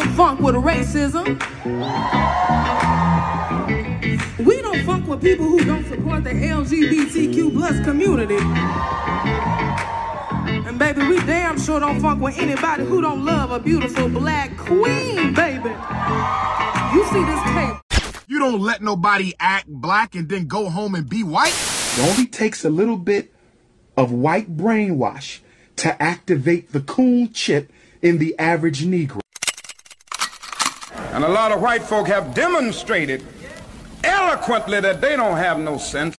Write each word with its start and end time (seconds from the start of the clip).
don't 0.00 0.12
funk 0.14 0.40
with 0.40 0.54
racism. 0.54 1.26
We 4.38 4.62
don't 4.62 4.82
funk 4.84 5.06
with 5.06 5.20
people 5.20 5.44
who 5.44 5.62
don't 5.62 5.86
support 5.86 6.24
the 6.24 6.30
LGBTQ 6.30 7.52
plus 7.52 7.84
community. 7.84 8.38
And 10.66 10.78
baby, 10.78 11.06
we 11.06 11.18
damn 11.26 11.60
sure 11.60 11.80
don't 11.80 12.00
funk 12.00 12.22
with 12.22 12.38
anybody 12.38 12.84
who 12.84 13.02
don't 13.02 13.26
love 13.26 13.50
a 13.50 13.58
beautiful 13.58 14.08
black 14.08 14.56
queen, 14.56 15.34
baby. 15.34 15.70
You 16.94 17.04
see 17.06 17.22
this 17.24 17.42
tape. 17.52 17.76
You 18.26 18.38
don't 18.38 18.60
let 18.60 18.80
nobody 18.80 19.34
act 19.38 19.68
black 19.68 20.14
and 20.14 20.30
then 20.30 20.46
go 20.46 20.70
home 20.70 20.94
and 20.94 21.08
be 21.08 21.22
white. 21.22 21.54
It 21.98 22.08
only 22.10 22.26
takes 22.26 22.64
a 22.64 22.70
little 22.70 22.96
bit 22.96 23.34
of 23.98 24.12
white 24.12 24.56
brainwash 24.56 25.40
to 25.76 26.02
activate 26.02 26.72
the 26.72 26.80
coon 26.80 27.32
chip 27.32 27.70
in 28.00 28.16
the 28.16 28.38
average 28.38 28.84
Negro. 28.84 29.20
And 31.12 31.24
a 31.24 31.28
lot 31.28 31.50
of 31.50 31.60
white 31.60 31.82
folk 31.82 32.06
have 32.06 32.34
demonstrated 32.34 33.26
eloquently 34.04 34.78
that 34.78 35.00
they 35.00 35.16
don't 35.16 35.36
have 35.36 35.58
no 35.58 35.76
sense. 35.76 36.16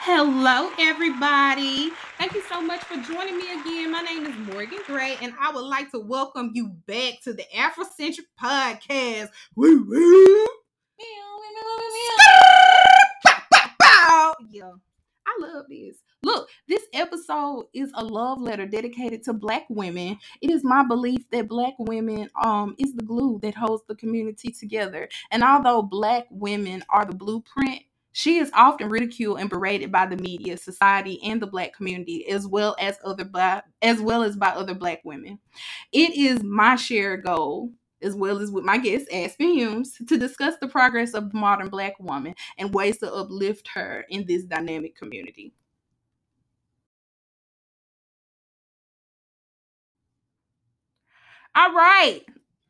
Hello, 0.00 0.70
everybody. 0.78 1.90
Thank 2.16 2.32
you 2.32 2.42
so 2.48 2.62
much 2.62 2.80
for 2.80 2.96
joining 2.96 3.36
me 3.36 3.60
again. 3.60 3.92
My 3.92 4.00
name 4.00 4.24
is 4.24 4.34
Morgan 4.50 4.78
Gray, 4.86 5.18
and 5.20 5.34
I 5.38 5.52
would 5.52 5.66
like 5.66 5.90
to 5.90 6.00
welcome 6.00 6.52
you 6.54 6.68
back 6.86 7.20
to 7.24 7.34
the 7.34 7.44
Afrocentric 7.54 8.24
Podcast. 8.40 9.28
Woo 9.54 9.84
woo. 9.86 10.46
Yeah, 14.50 14.72
I 15.26 15.36
love 15.40 15.66
this. 15.68 15.98
Look, 16.22 16.48
this 16.68 16.82
episode 16.92 17.66
is 17.72 17.90
a 17.94 18.04
love 18.04 18.40
letter 18.40 18.66
dedicated 18.66 19.22
to 19.24 19.32
black 19.32 19.64
women. 19.68 20.18
It 20.40 20.50
is 20.50 20.64
my 20.64 20.84
belief 20.84 21.28
that 21.30 21.48
black 21.48 21.74
women 21.78 22.30
um 22.42 22.74
is 22.78 22.94
the 22.94 23.04
glue 23.04 23.38
that 23.42 23.54
holds 23.54 23.84
the 23.86 23.94
community 23.94 24.50
together. 24.50 25.08
And 25.30 25.42
although 25.42 25.82
black 25.82 26.26
women 26.30 26.84
are 26.88 27.04
the 27.04 27.14
blueprint, 27.14 27.82
she 28.12 28.38
is 28.38 28.50
often 28.54 28.88
ridiculed 28.88 29.40
and 29.40 29.50
berated 29.50 29.92
by 29.92 30.06
the 30.06 30.16
media, 30.16 30.56
society, 30.56 31.20
and 31.22 31.40
the 31.40 31.46
black 31.46 31.74
community, 31.74 32.26
as 32.28 32.46
well 32.46 32.74
as 32.78 32.98
other 33.04 33.24
black 33.24 33.66
as 33.82 34.00
well 34.00 34.22
as 34.22 34.36
by 34.36 34.48
other 34.48 34.74
black 34.74 35.02
women. 35.04 35.38
It 35.92 36.16
is 36.16 36.42
my 36.42 36.76
shared 36.76 37.24
goal 37.24 37.72
as 38.06 38.14
well 38.14 38.40
as 38.40 38.50
with 38.50 38.64
my 38.64 38.78
guest, 38.78 39.06
Aspen 39.12 39.52
Humes, 39.54 39.94
to 40.08 40.18
discuss 40.18 40.54
the 40.60 40.68
progress 40.68 41.14
of 41.14 41.32
the 41.32 41.38
modern 41.38 41.68
Black 41.68 41.98
woman 42.00 42.34
and 42.58 42.72
ways 42.74 42.98
to 42.98 43.12
uplift 43.12 43.68
her 43.74 44.06
in 44.08 44.26
this 44.26 44.44
dynamic 44.44 44.96
community. 44.96 45.52
All 51.54 51.72
right, 51.72 52.22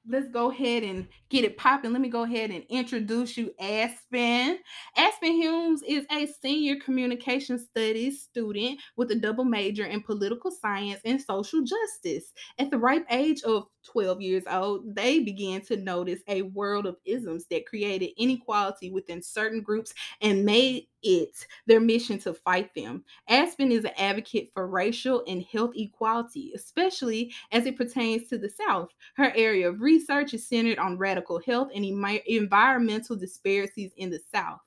let's 0.09 0.29
go 0.29 0.51
ahead 0.51 0.83
and 0.83 1.09
get 1.31 1.45
it 1.45 1.57
popping. 1.57 1.93
Let 1.93 2.01
me 2.01 2.09
go 2.09 2.23
ahead 2.23 2.51
and 2.51 2.65
introduce 2.69 3.37
you, 3.37 3.53
Aspen. 3.61 4.59
Aspen 4.97 5.33
Humes 5.33 5.83
is 5.87 6.07
a 6.11 6.27
senior 6.27 6.77
communication 6.77 7.59
studies 7.59 8.23
student 8.23 8.81
with 8.97 9.11
a 9.11 9.17
double 9.17 9.45
major 9.45 9.85
in 9.85 10.03
political 10.03 10.51
science 10.51 11.01
and 11.05 11.21
social 11.21 11.63
justice. 11.63 12.33
At 12.59 12.71
the 12.71 12.79
ripe 12.79 13.07
age 13.11 13.43
of 13.43 13.67
12 13.85 14.21
years 14.21 14.45
old, 14.51 14.95
they 14.95 15.21
began 15.21 15.61
to 15.63 15.77
notice 15.77 16.21
a 16.29 16.43
world 16.43 16.87
of 16.87 16.97
isms 17.05 17.47
that 17.51 17.67
created 17.67 18.11
inequality 18.17 18.91
within 18.91 19.23
certain 19.23 19.63
groups 19.63 19.95
and 20.21 20.45
made 20.45 20.87
it 21.07 21.47
their 21.67 21.81
mission 21.81 22.19
to 22.19 22.35
fight 22.35 22.75
them. 22.75 23.05
Aspen 23.29 23.71
is 23.71 23.85
an 23.85 23.93
advocate 23.97 24.51
for 24.53 24.67
racial 24.67 25.23
and 25.27 25.43
health 25.43 25.73
equality, 25.77 26.53
especially 26.55 27.33
as 27.53 27.67
it 27.67 27.77
pertains 27.77 28.29
to 28.29 28.39
the 28.39 28.51
South. 28.51 28.91
Her 29.15 29.33
area 29.37 29.69
of 29.69 29.81
research 29.81 30.35
is 30.35 30.47
centered 30.47 30.79
on 30.79 30.99
radical 30.99 31.41
health 31.41 31.71
and 31.75 31.85
emi- 31.85 32.25
environmental 32.27 33.17
disparities 33.17 33.93
in 33.97 34.11
the 34.11 34.21
South. 34.33 34.61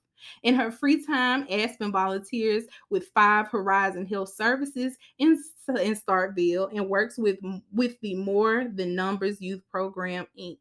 In 0.43 0.55
her 0.55 0.71
free 0.71 1.05
time, 1.05 1.45
Aspen 1.49 1.91
volunteers 1.91 2.65
with 2.89 3.07
Five 3.13 3.47
Horizon 3.47 4.05
Health 4.05 4.29
Services 4.29 4.97
in, 5.17 5.41
in 5.67 5.95
Starkville 5.95 6.75
and 6.75 6.89
works 6.89 7.17
with, 7.17 7.39
with 7.71 7.99
the 8.01 8.15
More 8.15 8.65
Than 8.73 8.95
Numbers 8.95 9.41
Youth 9.41 9.61
Program, 9.71 10.27
Inc 10.37 10.57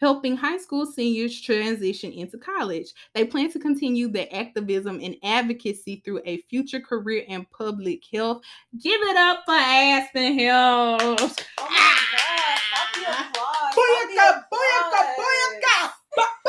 helping 0.00 0.36
high 0.36 0.58
school 0.58 0.86
seniors 0.86 1.40
transition 1.40 2.12
into 2.12 2.38
college. 2.38 2.92
They 3.14 3.24
plan 3.24 3.50
to 3.52 3.58
continue 3.58 4.08
their 4.08 4.28
activism 4.32 5.00
and 5.02 5.16
advocacy 5.22 6.02
through 6.04 6.20
a 6.24 6.38
future 6.42 6.80
career 6.80 7.24
in 7.28 7.44
public 7.46 8.02
health. 8.12 8.42
Give 8.82 9.00
it 9.00 9.16
up 9.16 9.42
for 9.44 9.54
Aspen 9.54 10.38
Humes. 10.38 11.36
Oh 11.58 11.68
my 11.68 11.98
gosh, 12.12 12.62
stop 12.68 12.94
the 12.94 13.02
applause. 13.10 13.74
Booyaka, 13.74 14.44
booyaka, 14.52 15.00
booyaka. 15.16 16.47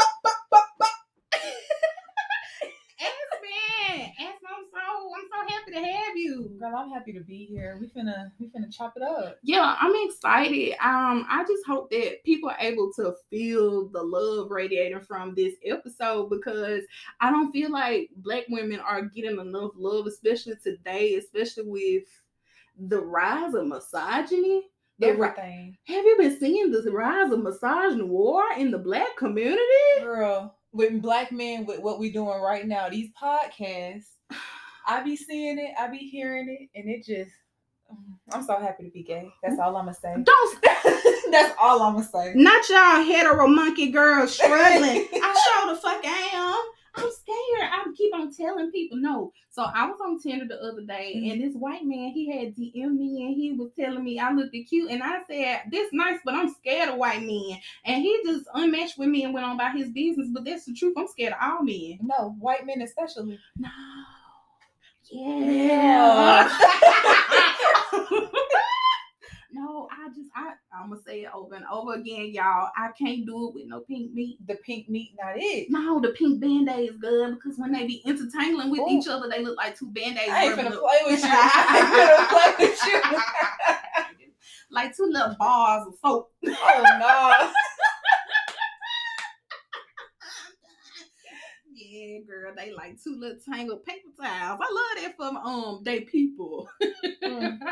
Happy 5.74 5.86
to 5.86 5.92
have 5.92 6.18
you. 6.18 6.52
Girl, 6.60 6.76
I'm 6.76 6.90
happy 6.90 7.14
to 7.14 7.22
be 7.22 7.46
here. 7.46 7.78
We 7.80 7.88
finna 7.88 8.32
we 8.40 8.48
finna 8.48 8.74
chop 8.76 8.94
it 8.96 9.04
up. 9.04 9.38
Yeah, 9.44 9.76
I'm 9.80 9.94
excited. 10.08 10.74
Um, 10.82 11.26
I 11.30 11.44
just 11.48 11.66
hope 11.66 11.90
that 11.92 12.24
people 12.24 12.50
are 12.50 12.58
able 12.60 12.92
to 12.94 13.14
feel 13.30 13.90
the 13.90 14.02
love 14.02 14.52
radiating 14.52 15.02
from 15.02 15.36
this 15.36 15.56
episode 15.66 16.30
because 16.30 16.84
I 17.22 17.32
don't 17.32 17.52
feel 17.52 17.72
like 17.72 18.10
black 18.18 18.46
women 18.50 18.80
are 18.80 19.04
getting 19.04 19.40
enough 19.40 19.72
love, 19.76 20.08
especially 20.08 20.56
today, 20.64 21.16
especially 21.16 21.64
with 21.66 22.04
the 22.78 23.00
rise 23.00 23.54
of 23.54 23.68
misogyny. 23.68 24.64
Ri- 25.02 25.08
Everything. 25.12 25.78
have 25.88 26.04
you 26.04 26.16
been 26.18 26.38
seeing 26.40 26.72
the 26.72 26.92
rise 26.92 27.32
of 27.32 27.42
misogyny 27.42 28.04
war 28.04 28.44
in 28.58 28.70
the 28.70 28.78
black 28.78 29.16
community? 29.16 29.62
Girl, 30.02 30.58
with 30.74 31.02
black 31.02 31.32
men 31.32 31.66
with 31.66 31.80
what 31.80 32.00
we're 32.00 32.12
doing 32.12 32.42
right 32.42 32.68
now, 32.68 32.90
these 32.90 33.10
podcasts, 33.22 34.08
I 34.90 35.04
be 35.04 35.16
seeing 35.16 35.60
it, 35.60 35.72
I 35.80 35.88
be 35.88 35.98
hearing 36.00 36.50
it, 36.50 36.80
and 36.80 36.90
it 36.90 37.06
just 37.06 37.32
I'm 38.32 38.44
so 38.44 38.60
happy 38.60 38.84
to 38.84 38.92
be 38.92 39.04
gay. 39.04 39.30
That's 39.44 39.60
all 39.60 39.76
I'm 39.78 39.86
gonna 39.86 39.96
say. 39.96 40.16
Don't 40.24 40.62
That's 41.32 41.56
all 41.62 41.82
I'm 41.82 41.94
gonna 41.96 42.06
say. 42.08 42.34
not 42.36 42.68
y'all 42.70 43.04
hetero 43.04 43.48
monkey 43.48 43.92
girls 43.92 44.34
struggling. 44.34 45.08
I 45.14 45.62
sure 45.64 45.74
the 45.74 45.80
fuck 45.82 46.02
I 46.06 46.30
am. 46.34 46.60
I'm 46.96 47.10
scared. 47.12 47.70
I 47.72 47.86
keep 47.96 48.14
on 48.14 48.34
telling 48.34 48.72
people 48.72 48.98
no. 48.98 49.32
So 49.52 49.64
I 49.64 49.86
was 49.88 49.98
on 50.04 50.20
Tinder 50.20 50.46
the 50.48 50.62
other 50.62 50.82
day, 50.82 51.14
Mhm. 51.16 51.32
and 51.32 51.42
this 51.42 51.56
white 51.56 51.84
man 51.86 52.10
he 52.10 52.30
had 52.32 52.56
DM 52.56 52.98
me, 52.98 53.26
and 53.26 53.36
he 53.36 53.54
was 53.58 53.72
telling 53.80 54.04
me 54.04 54.20
I 54.20 54.32
looked 54.32 54.56
cute, 54.68 54.92
and 54.92 55.02
I 55.02 55.22
said 55.30 55.62
this 55.72 55.90
nice, 55.94 56.20
but 56.26 56.34
I'm 56.36 56.50
scared 56.54 56.90
of 56.90 56.96
white 56.98 57.22
men. 57.22 57.60
And 57.86 58.02
he 58.04 58.20
just 58.26 58.46
unmatched 58.54 58.98
with 58.98 59.10
me 59.10 59.24
and 59.24 59.34
went 59.34 59.46
on 59.46 59.56
about 59.56 59.76
his 59.78 59.90
business. 59.90 60.28
But 60.34 60.46
that's 60.46 60.66
the 60.66 60.74
truth. 60.74 60.96
I'm 60.98 61.08
scared 61.08 61.34
of 61.34 61.40
all 61.42 61.64
men. 61.64 62.00
No, 62.02 62.36
white 62.40 62.66
men 62.66 62.82
especially. 62.82 63.40
No. 63.58 63.70
Yeah. 65.12 66.50
no, 69.52 69.88
I 69.92 70.10
just 70.10 70.30
I 70.36 70.54
I'm 70.74 70.90
gonna 70.90 71.02
say 71.02 71.24
it 71.24 71.30
over 71.34 71.56
and 71.56 71.66
over 71.72 71.96
again, 71.96 72.32
y'all. 72.32 72.70
I 72.78 72.92
can't 72.98 73.26
do 73.26 73.48
it 73.48 73.56
with 73.56 73.66
no 73.68 73.80
pink 73.82 74.14
meat. 74.14 74.38
The 74.48 74.56
pink 74.56 74.88
meat, 74.88 75.14
not 75.22 75.34
it. 75.36 75.68
No, 75.70 76.00
the 76.00 76.10
pink 76.10 76.40
band 76.40 76.70
aid 76.70 76.92
is 76.92 76.98
good 76.98 77.36
because 77.36 77.58
when 77.58 77.72
they 77.72 77.88
be 77.88 78.04
intertangling 78.06 78.70
with 78.70 78.82
Ooh. 78.82 78.90
each 78.90 79.08
other, 79.08 79.28
they 79.28 79.44
look 79.44 79.58
like 79.58 79.78
two 79.78 79.88
band-aids. 79.92 80.30
I 80.30 80.46
ain't 80.46 80.56
gonna 80.56 80.70
play 80.70 81.00
with 81.06 81.24
you. 81.24 81.30
I 81.32 81.76
ain't 81.78 81.90
finna 81.98 82.28
play 82.30 82.68
with 82.68 82.80
you. 82.86 83.02
like 84.72 84.96
two 84.96 85.10
little 85.12 85.36
bars 85.40 85.88
of 85.88 85.96
soap. 86.04 86.32
oh 86.46 86.84
no. 87.00 87.52
Yeah, 92.20 92.26
girl, 92.28 92.54
they 92.56 92.72
like 92.74 93.02
two 93.04 93.18
little 93.20 93.38
tangled 93.52 93.86
paper 93.86 94.10
towels. 94.22 94.60
I 94.62 94.74
love 94.74 95.04
that 95.04 95.16
from 95.16 95.38
um 95.38 95.82
they 95.84 96.02
people. 96.02 96.70
Mm. 97.24 97.60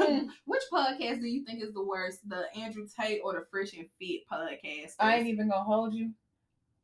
Mm. 0.00 0.28
Which 0.46 0.62
podcast 0.72 1.20
do 1.20 1.26
you 1.26 1.44
think 1.44 1.62
is 1.62 1.74
the 1.74 1.84
worst, 1.84 2.26
the 2.26 2.44
Andrew 2.56 2.86
Tate 2.98 3.20
or 3.22 3.34
the 3.34 3.44
Fresh 3.50 3.74
and 3.74 3.86
Fit 3.98 4.22
podcast? 4.32 4.94
I 4.98 5.16
ain't 5.16 5.26
even 5.26 5.50
gonna 5.50 5.62
hold 5.62 5.92
you. 5.92 6.12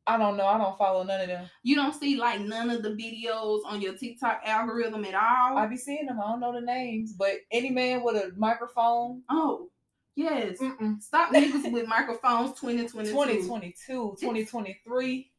I 0.05 0.17
don't 0.17 0.37
know. 0.37 0.45
I 0.45 0.57
don't 0.57 0.77
follow 0.77 1.03
none 1.03 1.21
of 1.21 1.27
them. 1.27 1.49
You 1.63 1.75
don't 1.75 1.93
see 1.93 2.15
like 2.15 2.39
none 2.41 2.69
of 2.69 2.83
the 2.83 2.91
videos 2.91 3.61
on 3.65 3.81
your 3.81 3.93
TikTok 3.97 4.41
algorithm 4.45 5.03
at 5.03 5.15
all. 5.15 5.57
I 5.57 5.65
be 5.67 5.77
seeing 5.77 6.05
them. 6.05 6.19
I 6.21 6.27
don't 6.29 6.39
know 6.39 6.53
the 6.53 6.61
names, 6.61 7.13
but 7.13 7.33
any 7.51 7.71
man 7.71 8.03
with 8.03 8.15
a 8.15 8.31
microphone. 8.37 9.23
oh, 9.29 9.69
yes. 10.15 10.59
Mm-mm. 10.59 11.01
Stop 11.01 11.33
niggas 11.33 11.71
with 11.71 11.87
microphones 11.87 12.51
2022. 12.59 13.11
2022, 13.11 14.15
2023. 14.21 15.31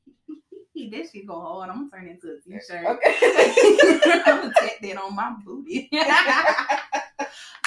That 0.87 1.09
shit 1.13 1.27
go 1.27 1.41
hard. 1.41 1.71
I'm 1.71 1.89
gonna 1.89 1.91
turn 1.91 2.09
into 2.09 2.35
a 2.35 2.41
t-shirt. 2.41 2.87
Okay. 2.87 3.17
I'm 4.27 4.43
gonna 4.43 4.55
tack 4.55 4.79
that 4.83 4.97
on 5.03 5.15
my 5.15 5.35
booty. 5.45 5.91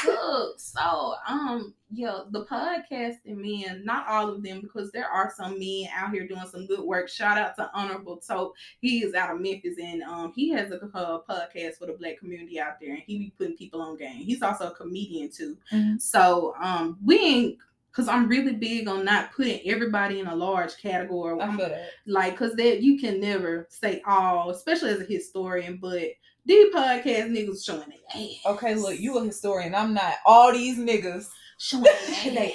Look, 0.05 0.59
so 0.59 1.15
um, 1.27 1.73
yeah, 1.91 2.21
the 2.31 2.45
podcasting 2.45 3.35
men, 3.37 3.83
not 3.85 4.07
all 4.07 4.29
of 4.29 4.41
them, 4.41 4.61
because 4.61 4.91
there 4.91 5.07
are 5.07 5.31
some 5.35 5.59
men 5.59 5.89
out 5.95 6.11
here 6.11 6.27
doing 6.27 6.47
some 6.49 6.65
good 6.65 6.79
work. 6.79 7.09
Shout 7.09 7.37
out 7.37 7.55
to 7.57 7.69
Honorable 7.73 8.17
Tope. 8.17 8.53
He 8.79 9.03
is 9.03 9.13
out 9.13 9.35
of 9.35 9.41
Memphis 9.41 9.77
and 9.81 10.01
um 10.03 10.31
he 10.35 10.49
has 10.49 10.71
a 10.71 10.75
uh, 10.93 11.19
podcast 11.29 11.77
for 11.77 11.85
the 11.85 11.93
black 11.93 12.17
community 12.17 12.59
out 12.59 12.79
there 12.79 12.93
and 12.93 13.03
he 13.05 13.19
be 13.19 13.33
putting 13.37 13.57
people 13.57 13.81
on 13.81 13.97
game. 13.97 14.23
He's 14.23 14.41
also 14.41 14.69
a 14.69 14.75
comedian 14.75 15.29
too. 15.29 15.57
Mhm. 15.71 16.01
So 16.01 16.55
um 16.61 16.97
we 17.03 17.19
ain't 17.19 17.57
because 17.91 18.07
I'm 18.07 18.27
really 18.27 18.53
big 18.53 18.87
on 18.87 19.03
not 19.03 19.33
putting 19.33 19.59
everybody 19.65 20.19
in 20.19 20.27
a 20.27 20.35
large 20.35 20.77
category. 20.77 21.39
I 21.39 21.45
I'm 21.45 21.57
feel 21.57 21.69
that. 21.69 21.89
like 22.07 22.33
because 22.33 22.55
that 22.55 22.81
you 22.81 22.99
can 22.99 23.19
never 23.19 23.67
say 23.69 24.01
all, 24.07 24.49
especially 24.49 24.91
as 24.91 25.01
a 25.01 25.05
historian, 25.05 25.77
but 25.81 26.01
these 26.45 26.73
podcast 26.73 27.29
niggas 27.31 27.63
showing 27.65 27.89
their 27.89 28.23
ass. 28.23 28.29
Okay, 28.45 28.75
look, 28.75 28.99
you 28.99 29.17
a 29.17 29.25
historian. 29.25 29.75
I'm 29.75 29.93
not. 29.93 30.15
All 30.25 30.51
these 30.51 30.77
niggas, 30.77 31.27
showing 31.57 31.83
they 32.23 32.33
their 32.33 32.51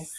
ass. 0.00 0.12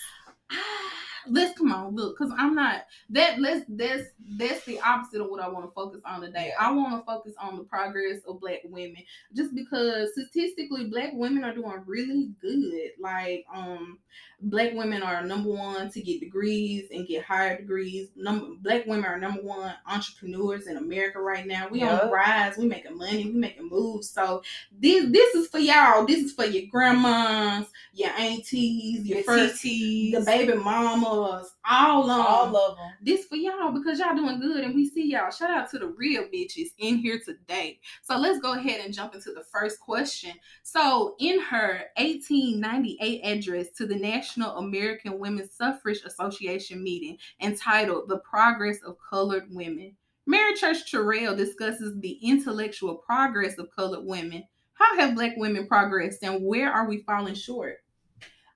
Let's 1.29 1.57
come 1.57 1.71
on, 1.71 1.95
look, 1.95 2.18
because 2.18 2.33
I'm 2.38 2.56
not 2.56 2.85
that. 3.09 3.39
Let's 3.39 3.65
that's 3.68 4.09
that's 4.38 4.65
the 4.65 4.79
opposite 4.81 5.21
of 5.21 5.29
what 5.29 5.41
I 5.41 5.50
want 5.50 5.65
to 5.65 5.71
focus 5.71 6.01
on 6.06 6.21
today. 6.21 6.53
I 6.59 6.71
want 6.71 7.00
to 7.00 7.06
focus 7.06 7.33
on 7.39 7.57
the 7.57 7.63
progress 7.63 8.19
of 8.27 8.39
Black 8.39 8.62
women, 8.65 9.03
just 9.35 9.53
because 9.53 10.12
statistically, 10.13 10.85
Black 10.85 11.12
women 11.13 11.44
are 11.44 11.53
doing 11.53 11.83
really 11.85 12.31
good. 12.41 12.91
Like, 13.00 13.45
um, 13.53 14.00
Black 14.39 14.74
women 14.74 15.01
are 15.01 15.24
number 15.25 15.50
one 15.50 15.89
to 15.89 16.01
get 16.01 16.19
degrees 16.19 16.89
and 16.92 17.07
get 17.07 17.24
higher 17.24 17.57
degrees. 17.57 18.10
Number 18.16 18.48
Black 18.62 18.86
women 18.86 19.06
are 19.06 19.18
number 19.19 19.42
one 19.42 19.74
entrepreneurs 19.88 20.68
in 20.68 20.78
America 20.78 21.19
right 21.19 21.48
now. 21.48 21.68
We 21.69 21.81
on 21.81 22.06
the 22.06 22.12
rise. 22.12 22.56
We 22.56 22.68
making 22.68 22.98
money. 22.98 23.25
We 23.25 23.31
making 23.31 23.68
moves. 23.68 24.10
So 24.12 24.44
this 24.72 25.10
this 25.12 25.34
is 25.34 25.48
for 25.48 25.57
y'all. 25.57 26.06
This 26.06 26.19
is 26.19 26.34
for 26.34 26.45
your 26.45 26.68
grandmas, 26.69 27.68
your 27.94 28.12
aunties, 28.12 29.06
your, 29.06 29.18
Your 29.18 29.24
first 29.25 29.63
TTs, 29.63 30.12
the 30.13 30.22
baby 30.22 30.54
mamas, 30.54 31.56
all 31.68 32.01
of 32.04 32.07
them. 32.07 32.25
all 32.28 32.56
of 32.56 32.78
them. 32.78 32.92
this 33.01 33.25
for 33.25 33.38
y'all 33.38 33.72
because 33.72 33.98
y'all 34.00 34.16
doing 34.16 34.39
good 34.39 34.63
and 34.63 34.75
we 34.75 34.88
see 34.88 35.10
y'all. 35.12 35.31
Shout 35.31 35.50
out 35.50 35.69
to 35.72 35.80
the 35.80 35.88
real 35.88 36.25
bitches 36.25 36.68
in 36.78 36.98
here 36.98 37.19
today. 37.25 37.80
So 38.04 38.16
let's 38.18 38.39
go 38.39 38.54
ahead 38.54 38.81
and 38.86 38.94
jump 38.94 39.16
into 39.16 39.31
the 39.31 39.44
first 39.51 39.80
question. 39.80 40.34
So 40.62 41.16
in 41.19 41.39
her 41.42 41.86
1898 41.98 43.22
address 43.24 43.69
to 43.78 43.88
the 43.88 43.95
National 43.95 44.26
American 44.38 45.19
Women's 45.19 45.53
Suffrage 45.53 46.01
Association 46.06 46.83
meeting 46.83 47.18
entitled 47.41 48.09
The 48.09 48.19
Progress 48.19 48.79
of 48.83 48.97
Colored 49.09 49.45
Women, 49.50 49.95
Mary 50.29 50.56
Church 50.56 50.91
Terrell 50.91 51.38
discusses 51.38 51.97
the 52.01 52.19
intellectual 52.21 52.95
progress 52.95 53.57
of 53.57 53.74
colored 53.74 54.03
women. 54.03 54.44
How 54.74 54.97
have 55.00 55.15
black 55.15 55.38
women 55.38 55.68
progressed 55.68 56.21
and 56.21 56.44
where 56.44 56.69
are 56.69 56.85
we 56.85 57.03
falling 57.03 57.33
short? 57.33 57.77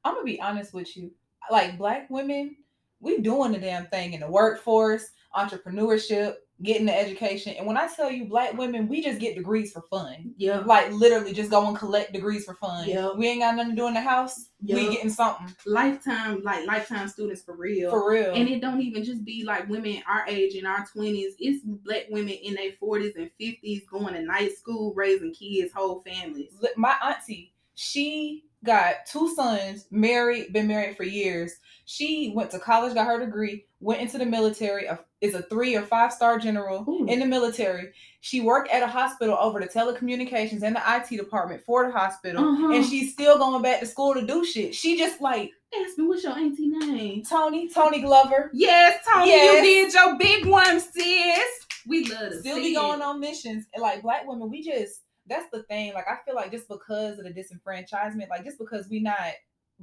I'm 0.03 0.15
gonna 0.15 0.25
be 0.25 0.41
honest 0.41 0.73
with 0.73 0.97
you. 0.97 1.11
Like 1.49 1.77
black 1.77 2.09
women, 2.09 2.57
we 2.99 3.19
doing 3.19 3.53
the 3.53 3.57
damn 3.57 3.87
thing 3.87 4.11
in 4.11 4.19
the 4.19 4.29
workforce, 4.29 5.11
entrepreneurship, 5.33 6.35
getting 6.63 6.85
the 6.85 6.97
education. 6.97 7.55
And 7.57 7.65
when 7.65 7.77
I 7.77 7.87
tell 7.87 8.11
you 8.11 8.25
black 8.25 8.53
women, 8.57 8.87
we 8.87 9.01
just 9.01 9.19
get 9.19 9.35
degrees 9.35 9.71
for 9.71 9.83
fun. 9.89 10.33
Yeah. 10.37 10.59
Like 10.59 10.91
literally 10.91 11.33
just 11.33 11.49
go 11.49 11.67
and 11.67 11.77
collect 11.77 12.13
degrees 12.13 12.45
for 12.45 12.55
fun. 12.55 12.87
Yeah. 12.87 13.11
We 13.13 13.27
ain't 13.27 13.41
got 13.41 13.55
nothing 13.55 13.75
to 13.75 13.81
do 13.81 13.87
in 13.87 13.93
the 13.93 14.01
house. 14.01 14.49
We 14.61 14.89
getting 14.89 15.09
something. 15.09 15.53
Lifetime, 15.65 16.43
like 16.43 16.67
lifetime 16.67 17.07
students 17.07 17.41
for 17.41 17.55
real. 17.55 17.89
For 17.89 18.09
real. 18.09 18.33
And 18.33 18.47
it 18.47 18.61
don't 18.61 18.81
even 18.81 19.03
just 19.03 19.25
be 19.25 19.43
like 19.43 19.67
women 19.69 20.03
our 20.07 20.25
age 20.27 20.55
in 20.55 20.65
our 20.65 20.85
twenties. 20.85 21.33
It's 21.39 21.63
black 21.65 22.05
women 22.09 22.33
in 22.33 22.53
their 22.53 22.71
forties 22.79 23.15
and 23.15 23.31
fifties 23.39 23.81
going 23.89 24.13
to 24.13 24.21
night 24.21 24.55
school, 24.55 24.93
raising 24.93 25.33
kids, 25.33 25.73
whole 25.73 26.01
families. 26.01 26.53
Li- 26.61 26.69
my 26.77 26.95
auntie, 27.03 27.53
she 27.75 28.45
got 28.63 29.05
two 29.07 29.33
sons, 29.35 29.85
married, 29.91 30.53
been 30.53 30.67
married 30.67 30.95
for 30.97 31.03
years. 31.03 31.53
She 31.85 32.31
went 32.35 32.51
to 32.51 32.59
college, 32.59 32.93
got 32.93 33.07
her 33.07 33.19
degree, 33.19 33.65
went 33.79 34.01
into 34.01 34.17
the 34.17 34.25
military, 34.25 34.85
a- 34.85 34.99
is 35.19 35.33
a 35.35 35.41
three 35.43 35.75
or 35.75 35.81
five 35.83 36.11
star 36.13 36.37
general 36.39 36.85
Ooh. 36.87 37.05
in 37.07 37.19
the 37.19 37.25
military. 37.25 37.91
She 38.21 38.41
worked 38.41 38.69
at 38.71 38.83
a 38.83 38.87
hospital 38.87 39.37
over 39.39 39.59
the 39.59 39.67
telecommunications 39.67 40.63
and 40.63 40.75
the 40.75 40.81
IT 40.85 41.15
department 41.17 41.63
for 41.65 41.85
the 41.85 41.91
hospital. 41.91 42.43
Uh-huh. 42.43 42.73
And 42.73 42.85
she's 42.85 43.13
still 43.13 43.37
going 43.37 43.61
back 43.61 43.79
to 43.81 43.85
school 43.85 44.13
to 44.13 44.25
do 44.25 44.45
shit. 44.45 44.73
She 44.75 44.97
just 44.97 45.21
like 45.21 45.51
Ask 45.85 45.97
me 45.97 46.05
what's 46.05 46.23
your 46.23 46.33
auntie 46.37 46.67
name? 46.67 47.23
Tony, 47.23 47.69
Tony 47.69 48.01
Glover, 48.01 48.49
Yes, 48.53 49.05
Tony, 49.09 49.29
Yes. 49.29 49.55
you 49.55 49.61
did 49.61 49.93
your 49.93 50.17
big 50.17 50.45
one, 50.45 50.81
sis. 50.81 51.39
We 51.87 52.05
love 52.05 52.31
to 52.31 52.39
still 52.41 52.57
be 52.57 52.75
going 52.75 52.99
it. 52.99 53.03
on 53.03 53.19
missions. 53.21 53.65
And 53.73 53.81
like 53.81 54.01
black 54.01 54.27
women, 54.27 54.49
we 54.49 54.61
just 54.63 55.01
that's 55.31 55.49
the 55.51 55.63
thing. 55.63 55.93
Like 55.93 56.07
I 56.07 56.17
feel 56.25 56.35
like 56.35 56.51
just 56.51 56.67
because 56.67 57.17
of 57.17 57.25
the 57.25 57.31
disenfranchisement, 57.31 58.29
like 58.29 58.43
just 58.43 58.59
because 58.59 58.87
we 58.89 58.99
not 58.99 59.17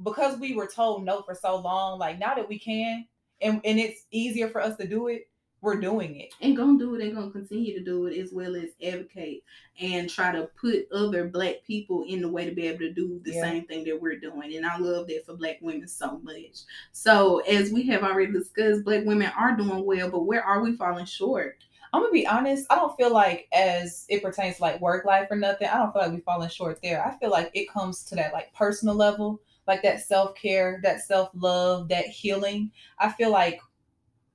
because 0.03 0.39
we 0.39 0.55
were 0.55 0.67
told 0.67 1.03
no 1.03 1.21
for 1.23 1.35
so 1.35 1.57
long, 1.57 1.99
like 1.99 2.19
now 2.19 2.35
that 2.35 2.47
we 2.47 2.59
can 2.59 3.05
and, 3.41 3.59
and 3.65 3.79
it's 3.79 4.05
easier 4.11 4.49
for 4.49 4.61
us 4.61 4.75
to 4.77 4.87
do 4.87 5.07
it, 5.07 5.29
we're 5.61 5.79
doing 5.79 6.15
it. 6.19 6.33
and 6.41 6.55
gonna 6.55 6.77
do 6.79 6.95
it 6.95 7.01
and 7.03 7.15
gonna 7.15 7.31
continue 7.31 7.77
to 7.77 7.83
do 7.83 8.05
it 8.05 8.17
as 8.17 8.31
well 8.31 8.55
as 8.55 8.69
advocate 8.81 9.43
and 9.81 10.09
try 10.09 10.31
to 10.31 10.49
put 10.59 10.87
other 10.93 11.27
black 11.27 11.55
people 11.67 12.05
in 12.07 12.21
the 12.21 12.29
way 12.29 12.45
to 12.45 12.55
be 12.55 12.67
able 12.67 12.79
to 12.79 12.93
do 12.93 13.19
the 13.25 13.31
Yeah. 13.33 13.41
same 13.41 13.65
thing 13.65 13.83
that 13.85 14.01
we're 14.01 14.19
doing 14.19 14.55
and 14.55 14.65
i 14.65 14.77
love 14.77 15.07
that 15.07 15.25
for 15.25 15.35
black 15.35 15.57
women 15.61 15.85
so 15.87 16.17
much 16.19 16.61
so 16.93 17.39
as 17.39 17.71
we 17.73 17.83
have 17.87 18.03
already 18.03 18.31
discussed 18.31 18.85
black 18.85 19.03
women 19.05 19.31
are 19.37 19.55
doing 19.57 19.85
well 19.85 20.09
but 20.09 20.25
where 20.25 20.43
are 20.43 20.61
we 20.63 20.77
falling 20.77 21.05
short 21.05 21.57
I'm 21.93 22.01
gonna 22.01 22.11
be 22.11 22.27
honest, 22.27 22.65
I 22.69 22.75
don't 22.75 22.95
feel 22.95 23.11
like 23.11 23.47
as 23.51 24.05
it 24.09 24.21
pertains 24.21 24.57
to 24.57 24.61
like 24.61 24.79
work 24.81 25.05
life 25.05 25.27
or 25.31 25.37
nothing, 25.37 25.67
I 25.67 25.77
don't 25.77 25.91
feel 25.91 26.03
like 26.03 26.11
we're 26.11 26.21
falling 26.21 26.49
short 26.49 26.79
there. 26.81 27.05
I 27.05 27.17
feel 27.17 27.29
like 27.29 27.51
it 27.53 27.69
comes 27.69 28.03
to 28.05 28.15
that 28.15 28.33
like 28.33 28.53
personal 28.53 28.95
level, 28.95 29.41
like 29.67 29.81
that 29.83 30.01
self-care, 30.01 30.79
that 30.83 31.01
self-love, 31.01 31.87
that 31.89 32.05
healing. 32.05 32.71
I 32.99 33.11
feel 33.11 33.31
like 33.31 33.59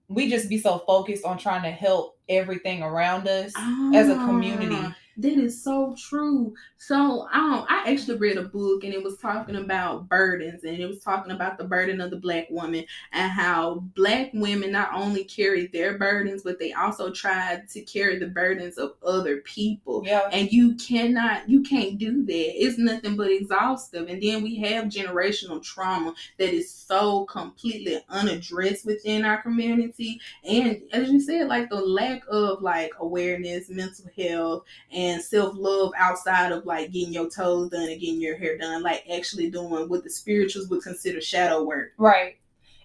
we 0.08 0.28
just 0.28 0.48
be 0.48 0.58
so 0.58 0.78
focused 0.80 1.24
on 1.24 1.38
trying 1.38 1.62
to 1.62 1.70
help 1.70 2.18
everything 2.28 2.82
around 2.82 3.28
us 3.28 3.52
as 3.94 4.08
a 4.08 4.16
community. 4.24 4.76
Ah. 4.76 4.96
That 5.18 5.38
is 5.38 5.62
so 5.62 5.94
true. 5.98 6.54
So 6.76 7.28
um, 7.32 7.66
I 7.68 7.84
actually 7.86 8.18
read 8.18 8.36
a 8.36 8.42
book 8.42 8.84
and 8.84 8.92
it 8.92 9.02
was 9.02 9.16
talking 9.18 9.56
about 9.56 10.08
burdens 10.08 10.64
and 10.64 10.78
it 10.78 10.86
was 10.86 11.00
talking 11.00 11.32
about 11.32 11.56
the 11.56 11.64
burden 11.64 12.00
of 12.00 12.10
the 12.10 12.16
black 12.16 12.48
woman 12.50 12.84
and 13.12 13.30
how 13.30 13.84
black 13.94 14.30
women 14.34 14.72
not 14.72 14.90
only 14.92 15.24
carry 15.24 15.68
their 15.68 15.96
burdens, 15.98 16.42
but 16.42 16.58
they 16.58 16.72
also 16.72 17.10
tried 17.10 17.68
to 17.70 17.82
carry 17.82 18.18
the 18.18 18.26
burdens 18.26 18.76
of 18.76 18.94
other 19.04 19.38
people. 19.38 20.02
Yeah. 20.04 20.28
And 20.32 20.50
you 20.50 20.74
cannot, 20.74 21.48
you 21.48 21.62
can't 21.62 21.96
do 21.96 22.24
that. 22.26 22.64
It's 22.64 22.78
nothing 22.78 23.16
but 23.16 23.30
exhaustive. 23.30 24.08
And 24.08 24.22
then 24.22 24.42
we 24.42 24.56
have 24.56 24.86
generational 24.86 25.62
trauma 25.62 26.14
that 26.38 26.52
is 26.52 26.70
so 26.70 27.24
completely 27.26 28.00
unaddressed 28.08 28.84
within 28.84 29.24
our 29.24 29.40
community. 29.42 30.20
And 30.44 30.82
as 30.92 31.10
you 31.10 31.20
said, 31.20 31.48
like 31.48 31.70
the 31.70 31.80
lack 31.80 32.22
of 32.28 32.62
like 32.62 32.92
awareness, 32.98 33.68
mental 33.68 34.06
health, 34.16 34.64
and 34.92 35.03
self 35.20 35.54
love 35.56 35.92
outside 35.96 36.52
of 36.52 36.64
like 36.66 36.92
getting 36.92 37.12
your 37.12 37.28
toes 37.28 37.70
done 37.70 37.88
and 37.88 38.00
getting 38.00 38.20
your 38.20 38.36
hair 38.36 38.58
done, 38.58 38.82
like 38.82 39.04
actually 39.12 39.50
doing 39.50 39.88
what 39.88 40.04
the 40.04 40.10
spirituals 40.10 40.68
would 40.68 40.82
consider 40.82 41.20
shadow 41.20 41.62
work. 41.64 41.92
Right. 41.98 42.36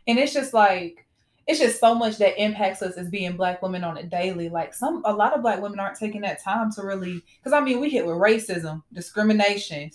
And 0.07 0.17
it's 0.17 0.33
just 0.33 0.53
like 0.53 1.05
it's 1.47 1.59
just 1.59 1.79
so 1.79 1.95
much 1.95 2.17
that 2.17 2.39
impacts 2.41 2.83
us 2.83 2.95
as 2.95 3.09
being 3.09 3.35
black 3.35 3.63
women 3.63 3.83
on 3.83 3.97
a 3.97 4.03
daily. 4.03 4.49
Like 4.49 4.73
some 4.73 5.01
a 5.05 5.13
lot 5.13 5.33
of 5.33 5.41
black 5.41 5.61
women 5.61 5.79
aren't 5.79 5.97
taking 5.97 6.21
that 6.21 6.43
time 6.43 6.71
to 6.73 6.83
really 6.83 7.23
because 7.38 7.53
I 7.53 7.61
mean 7.61 7.79
we 7.79 7.89
hit 7.89 8.05
with 8.05 8.15
racism, 8.15 8.83
discrimination, 8.93 9.91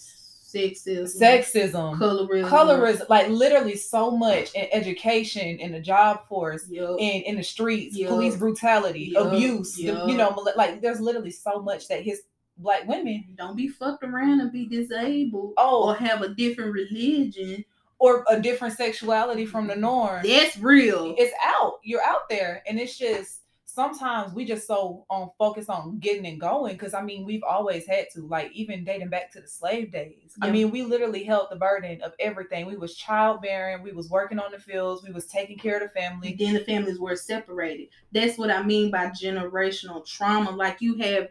Sexism, 0.55 1.21
sexism, 1.21 1.99
colorism, 1.99 2.49
colorism, 2.49 3.09
like 3.09 3.29
literally 3.29 3.77
so 3.77 4.11
much 4.11 4.53
in 4.55 4.69
education, 4.73 5.59
in 5.59 5.73
the 5.73 5.81
job 5.81 6.27
force, 6.29 6.69
Yup. 6.69 6.97
in 6.99 7.23
in 7.23 7.37
the 7.37 7.43
streets, 7.43 7.97
Yup. 7.97 8.11
police 8.11 8.37
brutality, 8.37 9.11
Yup. 9.13 9.27
abuse. 9.33 9.75
The, 9.77 9.83
you 10.07 10.17
know, 10.17 10.31
like 10.57 10.81
there's 10.81 11.01
literally 11.01 11.31
so 11.31 11.61
much 11.61 11.89
that 11.89 12.03
his 12.03 12.23
black 12.59 12.87
women 12.87 13.25
Don't 13.37 13.57
be 13.57 13.67
fucked 13.69 14.05
around 14.05 14.41
and 14.41 14.53
be 14.53 14.67
disabled. 14.67 15.55
Oh. 15.57 15.89
or 15.89 15.95
have 15.97 16.23
a 16.23 16.29
different 16.29 16.73
religion. 16.73 17.65
or 17.99 18.25
a 18.29 18.39
different 18.41 18.77
sexuality 18.77 19.47
from 19.47 19.67
the 19.67 19.75
norm. 19.77 20.23
That's 20.27 20.59
real. 20.59 21.15
it's 21.19 21.33
out. 21.43 21.75
You're 21.83 22.03
out 22.03 22.29
there, 22.29 22.63
and 22.69 22.79
it's 22.79 22.97
just 22.99 23.41
sometimes 23.75 24.33
we 24.33 24.45
just 24.45 24.69
so 24.69 25.05
on 25.11 25.29
focus 25.37 25.69
on 25.69 25.99
getting 25.99 26.27
and 26.27 26.41
going 26.41 26.75
because 26.75 26.95
I 26.95 27.03
mean 27.03 27.25
we've 27.25 27.43
always 27.43 27.87
had 27.87 28.07
to 28.15 28.25
like 28.27 28.53
even 28.53 28.85
dating 28.85 29.09
back 29.09 29.33
to 29.33 29.41
the 29.41 29.49
slave 29.49 29.91
days. 29.91 30.35
I 30.41 30.51
mean 30.51 30.71
we 30.71 30.83
literally 30.83 31.25
held 31.25 31.49
the 31.51 31.57
burden 31.57 32.01
of 32.03 32.13
everything. 32.21 32.67
We 32.67 32.77
was 32.77 32.95
childbearing, 32.95 33.83
we 33.83 33.91
was 33.93 34.09
working 34.09 34.39
on 34.39 34.53
the 34.53 34.61
fields, 34.61 35.03
we 35.03 35.13
was 35.13 35.27
taking 35.27 35.59
care 35.59 35.77
of 35.77 35.83
the 35.83 36.01
family. 36.01 36.37
then 36.39 36.55
the 36.55 36.61
families 36.61 37.01
were 37.01 37.17
separated. 37.17 37.89
That's 38.13 38.39
what 38.39 38.51
I 38.51 38.63
mean 38.63 38.93
by 38.93 39.07
generational 39.07 40.07
trauma. 40.07 40.53
Like 40.53 40.81
you 40.81 40.97
have 40.99 41.29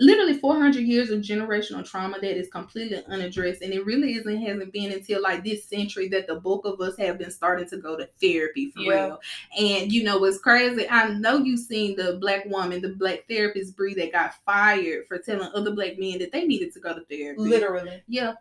literally 0.00 0.32
400 0.34 0.80
years 0.80 1.10
of 1.10 1.20
generational 1.20 1.88
trauma 1.88 2.18
that 2.20 2.36
is 2.38 2.48
completely 2.48 3.04
unaddressed, 3.06 3.60
and 3.60 3.72
it 3.72 3.84
really 3.84 4.14
isn't 4.14 4.40
hasn't 4.40 4.72
been 4.72 4.92
until 4.92 5.22
like 5.22 5.44
this 5.44 5.64
century 5.66 6.08
that 6.08 6.26
the 6.26 6.36
bulk 6.36 6.64
of 6.64 6.80
us 6.80 6.96
have 6.96 7.18
been 7.18 7.30
starting 7.30 7.68
to 7.68 7.76
go 7.76 7.96
to 7.96 8.08
therapy 8.20 8.70
for 8.70 8.80
Yeah. 8.80 9.04
real. 9.06 9.20
And 9.58 9.92
you 9.92 10.02
know 10.02 10.18
what's 10.18 10.38
crazy? 10.38 10.88
I 10.88 11.12
know 11.12 11.36
you've 11.36 11.60
seen 11.60 11.96
the 11.96 12.14
black 12.20 12.46
woman, 12.46 12.80
the 12.80 12.88
black 12.88 13.28
therapist 13.28 13.76
Bree 13.76 13.94
that 13.94 14.12
got 14.12 14.34
fired 14.46 15.06
for 15.06 15.18
telling 15.18 15.50
other 15.54 15.72
black 15.72 15.98
men 15.98 16.18
that 16.18 16.32
they 16.32 16.46
needed 16.46 16.72
to 16.72 16.80
go 16.80 16.94
to 16.94 17.04
therapy. 17.04 17.40
Literally. 17.40 18.02
Yeah. 18.08 18.34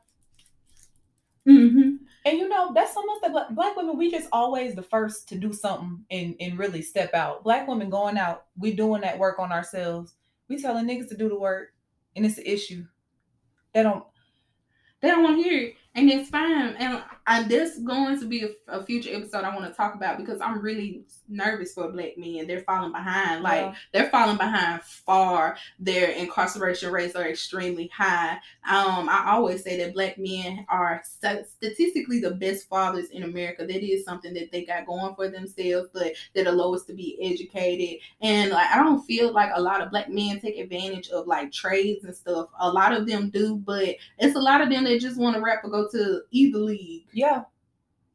Mm-hmm. 1.46 1.96
And 2.25 2.38
you 2.38 2.48
know, 2.48 2.72
that's 2.74 2.96
else 2.96 3.20
that 3.22 3.32
black, 3.32 3.50
black 3.50 3.75
women, 3.75 3.98
we 3.98 4.12
just 4.12 4.30
always 4.32 4.75
the 4.75 4.84
first 4.84 5.28
to 5.30 5.36
do 5.36 5.51
something 5.51 6.06
and, 6.12 6.36
and 6.39 6.60
really 6.60 6.82
step 6.82 7.13
out. 7.13 7.44
Black 7.44 7.68
women 7.68 7.89
going 7.89 8.18
out, 8.18 8.46
we 8.58 8.74
doing 8.74 9.01
that 9.01 9.18
work 9.18 9.39
on 9.39 9.51
ourselves. 9.51 10.13
We 10.50 10.62
telling 10.62 10.88
niggas 10.88 11.10
to 11.10 11.18
do 11.18 11.29
the 11.29 11.39
work, 11.39 11.70
and 12.15 12.25
it's 12.25 12.38
an 12.38 12.46
issue. 12.46 12.86
They 13.74 13.84
don't 13.84 14.03
They 15.01 15.10
don't 15.10 15.24
want 15.24 15.38
to 15.38 15.50
hear 15.50 15.68
it, 15.68 15.75
and 16.00 16.10
it's 16.10 16.29
fine. 16.29 16.75
And 16.77 17.03
I, 17.27 17.44
this 17.44 17.77
going 17.79 18.20
to 18.20 18.25
be 18.25 18.44
a, 18.44 18.50
a 18.79 18.84
future 18.84 19.12
episode 19.13 19.44
I 19.44 19.56
want 19.56 19.70
to 19.70 19.75
talk 19.77 19.94
about 19.94 20.18
because 20.18 20.41
I'm 20.41 20.62
really 20.62 21.03
nervous 21.27 21.74
for 21.74 21.91
black 21.91 22.18
men. 22.18 22.48
They're 22.48 22.62
falling 22.63 22.91
behind. 22.91 23.44
Like 23.44 23.62
Yeah. 23.62 23.75
they're 23.94 24.10
falling 24.10 24.38
behind 24.38 24.82
far. 24.82 25.58
Their 25.77 26.10
incarceration 26.12 26.91
rates 26.91 27.15
are 27.15 27.27
extremely 27.27 27.88
high. 27.96 28.34
Um, 28.68 29.10
I 29.10 29.25
always 29.27 29.63
say 29.63 29.77
that 29.77 29.94
black 29.94 30.18
men 30.18 30.65
are 30.70 31.01
st- 31.06 31.48
statistically 31.48 32.20
the 32.20 32.32
best 32.32 32.68
fathers 32.68 33.10
in 33.12 33.24
America. 33.24 33.65
That 33.65 33.84
is 33.84 34.06
something 34.06 34.34
that 34.34 34.51
they 34.51 34.65
got 34.65 34.88
going 34.88 35.13
for 35.15 35.29
themselves, 35.29 35.89
but 35.94 36.13
they're 36.34 36.46
the 36.46 36.51
lowest 36.51 36.88
to 36.88 36.94
be 36.94 37.18
educated. 37.22 38.00
And 38.22 38.51
like 38.51 38.72
I 38.72 38.77
don't 38.77 39.03
feel 39.06 39.32
like 39.34 39.51
a 39.53 39.62
lot 39.62 39.82
of 39.82 39.91
black 39.91 40.10
men 40.10 40.39
take 40.39 40.58
advantage 40.58 41.10
of 41.10 41.27
like 41.27 41.51
trades 41.51 42.06
and 42.06 42.15
stuff. 42.15 42.50
A 42.60 42.70
lot 42.72 42.94
of 42.94 43.06
them 43.06 43.29
do, 43.29 43.58
but 43.58 43.96
it's 44.18 44.36
a 44.36 44.39
lot 44.39 44.62
of 44.62 44.70
them 44.70 44.86
that 44.86 45.00
just 45.00 45.18
want 45.20 45.36
to 45.36 45.41
rap 45.41 45.63
or 45.63 45.70
go 45.70 45.88
to 45.91 46.22
either 46.31 46.60
league. 46.60 47.05
Yeah. 47.12 47.43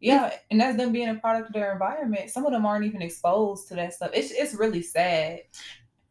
Yeah. 0.00 0.34
And 0.50 0.60
that's 0.60 0.76
them 0.76 0.92
being 0.92 1.08
a 1.08 1.14
product 1.14 1.48
of 1.48 1.54
their 1.54 1.72
environment. 1.72 2.30
Some 2.30 2.44
of 2.44 2.52
them 2.52 2.66
aren't 2.66 2.84
even 2.84 3.02
exposed 3.02 3.68
to 3.68 3.74
that 3.74 3.94
stuff. 3.94 4.10
It's 4.14 4.30
it's 4.30 4.54
really 4.54 4.82
sad. 4.82 5.40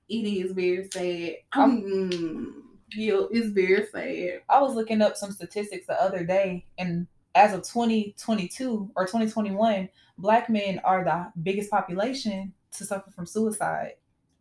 It 0.10 0.16
is 0.16 0.52
very 0.52 0.88
sad. 0.92 1.36
Um, 1.54 2.78
yeah, 2.96 3.22
it's 3.32 3.50
very 3.50 3.86
sad. 3.86 4.42
I 4.50 4.62
was 4.62 4.76
looking 4.76 5.02
up 5.02 5.16
some 5.16 5.32
statistics 5.32 5.88
the 5.88 6.02
other 6.02 6.24
day, 6.24 6.66
and 6.78 7.08
as 7.36 7.54
of 7.54 7.64
2022 7.64 8.92
or 8.96 9.06
2021, 9.06 9.90
black 10.18 10.50
men 10.50 10.80
are 10.84 11.04
the 11.04 11.32
biggest 11.42 11.72
population 11.72 12.54
to 12.72 12.86
suffer 12.86 13.12
from 13.12 13.26
suicide. 13.26 13.94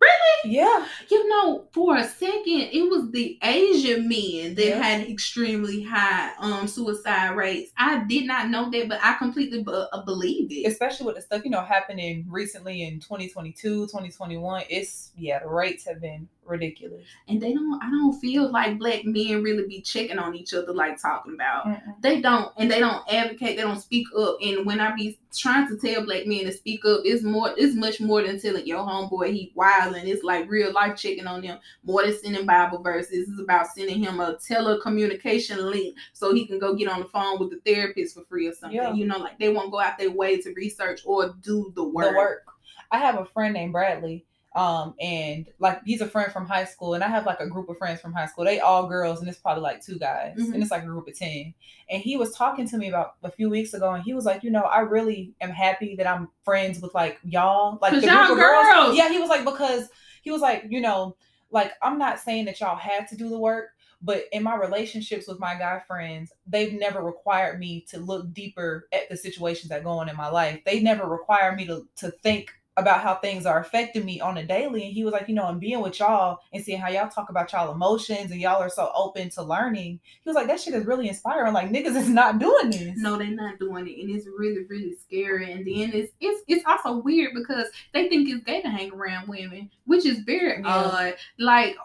Really? 0.02 0.54
Yeah. 0.56 0.86
You 1.10 1.28
know, 1.28 1.68
for 1.72 1.96
a 1.96 2.04
second, 2.04 2.68
it 2.72 2.90
was 2.90 3.10
the 3.12 3.38
Asian 3.42 4.08
men 4.08 4.54
that 4.56 4.66
Yeah. 4.66 4.82
had 4.82 5.08
extremely 5.08 5.82
high 5.82 6.32
um 6.38 6.66
suicide 6.66 7.36
rates. 7.36 7.70
I 7.78 8.04
did 8.04 8.26
not 8.26 8.50
know 8.50 8.68
that, 8.70 8.88
but 8.88 8.98
I 9.02 9.14
completely 9.14 9.62
be- 9.62 9.72
uh, 9.72 10.02
believe 10.04 10.50
it. 10.50 10.66
Especially 10.66 11.06
with 11.06 11.16
the 11.16 11.22
stuff, 11.22 11.44
you 11.44 11.50
know, 11.50 11.62
happening 11.62 12.26
recently 12.28 12.82
in 12.82 12.98
2022, 13.00 13.86
2021. 13.86 14.64
It's, 14.68 15.12
yeah, 15.16 15.38
the 15.38 15.48
rates 15.48 15.84
have 15.86 16.00
been 16.00 16.28
ridiculous. 16.44 17.04
and 17.28 17.40
they 17.40 17.52
don't. 17.54 17.82
I 17.82 17.90
don't 17.90 18.18
feel 18.20 18.50
like 18.50 18.78
black 18.78 19.04
men 19.04 19.42
really 19.42 19.66
be 19.66 19.80
checking 19.80 20.18
on 20.18 20.34
each 20.34 20.52
other 20.54 20.72
like 20.72 21.00
talking 21.00 21.34
about. 21.34 21.66
Mm-mm. 21.66 22.00
They 22.00 22.20
don't, 22.20 22.52
and 22.56 22.70
they 22.70 22.80
don't 22.80 23.02
advocate. 23.12 23.56
They 23.56 23.62
don't 23.62 23.80
speak 23.80 24.06
up. 24.16 24.38
And 24.42 24.66
when 24.66 24.80
I 24.80 24.94
be 24.94 25.18
trying 25.34 25.68
to 25.68 25.78
tell 25.78 26.04
black 26.04 26.26
men 26.26 26.44
to 26.44 26.52
speak 26.52 26.84
up, 26.84 27.02
it's 27.04 27.22
more. 27.22 27.54
It's 27.56 27.74
much 27.74 28.00
more 28.00 28.22
than 28.22 28.40
telling 28.40 28.66
your 28.66 28.80
homeboy 28.80 29.32
he 29.32 29.52
wild, 29.54 29.94
and 29.94 30.08
it's 30.08 30.22
like 30.24 30.50
real 30.50 30.72
life 30.72 30.96
checking 30.96 31.26
on 31.26 31.42
them. 31.42 31.58
More 31.84 32.02
than 32.02 32.16
sending 32.16 32.46
Bible 32.46 32.82
verses. 32.82 33.28
It's 33.28 33.40
about 33.40 33.68
sending 33.68 34.02
him 34.02 34.20
a 34.20 34.34
telecommunication 34.36 35.70
link 35.70 35.96
so 36.12 36.34
he 36.34 36.46
can 36.46 36.58
go 36.58 36.74
get 36.74 36.88
on 36.88 37.00
the 37.00 37.06
phone 37.06 37.38
with 37.38 37.50
the 37.50 37.60
therapist 37.64 38.14
for 38.14 38.24
free 38.24 38.46
or 38.48 38.52
something. 38.54 38.76
Yeah. 38.76 38.92
You 38.92 39.06
know, 39.06 39.18
like 39.18 39.38
they 39.38 39.48
won't 39.50 39.70
go 39.72 39.80
out 39.80 39.98
their 39.98 40.10
way 40.10 40.40
to 40.40 40.52
research 40.54 41.00
or 41.04 41.34
do 41.42 41.72
the 41.74 41.84
work. 41.84 42.10
the 42.10 42.16
work. 42.16 42.42
I 42.90 42.98
have 42.98 43.18
a 43.18 43.24
friend 43.24 43.54
named 43.54 43.72
Bradley, 43.72 44.26
um, 44.54 44.94
and 45.00 45.46
like 45.58 45.80
he's 45.84 46.00
a 46.00 46.06
friend 46.06 46.30
from 46.32 46.46
high 46.46 46.64
school, 46.64 46.94
and 46.94 47.02
I 47.02 47.08
have 47.08 47.24
like 47.26 47.40
a 47.40 47.46
group 47.48 47.68
of 47.68 47.78
friends 47.78 48.00
from 48.00 48.12
high 48.12 48.26
school. 48.26 48.44
They 48.44 48.60
all 48.60 48.86
girls, 48.86 49.20
and 49.20 49.28
it's 49.28 49.38
probably 49.38 49.62
like 49.62 49.84
two 49.84 49.98
guys, 49.98 50.36
Mhm. 50.38 50.54
and 50.54 50.62
it's 50.62 50.70
like 50.70 50.82
a 50.82 50.86
group 50.86 51.08
of 51.08 51.18
ten. 51.18 51.54
And 51.88 52.02
he 52.02 52.16
was 52.16 52.34
talking 52.34 52.68
to 52.68 52.76
me 52.78 52.88
about 52.88 53.14
a 53.22 53.30
few 53.30 53.48
weeks 53.48 53.72
ago, 53.74 53.92
and 53.92 54.04
he 54.04 54.14
was 54.14 54.24
like, 54.24 54.42
you 54.42 54.50
know, 54.50 54.62
I 54.62 54.80
really 54.80 55.34
am 55.40 55.50
happy 55.50 55.96
that 55.96 56.06
I'm 56.06 56.28
friends 56.44 56.80
with 56.80 56.94
like 56.94 57.18
y'all, 57.24 57.78
like 57.80 57.92
the 57.94 58.00
group 58.00 58.12
of 58.30 58.36
girls. 58.36 58.66
girls. 58.72 58.96
Yeah, 58.96 59.08
he 59.08 59.18
was 59.18 59.30
like 59.30 59.44
because 59.44 59.88
he 60.22 60.30
was 60.30 60.42
like, 60.42 60.64
you 60.68 60.80
know, 60.80 61.16
like 61.50 61.72
I'm 61.82 61.98
not 61.98 62.20
saying 62.20 62.44
that 62.46 62.60
y'all 62.60 62.76
had 62.76 63.08
to 63.08 63.16
do 63.16 63.28
the 63.28 63.38
work. 63.38 63.70
But 64.04 64.24
in 64.32 64.42
my 64.42 64.56
relationships 64.56 65.28
with 65.28 65.38
my 65.38 65.54
guy 65.54 65.80
friends, 65.86 66.32
they've 66.44 66.72
never 66.72 67.00
required 67.00 67.60
me 67.60 67.82
to 67.90 67.98
look 68.00 68.32
deeper 68.34 68.88
at 68.92 69.08
the 69.08 69.16
situations 69.16 69.68
that 69.68 69.84
go 69.84 69.90
on 69.90 70.08
in 70.08 70.16
my 70.16 70.28
life. 70.28 70.60
They 70.66 70.80
never 70.80 71.06
require 71.08 71.54
me 71.54 71.66
to 71.66 71.86
to 71.98 72.10
think 72.10 72.50
about 72.78 73.02
how 73.02 73.14
things 73.16 73.44
are 73.44 73.60
affecting 73.60 74.04
me 74.04 74.18
on 74.20 74.38
a 74.38 74.44
daily. 74.46 74.84
And 74.84 74.92
he 74.94 75.04
was 75.04 75.12
like, 75.12 75.28
you 75.28 75.34
know, 75.34 75.46
and 75.48 75.60
being 75.60 75.80
with 75.82 75.98
y'all 75.98 76.38
and 76.54 76.64
seeing 76.64 76.80
how 76.80 76.88
y'all 76.88 77.08
talk 77.10 77.28
about 77.28 77.52
y'all 77.52 77.70
emotions 77.70 78.30
and 78.30 78.40
y'all 78.40 78.62
are 78.62 78.70
so 78.70 78.90
open 78.94 79.28
to 79.30 79.42
learning. 79.42 80.00
He 80.22 80.28
was 80.28 80.34
like, 80.34 80.46
that 80.46 80.58
shit 80.58 80.72
is 80.72 80.86
really 80.86 81.06
inspiring. 81.08 81.52
Like 81.52 81.68
niggas 81.70 81.96
is 81.96 82.08
not 82.08 82.38
doing 82.38 82.70
this. 82.70 82.96
No, 82.96 83.18
they're 83.18 83.26
not 83.28 83.58
doing 83.58 83.86
it, 83.86 84.00
and 84.00 84.10
it's 84.16 84.26
really, 84.38 84.64
really 84.70 84.94
scary. 84.94 85.52
And 85.52 85.66
then 85.66 85.90
it's 85.92 86.12
it's 86.20 86.42
it's 86.48 86.64
also 86.66 86.96
weird 86.98 87.32
because 87.34 87.66
they 87.92 88.08
think 88.08 88.28
it's 88.30 88.42
gay 88.44 88.62
to 88.62 88.68
hang 88.68 88.90
around 88.92 89.28
women, 89.28 89.70
which 89.84 90.06
is 90.06 90.20
very 90.20 90.62
Yeah. 90.62 90.66
odd. 90.66 91.14
Like, 91.38 91.76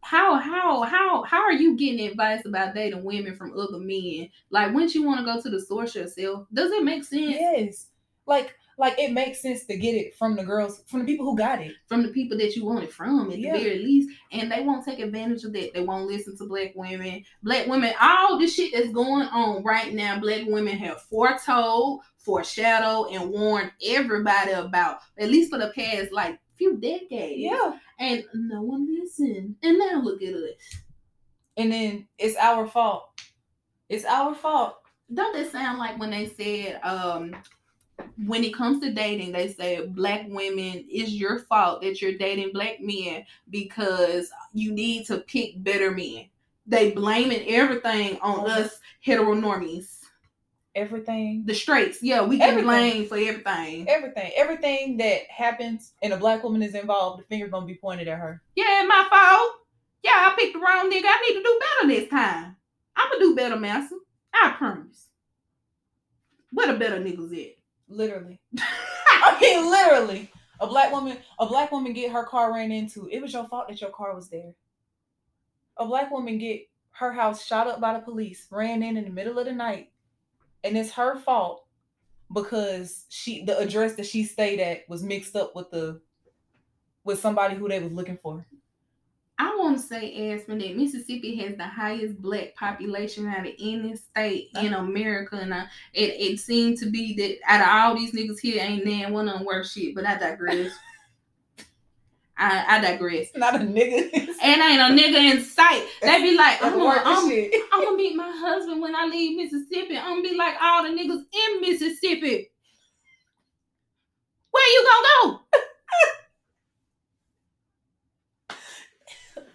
how 0.00 0.36
how 0.36 0.82
how 0.82 1.24
how 1.24 1.42
are 1.42 1.52
you 1.52 1.76
getting 1.76 2.06
advice 2.06 2.44
about 2.46 2.74
dating 2.74 3.02
women 3.04 3.36
from 3.36 3.52
other 3.58 3.78
men? 3.78 4.30
Like, 4.50 4.72
wouldn't 4.72 4.94
you 4.94 5.02
want 5.02 5.18
to 5.20 5.26
go 5.26 5.40
to 5.40 5.50
the 5.50 5.60
source 5.60 5.94
yourself? 5.94 6.46
Does 6.54 6.70
it 6.72 6.84
make 6.84 7.04
sense 7.04 7.36
Yes. 7.38 7.86
Like 8.26 8.54
like 8.78 8.98
it 8.98 9.12
makes 9.12 9.40
sense 9.40 9.64
to 9.64 9.76
get 9.76 9.94
it 9.94 10.14
from 10.16 10.36
the 10.36 10.44
girls, 10.44 10.82
from 10.86 11.00
the 11.00 11.06
people 11.06 11.24
who 11.24 11.36
got 11.36 11.60
it. 11.62 11.72
from 11.86 12.02
the 12.02 12.08
people 12.10 12.36
that 12.36 12.54
you 12.54 12.64
want 12.64 12.84
it 12.84 12.92
from 12.92 13.30
at 13.30 13.38
Yeah. 13.38 13.56
the 13.56 13.62
very 13.62 13.78
least? 13.78 14.10
And 14.32 14.50
they 14.52 14.62
won't 14.62 14.84
take 14.84 14.98
advantage 14.98 15.44
of 15.44 15.52
that. 15.54 15.72
They 15.72 15.82
won't 15.82 16.06
listen 16.06 16.36
to 16.38 16.44
black 16.46 16.72
women. 16.74 17.24
Black 17.42 17.66
women, 17.66 17.94
all 18.00 18.38
the 18.38 18.46
shit 18.46 18.72
that's 18.74 18.90
going 18.92 19.26
on 19.28 19.62
right 19.62 19.94
now, 19.94 20.18
black 20.20 20.44
women 20.46 20.76
have 20.76 21.00
foretold, 21.02 22.02
foreshadowed, 22.18 23.12
and 23.12 23.30
warned 23.30 23.72
everybody 23.84 24.50
about, 24.52 24.98
at 25.18 25.30
least 25.30 25.50
for 25.50 25.58
the 25.58 25.72
past 25.74 26.12
like 26.12 26.38
few 26.58 26.76
decades. 26.76 27.38
Yeah. 27.38 27.78
And 27.98 28.24
no 28.34 28.62
one 28.62 28.86
listened. 29.00 29.56
And 29.62 29.78
now 29.78 30.00
look 30.02 30.22
at 30.22 30.34
us. 30.34 30.50
And 31.56 31.72
then 31.72 32.08
it's 32.18 32.36
our 32.36 32.66
fault. 32.66 33.08
It's 33.88 34.04
our 34.04 34.34
fault. 34.34 34.76
Don't 35.14 35.34
that 35.34 35.50
sound 35.52 35.78
like 35.78 35.98
when 35.98 36.10
they 36.10 36.26
said, 36.26 36.80
um, 36.82 37.34
when 38.26 38.44
it 38.44 38.54
comes 38.54 38.80
to 38.80 38.92
dating, 38.92 39.32
they 39.32 39.52
say 39.52 39.86
black 39.86 40.26
women 40.28 40.84
is 40.90 41.14
your 41.14 41.40
fault 41.40 41.82
that 41.82 42.00
you're 42.00 42.16
dating 42.18 42.52
black 42.52 42.80
men 42.80 43.24
because 43.50 44.30
you 44.52 44.72
need 44.72 45.06
to 45.06 45.18
pick 45.18 45.62
better 45.62 45.90
men. 45.90 46.26
They 46.66 46.90
blaming 46.92 47.46
everything 47.48 48.18
on 48.20 48.50
us 48.50 48.80
heteronormies. 49.06 50.00
Everything. 50.74 51.42
The 51.46 51.54
straights, 51.54 52.02
yeah, 52.02 52.22
we 52.22 52.36
get 52.36 52.50
Everything. 52.50 52.66
blamed 52.68 53.08
for 53.08 53.16
everything. 53.16 53.88
Everything. 53.88 54.32
Everything 54.36 54.96
that 54.98 55.22
happens 55.30 55.92
and 56.02 56.12
a 56.12 56.18
black 56.18 56.42
woman 56.42 56.62
is 56.62 56.74
involved, 56.74 57.20
the 57.22 57.26
finger 57.26 57.48
gonna 57.48 57.64
be 57.64 57.76
pointed 57.76 58.08
at 58.08 58.18
her. 58.18 58.42
Yeah, 58.56 58.84
my 58.86 59.06
fault. 59.08 59.52
Yeah, 60.02 60.12
I 60.12 60.34
picked 60.38 60.52
the 60.52 60.58
wrong 60.58 60.90
nigga. 60.90 61.04
I 61.06 61.26
need 61.26 61.38
to 61.38 61.42
do 61.42 61.60
better 61.60 61.88
this 61.88 62.10
time. 62.10 62.56
I'ma 62.94 63.18
do 63.18 63.34
better, 63.34 63.56
master. 63.56 63.96
I 64.34 64.50
promise. 64.50 65.06
Where 66.52 66.72
the 66.72 66.78
better 66.78 66.98
niggas 67.00 67.32
at? 67.32 67.56
Literally. 67.88 68.40
I 68.58 69.38
mean, 69.40 69.70
literally. 69.70 70.30
A 70.60 70.66
black 70.66 70.90
woman, 70.92 71.18
a 71.38 71.46
black 71.46 71.70
woman 71.70 71.92
get 71.92 72.12
her 72.12 72.24
car 72.24 72.52
ran 72.54 72.72
into. 72.72 73.08
It 73.10 73.20
was 73.20 73.32
your 73.32 73.46
fault 73.46 73.68
that 73.68 73.80
your 73.80 73.90
car 73.90 74.14
was 74.14 74.28
there. 74.28 74.54
A 75.76 75.86
black 75.86 76.10
woman 76.10 76.38
get 76.38 76.68
her 76.92 77.12
house 77.12 77.44
shot 77.44 77.66
up 77.66 77.80
by 77.80 77.92
the 77.92 78.00
police, 78.00 78.46
ran 78.50 78.82
in 78.82 78.96
in 78.96 79.04
the 79.04 79.10
middle 79.10 79.38
of 79.38 79.44
the 79.44 79.52
night, 79.52 79.90
and 80.64 80.76
it's 80.76 80.92
her 80.92 81.18
fault 81.18 81.66
because 82.32 83.04
she 83.10 83.44
the 83.44 83.58
address 83.58 83.94
that 83.94 84.06
she 84.06 84.24
stayed 84.24 84.60
at 84.60 84.88
was 84.88 85.02
mixed 85.02 85.36
up 85.36 85.54
with 85.54 85.70
the 85.70 86.00
with 87.04 87.20
somebody 87.20 87.54
who 87.54 87.68
they 87.68 87.80
was 87.80 87.92
looking 87.92 88.18
for. 88.22 88.46
I 89.38 89.54
want 89.56 89.76
to 89.76 89.82
say, 89.82 90.32
Aspen, 90.32 90.58
that 90.58 90.76
Mississippi 90.76 91.36
has 91.36 91.56
the 91.56 91.64
highest 91.64 92.22
black 92.22 92.54
population 92.54 93.26
out 93.26 93.46
of 93.46 93.52
any 93.58 93.94
state 93.94 94.48
in 94.58 94.72
America, 94.72 95.36
and 95.36 95.52
I, 95.52 95.66
it 95.92 96.14
it 96.14 96.40
seemed 96.40 96.78
to 96.78 96.90
be 96.90 97.14
that 97.16 97.38
out 97.46 97.60
of 97.60 97.68
all 97.68 97.94
these 98.00 98.12
niggas 98.12 98.40
here, 98.40 98.62
ain't 98.62 98.86
nan 98.86 99.12
one 99.12 99.28
of 99.28 99.36
them 99.36 99.44
worth 99.46 99.68
shit. 99.68 99.94
But 99.94 100.06
I 100.06 100.18
digress. 100.18 100.72
I, 102.38 102.64
I 102.68 102.80
digress. 102.80 103.28
Not 103.34 103.56
a 103.56 103.58
nigga. 103.58 104.10
And 104.42 104.62
ain't 104.62 104.80
a 104.80 105.02
nigga 105.02 105.32
in 105.32 105.42
sight. 105.42 105.86
They 106.02 106.22
be 106.22 106.36
like, 106.36 106.62
I'm 106.62 106.78
gonna. 106.78 107.02
I'm 107.04 107.84
gonna 107.84 107.96
meet 107.96 108.14
my 108.14 108.30
husband 108.30 108.80
when 108.80 108.94
I 108.94 109.06
leave 109.06 109.36
Mississippi. 109.36 109.98
I'm 109.98 110.22
gonna 110.22 110.22
be 110.22 110.36
like 110.36 110.54
all 110.62 110.82
the 110.82 110.90
niggas 110.90 111.24
in 111.32 111.60
Mississippi. 111.60 112.50
Where 114.50 114.72
you 114.72 114.86
gonna 114.86 115.38
go? 115.38 115.60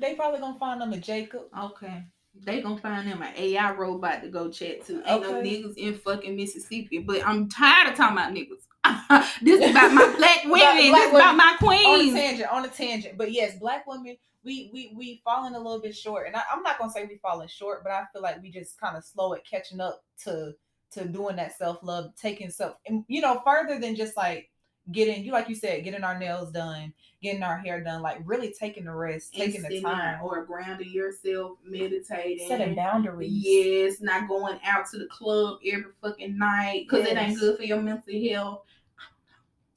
They 0.01 0.15
probably 0.15 0.39
gonna 0.39 0.57
find 0.57 0.81
them 0.81 0.93
a 0.93 0.97
Jacob. 0.97 1.43
Okay. 1.57 2.03
They 2.43 2.61
gonna 2.61 2.81
find 2.81 3.07
them 3.07 3.21
an 3.21 3.33
AI 3.37 3.71
robot 3.73 4.23
to 4.23 4.29
go 4.29 4.49
chat 4.49 4.83
to. 4.87 5.03
Ain't 5.05 5.21
no 5.21 5.41
niggas 5.41 5.77
in 5.77 5.93
fucking 5.99 6.35
Mississippi. 6.35 6.99
But 6.99 7.25
I'm 7.25 7.47
tired 7.47 7.91
of 7.91 7.95
talking 7.95 8.17
about 8.17 8.33
niggas. 8.33 9.37
this 9.43 9.61
is 9.61 9.69
about 9.69 9.93
my 9.93 10.11
black 10.17 10.43
women. 10.43 10.59
black 10.59 10.75
this 10.75 11.07
is 11.07 11.13
about 11.13 11.35
my 11.35 11.49
on 11.49 11.53
a 11.53 11.57
queens. 11.57 12.13
tangent, 12.15 12.49
on 12.51 12.65
a 12.65 12.67
tangent. 12.69 13.17
But 13.17 13.31
yes, 13.31 13.59
black 13.59 13.85
women, 13.85 14.17
we 14.43 14.71
we 14.73 14.91
we 14.95 15.21
falling 15.23 15.53
a 15.53 15.59
little 15.59 15.81
bit 15.81 15.95
short, 15.95 16.25
and 16.25 16.35
I, 16.35 16.41
I'm 16.51 16.63
not 16.63 16.79
gonna 16.79 16.91
say 16.91 17.05
we 17.05 17.17
falling 17.17 17.47
short, 17.47 17.83
but 17.83 17.91
I 17.91 18.05
feel 18.11 18.23
like 18.23 18.41
we 18.41 18.49
just 18.49 18.79
kind 18.79 18.97
of 18.97 19.05
slow 19.05 19.35
at 19.35 19.45
catching 19.45 19.79
up 19.79 20.03
to 20.23 20.53
to 20.93 21.05
doing 21.05 21.35
that 21.35 21.57
self 21.57 21.77
love, 21.83 22.15
taking 22.19 22.49
self, 22.49 22.75
and 22.87 23.05
you 23.07 23.21
know, 23.21 23.41
further 23.45 23.79
than 23.79 23.95
just 23.95 24.17
like 24.17 24.49
getting 24.91 25.23
you 25.23 25.31
like 25.31 25.49
you 25.49 25.55
said, 25.55 25.83
getting 25.83 26.03
our 26.03 26.17
nails 26.17 26.51
done, 26.51 26.93
getting 27.21 27.43
our 27.43 27.57
hair 27.57 27.83
done, 27.83 28.01
like 28.01 28.19
really 28.25 28.53
taking 28.57 28.85
the 28.85 28.93
rest, 28.93 29.33
And 29.35 29.51
taking 29.53 29.61
the 29.61 29.81
time, 29.81 30.19
or 30.23 30.43
grounding 30.45 30.89
yourself, 30.89 31.57
meditating. 31.63 32.47
setting 32.47 32.75
boundaries. 32.75 33.31
Yes, 33.31 34.01
not 34.01 34.27
going 34.27 34.59
out 34.65 34.85
to 34.91 34.97
the 34.97 35.05
club 35.07 35.59
every 35.65 35.91
fucking 36.01 36.37
night 36.37 36.87
because 36.89 37.07
it 37.07 37.17
ain't 37.17 37.39
good 37.39 37.57
for 37.57 37.63
your 37.63 37.81
mental 37.81 38.29
health. 38.29 38.63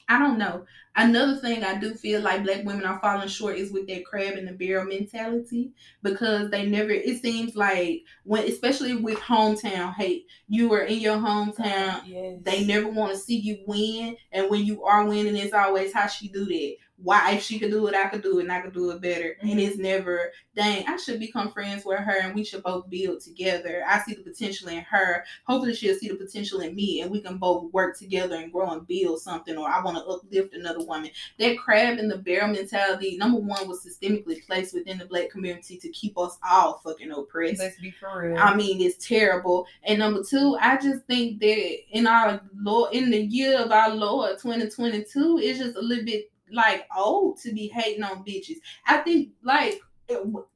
I 0.08 0.18
don't 0.18 0.38
know. 0.38 0.66
Another 0.96 1.36
thing 1.36 1.64
I 1.64 1.78
do 1.78 1.94
feel 1.94 2.20
like 2.20 2.44
black 2.44 2.64
women 2.64 2.84
are 2.84 3.00
falling 3.00 3.26
short 3.28 3.56
is 3.56 3.72
with 3.72 3.88
that 3.88 4.04
crab 4.04 4.36
in 4.36 4.44
the 4.44 4.52
barrel 4.52 4.84
mentality 4.84 5.72
because 6.02 6.50
they 6.50 6.66
never. 6.66 6.90
It 6.90 7.20
seems 7.20 7.56
like 7.56 8.02
when, 8.22 8.44
especially 8.44 8.94
with 8.96 9.18
hometown 9.18 9.94
hate, 9.94 10.26
you 10.46 10.72
are 10.72 10.82
in 10.82 11.00
your 11.00 11.16
hometown. 11.16 12.02
Yes. 12.06 12.38
They 12.42 12.64
never 12.64 12.88
want 12.88 13.12
to 13.12 13.18
see 13.18 13.38
you 13.38 13.58
win, 13.66 14.16
and 14.30 14.48
when 14.50 14.64
you 14.64 14.84
are 14.84 15.04
winning, 15.04 15.36
it's 15.36 15.54
always 15.54 15.92
how 15.92 16.06
she 16.06 16.28
do 16.28 16.44
that. 16.44 16.76
Why 17.04 17.32
if 17.32 17.42
she 17.42 17.58
could 17.58 17.70
do 17.70 17.86
it, 17.86 17.94
I 17.94 18.08
could 18.08 18.22
do 18.22 18.38
it, 18.38 18.44
and 18.44 18.52
I 18.52 18.62
could 18.62 18.72
do 18.72 18.90
it 18.90 19.00
better. 19.02 19.36
And 19.42 19.60
Mhm. 19.60 19.66
it's 19.66 19.76
never, 19.76 20.32
dang, 20.56 20.86
I 20.88 20.96
should 20.96 21.20
become 21.20 21.52
friends 21.52 21.84
with 21.84 21.98
her, 21.98 22.18
and 22.22 22.34
we 22.34 22.44
should 22.44 22.62
both 22.62 22.88
build 22.88 23.20
together. 23.20 23.84
I 23.86 24.00
see 24.00 24.14
the 24.14 24.22
potential 24.22 24.68
in 24.68 24.78
her. 24.78 25.22
Hopefully, 25.46 25.74
she'll 25.74 25.96
see 25.96 26.08
the 26.08 26.16
potential 26.16 26.60
in 26.60 26.74
me, 26.74 27.02
and 27.02 27.10
we 27.10 27.20
can 27.20 27.36
both 27.36 27.70
work 27.72 27.98
together 27.98 28.36
and 28.36 28.50
grow 28.50 28.70
and 28.70 28.86
build 28.86 29.20
something. 29.20 29.56
Or 29.56 29.68
I 29.68 29.82
want 29.82 29.98
to 29.98 30.04
uplift 30.04 30.54
another 30.54 30.84
woman. 30.84 31.10
That 31.38 31.58
crab 31.58 31.98
in 31.98 32.08
the 32.08 32.16
barrel 32.16 32.48
mentality, 32.48 33.18
number 33.18 33.38
one, 33.38 33.68
was 33.68 33.84
systemically 33.84 34.44
placed 34.46 34.72
within 34.72 34.96
the 34.96 35.04
black 35.04 35.28
community 35.28 35.76
to 35.76 35.88
keep 35.90 36.16
us 36.16 36.38
all 36.48 36.80
fucking 36.82 37.10
oppressed. 37.10 37.60
Let's 37.60 37.78
be 37.78 37.90
for 37.90 38.22
real. 38.22 38.38
I 38.38 38.56
mean, 38.56 38.80
it's 38.80 39.06
terrible. 39.06 39.66
And 39.82 39.98
number 39.98 40.22
two, 40.22 40.56
I 40.58 40.78
just 40.78 41.04
think 41.04 41.40
that 41.40 41.76
in 41.90 42.06
our 42.06 42.40
Lord, 42.56 42.94
in 42.94 43.10
the 43.10 43.20
year 43.20 43.58
of 43.58 43.70
our 43.72 43.94
Lord 43.94 44.38
2022, 44.38 45.38
it's 45.42 45.58
just 45.58 45.76
a 45.76 45.82
little 45.82 46.04
bit 46.04 46.30
like 46.54 46.86
old 46.96 47.38
to 47.40 47.52
be 47.52 47.68
hating 47.68 48.02
on 48.02 48.24
bitches. 48.24 48.58
I 48.86 48.98
think 48.98 49.30
like 49.42 49.80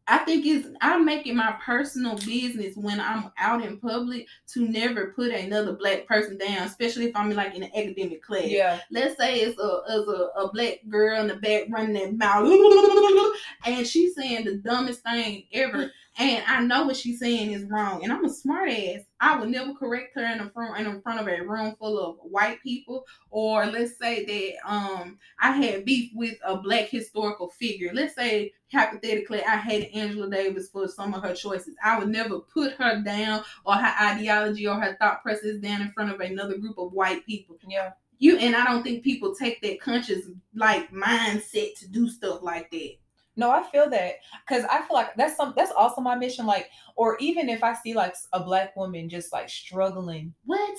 I 0.09 0.19
think 0.19 0.47
it's 0.47 0.69
I 0.81 0.97
make 0.99 1.27
it 1.27 1.35
my 1.35 1.57
personal 1.65 2.17
business 2.17 2.77
when 2.77 2.99
I'm 2.99 3.31
out 3.39 3.63
in 3.63 3.79
public 3.79 4.27
to 4.55 4.67
never 4.67 5.13
put 5.15 5.33
another 5.33 5.75
black 5.75 6.07
person 6.07 6.39
down, 6.39 6.67
especially 6.67 7.07
if 7.07 7.17
I'm 7.17 7.31
like 7.31 7.55
in 7.55 7.63
an 7.63 7.71
academic 7.77 8.23
class. 8.23 8.47
Yeah. 8.47 8.81
let's 8.91 9.19
say 9.19 9.41
it's 9.41 9.61
a, 9.61 9.81
it's 9.89 10.09
a, 10.09 10.41
a 10.41 10.53
black 10.53 10.81
girl 10.89 11.21
in 11.21 11.29
the 11.29 11.37
back 11.37 11.65
running 11.71 11.93
that 11.95 12.17
mouth 12.17 12.49
and 13.67 13.87
she's 13.87 14.15
saying 14.15 14.45
the 14.45 14.57
dumbest 14.57 15.03
thing 15.03 15.45
ever 15.53 15.91
and 16.19 16.45
i 16.47 16.61
know 16.61 16.85
what 16.85 16.97
she's 16.97 17.19
saying 17.19 17.53
is 17.53 17.65
wrong 17.71 18.03
and 18.03 18.13
i'm 18.13 18.25
a 18.25 18.31
smart 18.31 18.71
ass. 18.71 19.01
I 19.21 19.39
would 19.39 19.49
never 19.49 19.75
correct 19.75 20.15
her 20.15 20.25
in 20.25 20.39
the 20.39 20.51
front 20.51 20.87
in 20.87 21.03
front 21.03 21.21
of 21.21 21.27
a 21.27 21.43
room 21.43 21.75
full 21.79 21.99
of 21.99 22.17
white 22.23 22.63
people 22.63 23.05
or 23.31 23.67
let's 23.67 23.99
say 23.99 24.25
that 24.25 24.71
um 24.71 25.19
i 25.41 25.53
had 25.53 25.85
beef 25.85 26.13
with 26.15 26.37
a 26.45 26.57
black 26.57 26.89
historical 26.89 27.49
figure. 27.49 27.91
Let's 27.93 28.15
say 28.15 28.53
hypothetically 28.73 29.43
i 29.45 29.57
hated 29.57 29.89
angela 29.99 30.31
davis 30.31 30.69
for 30.71 30.87
some 30.89 31.15
of 31.15 31.23
her 31.23 31.35
choices 31.35 31.75
i 31.85 31.99
would 31.99 32.09
never 32.09 32.39
put 32.41 32.73
her 32.75 33.03
down 33.03 33.43
or 33.65 33.75
her 33.75 33.95
ideology 34.07 34.67
or 34.67 34.75
her 34.81 34.97
thought 34.99 35.23
process 35.23 35.57
down 35.59 35.81
in 35.83 35.91
front 35.93 36.11
of 36.13 36.21
another 36.21 36.57
group 36.59 36.79
of 36.79 36.93
white 36.93 37.25
people 37.27 37.57
Yeah. 37.67 37.91
you 38.19 38.37
and 38.39 38.57
I 38.57 38.65
don't 38.65 38.83
think 38.83 39.05
people 39.05 39.35
take 39.35 39.61
that 39.63 39.81
conscious 39.81 40.27
like 40.55 40.91
mindset 40.93 41.79
to 41.79 41.89
do 41.89 42.09
stuff 42.09 42.43
like 42.43 42.71
that. 42.73 42.93
No, 43.37 43.51
I 43.53 43.63
feel 43.71 43.89
that 43.91 44.15
because 44.49 44.65
I 44.65 44.79
feel 44.83 44.95
like 44.97 45.15
that's 45.15 45.37
some 45.37 45.55
that's 45.57 45.71
also 45.71 46.01
my 46.01 46.17
mission. 46.17 46.45
Like, 46.45 46.71
or 46.97 47.17
even 47.21 47.49
if 47.49 47.63
I 47.63 47.73
see 47.75 47.95
like 47.95 48.17
a 48.33 48.41
black 48.43 48.75
woman 48.75 49.09
just 49.09 49.33
like 49.33 49.49
struggling, 49.49 50.35
What? 50.45 50.77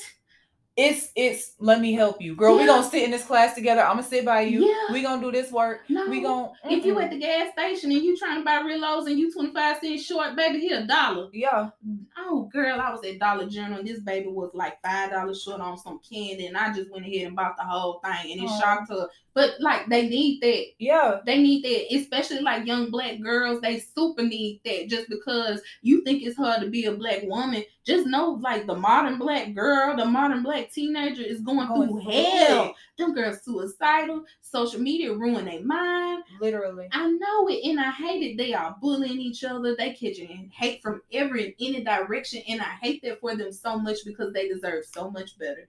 It's 0.77 1.09
it's 1.15 1.55
let 1.59 1.81
me 1.81 1.93
help 1.93 2.21
you, 2.21 2.35
girl. 2.35 2.55
We 2.55 2.61
Yeah. 2.61 2.67
gonna 2.67 2.89
sit 2.89 3.03
in 3.03 3.11
this 3.11 3.25
class 3.25 3.53
together. 3.53 3.81
I'm 3.81 3.97
gonna 3.97 4.03
sit 4.03 4.23
by 4.23 4.41
you. 4.41 4.65
Yeah. 4.65 4.93
We 4.93 5.01
gonna 5.01 5.21
do 5.21 5.31
this 5.31 5.51
work. 5.51 5.81
No. 5.89 6.07
We 6.07 6.21
gonna 6.21 6.51
if 6.65 6.85
you 6.85 6.97
at 6.99 7.09
the 7.09 7.17
gas 7.17 7.51
station 7.51 7.91
and 7.91 8.01
you 8.01 8.15
trying 8.17 8.37
to 8.37 8.43
buy 8.45 8.61
Rillos 8.61 9.07
and 9.07 9.19
you 9.19 9.31
25 9.31 9.77
cents 9.79 10.05
short, 10.05 10.35
baby, 10.37 10.59
here 10.59 10.79
a 10.79 10.87
dollar. 10.87 11.27
yeah 11.33 11.69
Oh 12.17 12.49
girl, 12.53 12.79
I 12.79 12.91
was 12.91 13.03
at 13.03 13.19
Dollar 13.19 13.47
General 13.49 13.79
and 13.79 13.87
this 13.87 13.99
baby 13.99 14.27
was 14.27 14.51
like 14.53 14.81
five 14.81 15.11
dollars 15.11 15.41
short 15.43 15.59
on 15.59 15.77
some 15.77 15.99
candy 16.09 16.45
and 16.47 16.55
I 16.57 16.73
just 16.73 16.91
went 16.91 17.05
ahead 17.05 17.27
and 17.27 17.35
bought 17.35 17.57
the 17.57 17.63
whole 17.63 17.99
thing 18.03 18.31
and 18.31 18.41
it 18.41 18.45
Aw. 18.49 18.59
shocked 18.59 18.89
her. 18.91 19.09
But 19.33 19.51
like 19.59 19.87
they 19.87 20.07
need 20.07 20.41
that. 20.41 20.63
yeah 20.79 21.19
They 21.25 21.41
need 21.41 21.63
that, 21.63 21.95
especially 21.95 22.39
like 22.41 22.65
young 22.65 22.89
black 22.89 23.19
girls. 23.21 23.59
They 23.61 23.79
super 23.79 24.23
need 24.23 24.61
that 24.65 24.87
just 24.87 25.09
because 25.09 25.61
you 25.81 26.03
think 26.03 26.23
it's 26.23 26.37
hard 26.37 26.61
to 26.61 26.69
be 26.69 26.85
a 26.85 26.91
black 26.93 27.23
woman. 27.23 27.63
Just 27.89 28.05
know, 28.07 28.37
like 28.41 28.67
the 28.67 28.75
modern 28.75 29.17
black 29.17 29.53
girl, 29.55 29.95
the 29.95 30.05
modern 30.05 30.43
black 30.43 30.71
teenager 30.71 31.23
is 31.23 31.41
going, 31.41 31.67
Going 31.67 31.89
through 31.89 32.01
through 32.03 32.11
hell. 32.11 32.65
it. 32.65 32.75
Them 32.97 33.13
girls 33.15 33.41
suicidal. 33.43 34.25
Social 34.41 34.79
media 34.79 35.11
ruin 35.13 35.45
their 35.45 35.61
mind. 35.63 36.23
literally. 36.39 36.87
I 36.91 37.07
know 37.09 37.47
it, 37.49 37.67
and 37.67 37.79
I 37.79 37.89
hate 37.91 38.21
it. 38.23 38.37
They 38.37 38.53
are 38.53 38.75
bullying 38.79 39.19
each 39.19 39.43
other. 39.43 39.75
They 39.75 39.93
catching 39.93 40.51
hate 40.53 40.81
from 40.83 41.01
every 41.11 41.45
and 41.45 41.53
any 41.59 41.83
direction, 41.83 42.43
and 42.47 42.61
I 42.61 42.77
hate 42.81 43.01
that 43.03 43.19
for 43.21 43.35
them 43.35 43.51
so 43.51 43.77
much 43.79 43.97
because 44.05 44.33
they 44.33 44.47
deserve 44.47 44.85
so 44.85 45.09
much 45.09 45.37
better. 45.39 45.67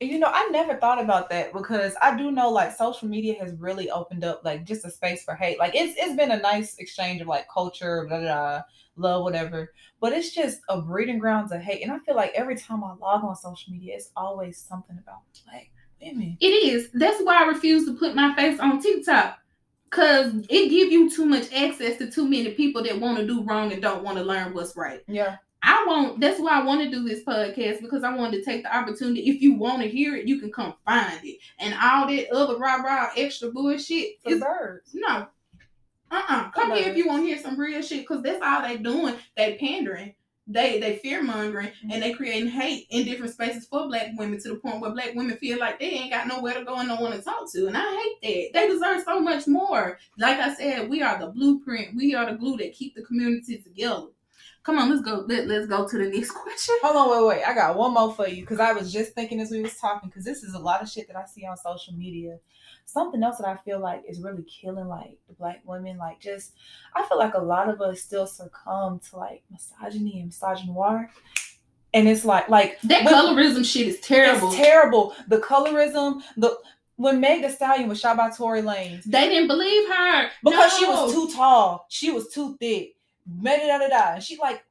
You 0.00 0.18
know, 0.18 0.30
I 0.32 0.48
never 0.50 0.76
thought 0.76 1.00
about 1.00 1.30
that 1.30 1.52
because 1.52 1.94
I 2.02 2.16
do 2.16 2.32
know 2.32 2.50
like 2.50 2.72
social 2.76 3.06
media 3.08 3.34
has 3.38 3.54
really 3.54 3.88
opened 3.88 4.24
up 4.24 4.42
like 4.44 4.64
just 4.64 4.84
a 4.84 4.90
space 4.90 5.22
for 5.24 5.34
hate. 5.34 5.58
Like 5.60 5.74
it's 5.76 5.94
it's 5.96 6.16
been 6.16 6.32
a 6.32 6.38
nice 6.40 6.76
exchange 6.78 7.20
of 7.20 7.28
like 7.28 7.46
culture, 7.48 8.04
blah 8.08 8.18
blah, 8.18 8.24
blah 8.26 8.62
love, 8.96 9.22
whatever. 9.24 9.72
But 10.02 10.12
it's 10.12 10.34
just 10.34 10.60
a 10.68 10.82
breeding 10.82 11.20
grounds 11.20 11.52
of 11.52 11.60
hate. 11.60 11.82
And 11.82 11.92
I 11.92 12.00
feel 12.00 12.16
like 12.16 12.32
every 12.34 12.56
time 12.56 12.82
I 12.82 12.92
log 13.00 13.22
on 13.22 13.36
social 13.36 13.72
media, 13.72 13.94
it's 13.94 14.10
always 14.16 14.58
something 14.58 14.98
about 15.00 15.20
black 15.46 15.70
women. 16.02 16.36
It 16.40 16.48
is. 16.48 16.90
That's 16.92 17.22
why 17.22 17.42
I 17.42 17.46
refuse 17.46 17.86
to 17.86 17.94
put 17.94 18.16
my 18.16 18.34
face 18.34 18.58
on 18.58 18.82
TikTok. 18.82 19.38
Cause 19.90 20.32
it 20.48 20.70
give 20.70 20.90
you 20.90 21.08
too 21.08 21.24
much 21.24 21.52
access 21.52 21.98
to 21.98 22.10
too 22.10 22.24
many 22.24 22.50
people 22.54 22.82
that 22.82 22.98
want 22.98 23.18
to 23.18 23.26
do 23.26 23.44
wrong 23.44 23.72
and 23.72 23.80
don't 23.80 24.02
want 24.02 24.18
to 24.18 24.24
learn 24.24 24.54
what's 24.54 24.76
right. 24.76 25.02
Yeah. 25.06 25.36
I 25.62 25.84
won't. 25.86 26.20
That's 26.20 26.40
why 26.40 26.58
I 26.60 26.64
want 26.64 26.80
to 26.82 26.90
do 26.90 27.04
this 27.06 27.22
podcast 27.22 27.82
because 27.82 28.02
I 28.02 28.12
wanted 28.16 28.38
to 28.38 28.44
take 28.44 28.64
the 28.64 28.76
opportunity. 28.76 29.28
If 29.30 29.40
you 29.40 29.54
want 29.54 29.82
to 29.82 29.88
hear 29.88 30.16
it, 30.16 30.26
you 30.26 30.40
can 30.40 30.50
come 30.50 30.74
find 30.84 31.20
it. 31.22 31.38
And 31.60 31.74
all 31.80 32.08
that 32.08 32.30
other 32.32 32.56
rah 32.56 32.76
rah 32.76 33.10
extra 33.16 33.52
bullshit 33.52 34.20
For 34.24 34.32
is 34.32 34.40
birds. 34.40 34.90
no. 34.94 35.28
Uh 36.12 36.22
uh 36.28 36.50
Come 36.50 36.76
here 36.76 36.90
if 36.90 36.96
you 36.96 37.08
want 37.08 37.22
to 37.22 37.26
hear 37.26 37.38
some 37.38 37.58
real 37.58 37.80
shit 37.80 38.00
because 38.00 38.22
that's 38.22 38.42
all 38.42 38.62
they 38.62 38.76
doing. 38.76 39.14
They 39.34 39.56
pandering. 39.56 40.14
They 40.46 40.78
they 40.78 40.96
fear 40.96 41.22
mongering 41.22 41.70
and 41.90 42.02
they 42.02 42.12
creating 42.12 42.50
hate 42.50 42.86
in 42.90 43.04
different 43.04 43.32
spaces 43.32 43.66
for 43.66 43.86
black 43.86 44.08
women 44.18 44.40
to 44.42 44.48
the 44.50 44.56
point 44.56 44.80
where 44.80 44.90
black 44.90 45.14
women 45.14 45.36
feel 45.38 45.58
like 45.58 45.78
they 45.78 45.86
ain't 45.86 46.12
got 46.12 46.26
nowhere 46.26 46.54
to 46.54 46.64
go 46.64 46.76
and 46.76 46.88
no 46.88 46.96
one 46.96 47.12
to 47.12 47.22
talk 47.22 47.50
to. 47.52 47.66
And 47.66 47.76
I 47.76 48.16
hate 48.20 48.52
that. 48.52 48.60
They 48.60 48.68
deserve 48.68 49.04
so 49.04 49.20
much 49.20 49.46
more. 49.46 49.98
Like 50.18 50.38
I 50.38 50.52
said, 50.52 50.90
we 50.90 51.00
are 51.00 51.18
the 51.18 51.28
blueprint. 51.28 51.96
We 51.96 52.14
are 52.14 52.30
the 52.30 52.36
glue 52.36 52.58
that 52.58 52.74
keep 52.74 52.94
the 52.94 53.02
community 53.02 53.58
together. 53.58 54.08
Come 54.64 54.78
on, 54.78 54.90
let's 54.90 55.02
go. 55.02 55.24
Let, 55.26 55.48
let's 55.48 55.66
go 55.66 55.88
to 55.88 55.98
the 55.98 56.10
next 56.10 56.30
question. 56.42 56.76
Hold 56.82 56.96
on, 56.96 57.10
wait, 57.10 57.36
wait. 57.36 57.44
I 57.44 57.54
got 57.54 57.76
one 57.76 57.94
more 57.94 58.12
for 58.12 58.28
you 58.28 58.42
because 58.42 58.60
I 58.60 58.72
was 58.72 58.92
just 58.92 59.12
thinking 59.12 59.40
as 59.40 59.50
we 59.50 59.62
was 59.62 59.76
talking 59.76 60.08
because 60.08 60.24
this 60.24 60.42
is 60.42 60.54
a 60.54 60.58
lot 60.58 60.82
of 60.82 60.88
shit 60.88 61.08
that 61.08 61.16
I 61.16 61.24
see 61.24 61.46
on 61.46 61.56
social 61.56 61.94
media. 61.94 62.38
Something 62.84 63.22
else 63.22 63.38
that 63.38 63.46
I 63.48 63.56
feel 63.56 63.78
like 63.80 64.02
is 64.08 64.20
really 64.20 64.42
killing 64.44 64.86
like 64.88 65.18
the 65.28 65.34
black 65.34 65.62
women. 65.64 65.96
Like 65.98 66.20
just, 66.20 66.52
I 66.94 67.04
feel 67.06 67.18
like 67.18 67.34
a 67.34 67.38
lot 67.40 67.68
of 67.68 67.80
us 67.80 68.00
still 68.02 68.26
succumb 68.26 69.00
to 69.10 69.16
like 69.16 69.42
misogyny 69.50 70.20
and 70.20 70.30
misogynoir, 70.30 71.08
and 71.94 72.08
it's 72.08 72.24
like 72.24 72.48
like 72.48 72.80
That 72.82 73.04
when- 73.04 73.14
colorism 73.14 73.64
shit 73.64 73.86
is 73.88 74.00
terrible. 74.00 74.48
It's 74.48 74.56
terrible. 74.56 75.14
The 75.28 75.38
colorism, 75.38 76.22
the 76.36 76.58
when 76.96 77.20
Meg 77.20 77.42
Thee 77.42 77.48
Stallion 77.48 77.88
was 77.88 77.98
shot 77.98 78.16
by 78.18 78.30
Tory 78.30 78.62
Lanez 78.62 79.02
they 79.04 79.28
didn't 79.28 79.48
believe 79.48 79.88
her 79.88 80.28
because 80.44 80.76
she 80.76 80.84
was 80.86 81.12
too 81.12 81.30
tall, 81.34 81.86
she 81.88 82.10
was 82.12 82.28
too 82.28 82.56
thick. 82.60 82.94
Da 83.42 83.56
da 83.56 83.78
da 83.78 83.88
da. 83.88 84.14
And 84.14 84.22
she 84.22 84.36
like 84.36 84.62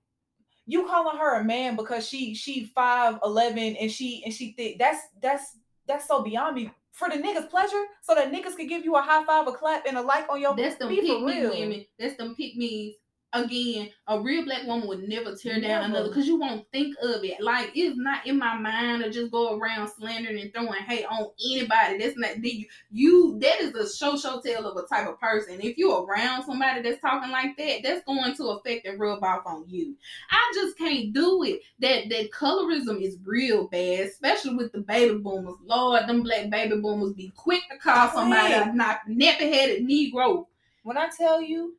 you 0.67 0.85
calling 0.85 1.17
her 1.17 1.39
a 1.39 1.43
man 1.43 1.75
because 1.75 2.07
she 2.07 2.35
she 2.35 2.65
five 2.65 3.17
eleven 3.23 3.75
and 3.77 3.91
she 3.91 4.21
and 4.23 4.33
she 4.33 4.51
thick. 4.53 4.77
That's 4.77 4.99
that's 5.19 5.57
that's 5.87 6.07
so 6.07 6.21
beyond 6.21 6.55
me. 6.55 6.71
For 6.91 7.09
the 7.09 7.15
niggas' 7.15 7.49
pleasure, 7.49 7.85
so 8.01 8.15
that 8.15 8.31
niggas 8.31 8.55
could 8.55 8.67
give 8.67 8.83
you 8.83 8.95
a 8.95 9.01
high 9.01 9.23
five, 9.25 9.47
a 9.47 9.51
clap, 9.53 9.85
and 9.87 9.97
a 9.97 10.01
like 10.01 10.29
on 10.29 10.41
your. 10.41 10.55
That's 10.55 10.75
them 10.75 10.89
pick 10.89 11.03
me 11.03 11.21
women. 11.23 11.85
That's 11.97 12.17
them 12.17 12.35
pick 12.35 12.55
me's. 12.55 12.95
Again, 13.33 13.89
a 14.07 14.19
real 14.19 14.43
black 14.43 14.65
woman 14.65 14.89
would 14.89 15.07
never 15.07 15.35
tear 15.35 15.61
down 15.61 15.83
another 15.83 16.09
because 16.09 16.27
you 16.27 16.37
won't 16.37 16.69
think 16.73 16.95
of 17.01 17.23
it. 17.23 17.39
Like 17.39 17.71
it's 17.75 17.97
not 17.97 18.27
in 18.27 18.37
my 18.37 18.57
mind 18.57 19.03
to 19.03 19.09
just 19.09 19.31
go 19.31 19.57
around 19.57 19.87
slandering 19.87 20.41
and 20.41 20.53
throwing 20.53 20.83
hate 20.83 21.05
on 21.05 21.29
anybody. 21.45 21.97
That's 21.97 22.17
not 22.17 22.43
you. 22.43 22.65
You 22.91 23.39
that 23.39 23.61
is 23.61 23.73
a 23.73 23.89
show 23.95 24.17
show 24.17 24.41
tale 24.41 24.67
of 24.67 24.75
a 24.75 24.85
type 24.87 25.07
of 25.07 25.19
person. 25.19 25.61
If 25.61 25.77
you're 25.77 26.03
around 26.03 26.43
somebody 26.43 26.81
that's 26.81 26.99
talking 26.99 27.31
like 27.31 27.55
that, 27.57 27.79
that's 27.83 28.03
going 28.03 28.35
to 28.35 28.49
affect 28.49 28.85
and 28.85 28.99
rub 28.99 29.23
off 29.23 29.43
on 29.45 29.63
you. 29.67 29.95
I 30.29 30.51
just 30.53 30.77
can't 30.77 31.13
do 31.13 31.43
it. 31.43 31.61
That 31.79 32.09
that 32.09 32.31
colorism 32.31 33.01
is 33.01 33.17
real 33.23 33.67
bad, 33.67 34.07
especially 34.07 34.55
with 34.55 34.73
the 34.73 34.81
baby 34.81 35.17
boomers. 35.17 35.55
Lord, 35.63 36.07
them 36.07 36.23
black 36.23 36.49
baby 36.49 36.81
boomers 36.81 37.13
be 37.13 37.31
quick 37.35 37.61
to 37.71 37.77
call 37.77 38.09
somebody 38.09 38.53
a 38.53 38.73
not 38.73 38.99
nappy 39.07 39.51
headed 39.51 39.87
Negro. 39.87 40.47
When 40.83 40.97
I 40.97 41.09
tell 41.15 41.41
you, 41.41 41.75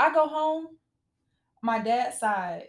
I 0.00 0.12
go 0.12 0.26
home, 0.26 0.68
my 1.62 1.78
dad's 1.78 2.18
side, 2.18 2.68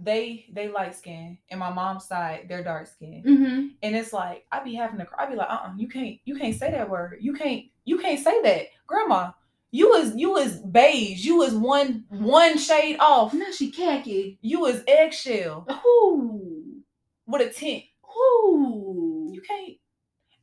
they 0.00 0.46
they 0.52 0.68
light 0.68 0.96
skin, 0.96 1.38
and 1.48 1.60
my 1.60 1.72
mom's 1.72 2.04
side, 2.04 2.46
they're 2.48 2.64
dark 2.64 2.88
skin. 2.88 3.22
Mm-hmm. 3.24 3.66
And 3.82 3.96
it's 3.96 4.12
like 4.12 4.44
I 4.50 4.62
be 4.62 4.74
having 4.74 4.98
to 4.98 5.06
cry. 5.06 5.24
I 5.24 5.30
be 5.30 5.36
like, 5.36 5.48
uh, 5.48 5.60
uh 5.66 5.72
you 5.76 5.88
can't, 5.88 6.18
you 6.24 6.36
can't 6.36 6.56
say 6.56 6.72
that 6.72 6.90
word. 6.90 7.18
You 7.20 7.32
can't, 7.32 7.66
you 7.84 7.98
can't 7.98 8.18
say 8.18 8.42
that, 8.42 8.66
Grandma. 8.88 9.30
You 9.70 9.88
was 9.90 10.16
you 10.16 10.30
was 10.30 10.56
beige. 10.58 11.24
You 11.24 11.36
was 11.36 11.54
one 11.54 12.04
one 12.08 12.58
shade 12.58 12.96
off. 12.98 13.34
Now 13.34 13.50
she 13.50 13.70
khaki. 13.70 14.38
You 14.40 14.60
was 14.60 14.82
eggshell 14.86 15.66
Ooh. 15.86 16.82
with 17.26 17.42
a 17.42 17.52
tint. 17.52 17.84
Ooh. 18.04 19.30
You 19.32 19.42
can't. 19.42 19.76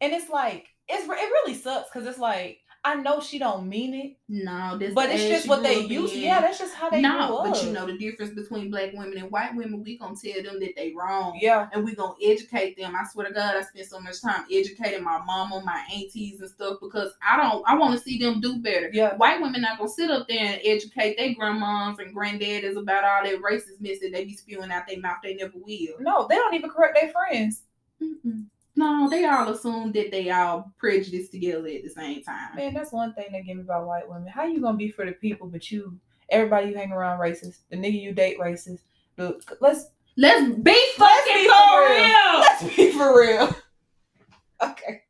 And 0.01 0.13
it's 0.13 0.29
like 0.29 0.67
it's 0.89 1.03
it 1.03 1.09
really 1.09 1.53
sucks 1.53 1.89
because 1.89 2.07
it's 2.07 2.19
like 2.19 2.59
I 2.83 2.95
know 2.95 3.19
she 3.19 3.37
don't 3.37 3.69
mean 3.69 3.93
it, 3.93 4.17
No, 4.27 4.75
this 4.75 4.95
but 4.95 5.11
it's 5.11 5.27
just 5.27 5.47
what 5.47 5.61
they 5.61 5.81
use. 5.81 6.15
Yeah, 6.15 6.41
that's 6.41 6.57
just 6.57 6.73
how 6.73 6.89
they 6.89 6.99
no, 6.99 7.41
but 7.43 7.63
you 7.63 7.71
know 7.71 7.85
the 7.85 7.95
difference 7.95 8.33
between 8.33 8.71
black 8.71 8.91
women 8.93 9.19
and 9.19 9.29
white 9.29 9.55
women. 9.55 9.83
We 9.83 9.99
gonna 9.99 10.15
tell 10.15 10.41
them 10.41 10.59
that 10.59 10.73
they 10.75 10.91
wrong. 10.97 11.37
Yeah, 11.39 11.69
and 11.73 11.85
we 11.85 11.93
gonna 11.93 12.15
educate 12.23 12.75
them. 12.77 12.95
I 12.95 13.05
swear 13.07 13.27
to 13.27 13.33
God, 13.33 13.55
I 13.55 13.61
spent 13.61 13.85
so 13.85 13.99
much 13.99 14.19
time 14.19 14.45
educating 14.51 15.03
my 15.03 15.21
mama, 15.23 15.61
my 15.63 15.85
aunties, 15.93 16.41
and 16.41 16.49
stuff 16.49 16.77
because 16.81 17.13
I 17.21 17.37
don't. 17.37 17.63
I 17.67 17.75
want 17.77 17.95
to 17.95 18.03
see 18.03 18.17
them 18.17 18.41
do 18.41 18.57
better. 18.57 18.89
yeah. 18.91 19.15
White 19.15 19.41
women 19.41 19.61
not 19.61 19.77
gonna 19.77 19.87
sit 19.89 20.09
up 20.09 20.27
there 20.27 20.39
and 20.39 20.61
educate 20.63 21.17
their 21.17 21.35
grandmoms 21.35 21.99
and 21.99 22.15
granddaddies 22.15 22.77
about 22.77 23.03
all 23.03 23.23
that 23.23 23.41
racist 23.43 23.79
mess 23.79 23.99
that 23.99 24.11
they 24.11 24.25
be 24.25 24.35
spewing 24.35 24.71
out 24.71 24.87
their 24.87 24.99
mouth. 24.99 25.17
They 25.21 25.35
never 25.35 25.53
will. 25.55 25.97
No, 25.99 26.25
they 26.27 26.35
don't 26.35 26.55
even 26.55 26.71
correct 26.71 26.97
their 26.99 27.11
friends. 27.11 27.61
Mm-mm. 28.01 28.45
No, 28.75 29.09
they 29.09 29.25
all 29.25 29.49
assume 29.49 29.91
that 29.91 30.11
they 30.11 30.29
all 30.29 30.71
prejudiced 30.77 31.31
together 31.31 31.67
at 31.67 31.83
the 31.83 31.89
same 31.89 32.23
time. 32.23 32.55
Man, 32.55 32.73
that's 32.73 32.91
one 32.93 33.13
thing 33.13 33.27
that 33.31 33.45
get 33.45 33.55
me 33.57 33.63
about 33.63 33.85
white 33.85 34.07
women. 34.09 34.27
How 34.27 34.45
you 34.45 34.61
gonna 34.61 34.77
be 34.77 34.89
for 34.89 35.05
the 35.05 35.11
people, 35.11 35.47
but 35.47 35.69
you, 35.71 35.97
everybody 36.29 36.69
you 36.69 36.75
hang 36.75 36.91
around 36.91 37.19
racist, 37.19 37.59
the 37.69 37.75
nigga 37.77 38.01
you 38.01 38.13
date 38.13 38.39
racist. 38.39 38.79
Let's 39.17 39.87
Let's 40.17 40.55
be 40.57 40.71
Let's 40.71 40.97
fucking 40.97 41.33
be 41.35 41.47
for 41.47 41.53
for 41.53 41.89
real. 41.89 42.05
real. 42.05 42.39
let's 42.39 42.75
be 42.75 42.91
for 42.91 43.19
real. 43.19 43.55
Okay. 44.63 45.01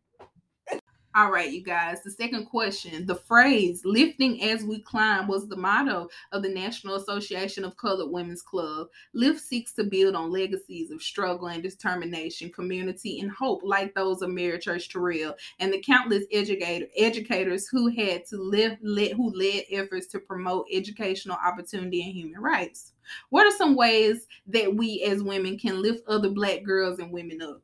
All 1.13 1.29
right, 1.29 1.51
you 1.51 1.61
guys. 1.61 2.01
The 2.03 2.09
second 2.09 2.45
question. 2.45 3.05
The 3.05 3.15
phrase 3.15 3.81
lifting 3.83 4.41
as 4.43 4.63
we 4.63 4.79
climb 4.79 5.27
was 5.27 5.45
the 5.45 5.57
motto 5.57 6.07
of 6.31 6.41
the 6.41 6.47
National 6.47 6.95
Association 6.95 7.65
of 7.65 7.75
Colored 7.75 8.09
Women's 8.09 8.41
Club. 8.41 8.87
Lift 9.11 9.41
seeks 9.41 9.73
to 9.73 9.83
build 9.83 10.15
on 10.15 10.31
legacies 10.31 10.89
of 10.89 11.03
struggle 11.03 11.49
and 11.49 11.61
determination, 11.61 12.49
community, 12.49 13.19
and 13.19 13.29
hope 13.29 13.59
like 13.61 13.93
those 13.93 14.21
of 14.21 14.29
Mary 14.29 14.57
Church 14.57 14.87
Terrell 14.87 15.35
and 15.59 15.73
the 15.73 15.81
countless 15.81 16.23
educator, 16.31 16.87
educators 16.95 17.67
who 17.67 17.89
had 17.89 18.25
to 18.27 18.37
led, 18.37 18.79
who 18.81 19.33
led 19.35 19.65
efforts 19.69 20.07
to 20.07 20.19
promote 20.19 20.67
educational 20.71 21.37
opportunity 21.45 22.03
and 22.03 22.13
human 22.13 22.39
rights. 22.39 22.93
What 23.31 23.45
are 23.45 23.57
some 23.57 23.75
ways 23.75 24.27
that 24.47 24.73
we 24.73 25.03
as 25.03 25.21
women 25.21 25.59
can 25.59 25.81
lift 25.81 26.07
other 26.07 26.29
black 26.29 26.63
girls 26.63 26.99
and 26.99 27.11
women 27.11 27.41
up? 27.41 27.61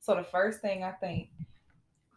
So 0.00 0.14
the 0.14 0.24
first 0.24 0.60
thing 0.60 0.84
I 0.84 0.92
think 0.92 1.30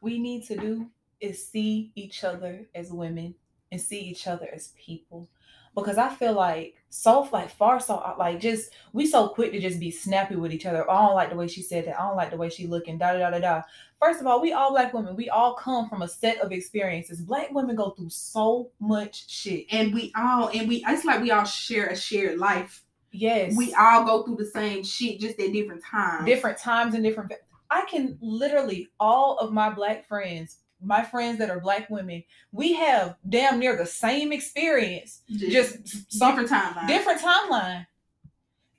we 0.02 0.20
need 0.20 0.46
to 0.48 0.56
do 0.58 0.88
is 1.20 1.46
see 1.48 1.92
each 1.96 2.24
other 2.24 2.68
as 2.74 2.92
women 2.92 3.36
and 3.72 3.80
see 3.82 4.00
each 4.00 4.28
other 4.28 4.48
as 4.54 4.74
people. 4.78 5.30
Because 5.76 5.98
I 5.98 6.10
feel 6.10 6.34
like 6.34 6.76
so 6.90 7.30
like 7.32 7.52
far 7.52 7.80
so 7.80 8.16
like 8.18 8.40
just 8.40 8.72
we 8.92 9.06
so 9.06 9.30
quick 9.30 9.52
to 9.52 9.60
just 9.60 9.80
be 9.80 9.92
snappy 9.92 10.36
with 10.36 10.52
each 10.52 10.66
other. 10.66 10.90
I 10.90 11.06
don't 11.06 11.16
like 11.16 11.30
the 11.30 11.36
way 11.36 11.48
she 11.48 11.62
said 11.62 11.86
that. 11.86 12.00
I 12.00 12.08
don't 12.08 12.18
like 12.18 12.32
the 12.32 12.38
way 12.38 12.50
she 12.50 12.68
looking. 12.68 12.98
Da 12.98 13.14
da 13.14 13.20
da 13.20 13.30
da 13.30 13.40
da. 13.40 13.62
First 14.02 14.20
of 14.20 14.28
all, 14.28 14.42
we 14.42 14.52
all 14.52 14.72
black 14.72 14.94
women. 14.94 15.16
We 15.16 15.30
all 15.30 15.54
come 15.54 15.88
from 15.88 16.02
a 16.02 16.08
set 16.08 16.40
of 16.40 16.52
experiences. 16.52 17.22
Black 17.22 17.52
women 17.52 17.76
go 17.76 17.92
through 17.92 18.10
so 18.10 18.72
much 18.80 19.30
shit. 19.30 19.68
and 19.72 19.94
we 19.94 20.12
all 20.18 20.50
and 20.50 20.68
we 20.68 20.84
it's 20.88 21.06
like 21.06 21.22
we 21.22 21.32
all 21.32 21.46
share 21.46 21.88
a 21.88 21.96
shared 21.96 22.40
life. 22.40 22.84
Yes, 23.12 23.56
We 23.56 23.74
all 23.74 24.06
go 24.06 24.24
through 24.24 24.36
the 24.38 24.46
same 24.46 24.84
shit 24.84 25.20
just 25.20 25.40
at 25.40 25.52
different 25.52 25.84
times. 25.84 26.26
different 26.26 26.58
times 26.60 26.94
and 26.94 27.04
different. 27.04 27.32
I 27.72 27.86
can 27.86 28.18
literally 28.22 28.88
all 29.00 29.38
of 29.38 29.52
my 29.54 29.70
black 29.70 30.08
friends, 30.08 30.58
my 30.82 31.04
friends 31.04 31.38
that 31.40 31.50
are 31.50 31.60
black 31.60 31.90
women, 31.90 32.24
we 32.52 32.74
have 32.74 33.16
damn 33.28 33.60
near 33.60 33.76
the 33.78 33.86
same 33.86 34.32
experience, 34.32 35.22
just 35.30 36.12
some 36.12 36.30
different 36.36 36.50
timeline, 36.50 36.88
different 36.88 37.22
timeline, 37.22 37.86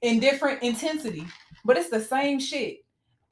in 0.02 0.18
different 0.18 0.62
intensity, 0.62 1.26
but 1.64 1.76
it's 1.76 1.90
the 1.90 2.00
same 2.00 2.40
shit. 2.40 2.78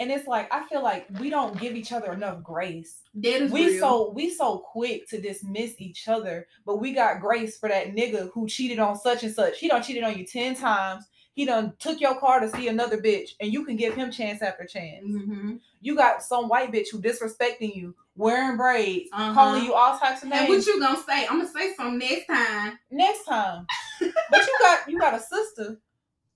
And 0.00 0.12
it's 0.12 0.28
like 0.28 0.52
I 0.54 0.64
feel 0.68 0.80
like 0.82 1.06
we 1.18 1.28
don't 1.28 1.58
give 1.58 1.74
each 1.74 1.90
other 1.90 2.12
enough 2.12 2.40
grace. 2.44 3.00
That 3.14 3.42
is 3.42 3.50
We 3.50 3.66
real. 3.66 3.80
so 3.80 4.12
we 4.14 4.30
so 4.30 4.58
quick 4.58 5.08
to 5.08 5.20
dismiss 5.20 5.74
each 5.78 6.06
other, 6.06 6.46
but 6.64 6.76
we 6.76 6.92
got 6.92 7.20
grace 7.20 7.58
for 7.58 7.68
that 7.68 7.96
nigga 7.96 8.30
who 8.32 8.46
cheated 8.46 8.78
on 8.78 8.96
such 8.96 9.24
and 9.24 9.34
such. 9.34 9.58
He 9.58 9.66
don't 9.66 9.82
cheated 9.82 10.04
on 10.04 10.16
you 10.16 10.24
ten 10.24 10.54
times. 10.54 11.04
He 11.38 11.44
done 11.44 11.72
took 11.78 12.00
your 12.00 12.18
car 12.18 12.40
to 12.40 12.50
see 12.50 12.66
another 12.66 13.00
bitch, 13.00 13.36
and 13.38 13.52
you 13.52 13.64
can 13.64 13.76
give 13.76 13.94
him 13.94 14.10
chance 14.10 14.42
after 14.42 14.64
chance. 14.64 15.04
Mhm. 15.06 15.60
You 15.80 15.94
got 15.94 16.20
some 16.24 16.48
white 16.48 16.72
bitch 16.72 16.90
who 16.90 17.00
disrespecting 17.00 17.76
you, 17.76 17.94
wearing 18.16 18.56
braids, 18.56 19.08
Uh-huh. 19.12 19.34
calling 19.34 19.64
you 19.64 19.72
all 19.72 19.96
types 20.00 20.24
of 20.24 20.30
names. 20.30 20.40
And 20.40 20.48
what 20.48 20.66
you 20.66 20.80
gonna 20.80 21.00
say? 21.00 21.28
I'm 21.28 21.38
gonna 21.38 21.48
say 21.48 21.74
something 21.74 21.98
next 22.00 22.26
time. 22.26 22.80
Next 22.90 23.24
time, 23.24 23.68
but 24.00 24.46
you 24.48 24.56
got 24.60 24.90
you 24.90 24.98
got 24.98 25.14
a 25.14 25.20
sister 25.20 25.80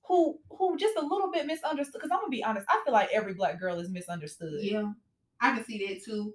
who 0.06 0.38
who 0.50 0.76
just 0.76 0.94
a 0.96 1.04
little 1.04 1.32
bit 1.32 1.46
misunderstood. 1.46 1.94
Because 1.94 2.12
I'm 2.12 2.18
gonna 2.20 2.30
be 2.30 2.44
honest, 2.44 2.66
I 2.68 2.80
feel 2.84 2.92
like 2.92 3.08
every 3.12 3.34
black 3.34 3.58
girl 3.58 3.80
is 3.80 3.88
misunderstood. 3.90 4.62
Yeah, 4.62 4.92
I 5.40 5.56
can 5.56 5.64
see 5.64 5.84
that 5.84 6.04
too. 6.04 6.32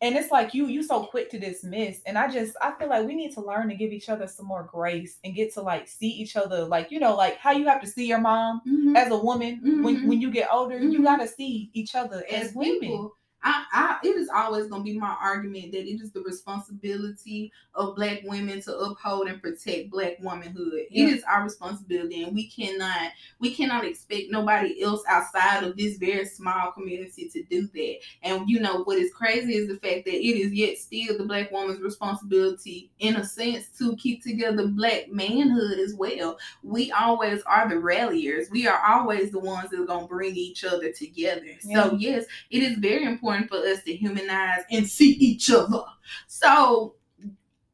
And 0.00 0.16
it's 0.16 0.30
like 0.30 0.54
you 0.54 0.66
you 0.68 0.82
so 0.82 1.04
quick 1.04 1.28
to 1.30 1.38
dismiss 1.38 2.00
and 2.06 2.16
i 2.16 2.30
just 2.30 2.56
i 2.62 2.72
feel 2.78 2.88
like 2.88 3.06
we 3.06 3.14
need 3.14 3.32
to 3.34 3.40
learn 3.40 3.68
to 3.68 3.74
give 3.74 3.92
each 3.92 4.08
other 4.08 4.26
some 4.28 4.46
more 4.46 4.62
grace 4.62 5.18
and 5.24 5.34
get 5.34 5.52
to 5.52 5.60
like 5.60 5.88
see 5.88 6.08
each 6.08 6.36
other 6.36 6.64
like 6.64 6.90
you 6.90 7.00
know 7.00 7.16
like 7.16 7.36
how 7.38 7.50
you 7.50 7.66
have 7.66 7.80
to 7.80 7.86
see 7.86 8.06
your 8.06 8.20
mom 8.20 8.60
Mhm. 8.66 8.96
as 8.96 9.10
a 9.10 9.16
woman 9.16 9.60
when 9.82 9.96
Mhm. 9.96 10.06
when 10.06 10.20
you 10.20 10.30
get 10.30 10.48
older 10.52 10.78
you 10.78 11.00
Mhm. 11.00 11.04
gotta 11.04 11.26
see 11.28 11.70
each 11.74 11.94
other 11.96 12.24
as, 12.30 12.48
as 12.48 12.54
women 12.54 12.80
people. 12.80 13.17
I, 13.42 13.64
I, 13.72 13.98
it 14.02 14.16
is 14.16 14.28
always 14.28 14.66
going 14.66 14.82
to 14.82 14.92
be 14.92 14.98
my 14.98 15.16
argument 15.20 15.70
that 15.72 15.86
it 15.86 16.00
is 16.00 16.10
the 16.10 16.22
responsibility 16.22 17.52
of 17.74 17.94
black 17.94 18.20
women 18.24 18.60
to 18.62 18.76
uphold 18.76 19.28
and 19.28 19.40
protect 19.40 19.90
black 19.90 20.16
womanhood. 20.20 20.86
Yeah. 20.90 21.04
It 21.04 21.12
is 21.12 21.22
our 21.22 21.44
responsibility, 21.44 22.24
and 22.24 22.34
we 22.34 22.48
cannot, 22.48 23.12
we 23.38 23.54
cannot 23.54 23.84
expect 23.84 24.30
nobody 24.30 24.82
else 24.82 25.02
outside 25.08 25.62
of 25.62 25.76
this 25.76 25.98
very 25.98 26.24
small 26.24 26.72
community 26.72 27.28
to 27.28 27.42
do 27.44 27.68
that. 27.68 27.96
And 28.24 28.50
you 28.50 28.58
know 28.58 28.82
what 28.82 28.98
is 28.98 29.12
crazy 29.12 29.54
is 29.54 29.68
the 29.68 29.74
fact 29.74 30.06
that 30.06 30.14
it 30.14 30.36
is 30.36 30.52
yet 30.52 30.78
still 30.78 31.16
the 31.16 31.24
black 31.24 31.52
woman's 31.52 31.80
responsibility, 31.80 32.90
in 32.98 33.16
a 33.16 33.24
sense, 33.24 33.68
to 33.78 33.94
keep 33.96 34.22
together 34.22 34.66
black 34.66 35.12
manhood 35.12 35.78
as 35.78 35.94
well. 35.94 36.38
We 36.64 36.90
always 36.90 37.42
are 37.42 37.68
the 37.68 37.78
ralliers. 37.78 38.50
We 38.50 38.66
are 38.66 38.80
always 38.84 39.30
the 39.30 39.38
ones 39.38 39.70
that 39.70 39.80
are 39.80 39.86
going 39.86 40.02
to 40.02 40.08
bring 40.08 40.34
each 40.34 40.64
other 40.64 40.90
together. 40.90 41.46
So 41.60 41.94
yes, 41.98 42.24
it 42.50 42.64
is 42.64 42.78
very 42.78 43.04
important 43.04 43.27
for 43.48 43.56
us 43.58 43.82
to 43.84 43.94
humanize 43.94 44.60
and 44.70 44.86
see 44.86 45.10
each 45.12 45.50
other. 45.50 45.82
So, 46.26 46.94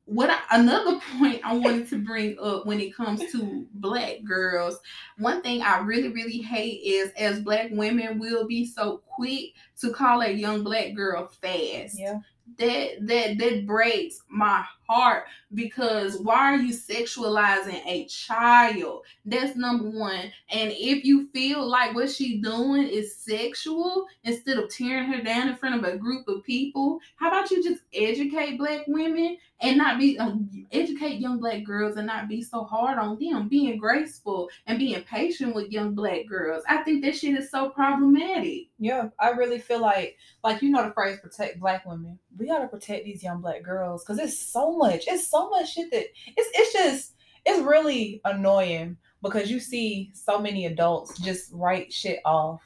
what 0.06 0.28
I, 0.30 0.38
another 0.52 1.00
point 1.18 1.40
I 1.44 1.54
wanted 1.54 1.88
to 1.90 1.98
bring 1.98 2.36
up 2.38 2.66
when 2.66 2.80
it 2.80 2.94
comes 2.94 3.20
to 3.32 3.66
black 3.74 4.22
girls, 4.24 4.78
one 5.18 5.40
thing 5.42 5.62
I 5.62 5.78
really 5.78 6.08
really 6.08 6.38
hate 6.38 6.80
is 6.84 7.10
as 7.18 7.40
black 7.40 7.68
women 7.70 8.18
we'll 8.18 8.46
be 8.46 8.66
so 8.66 9.02
quick 9.06 9.52
to 9.80 9.90
call 9.92 10.20
a 10.22 10.28
young 10.30 10.62
black 10.62 10.94
girl 10.94 11.28
fast. 11.40 11.98
yeah 11.98 12.18
That 12.58 13.06
that 13.06 13.38
that 13.38 13.66
breaks 13.66 14.20
my 14.28 14.64
heart 14.88 15.24
because 15.54 16.18
why 16.18 16.54
are 16.54 16.56
you 16.56 16.72
sexualizing 16.74 17.84
a 17.86 18.06
child? 18.06 19.04
That's 19.24 19.56
number 19.56 19.88
one. 19.88 20.32
And 20.50 20.72
if 20.72 21.04
you 21.04 21.28
feel 21.28 21.66
like 21.66 21.94
what 21.94 22.10
she's 22.10 22.42
doing 22.42 22.86
is 22.88 23.16
sexual, 23.16 24.06
instead 24.24 24.58
of 24.58 24.70
tearing 24.70 25.12
her 25.12 25.22
down 25.22 25.48
in 25.48 25.56
front 25.56 25.76
of 25.76 25.84
a 25.84 25.96
group 25.96 26.28
of 26.28 26.44
people, 26.44 27.00
how 27.16 27.28
about 27.28 27.50
you 27.50 27.62
just 27.62 27.82
educate 27.94 28.58
black 28.58 28.82
women 28.86 29.36
and 29.60 29.78
not 29.78 29.98
be 29.98 30.18
um, 30.18 30.48
educate 30.72 31.20
young 31.20 31.38
black 31.38 31.64
girls 31.64 31.96
and 31.96 32.06
not 32.06 32.28
be 32.28 32.42
so 32.42 32.64
hard 32.64 32.98
on 32.98 33.18
them, 33.18 33.48
being 33.48 33.78
graceful 33.78 34.50
and 34.66 34.78
being 34.78 35.00
patient 35.04 35.54
with 35.54 35.70
young 35.70 35.94
black 35.94 36.26
girls. 36.26 36.64
I 36.68 36.78
think 36.78 37.04
that 37.04 37.16
shit 37.16 37.36
is 37.36 37.50
so 37.50 37.70
problematic. 37.70 38.68
yeah 38.78 39.08
i 39.18 39.30
really 39.30 39.58
feel 39.58 39.80
like 39.80 40.16
like 40.42 40.62
you 40.62 40.70
know 40.70 40.84
the 40.84 40.92
phrase 40.92 41.18
protect 41.20 41.60
black 41.60 41.84
women 41.86 42.18
we 42.36 42.46
gotta 42.46 42.66
protect 42.66 43.04
these 43.04 43.22
young 43.22 43.40
black 43.40 43.62
girls 43.62 44.02
because 44.02 44.18
it's 44.18 44.38
so 44.38 44.68
much. 44.76 45.04
It's 45.06 45.28
so 45.28 45.50
much 45.50 45.72
shit 45.72 45.90
that 45.90 46.06
it's 46.36 46.50
it's 46.54 46.72
just 46.72 47.14
it's 47.44 47.62
really 47.62 48.20
annoying 48.24 48.96
because 49.22 49.50
you 49.50 49.60
see 49.60 50.10
so 50.14 50.38
many 50.38 50.66
adults 50.66 51.18
just 51.20 51.50
write 51.52 51.92
shit 51.92 52.20
off. 52.24 52.60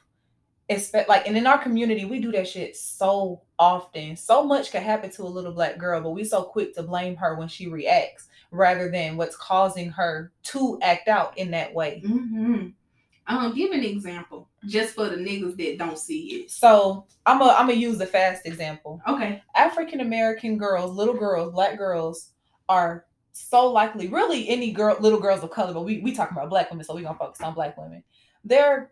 It's 0.69 0.93
like 0.93 1.27
and 1.27 1.37
in 1.37 1.47
our 1.47 1.59
community 1.63 2.05
we 2.05 2.21
do 2.21 2.33
that 2.33 2.49
shit 2.49 2.77
so 2.77 3.43
often. 3.59 4.17
So 4.17 4.45
much 4.45 4.71
can 4.71 4.83
happen 4.83 5.11
to 5.11 5.23
a 5.23 5.25
little 5.25 5.53
black 5.53 5.79
girl 5.79 6.01
but 6.01 6.11
we 6.11 6.25
so 6.25 6.43
quick 6.43 6.75
to 6.75 6.83
blame 6.83 7.17
her 7.17 7.37
when 7.37 7.49
she 7.49 7.69
reacts 7.69 8.29
rather 8.51 8.91
than 8.91 9.17
what's 9.17 9.37
causing 9.37 9.91
her 9.91 10.33
to 10.43 10.79
act 10.83 11.09
out 11.09 11.37
in 11.37 11.51
that 11.53 11.75
way. 11.75 12.03
Mm-hmm. 12.05 12.69
Um, 13.29 13.55
give 13.55 13.73
an 13.73 13.85
example 13.85 14.49
just 14.67 14.95
for 14.95 15.09
the 15.09 15.17
niggas 15.17 15.57
that 15.59 15.79
don't 15.79 15.99
see 15.99 16.29
it. 16.37 16.51
so 16.51 17.07
i'm 17.27 17.41
a 17.43 17.45
i'm 17.59 17.69
gonna 17.69 17.75
use 17.75 18.01
a 18.01 18.07
fast 18.07 18.47
example 18.47 19.01
Okay. 19.07 19.43
african 19.55 20.01
american 20.01 20.57
girls 20.59 20.97
little 20.97 21.15
girls 21.15 21.53
black 21.53 21.77
girls 21.79 22.31
are 22.69 23.05
so 23.39 23.71
likely, 23.71 24.09
really 24.09 24.49
any 24.49 24.73
girl, 24.73 24.97
little 24.99 25.21
girls 25.21 25.43
of 25.43 25.51
color, 25.51 25.73
but 25.73 25.85
we 25.85 26.01
we 26.01 26.13
talking 26.13 26.37
about 26.37 26.51
black 26.51 26.71
women, 26.71 26.85
so 26.85 26.95
we're 26.95 27.03
gonna 27.03 27.19
focus 27.19 27.41
on 27.41 27.55
black 27.55 27.77
women. 27.79 28.03
They're 28.45 28.91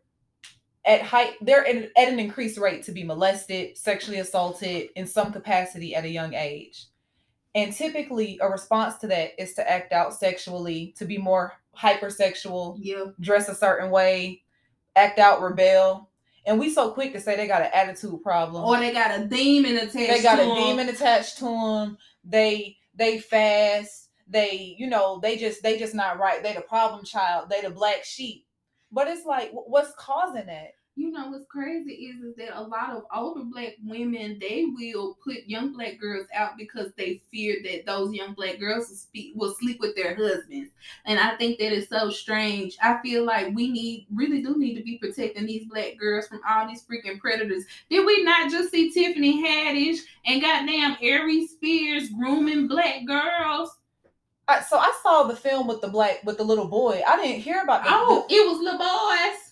at 0.85 1.03
height, 1.03 1.33
they're 1.40 1.66
at, 1.66 1.90
at 1.96 2.09
an 2.09 2.20
increased 2.20 2.59
rate 2.59 2.85
to 2.85 2.92
be 2.92 3.03
molested, 3.03 3.77
sexually 3.77 4.18
assaulted 4.20 4.90
in 4.94 5.07
some 5.07 5.33
capacity 5.33 5.94
at 5.94 6.05
a 6.05 6.09
young 6.09 6.35
age. 6.35 6.87
And 7.57 7.72
typically, 7.72 8.38
a 8.40 8.49
response 8.49 8.96
to 8.99 9.09
that 9.09 9.31
is 9.42 9.55
to 9.55 9.68
act 9.68 9.92
out 9.92 10.14
sexually, 10.14 10.94
to 10.99 11.07
be 11.07 11.18
more 11.18 11.55
hypersexual, 11.78 12.78
Yeah. 12.80 13.06
dress 13.20 13.48
a 13.48 13.54
certain 13.54 13.90
way, 13.90 14.42
act 14.94 15.18
out, 15.18 15.40
rebel. 15.42 16.10
And 16.46 16.58
we 16.60 16.70
so 16.72 16.92
quick 16.92 17.12
to 17.12 17.20
say 17.20 17.36
they 17.36 17.48
got 17.48 17.62
an 17.62 17.70
attitude 17.74 18.22
problem. 18.22 18.64
Or 18.64 18.78
they 18.78 18.92
got 18.92 19.18
a 19.18 19.24
demon 19.24 19.76
attached. 19.76 19.94
they 19.94 20.22
got 20.22 20.36
to 20.36 20.42
a 20.42 20.50
'em. 20.50 20.62
demon 20.62 20.88
attached 20.88 21.38
to 21.38 21.44
them. 21.44 21.98
They 22.24 22.76
they 22.94 23.18
fast. 23.18 24.10
They 24.28 24.74
you 24.78 24.86
know 24.88 25.18
they 25.20 25.36
just 25.36 25.62
they 25.62 25.78
just 25.78 25.94
not 25.94 26.18
right. 26.18 26.42
They 26.42 26.52
the 26.54 26.60
problem 26.60 27.04
child. 27.04 27.48
They 27.50 27.60
the 27.62 27.70
black 27.70 28.04
sheep. 28.04 28.46
But 28.92 29.08
it's 29.08 29.26
like 29.26 29.50
what's 29.52 29.92
causing 29.98 30.46
that? 30.46 30.72
You 30.96 31.12
know 31.12 31.28
what's 31.28 31.44
crazy 31.46 31.92
is, 31.92 32.24
is 32.24 32.35
that 32.37 32.59
a 32.59 32.62
lot 32.62 32.90
of 32.90 33.04
older 33.14 33.44
black 33.44 33.74
women 33.85 34.38
they 34.40 34.64
will 34.74 35.18
put 35.22 35.46
young 35.46 35.74
black 35.74 36.00
girls 36.00 36.26
out 36.35 36.56
because 36.56 36.90
they 36.96 37.22
fear 37.30 37.59
that 37.62 37.85
those 37.85 38.14
young 38.14 38.32
black 38.32 38.59
girls 38.59 38.88
will, 38.88 38.96
speak, 38.96 39.32
will 39.37 39.54
sleep 39.54 39.78
with 39.78 39.94
their 39.94 40.14
husbands. 40.14 40.70
And 41.04 41.20
i 41.20 41.37
think 41.37 41.59
that 41.59 41.72
is 41.72 41.88
so 41.88 42.11
strange. 42.11 42.76
I 42.82 42.98
feel 43.02 43.24
like 43.24 43.54
we 43.54 43.70
need 43.70 44.06
really 44.12 44.42
do 44.42 44.56
need 44.56 44.76
to 44.76 44.82
be 44.82 44.96
protecting 44.96 45.46
these 45.46 45.66
black 45.66 45.98
girls 45.98 46.26
from 46.26 46.40
all 46.48 46.66
these 46.66 46.85
freaking 46.85 47.20
predators. 47.20 47.64
Did 47.90 48.06
we 48.06 48.24
not 48.24 48.50
just 48.50 48.70
see 48.70 48.90
tiffany 48.90 49.44
haddish 49.46 50.00
and 50.24 50.40
goddamn 50.40 50.96
aries 51.02 51.50
spears 51.50 52.09
grooming 52.09 52.68
black 52.68 53.04
girls? 53.06 53.70
I, 54.48 54.61
so 54.62 54.78
I 54.78 54.92
saw 55.02 55.24
the 55.24 55.37
film 55.37 55.66
with 55.66 55.82
the 55.82 55.88
black 55.88 56.22
with 56.24 56.38
the 56.38 56.44
little 56.44 56.68
boy. 56.68 57.02
I 57.06 57.16
didn't 57.16 57.42
hear 57.42 57.61
about 57.62 57.85
the, 57.85 57.90
oh 57.92 58.24
it 58.30 58.48
was 58.48 58.61
little 58.61 58.78
boys 58.78 59.45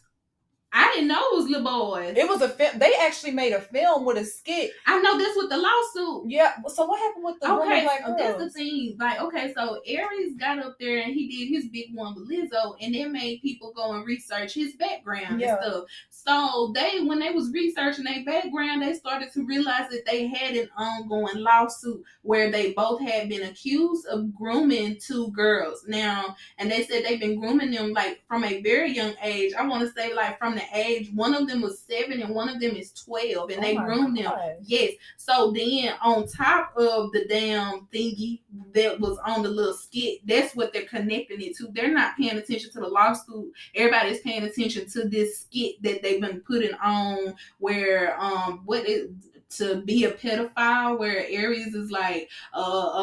i 0.74 0.90
didn't 0.92 1.08
know 1.08 1.16
it 1.32 1.36
was 1.36 1.48
little 1.48 1.64
boys 1.64 2.14
it 2.16 2.28
was 2.28 2.42
a 2.42 2.48
film. 2.48 2.78
They 2.78 2.92
actually 3.00 3.30
made 3.32 3.52
a 3.52 3.60
film 3.60 4.04
with 4.04 4.18
a 4.18 4.24
skit. 4.24 4.72
i 4.86 5.00
know 5.00 5.16
this 5.16 5.34
with 5.36 5.48
the 5.48 5.56
lawsuit 5.56 6.30
Yeah. 6.30 6.52
So 6.68 6.84
what 6.86 6.98
happened 7.00 7.24
with 7.24 7.40
the 7.40 7.50
Okay, 7.52 7.82
black 7.84 8.00
so 8.00 8.06
girls? 8.06 8.18
that's 8.18 8.38
the 8.44 8.50
thing. 8.50 8.96
Like, 8.98 9.20
okay, 9.20 9.52
so 9.54 9.80
Aries 9.86 10.34
got 10.36 10.58
up 10.58 10.76
there 10.80 10.98
and 10.98 11.12
he 11.14 11.28
did 11.28 11.54
his 11.54 11.68
big 11.70 11.94
one 11.94 12.14
with 12.14 12.28
Lizzo, 12.28 12.74
and 12.80 12.94
it 12.94 13.10
made 13.10 13.42
people 13.42 13.72
go 13.74 13.92
and 13.92 14.04
research 14.06 14.54
his 14.54 14.74
background 14.74 15.40
Yeah. 15.40 15.56
and 15.56 15.64
stuff. 15.64 15.84
So 16.10 16.72
they, 16.74 17.00
when 17.04 17.18
they 17.18 17.30
was 17.30 17.50
researching 17.52 18.04
their 18.04 18.24
background, 18.24 18.82
they 18.82 18.94
started 18.94 19.32
to 19.32 19.44
realize 19.44 19.88
that 19.90 20.04
they 20.06 20.26
had 20.26 20.56
an 20.56 20.68
ongoing 20.76 21.36
lawsuit 21.38 22.02
where 22.22 22.50
they 22.50 22.72
both 22.72 23.00
had 23.00 23.28
been 23.28 23.42
accused 23.42 24.06
of 24.06 24.34
grooming 24.34 24.96
two 25.00 25.30
girls. 25.32 25.84
Now, 25.86 26.34
and 26.58 26.70
they 26.70 26.84
said 26.84 27.04
they've 27.04 27.20
been 27.20 27.38
grooming 27.38 27.70
them 27.72 27.92
like 27.92 28.22
from 28.26 28.44
a 28.44 28.62
very 28.62 28.92
young 28.92 29.14
age. 29.22 29.52
I 29.54 29.66
want 29.66 29.82
to 29.86 29.92
say 29.92 30.14
like 30.14 30.38
from 30.38 30.54
the 30.54 30.63
age 30.72 31.10
one 31.14 31.34
of 31.34 31.48
them 31.48 31.60
was 31.60 31.80
seven 31.80 32.20
and 32.20 32.34
one 32.34 32.48
of 32.48 32.60
them 32.60 32.76
is 32.76 32.92
twelve, 32.92 33.50
and 33.50 33.58
Oh 33.58 33.62
they 33.62 33.74
groomed 33.76 34.16
them. 34.16 34.32
Yes. 34.62 34.92
So 35.16 35.52
then 35.52 35.94
on 36.02 36.26
top 36.26 36.72
of 36.76 37.12
the 37.12 37.26
damn 37.26 37.86
thingy 37.92 38.40
that 38.72 38.98
was 39.00 39.18
on 39.26 39.42
the 39.42 39.48
little 39.48 39.74
skit, 39.74 40.20
that's 40.26 40.54
what 40.54 40.72
they're 40.72 40.86
connecting 40.86 41.40
it 41.40 41.56
to. 41.56 41.68
They're 41.72 41.92
not 41.92 42.16
paying 42.16 42.36
attention 42.36 42.70
to 42.72 42.80
the 42.80 42.88
lawsuit. 42.88 43.52
Everybody's 43.74 44.20
paying 44.20 44.44
attention 44.44 44.88
to 44.90 45.08
this 45.08 45.40
skit 45.40 45.82
that 45.82 46.02
they've 46.02 46.20
been 46.20 46.40
putting 46.40 46.74
on 46.74 47.34
where 47.58 48.20
um 48.20 48.62
what 48.64 48.88
is 48.88 49.10
to 49.58 49.82
be 49.82 50.04
a 50.04 50.12
pedophile 50.12 50.98
where 50.98 51.24
Aries 51.28 51.74
is 51.74 51.90
like 51.90 52.28
uh, 52.54 52.60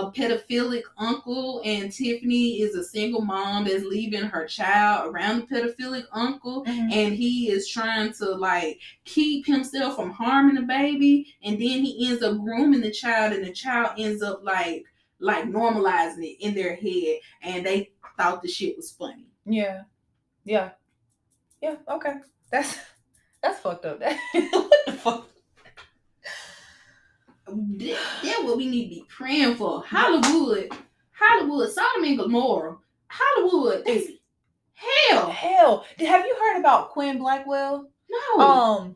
a 0.08 0.12
pedophilic 0.16 0.84
uncle 0.98 1.62
and 1.66 1.92
Tiffany 1.92 2.62
is 2.62 2.76
a 2.76 2.84
single 2.84 3.22
mom 3.22 3.66
that's 3.66 3.84
leaving 3.84 4.24
her 4.24 4.46
child 4.48 5.14
around 5.14 5.42
the 5.42 5.48
pedophilic 5.56 6.06
uncle 6.12 6.64
Mhm. 6.66 6.92
and 6.92 7.14
he 7.16 7.50
is 7.50 7.68
trying 7.68 8.14
to 8.14 8.26
like 8.36 8.80
keep 9.06 9.46
himself 9.46 9.96
from 9.96 10.12
harming 10.12 10.56
the 10.56 10.62
baby 10.62 11.34
and 11.44 11.56
then 11.56 11.84
he 11.84 12.08
ends 12.10 12.24
up 12.24 12.38
grooming 12.40 12.82
the 12.82 12.92
child 12.92 13.34
and 13.34 13.46
the 13.46 13.52
child 13.54 13.92
ends 13.98 14.22
up 14.22 14.42
like 14.44 14.86
like 15.20 15.46
normalizing 15.46 16.24
it 16.24 16.38
in 16.44 16.54
their 16.56 16.76
head 16.76 17.20
and 17.44 17.66
they 17.66 17.92
thought 18.18 18.42
the 18.42 18.48
shit 18.48 18.76
was 18.78 18.92
funny 18.92 19.28
Yeah. 19.46 19.84
Yeah. 20.44 20.72
Yeah. 21.62 21.76
Okay. 21.88 22.16
That's 22.52 22.78
that's 23.44 23.60
fucked 23.60 23.86
up. 23.86 24.02
What 24.34 24.72
the 24.86 24.92
fuck? 24.94 25.28
That- 27.52 27.98
that's 28.24 28.44
what 28.44 28.58
we 28.58 28.68
need 28.68 28.84
to 28.86 28.96
be 28.96 29.06
praying 29.10 29.56
for 29.56 29.84
hollywood 29.84 30.72
hollywood 31.12 31.72
sodom 31.72 32.04
and 32.06 32.18
gomorrah 32.18 32.78
hollywood 33.08 33.84
that's 33.86 34.08
hell 34.74 35.30
Hell, 35.30 35.86
have 36.00 36.26
you 36.26 36.36
heard 36.42 36.60
about 36.60 36.92
Quenlin 36.94 37.20
Blackwell? 37.20 37.88
no 38.10 38.44
Um, 38.44 38.96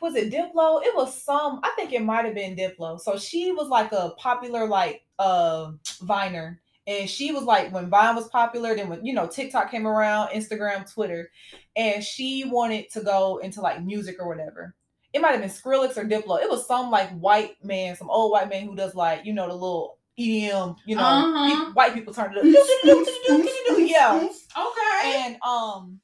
was 0.00 0.14
it 0.14 0.30
Diplo? 0.32 0.84
It 0.84 0.94
was 0.94 1.20
some. 1.22 1.60
I 1.64 1.72
think 1.76 1.92
it 1.92 2.02
might 2.02 2.24
have 2.24 2.34
been 2.34 2.54
Diplo. 2.56 3.00
So 3.00 3.18
she 3.18 3.52
was 3.52 3.68
like 3.68 3.90
a 3.92 4.10
popular 4.18 4.66
like 4.66 5.02
uh 5.18 5.72
Viner, 6.02 6.60
and 6.86 7.08
she 7.10 7.32
was 7.32 7.42
like 7.44 7.72
when 7.72 7.88
Vine 7.90 8.14
was 8.14 8.28
popular. 8.28 8.76
Then 8.76 8.88
when 8.88 9.04
you 9.04 9.12
know 9.14 9.26
TikTok 9.26 9.70
came 9.70 9.86
around, 9.88 10.28
Instagram, 10.28 10.92
Twitter, 10.92 11.30
and 11.74 12.04
she 12.04 12.44
wanted 12.44 12.90
to 12.90 13.00
go 13.00 13.38
into 13.38 13.60
like 13.60 13.82
music 13.82 14.16
or 14.20 14.28
whatever. 14.28 14.74
It 15.12 15.20
might 15.22 15.30
have 15.32 15.40
been 15.40 15.50
Skrillex 15.50 15.96
or 15.96 16.04
Diplo. 16.04 16.40
It 16.42 16.50
was 16.50 16.66
some 16.66 16.90
like 16.90 17.10
white 17.18 17.62
man, 17.64 17.96
some 17.96 18.10
old 18.10 18.30
white 18.32 18.48
man 18.50 18.66
who 18.66 18.76
does 18.76 18.94
like 18.94 19.24
you 19.24 19.32
know 19.32 19.46
the 19.48 19.54
little 19.54 19.98
EDM, 20.18 20.76
you 20.84 20.96
know, 20.96 21.02
Uh-huh. 21.02 21.70
white 21.74 21.94
people 21.94 22.12
turn 22.12 22.34
it 22.36 22.38
up. 22.38 23.78
yeah. 23.78 24.28
okay 24.56 25.24
And 25.24 25.36
um, 25.46 26.00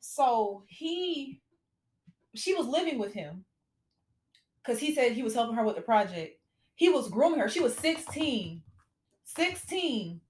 so 0.00 0.64
he, 0.66 1.40
she 2.34 2.54
was 2.54 2.66
living 2.66 2.98
with 2.98 3.12
him 3.12 3.44
because 4.62 4.78
he 4.80 4.94
said 4.94 5.12
he 5.12 5.22
was 5.22 5.34
helping 5.34 5.54
her 5.56 5.64
with 5.64 5.76
the 5.76 5.82
project. 5.82 6.40
He 6.74 6.88
was 6.88 7.08
grooming 7.08 7.38
her. 7.40 7.48
She 7.48 7.60
was 7.60 7.74
16. 7.76 8.62
16. 9.24 10.20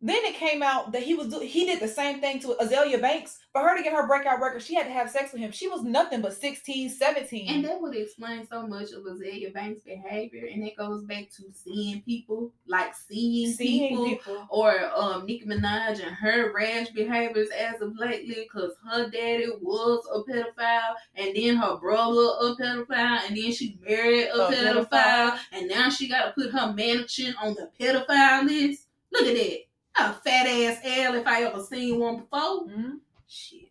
Then 0.00 0.24
it 0.24 0.34
came 0.36 0.62
out 0.62 0.92
that 0.92 1.02
he 1.02 1.14
was 1.14 1.26
do- 1.26 1.40
he 1.40 1.64
did 1.66 1.80
the 1.80 1.88
same 1.88 2.20
thing 2.20 2.38
to 2.40 2.56
Azealia 2.60 3.00
Banks. 3.00 3.38
For 3.52 3.62
her 3.62 3.76
to 3.76 3.82
get 3.82 3.92
her 3.92 4.06
breakout 4.06 4.40
record, 4.40 4.62
she 4.62 4.76
had 4.76 4.86
to 4.86 4.92
have 4.92 5.10
sex 5.10 5.32
with 5.32 5.40
him. 5.42 5.50
She 5.50 5.66
was 5.66 5.82
nothing 5.82 6.20
but 6.20 6.34
16, 6.34 6.88
17. 6.90 7.48
And 7.48 7.64
that 7.64 7.80
would 7.80 7.96
explain 7.96 8.46
so 8.46 8.64
much 8.64 8.92
of 8.92 9.02
Azealia 9.02 9.52
Banks' 9.52 9.82
behavior, 9.82 10.46
and 10.52 10.62
it 10.62 10.76
goes 10.76 11.02
back 11.02 11.30
to 11.36 11.44
seeing 11.52 12.02
people, 12.02 12.52
like 12.68 12.94
seeing, 12.94 13.50
seeing 13.52 13.88
people, 13.88 14.04
people. 14.10 14.46
or 14.50 14.88
um 14.94 15.26
Nicki 15.26 15.46
Minaj 15.46 16.00
and 16.00 16.14
her 16.14 16.52
rash 16.54 16.90
behaviors 16.90 17.48
as 17.50 17.80
of 17.80 17.96
lately, 17.98 18.36
because 18.44 18.74
her 18.88 19.08
daddy 19.10 19.48
was 19.60 20.04
a 20.14 20.30
pedophile, 20.30 20.94
and 21.16 21.34
then 21.34 21.56
her 21.56 21.76
brother 21.76 22.20
a 22.40 22.54
pedophile, 22.54 23.26
and 23.26 23.36
then 23.36 23.50
she 23.52 23.76
married 23.84 24.28
a, 24.28 24.46
A 24.46 24.52
pedophile, 24.52 24.86
pedophile. 24.90 25.38
and 25.50 25.66
now 25.68 25.88
she 25.90 26.08
got 26.08 26.26
to 26.26 26.32
put 26.40 26.52
her 26.52 26.72
mansion 26.72 27.34
on 27.42 27.54
the 27.54 27.68
pedophile 27.80 28.44
list. 28.46 28.84
Look 29.10 29.26
at 29.26 29.34
that, 29.34 29.58
a 29.96 30.12
fat 30.14 30.46
ass 30.46 30.78
L 30.84 31.14
if 31.14 31.26
I 31.26 31.42
ever 31.44 31.62
seen 31.62 31.98
one 32.00 32.16
before. 32.18 32.66
Mhm. 32.66 33.00
Shit. 33.26 33.70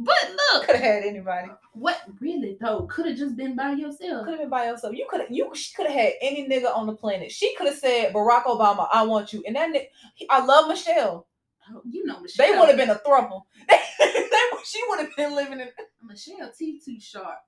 But 0.00 0.16
look, 0.52 0.66
Could 0.66 0.76
have 0.76 0.84
had 0.84 1.02
anybody. 1.04 1.48
what 1.72 2.00
really 2.20 2.56
though? 2.60 2.82
Could 2.82 3.06
have 3.06 3.16
just 3.16 3.34
been 3.36 3.56
by 3.56 3.72
yourself. 3.72 4.24
Could 4.24 4.32
have 4.32 4.40
been 4.40 4.48
by 4.50 4.66
yourself. 4.66 4.94
You 4.94 5.06
could 5.08 5.22
have. 5.22 5.30
You 5.30 5.50
could 5.76 5.86
have 5.86 5.94
had 5.94 6.12
any 6.20 6.46
nigga 6.48 6.74
on 6.76 6.86
the 6.86 6.94
planet. 6.94 7.32
She 7.32 7.54
could 7.56 7.66
have 7.66 7.78
said 7.78 8.12
Barack 8.12 8.44
Obama, 8.44 8.88
"I 8.92 9.02
want 9.04 9.32
you," 9.32 9.42
and 9.46 9.56
that 9.56 9.70
nigga. 9.72 9.88
I 10.30 10.44
love 10.44 10.68
Michelle. 10.68 11.26
Oh, 11.70 11.82
You 11.88 12.04
know 12.06 12.20
Michelle. 12.20 12.46
They 12.46 12.58
would 12.58 12.68
have 12.68 12.76
been 12.76 12.90
a 12.90 12.96
throuple. 12.96 13.42
They, 13.68 13.76
they, 13.98 14.40
she 14.64 14.80
would 14.88 15.00
have 15.00 15.16
been 15.16 15.34
living 15.34 15.60
in. 15.60 15.68
Michelle 16.02 16.52
T 16.56 16.80
too 16.84 17.00
sharp. 17.00 17.38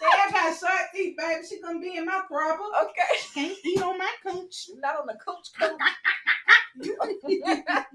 Michelle 0.00 0.30
got 0.30 0.58
short 0.58 0.72
teeth, 0.94 1.16
baby. 1.16 1.46
She 1.48 1.60
gonna 1.60 1.78
be 1.80 1.96
in 1.96 2.06
my 2.06 2.20
trouble. 2.28 2.70
Okay. 2.82 3.18
Can't 3.34 3.58
eat 3.64 3.82
on 3.82 3.98
my 3.98 4.10
cooch. 4.26 4.70
Not 4.78 5.00
on 5.00 5.06
the 5.06 5.18
coach 5.24 5.48
coach. 5.58 5.80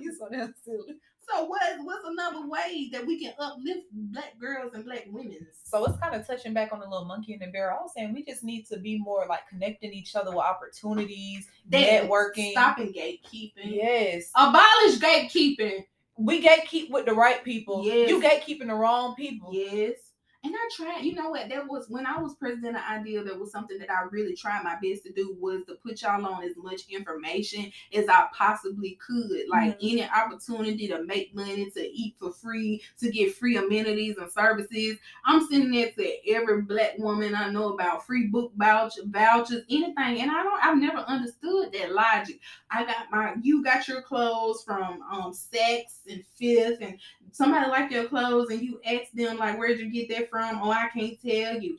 you 0.00 0.14
so 0.18 0.28
damn 0.30 0.54
silly. 0.64 0.94
So 1.26 1.44
what? 1.46 1.62
What's 1.82 2.06
another 2.06 2.46
way 2.46 2.90
that 2.92 3.06
we 3.06 3.18
can 3.18 3.32
uplift 3.38 3.86
black 3.92 4.38
girls 4.38 4.74
and 4.74 4.84
black 4.84 5.04
women? 5.08 5.46
So 5.64 5.84
it's 5.86 5.96
kind 5.98 6.14
of 6.14 6.26
touching 6.26 6.52
back 6.52 6.70
on 6.72 6.80
the 6.80 6.86
little 6.86 7.06
monkey 7.06 7.32
and 7.32 7.40
the 7.40 7.46
bear. 7.46 7.72
I 7.72 7.76
was 7.80 7.92
saying 7.96 8.12
we 8.12 8.24
just 8.24 8.44
need 8.44 8.66
to 8.66 8.78
be 8.78 8.98
more 8.98 9.24
like 9.28 9.48
connecting 9.48 9.92
each 9.92 10.14
other 10.16 10.30
with 10.30 10.40
opportunities, 10.44 11.48
That- 11.70 12.04
networking. 12.04 12.50
stopping 12.50 12.92
gatekeeping, 12.92 13.52
Yes. 13.64 14.30
abolish 14.34 14.98
gatekeeping. 14.98 15.84
We 16.18 16.46
gatekeep 16.46 16.90
with 16.90 17.06
the 17.06 17.14
right 17.14 17.42
people. 17.42 17.84
Yes. 17.84 18.08
You 18.10 18.20
gatekeeping 18.20 18.66
the 18.68 18.74
wrong 18.74 19.14
people. 19.16 19.50
Yes, 19.52 19.96
And 20.44 20.54
I 20.54 20.68
tried, 20.76 21.04
you 21.04 21.14
know 21.14 21.30
what? 21.30 21.48
That 21.48 21.66
was 21.66 21.88
when 21.88 22.06
I 22.06 22.18
was 22.18 22.34
president 22.34 22.76
of 22.76 22.82
Ideal, 22.82 23.24
that 23.24 23.38
was 23.40 23.50
something 23.50 23.78
that 23.78 23.90
I 23.90 24.02
really 24.10 24.36
tried 24.36 24.62
my 24.62 24.76
best 24.82 25.04
to 25.04 25.12
do 25.12 25.34
was 25.40 25.64
to 25.66 25.74
put 25.76 26.02
y'all 26.02 26.24
on 26.26 26.44
as 26.44 26.54
much 26.58 26.82
information 26.90 27.72
as 27.94 28.08
I 28.08 28.26
possibly 28.34 28.98
could. 29.04 29.48
Like 29.48 29.78
Mhm. 29.80 29.92
any 29.92 30.04
opportunity 30.10 30.86
to 30.88 31.02
make 31.04 31.34
money, 31.34 31.70
to 31.70 31.80
eat 31.80 32.16
for 32.18 32.30
free, 32.30 32.82
to 32.98 33.10
get 33.10 33.34
free 33.34 33.56
amenities 33.56 34.18
and 34.18 34.30
services. 34.30 34.98
I'm 35.24 35.46
sending 35.46 35.72
that 35.80 35.96
to 35.96 36.30
every 36.30 36.60
black 36.62 36.98
woman 36.98 37.34
I 37.34 37.48
know 37.50 37.72
about 37.72 38.06
free 38.06 38.26
book 38.26 38.52
voucher, 38.56 39.02
vouchers, 39.06 39.64
anything. 39.70 40.20
And 40.20 40.30
I 40.30 40.42
don't 40.42 40.64
I've 40.64 40.78
never 40.78 40.98
understood 40.98 41.72
that 41.72 41.92
logic. 41.92 42.40
I 42.70 42.84
got 42.84 43.10
my 43.10 43.34
you 43.40 43.64
got 43.64 43.88
your 43.88 44.02
clothes 44.02 44.62
from 44.62 45.00
um 45.10 45.32
Saks 45.32 46.00
and 46.08 46.22
Fifth 46.36 46.80
and 46.82 46.98
somebody 47.34 47.68
like 47.68 47.90
your 47.90 48.04
clothes 48.04 48.50
and 48.50 48.62
you 48.62 48.80
ask 48.86 49.10
them 49.12 49.36
like 49.38 49.58
where'd 49.58 49.80
you 49.80 49.90
get 49.90 50.08
that 50.08 50.30
from? 50.30 50.60
Oh, 50.62 50.70
I 50.70 50.88
can't 50.94 51.20
tell 51.20 51.60
you. 51.60 51.78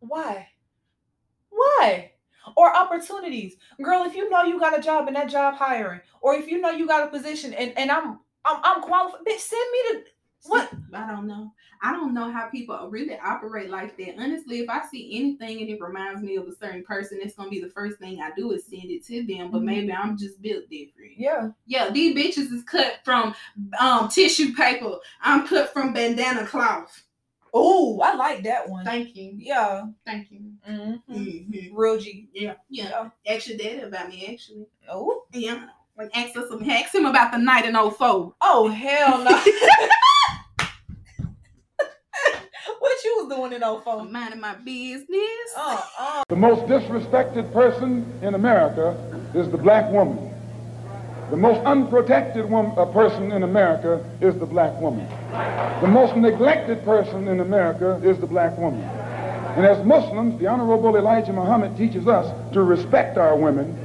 Why? 0.00 0.48
Why? 1.50 2.12
Or 2.56 2.74
opportunities. 2.76 3.56
Girl, 3.80 4.02
if 4.02 4.16
you 4.16 4.28
know 4.28 4.42
you 4.42 4.58
got 4.58 4.78
a 4.78 4.82
job 4.82 5.06
and 5.06 5.16
that 5.16 5.30
job 5.30 5.54
hiring, 5.54 6.00
or 6.20 6.34
if 6.34 6.48
you 6.48 6.60
know 6.60 6.70
you 6.70 6.86
got 6.86 7.06
a 7.06 7.10
position 7.10 7.54
and, 7.54 7.78
and 7.78 7.90
I'm 7.90 8.18
I'm 8.44 8.60
I'm 8.64 8.82
qualified, 8.82 9.20
bitch, 9.26 9.38
send 9.38 9.70
me 9.72 9.78
the 9.92 10.04
what? 10.48 10.70
I 10.94 11.10
don't 11.10 11.26
know. 11.26 11.52
I 11.82 11.92
don't 11.92 12.14
know 12.14 12.30
how 12.32 12.48
people 12.48 12.88
really 12.90 13.18
operate 13.18 13.70
like 13.70 13.96
that. 13.98 14.14
Honestly, 14.18 14.60
if 14.60 14.70
I 14.70 14.82
see 14.86 15.16
anything 15.18 15.60
and 15.60 15.68
it 15.70 15.80
reminds 15.80 16.22
me 16.22 16.36
of 16.36 16.46
a 16.48 16.54
certain 16.56 16.82
person, 16.84 17.18
it's 17.22 17.34
gonna 17.36 17.50
be 17.50 17.60
the 17.60 17.70
first 17.70 17.98
thing 17.98 18.20
I 18.20 18.30
do 18.36 18.52
is 18.52 18.64
send 18.66 18.84
it 18.90 19.04
to 19.06 19.26
them. 19.26 19.50
But 19.50 19.62
Mhm. 19.62 19.64
maybe 19.64 19.92
I'm 19.92 20.16
just 20.16 20.40
built 20.40 20.68
different. 20.70 21.12
Yeah. 21.18 21.50
Yeah, 21.66 21.90
these 21.90 22.14
bitches 22.16 22.50
is 22.52 22.62
cut 22.64 23.00
from 23.04 23.34
um 23.78 24.08
tissue 24.08 24.54
paper. 24.54 24.96
I'm 25.20 25.46
cut 25.46 25.72
from 25.72 25.92
bandana 25.92 26.46
cloth. 26.46 27.02
Oh, 27.58 28.00
I 28.00 28.14
like 28.14 28.42
that 28.44 28.68
one. 28.68 28.84
Thank 28.84 29.16
you. 29.16 29.32
Yeah. 29.36 29.84
Thank 30.04 30.30
you. 30.30 30.40
hmm 30.64 30.94
Mhm. 31.10 31.70
Real 31.72 31.98
G. 31.98 32.28
Yeah, 32.34 32.54
yeah. 32.68 33.08
Actually, 33.28 33.56
that 33.58 33.84
about 33.86 34.08
me. 34.08 34.26
Actually, 34.32 34.66
Oh. 34.90 35.24
yeah. 35.32 35.66
Like 35.96 36.10
ask 36.14 36.36
us 36.36 36.48
some, 36.50 36.68
ask 36.68 36.94
him 36.94 37.06
about 37.06 37.32
the 37.32 37.38
night 37.38 37.64
in 37.64 37.74
04. 37.74 38.34
Oh 38.42 38.68
hell 38.68 39.24
no. 39.24 39.30
what 43.38 43.52
you 43.52 43.58
was 43.58 43.82
doing 43.84 43.96
in 43.96 44.00
I'm 44.00 44.12
minding 44.12 44.40
my 44.40 44.54
business. 44.56 45.54
Uh, 45.56 45.82
uh. 45.98 46.22
The 46.28 46.36
most 46.36 46.62
disrespected 46.66 47.52
person 47.52 48.04
in 48.22 48.34
America 48.34 48.96
is 49.34 49.50
the 49.50 49.58
black 49.58 49.90
woman. 49.92 50.32
The 51.30 51.36
most 51.36 51.60
unprotected 51.66 52.48
wom- 52.48 52.78
uh, 52.78 52.86
person 52.86 53.32
in 53.32 53.42
America 53.42 54.04
is 54.20 54.38
the 54.38 54.46
black 54.46 54.80
woman. 54.80 55.06
The 55.80 55.88
most 55.88 56.16
neglected 56.16 56.84
person 56.84 57.28
in 57.28 57.40
America 57.40 58.00
is 58.04 58.18
the 58.18 58.26
black 58.26 58.56
woman. 58.58 58.82
And 58.82 59.66
as 59.66 59.84
Muslims, 59.84 60.38
the 60.38 60.46
Honorable 60.46 60.96
Elijah 60.96 61.32
Muhammad 61.32 61.76
teaches 61.76 62.06
us 62.06 62.26
to 62.52 62.62
respect 62.62 63.16
our 63.18 63.36
women 63.36 63.76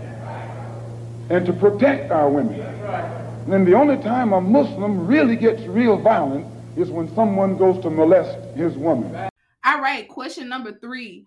and 1.30 1.46
to 1.46 1.54
protect 1.54 2.12
our 2.12 2.30
women. 2.30 2.60
And 3.52 3.66
the 3.66 3.74
only 3.74 3.98
time 3.98 4.34
a 4.34 4.42
Muslim 4.42 5.08
really 5.08 5.36
gets 5.36 5.64
real 5.64 5.98
violent 5.98 6.46
is 6.78 6.90
when 6.90 7.14
someone 7.16 7.58
goes 7.58 7.82
to 7.84 7.90
molest 7.90 8.38
his 8.56 8.76
woman. 8.78 9.31
All 9.64 9.80
right, 9.80 10.08
question 10.08 10.50
number 10.50 10.78
three. 10.80 11.26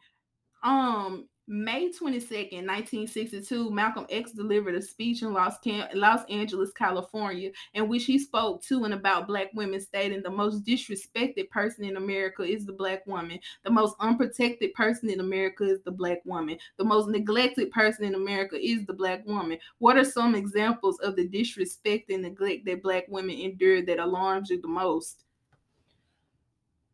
Um, 0.63 1.29
May 1.47 1.91
22nd, 1.91 2.67
1962, 2.67 3.71
Malcolm 3.71 4.07
X 4.09 4.33
delivered 4.33 4.75
a 4.75 4.81
speech 4.81 5.21
in 5.21 5.35
Los, 5.35 5.59
Cam- 5.59 5.91
Los 5.93 6.25
Angeles, 6.31 6.73
California, 6.73 7.51
in 7.75 7.87
which 7.87 8.07
he 8.07 8.19
spoke 8.19 8.63
to 8.63 8.85
and 8.85 8.95
about 8.95 9.27
black 9.27 9.51
women, 9.53 9.79
stating 9.79 10.23
the 10.23 10.31
most 10.31 10.65
disrespected 10.65 11.51
person 11.51 11.85
in 11.85 11.99
America 11.99 12.43
is 12.43 12.65
the 12.65 12.73
black 12.73 13.07
woman. 13.07 13.39
The 13.63 13.71
most 13.71 13.95
unprotected 14.01 14.73
person 14.73 15.11
in 15.11 15.21
America 15.21 15.65
is 15.65 15.83
the 15.83 15.93
black 15.93 16.25
woman. 16.25 16.57
The 16.79 16.85
most 16.85 17.09
neglected 17.09 17.71
person 17.73 18.05
in 18.07 18.15
America 18.15 18.57
is 18.59 18.87
the 18.87 18.95
black 18.95 19.27
woman. 19.27 19.59
What 19.79 19.99
are 19.99 20.05
some 20.05 20.35
examples 20.35 20.99
of 21.01 21.15
the 21.15 21.29
disrespect 21.29 22.11
and 22.11 22.23
neglect 22.23 22.65
that 22.65 22.83
black 22.83 23.05
women 23.09 23.39
endure 23.39 23.83
that 23.83 23.99
alarms 23.99 24.49
you 24.49 24.63
the 24.63 24.69
most? 24.69 25.25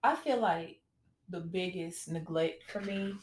I 0.02 0.16
feel 0.16 0.40
like 0.40 0.79
the 1.30 1.40
biggest 1.40 2.10
neglect 2.10 2.70
for 2.70 2.80
me 2.80 3.14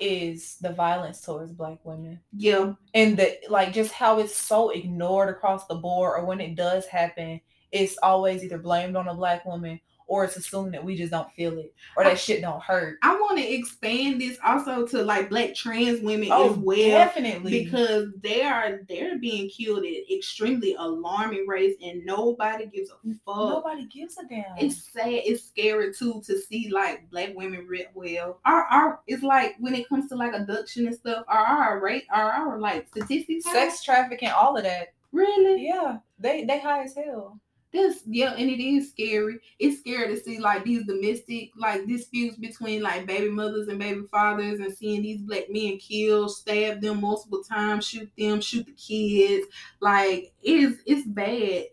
is 0.00 0.56
the 0.60 0.72
violence 0.72 1.20
towards 1.20 1.52
black 1.52 1.78
women. 1.84 2.20
Yeah, 2.32 2.74
and 2.94 3.16
the 3.16 3.38
like 3.48 3.72
just 3.72 3.92
how 3.92 4.18
it's 4.18 4.36
so 4.36 4.70
ignored 4.70 5.28
across 5.28 5.66
the 5.66 5.74
board 5.74 6.18
or 6.18 6.24
when 6.24 6.40
it 6.40 6.54
does 6.56 6.86
happen 6.86 7.40
it's 7.74 7.98
always 8.04 8.44
either 8.44 8.56
blamed 8.56 8.94
on 8.96 9.08
a 9.08 9.14
black 9.14 9.44
woman 9.44 9.80
or 10.06 10.24
it's 10.24 10.36
assumed 10.36 10.74
that 10.74 10.84
we 10.84 10.96
just 10.96 11.10
don't 11.10 11.30
feel 11.32 11.58
it 11.58 11.72
or 11.96 12.04
that 12.04 12.18
shit 12.18 12.40
don't 12.40 12.62
hurt 12.62 12.98
I 13.02 13.14
want 13.14 13.38
to 13.38 13.52
expand 13.52 14.20
this 14.20 14.38
also 14.44 14.86
to 14.88 15.02
like 15.02 15.30
black 15.30 15.54
trans 15.54 16.00
women 16.00 16.28
oh 16.30 16.52
as 16.52 16.56
well 16.58 16.90
definitely 16.90 17.64
because 17.64 18.08
they 18.22 18.42
are 18.42 18.80
they're 18.88 19.18
being 19.18 19.48
killed 19.48 19.84
at 19.84 20.12
extremely 20.12 20.74
alarming 20.78 21.46
rates 21.46 21.82
and 21.82 22.04
nobody 22.04 22.66
gives 22.66 22.90
a 22.90 22.94
fuck. 23.24 23.36
nobody 23.36 23.86
gives 23.86 24.18
a 24.18 24.26
damn 24.26 24.44
It's 24.58 24.92
sad. 24.92 25.08
It's 25.08 25.44
scary 25.44 25.92
too 25.92 26.22
to 26.26 26.38
see 26.38 26.70
like 26.70 27.08
black 27.10 27.34
women 27.34 27.66
rip 27.66 27.90
well. 27.94 28.40
Our 28.44 28.64
our 28.64 29.00
it's 29.06 29.22
like 29.22 29.56
when 29.58 29.74
it 29.74 29.88
comes 29.88 30.08
to 30.08 30.16
like 30.16 30.34
abduction 30.34 30.86
and 30.86 30.96
stuff. 30.96 31.24
Are 31.28 31.38
our 31.38 31.80
rate 31.80 32.04
are 32.12 32.30
our 32.30 32.58
like 32.58 32.88
statistics 32.88 33.44
sex 33.50 33.82
trafficking 33.82 34.30
all 34.30 34.56
of 34.56 34.64
that 34.64 34.88
really? 35.12 35.66
yeah 35.66 35.98
they 36.18 36.44
they 36.44 36.60
high 36.60 36.82
as 36.82 36.94
hell 36.94 37.38
This 37.74 38.02
yeah, 38.06 38.34
and 38.38 38.48
it 38.50 38.62
is 38.64 38.90
scary. 38.90 39.40
It's 39.58 39.80
scary 39.80 40.14
to 40.14 40.22
see 40.22 40.38
like 40.38 40.64
these 40.64 40.86
domestic 40.86 41.50
like 41.58 41.86
disputes 41.86 42.38
between 42.38 42.82
like 42.82 43.06
baby 43.06 43.30
mothers 43.30 43.68
and 43.68 43.80
baby 43.80 44.02
fathers, 44.10 44.60
and 44.60 44.72
seeing 44.74 45.02
these 45.02 45.22
black 45.22 45.50
men 45.50 45.78
kill, 45.78 46.28
stab 46.30 46.80
them 46.80 47.02
multiple 47.02 47.42
times, 47.44 47.86
shoot 47.86 48.10
them, 48.18 48.40
shoot 48.40 48.66
the 48.66 48.72
kids. 48.72 49.46
Like 49.80 50.32
it 50.42 50.52
is, 50.52 50.78
it's 50.86 51.06
bad. 51.08 51.64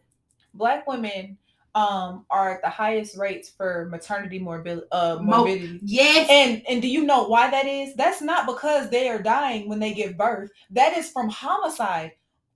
black 0.54 0.88
women 0.88 1.38
um 1.76 2.26
are 2.30 2.56
at 2.56 2.62
the 2.62 2.70
highest 2.70 3.18
rates 3.18 3.50
for 3.50 3.88
maternity 3.90 4.40
morbidity 4.40 4.86
uh 4.92 5.18
Mo- 5.22 5.46
morbidity 5.46 5.80
Yes, 5.84 6.28
And 6.30 6.64
and 6.68 6.82
do 6.82 6.90
you 6.90 7.06
know 7.06 7.28
why 7.30 7.50
that 7.50 7.66
is? 7.66 7.96
That's 7.96 8.22
not 8.22 8.46
because 8.48 8.90
they 8.90 9.08
are 9.10 9.22
dying 9.24 9.70
when 9.70 9.80
they 9.80 9.94
give 9.94 10.18
birth. 10.18 10.52
That 10.72 10.98
is 10.98 11.10
from 11.10 11.30
homicide, 11.30 12.14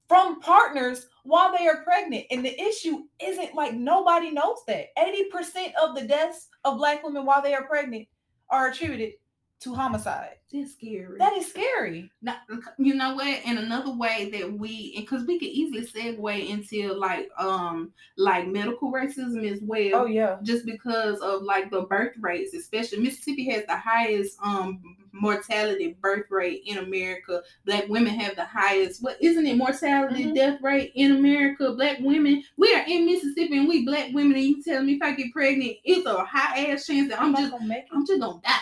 from 0.09 0.41
partners 0.41 1.07
while 1.25 1.55
they 1.55 1.67
are 1.67 1.83
pregnant. 1.83 2.25
And 2.31 2.45
the 2.45 2.59
issue 2.59 3.03
isn't 3.19 3.55
like 3.55 3.73
nobody 3.73 4.31
knows 4.31 4.59
that. 4.67 4.95
80% 4.97 5.73
of 5.81 5.95
the 5.95 6.07
deaths 6.07 6.47
of 6.63 6.77
black 6.77 7.03
women 7.03 7.25
while 7.25 7.41
they 7.41 7.53
are 7.53 7.67
pregnant 7.67 8.07
are 8.49 8.69
attributed 8.69 9.13
to 9.61 9.73
homicide. 9.73 10.35
it's 10.51 10.73
scary. 10.73 11.17
That 11.17 11.33
is 11.33 11.47
scary. 11.47 12.11
Now, 12.21 12.37
you 12.77 12.93
know 12.93 13.15
what? 13.15 13.25
And 13.45 13.57
another 13.57 13.91
way 13.93 14.29
that 14.31 14.51
we, 14.53 14.95
because 14.99 15.25
we 15.25 15.39
could 15.39 15.47
easily 15.49 15.85
segue 15.85 16.49
into 16.49 16.93
like 16.93 17.29
um 17.39 17.91
like 18.17 18.47
medical 18.47 18.91
racism 18.91 19.49
as 19.51 19.59
well. 19.63 19.91
Oh 20.01 20.05
yeah. 20.05 20.37
just 20.43 20.65
because 20.65 21.19
of 21.21 21.41
like 21.43 21.71
the 21.71 21.81
birth 21.83 22.13
rates, 22.19 22.53
especially 22.53 22.99
Mississippi 22.99 23.49
has 23.49 23.65
the 23.65 23.75
highest 23.77 24.37
um 24.43 24.81
mortality 25.13 25.97
birth 26.01 26.25
rate 26.29 26.61
in 26.65 26.77
America. 26.77 27.41
Black 27.65 27.87
women 27.87 28.13
have 28.19 28.35
the 28.35 28.45
highest. 28.45 29.01
What 29.01 29.17
isn't 29.21 29.47
it 29.47 29.57
mortality 29.57 30.25
Mhm. 30.25 30.35
death 30.35 30.61
rate 30.61 30.91
in 30.95 31.11
America? 31.13 31.73
Black 31.73 31.99
women, 32.01 32.43
we 32.57 32.73
are 32.75 32.83
in 32.87 33.05
Mississippi 33.05 33.57
and 33.57 33.67
we 33.67 33.85
black 33.85 34.11
women, 34.13 34.35
and 34.37 34.43
you 34.45 34.63
telling 34.63 34.85
me 34.87 34.93
if 34.95 35.01
I 35.01 35.13
get 35.15 35.31
pregnant, 35.31 35.77
it's 35.85 36.05
a 36.05 36.23
high 36.25 36.65
ass 36.67 36.85
chance 36.85 37.09
that 37.09 37.21
I'm 37.21 37.31
not 37.31 37.39
just 37.41 37.51
gonna 37.53 37.65
make 37.65 37.85
it. 37.85 37.89
I'm 37.93 38.05
just 38.05 38.19
gonna 38.19 38.41
die. 38.43 38.59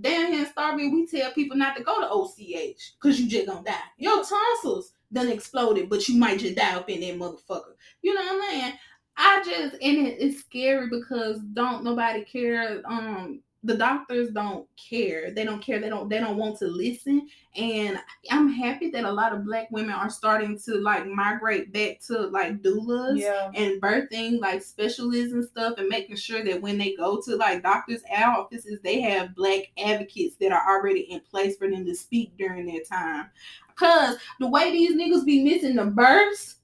Down 0.00 0.32
here 0.32 0.44
in 0.44 0.46
Starkville, 0.46 0.92
we 0.92 1.06
tell 1.06 1.30
people 1.32 1.56
not 1.56 1.76
to 1.76 1.82
go 1.82 2.00
to 2.00 2.08
OCH 2.08 2.94
because 3.00 3.20
you 3.20 3.28
just 3.28 3.46
gonna 3.46 3.64
die. 3.64 3.74
Your 3.96 4.24
tonsils 4.24 4.92
done 5.12 5.28
exploded, 5.28 5.88
but 5.88 6.08
you 6.08 6.18
might 6.18 6.38
just 6.40 6.56
die 6.56 6.74
up 6.74 6.88
in 6.88 7.00
that 7.00 7.18
motherfucker. 7.18 7.74
You 8.02 8.14
know 8.14 8.20
what 8.22 8.32
I'm 8.32 8.50
saying? 8.50 8.72
I 9.16 9.42
just 9.44 9.74
and 9.82 10.06
it, 10.06 10.16
it's 10.20 10.40
scary 10.40 10.88
because 10.88 11.40
don't 11.52 11.84
nobody 11.84 12.24
care. 12.24 12.82
Um, 12.86 13.40
the 13.64 13.74
doctors 13.76 14.30
don't 14.30 14.68
care. 14.76 15.32
They 15.32 15.44
don't 15.44 15.60
care. 15.60 15.80
They 15.80 15.88
don't. 15.88 16.08
They 16.08 16.20
don't 16.20 16.36
want 16.36 16.58
to 16.60 16.66
listen. 16.66 17.26
And 17.56 17.98
I'm 18.30 18.48
happy 18.48 18.88
that 18.90 19.04
a 19.04 19.10
lot 19.10 19.32
of 19.32 19.44
Black 19.44 19.68
women 19.72 19.90
are 19.94 20.10
starting 20.10 20.56
to 20.60 20.76
like 20.76 21.06
migrate 21.08 21.72
back 21.72 22.00
to 22.06 22.28
like 22.28 22.62
doulas 22.62 23.18
Yeah. 23.18 23.50
and 23.54 23.82
birthing 23.82 24.38
like 24.40 24.62
specialists 24.62 25.32
and 25.32 25.44
stuff 25.44 25.74
and 25.78 25.88
making 25.88 26.16
sure 26.16 26.44
that 26.44 26.62
when 26.62 26.78
they 26.78 26.94
go 26.94 27.20
to 27.22 27.34
like 27.34 27.64
doctors 27.64 28.02
offices 28.14 28.78
they 28.84 29.00
have 29.00 29.34
black 29.34 29.62
advocates 29.84 30.36
that 30.36 30.52
are 30.52 30.62
already 30.68 31.00
in 31.00 31.20
place 31.20 31.56
for 31.56 31.68
them 31.68 31.84
to 31.84 31.94
speak 31.94 32.36
during 32.38 32.66
their 32.66 32.82
time 32.82 33.26
because 33.68 34.16
the 34.38 34.48
way 34.48 34.70
these 34.70 34.96
niggas 34.96 35.24
be 35.24 35.42
missing 35.42 35.76
the 35.76 35.84
births 35.84 36.56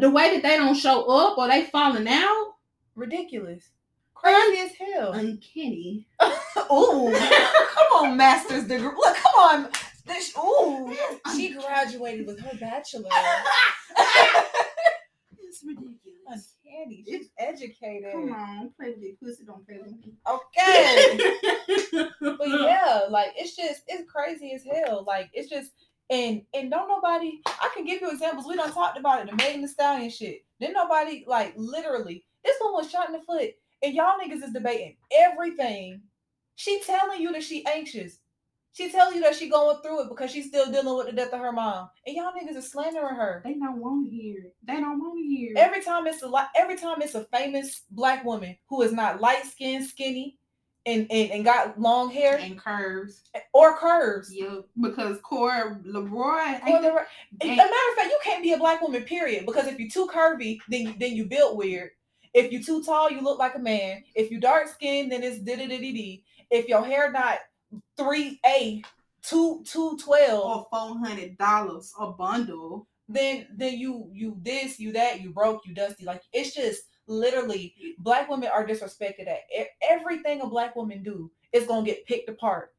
the 0.00 0.10
way 0.10 0.34
that 0.34 0.42
they 0.42 0.56
don't 0.56 0.74
show 0.76 1.04
up 1.06 1.36
or 1.36 1.48
they 1.48 1.66
falling 1.66 2.08
out 2.08 2.54
Ridiculous. 2.96 3.70
Crazy 4.22 4.60
as 4.60 4.72
hell. 4.72 5.12
uncanny 5.12 6.06
Ooh. 6.72 7.12
come 7.12 7.92
on, 7.96 8.16
master's 8.16 8.64
degree. 8.64 8.90
Look, 8.96 9.16
come 9.16 9.34
on. 9.38 9.68
This, 10.06 10.32
ooh. 10.36 10.94
She 11.34 11.54
graduated 11.54 12.26
with 12.26 12.40
her 12.40 12.56
bachelor. 12.58 13.08
it's 15.38 15.62
ridiculous 15.64 16.54
uncanny. 16.70 17.04
She's 17.06 17.28
educated. 17.38 18.12
Come 18.12 18.32
on, 18.32 18.70
play 18.76 18.90
with 18.90 19.02
it. 19.02 19.20
Pussy 19.20 19.44
don't 19.44 19.66
play 19.66 19.78
with 19.82 19.92
me. 19.92 20.14
Okay. 20.28 21.18
but 22.38 22.48
yeah, 22.48 23.02
like 23.08 23.32
it's 23.36 23.56
just 23.56 23.82
it's 23.86 24.10
crazy 24.10 24.52
as 24.52 24.64
hell. 24.64 25.04
Like 25.06 25.30
it's 25.32 25.48
just 25.48 25.72
and 26.10 26.42
and 26.54 26.70
don't 26.70 26.88
nobody 26.88 27.40
I 27.46 27.70
can 27.74 27.84
give 27.84 28.00
you 28.00 28.10
examples. 28.10 28.46
We 28.46 28.56
done 28.56 28.72
talked 28.72 28.98
about 28.98 29.20
it, 29.20 29.30
the 29.30 29.36
Megan 29.36 29.62
Thee 29.62 29.68
Stallion 29.68 30.10
shit. 30.10 30.44
Then 30.60 30.72
nobody 30.72 31.24
like 31.26 31.54
literally 31.56 32.24
this 32.44 32.56
one 32.60 32.74
was 32.74 32.90
shot 32.90 33.08
in 33.08 33.12
the 33.12 33.22
foot, 33.22 33.50
and 33.82 33.94
y'all 33.94 34.18
niggas 34.22 34.42
is 34.42 34.52
debating 34.52 34.96
everything. 35.12 36.02
She 36.56 36.80
telling 36.80 37.20
you 37.20 37.32
that 37.32 37.42
she 37.42 37.64
anxious. 37.66 38.18
She 38.72 38.90
telling 38.90 39.16
you 39.16 39.22
that 39.22 39.34
she 39.34 39.48
going 39.48 39.78
through 39.82 40.02
it 40.02 40.08
because 40.10 40.30
she's 40.30 40.46
still 40.46 40.70
dealing 40.70 40.96
with 40.96 41.06
the 41.06 41.12
death 41.12 41.32
of 41.32 41.40
her 41.40 41.50
mom. 41.52 41.88
And 42.06 42.14
y'all 42.16 42.30
niggas 42.32 42.56
is 42.56 42.70
slandering 42.70 43.16
her. 43.16 43.42
They 43.44 43.54
don't 43.54 43.78
want 43.80 44.08
to 44.08 44.14
hear 44.14 44.38
it. 44.44 44.54
They 44.62 44.74
don't 44.74 45.00
want 45.00 45.18
to 45.18 45.24
hear 45.24 45.52
it. 45.52 45.58
Every 45.58 45.82
time 45.82 46.06
it's 46.06 46.22
a 46.22 46.28
lot, 46.28 46.48
every 46.54 46.76
time 46.76 47.02
it's 47.02 47.16
a 47.16 47.24
famous 47.32 47.82
black 47.90 48.24
woman 48.24 48.56
who 48.68 48.82
is 48.82 48.92
not 48.92 49.20
light 49.20 49.44
skinned, 49.44 49.86
skinny, 49.86 50.38
and, 50.86 51.06
and 51.10 51.30
and 51.32 51.44
got 51.44 51.78
long 51.80 52.10
hair 52.10 52.36
and 52.38 52.58
curves. 52.58 53.22
or 53.52 53.76
curves. 53.76 54.32
Yeah, 54.32 54.58
because 54.80 55.18
Cora 55.22 55.78
Leroy. 55.84 56.22
Or 56.22 56.40
ain't 56.66 56.82
the, 56.82 57.04
the- 57.40 57.46
as 57.46 57.50
a 57.50 57.56
matter 57.56 57.64
of 57.64 57.96
fact, 57.96 58.10
you 58.10 58.18
can't 58.22 58.42
be 58.42 58.52
a 58.52 58.58
black 58.58 58.80
woman, 58.82 59.02
period. 59.02 59.46
Because 59.46 59.66
if 59.66 59.78
you're 59.80 59.90
too 59.90 60.06
curvy, 60.06 60.58
then 60.68 60.82
you, 60.82 60.94
then 60.98 61.14
you 61.16 61.24
built 61.26 61.56
weird. 61.56 61.90
If 62.32 62.52
you're 62.52 62.62
too 62.62 62.82
tall, 62.82 63.10
you 63.10 63.20
look 63.20 63.38
like 63.38 63.54
a 63.54 63.58
man. 63.58 64.04
If 64.14 64.30
you 64.30 64.40
dark 64.40 64.68
skinned, 64.68 65.10
then 65.10 65.22
it's 65.22 65.40
diddy. 65.40 66.24
If 66.50 66.68
your 66.68 66.84
hair 66.84 67.10
not 67.10 67.38
three 67.96 68.40
A, 68.46 68.82
two 69.22 69.62
two 69.64 69.96
twelve, 69.98 70.44
or 70.44 70.66
four 70.70 70.98
hundred 70.98 71.36
dollars 71.38 71.92
a 71.98 72.10
bundle. 72.12 72.86
then 73.08 73.46
then 73.56 73.76
you 73.76 74.08
you 74.12 74.36
this 74.42 74.78
you 74.78 74.92
that 74.92 75.20
you 75.20 75.30
broke 75.30 75.66
you 75.66 75.74
dusty. 75.74 76.04
Like 76.04 76.22
it's 76.32 76.54
just 76.54 76.82
literally 77.06 77.74
black 77.98 78.30
women 78.30 78.48
are 78.52 78.66
disrespected 78.66 79.26
at 79.26 79.40
everything 79.82 80.40
a 80.40 80.46
black 80.46 80.76
woman 80.76 81.02
do 81.02 81.30
is 81.52 81.66
gonna 81.66 81.84
get 81.84 82.06
picked 82.06 82.28
apart. 82.28 82.72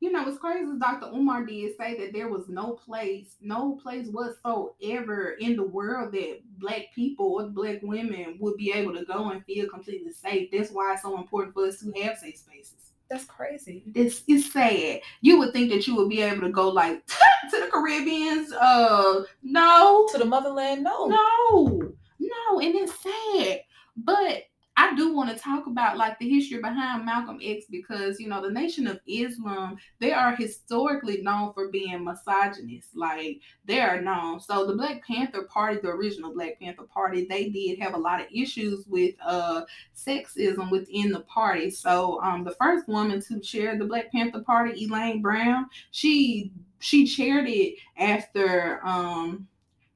You 0.00 0.10
know, 0.10 0.22
what's 0.22 0.38
crazy 0.38 0.64
is 0.64 0.78
Dr. 0.78 1.14
Umar 1.14 1.44
did 1.44 1.76
say 1.76 1.94
that 2.00 2.14
there 2.14 2.28
was 2.28 2.48
no 2.48 2.72
place, 2.72 3.36
no 3.42 3.78
place 3.82 4.08
whatsoever 4.08 5.32
in 5.40 5.56
the 5.56 5.62
world 5.62 6.12
that 6.12 6.40
black 6.58 6.86
people 6.94 7.34
or 7.38 7.48
black 7.48 7.80
women 7.82 8.38
would 8.40 8.56
be 8.56 8.72
able 8.72 8.94
to 8.94 9.04
go 9.04 9.30
and 9.30 9.44
feel 9.44 9.68
completely 9.68 10.10
safe. 10.12 10.48
That's 10.50 10.70
why 10.70 10.94
it's 10.94 11.02
so 11.02 11.18
important 11.18 11.52
for 11.52 11.66
us 11.66 11.80
to 11.80 11.92
have 12.00 12.16
safe 12.16 12.38
spaces. 12.38 12.92
That's 13.10 13.24
crazy. 13.24 13.82
It's 13.94 14.22
it's 14.26 14.52
sad. 14.52 15.00
You 15.20 15.38
would 15.38 15.52
think 15.52 15.70
that 15.70 15.86
you 15.86 15.96
would 15.96 16.08
be 16.08 16.22
able 16.22 16.42
to 16.42 16.50
go 16.50 16.68
like 16.70 17.04
to 17.50 17.60
the 17.60 17.68
Caribbeans. 17.70 18.52
Uh 18.52 19.24
no. 19.42 20.08
To 20.12 20.18
the 20.18 20.24
motherland, 20.24 20.84
no. 20.84 21.06
No, 21.08 21.92
no, 22.20 22.60
and 22.60 22.74
it's 22.74 22.94
sad. 23.02 23.60
But 23.96 24.44
I 24.80 24.94
do 24.94 25.12
want 25.12 25.28
to 25.28 25.36
talk 25.36 25.66
about 25.66 25.98
like 25.98 26.18
the 26.18 26.26
history 26.26 26.58
behind 26.58 27.04
Malcolm 27.04 27.38
X 27.42 27.66
because 27.70 28.18
you 28.18 28.28
know 28.28 28.40
the 28.40 28.50
Nation 28.50 28.86
of 28.86 28.98
Islam 29.06 29.76
they 29.98 30.10
are 30.10 30.34
historically 30.34 31.20
known 31.20 31.52
for 31.52 31.68
being 31.68 32.02
misogynist. 32.02 32.96
Like 32.96 33.42
they 33.66 33.80
are 33.80 34.00
known. 34.00 34.40
So 34.40 34.64
the 34.64 34.74
Black 34.74 35.06
Panther 35.06 35.42
Party, 35.42 35.80
the 35.82 35.90
original 35.90 36.32
Black 36.32 36.58
Panther 36.58 36.84
Party, 36.84 37.26
they 37.28 37.50
did 37.50 37.78
have 37.78 37.92
a 37.92 37.98
lot 37.98 38.22
of 38.22 38.28
issues 38.32 38.86
with 38.86 39.14
uh 39.22 39.66
sexism 39.94 40.70
within 40.70 41.12
the 41.12 41.20
party. 41.20 41.70
So 41.70 42.18
um 42.22 42.42
the 42.42 42.54
first 42.54 42.88
woman 42.88 43.20
to 43.20 43.38
chair 43.38 43.76
the 43.76 43.84
Black 43.84 44.10
Panther 44.10 44.40
Party, 44.40 44.86
Elaine 44.86 45.20
Brown, 45.20 45.66
she 45.90 46.52
she 46.78 47.06
chaired 47.06 47.46
it 47.46 47.74
after 47.98 48.80
um 48.82 49.46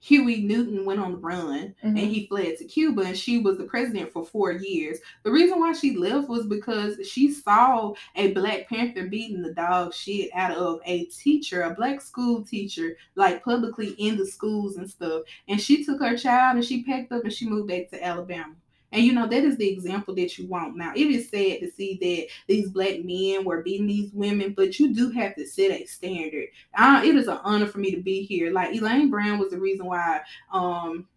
Huey 0.04 0.42
Newton 0.42 0.84
went 0.84 1.00
on 1.00 1.12
the 1.12 1.16
run 1.16 1.74
and 1.80 1.96
Mhm. 1.96 2.10
he 2.10 2.26
fled 2.26 2.58
to 2.58 2.64
Cuba 2.66 3.04
and 3.04 3.16
she 3.16 3.38
was 3.38 3.56
the 3.56 3.64
president 3.64 4.12
for 4.12 4.22
four 4.22 4.52
years. 4.52 4.98
The 5.22 5.32
reason 5.32 5.58
why 5.58 5.72
she 5.72 5.96
left 5.96 6.28
was 6.28 6.46
because 6.46 6.98
she 7.08 7.30
saw 7.32 7.94
a 8.14 8.32
Black 8.32 8.68
Panther 8.68 9.06
beating 9.06 9.40
the 9.40 9.54
dog 9.54 9.94
shit 9.94 10.28
out 10.34 10.54
of 10.58 10.80
a 10.84 11.04
teacher, 11.06 11.62
a 11.62 11.74
black 11.74 12.02
school 12.02 12.42
teacher, 12.42 12.98
like 13.14 13.42
publicly 13.42 13.94
in 13.96 14.18
the 14.18 14.26
schools 14.26 14.76
and 14.76 14.90
stuff. 14.90 15.22
And 15.48 15.58
she 15.58 15.82
took 15.82 16.00
her 16.00 16.18
child 16.18 16.56
and 16.56 16.64
she 16.66 16.82
packed 16.82 17.10
up 17.10 17.24
and 17.24 17.32
she 17.32 17.48
moved 17.48 17.68
back 17.68 17.88
to 17.88 18.04
Alabama. 18.04 18.54
And 18.94 19.04
you 19.04 19.12
know, 19.12 19.26
that 19.26 19.44
is 19.44 19.56
the 19.56 19.68
example 19.68 20.14
that 20.14 20.38
you 20.38 20.46
want. 20.46 20.76
Now, 20.76 20.92
it 20.94 21.08
is 21.08 21.28
sad 21.28 21.60
to 21.60 21.70
see 21.72 21.98
that 22.00 22.28
these 22.46 22.70
black 22.70 23.04
men 23.04 23.44
were 23.44 23.62
beating 23.62 23.88
these 23.88 24.12
women, 24.12 24.54
but 24.56 24.78
you 24.78 24.94
do 24.94 25.10
have 25.10 25.34
to 25.34 25.46
set 25.46 25.72
a 25.72 25.84
standard. 25.84 26.46
Uh, 26.78 27.02
it 27.04 27.16
is 27.16 27.26
an 27.26 27.40
honor 27.42 27.66
for 27.66 27.78
me 27.78 27.90
to 27.90 28.00
be 28.00 28.22
here. 28.22 28.52
Like 28.52 28.72
Elaine 28.74 29.10
Brown 29.10 29.38
was 29.38 29.50
the 29.50 29.58
reason 29.58 29.86
why 29.86 30.20
um 30.52 31.08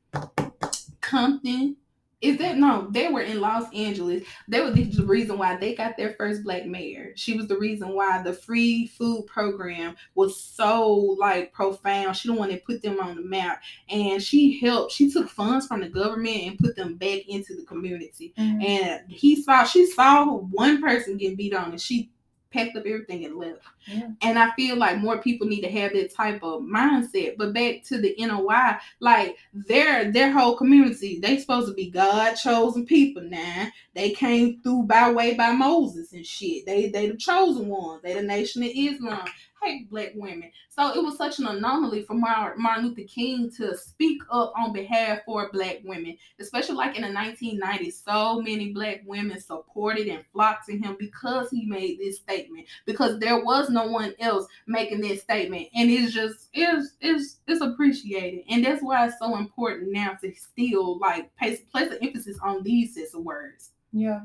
Compton 1.01 1.77
is 2.19 2.37
that 2.39 2.57
no, 2.57 2.87
they 2.91 3.09
were 3.09 3.21
in 3.21 3.39
Los 3.39 3.71
Angeles. 3.73 4.23
They 4.47 4.61
were 4.61 4.71
the 4.71 5.05
reason 5.05 5.37
why 5.37 5.55
they 5.57 5.75
got 5.75 5.97
their 5.97 6.13
first 6.13 6.43
black 6.43 6.65
mayor. 6.65 7.11
She 7.15 7.37
was 7.37 7.47
the 7.47 7.57
reason 7.57 7.89
why 7.89 8.23
the 8.23 8.33
free 8.33 8.87
food 8.87 9.27
program 9.27 9.95
was 10.15 10.41
so 10.41 10.89
like 11.19 11.53
profound. 11.53 12.15
She 12.15 12.27
the 12.27 12.33
one 12.33 12.49
that 12.49 12.65
put 12.65 12.81
them 12.81 12.99
on 12.99 13.15
the 13.15 13.21
map. 13.21 13.61
And 13.89 14.21
she 14.21 14.59
helped, 14.59 14.93
she 14.93 15.11
took 15.11 15.29
funds 15.29 15.67
from 15.67 15.81
the 15.81 15.89
government 15.89 16.43
and 16.43 16.59
put 16.59 16.75
them 16.75 16.95
back 16.95 17.27
into 17.27 17.55
the 17.55 17.63
community. 17.63 18.33
Mhm. 18.37 18.63
And 18.65 19.11
he 19.11 19.41
saw 19.41 19.63
she 19.63 19.85
saw 19.85 20.37
one 20.37 20.81
person 20.81 21.17
get 21.17 21.37
beat 21.37 21.53
on 21.53 21.71
and 21.71 21.81
she 21.81 22.09
packed 22.51 22.75
up 22.75 22.85
everything 22.85 23.25
and 23.25 23.35
left. 23.35 23.61
Yeah. 23.87 24.09
And 24.21 24.37
I 24.37 24.51
feel 24.55 24.75
like 24.75 24.97
more 24.97 25.19
people 25.19 25.47
need 25.47 25.61
to 25.61 25.71
have 25.71 25.93
that 25.93 26.13
type 26.13 26.43
of 26.43 26.61
mindset. 26.61 27.37
But 27.37 27.53
back 27.53 27.83
to 27.85 27.99
the 27.99 28.15
NOI, 28.19 28.77
like 28.99 29.37
their 29.53 30.11
their 30.11 30.31
whole 30.31 30.57
community, 30.57 31.19
they 31.19 31.37
supposed 31.37 31.67
to 31.67 31.73
be 31.73 31.89
God 31.89 32.35
chosen 32.35 32.85
people 32.85 33.23
now. 33.23 33.67
They 33.93 34.11
came 34.11 34.61
through 34.61 34.83
by 34.83 35.11
way 35.11 35.35
by 35.35 35.51
Moses 35.51 36.13
and 36.13 36.25
shit. 36.25 36.65
They 36.65 36.89
they 36.89 37.09
the 37.09 37.17
chosen 37.17 37.67
ones. 37.67 38.01
They 38.03 38.13
the 38.13 38.21
nation 38.21 38.63
of 38.63 38.71
Islam. 38.73 39.27
Hate 39.63 39.89
black 39.89 40.11
women. 40.15 40.51
So 40.69 40.93
it 40.93 41.03
was 41.03 41.17
such 41.17 41.39
an 41.39 41.47
anomaly 41.47 42.03
for 42.03 42.13
Martin 42.13 42.85
Luther 42.85 43.07
King 43.07 43.51
to 43.57 43.75
speak 43.75 44.21
up 44.31 44.53
on 44.55 44.71
behalf 44.71 45.19
for 45.25 45.49
black 45.51 45.79
women, 45.83 46.17
especially 46.39 46.75
like 46.75 46.95
in 46.95 47.01
the 47.01 47.07
1990s. 47.07 48.03
So 48.03 48.41
many 48.41 48.71
black 48.71 49.01
women 49.05 49.39
supported 49.39 50.07
and 50.07 50.23
flocked 50.31 50.67
to 50.67 50.77
him 50.77 50.95
because 50.99 51.49
he 51.49 51.65
made 51.65 51.99
this 51.99 52.17
statement. 52.17 52.67
Because 52.85 53.19
there 53.19 53.43
was 53.43 53.69
no 53.69 53.87
one 53.87 54.13
else 54.19 54.45
making 54.67 55.01
this 55.01 55.21
statement, 55.21 55.67
and 55.73 55.89
it's 55.89 56.13
just 56.13 56.49
it's 56.53 56.95
it's 57.01 57.37
it's 57.47 57.61
appreciated, 57.61 58.43
and 58.49 58.63
that's 58.63 58.83
why 58.83 59.05
it's 59.05 59.19
so 59.19 59.37
important 59.37 59.91
now 59.91 60.13
to 60.21 60.33
still 60.35 60.99
like 60.99 61.35
place 61.37 61.61
place 61.71 61.91
an 61.91 61.97
emphasis 62.01 62.37
on 62.43 62.63
these 62.63 62.95
sets 62.95 63.13
of 63.13 63.23
words. 63.23 63.71
Yeah. 63.91 64.21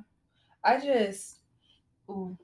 I 0.64 0.78
just 0.78 1.38
ooh, 2.08 2.36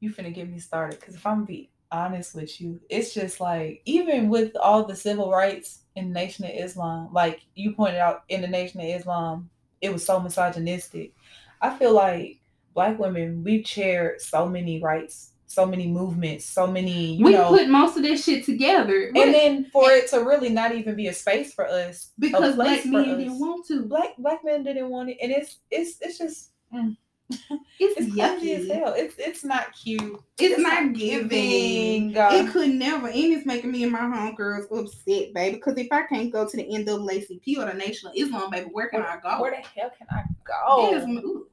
you 0.00 0.10
finna 0.10 0.34
get 0.34 0.50
me 0.50 0.58
started. 0.58 1.00
Cause 1.00 1.14
if 1.14 1.26
I'm 1.26 1.44
be 1.44 1.70
honest 1.92 2.34
with 2.34 2.60
you, 2.60 2.80
it's 2.88 3.14
just 3.14 3.40
like 3.40 3.82
even 3.84 4.28
with 4.28 4.56
all 4.56 4.84
the 4.84 4.96
civil 4.96 5.30
rights 5.30 5.82
in 5.94 6.08
the 6.08 6.14
Nation 6.14 6.44
of 6.44 6.52
Islam, 6.54 7.10
like 7.12 7.42
you 7.54 7.72
pointed 7.72 8.00
out 8.00 8.24
in 8.28 8.40
the 8.40 8.48
Nation 8.48 8.80
of 8.80 8.86
Islam, 8.86 9.50
it 9.80 9.92
was 9.92 10.04
so 10.04 10.18
misogynistic. 10.18 11.14
I 11.60 11.76
feel 11.76 11.92
like 11.92 12.40
black 12.74 12.98
women, 12.98 13.44
we've 13.44 13.66
shared 13.66 14.20
so 14.20 14.48
many 14.48 14.80
rights, 14.80 15.32
so 15.46 15.66
many 15.66 15.86
movements, 15.86 16.46
so 16.46 16.66
many, 16.66 17.14
you 17.14 17.26
we 17.26 17.32
know. 17.32 17.50
put 17.50 17.68
most 17.68 17.96
of 17.96 18.02
this 18.02 18.24
shit 18.24 18.44
together, 18.44 19.12
and 19.14 19.34
then 19.34 19.64
for 19.66 19.90
it 19.90 20.08
to 20.10 20.20
really 20.24 20.48
not 20.48 20.74
even 20.74 20.96
be 20.96 21.08
a 21.08 21.12
space 21.12 21.52
for 21.52 21.68
us, 21.68 22.12
because 22.18 22.54
black 22.56 22.84
men 22.86 23.18
didn't 23.18 23.38
want 23.38 23.66
to. 23.66 23.84
black 23.84 24.16
black 24.18 24.40
men 24.44 24.64
didn't 24.64 24.88
want 24.88 25.10
it, 25.10 25.18
and 25.22 25.30
it's 25.30 25.58
it's 25.70 25.98
it's 26.00 26.18
just 26.18 26.50
mm, 26.74 26.96
It's, 27.30 28.00
it's 28.00 28.14
crazy 28.14 28.52
as 28.54 28.68
hell. 28.68 28.94
It's 28.96 29.14
it's 29.18 29.44
not 29.44 29.72
cute. 29.72 30.20
It's, 30.38 30.60
not 30.60 30.92
giving. 30.92 32.10
giving. 32.10 32.16
uh, 32.18 32.30
It 32.32 32.50
could 32.52 32.70
never, 32.70 33.08
and 33.08 33.16
it's 33.32 33.46
making 33.46 33.72
me 33.72 33.82
and 33.82 33.92
my 33.92 34.00
homegirls 34.00 34.64
upset, 34.70 35.32
baby. 35.34 35.56
Because 35.56 35.76
if 35.78 35.88
I 35.90 36.02
can't 36.02 36.32
go 36.32 36.46
to 36.46 36.56
the 36.56 36.64
NAACP 36.64 37.58
or 37.58 37.66
the 37.66 37.74
Nation 37.74 38.08
of 38.08 38.14
Islam, 38.16 38.50
baby, 38.50 38.68
where 38.72 38.88
can 38.88 39.02
I 39.02 39.16
go? 39.22 39.40
Where 39.40 39.50
the 39.50 39.56
hell 39.80 39.90
can 39.96 40.06
I 40.10 40.22
go? 40.44 40.90
Yes, 40.90 41.04
ooh, 41.08 41.46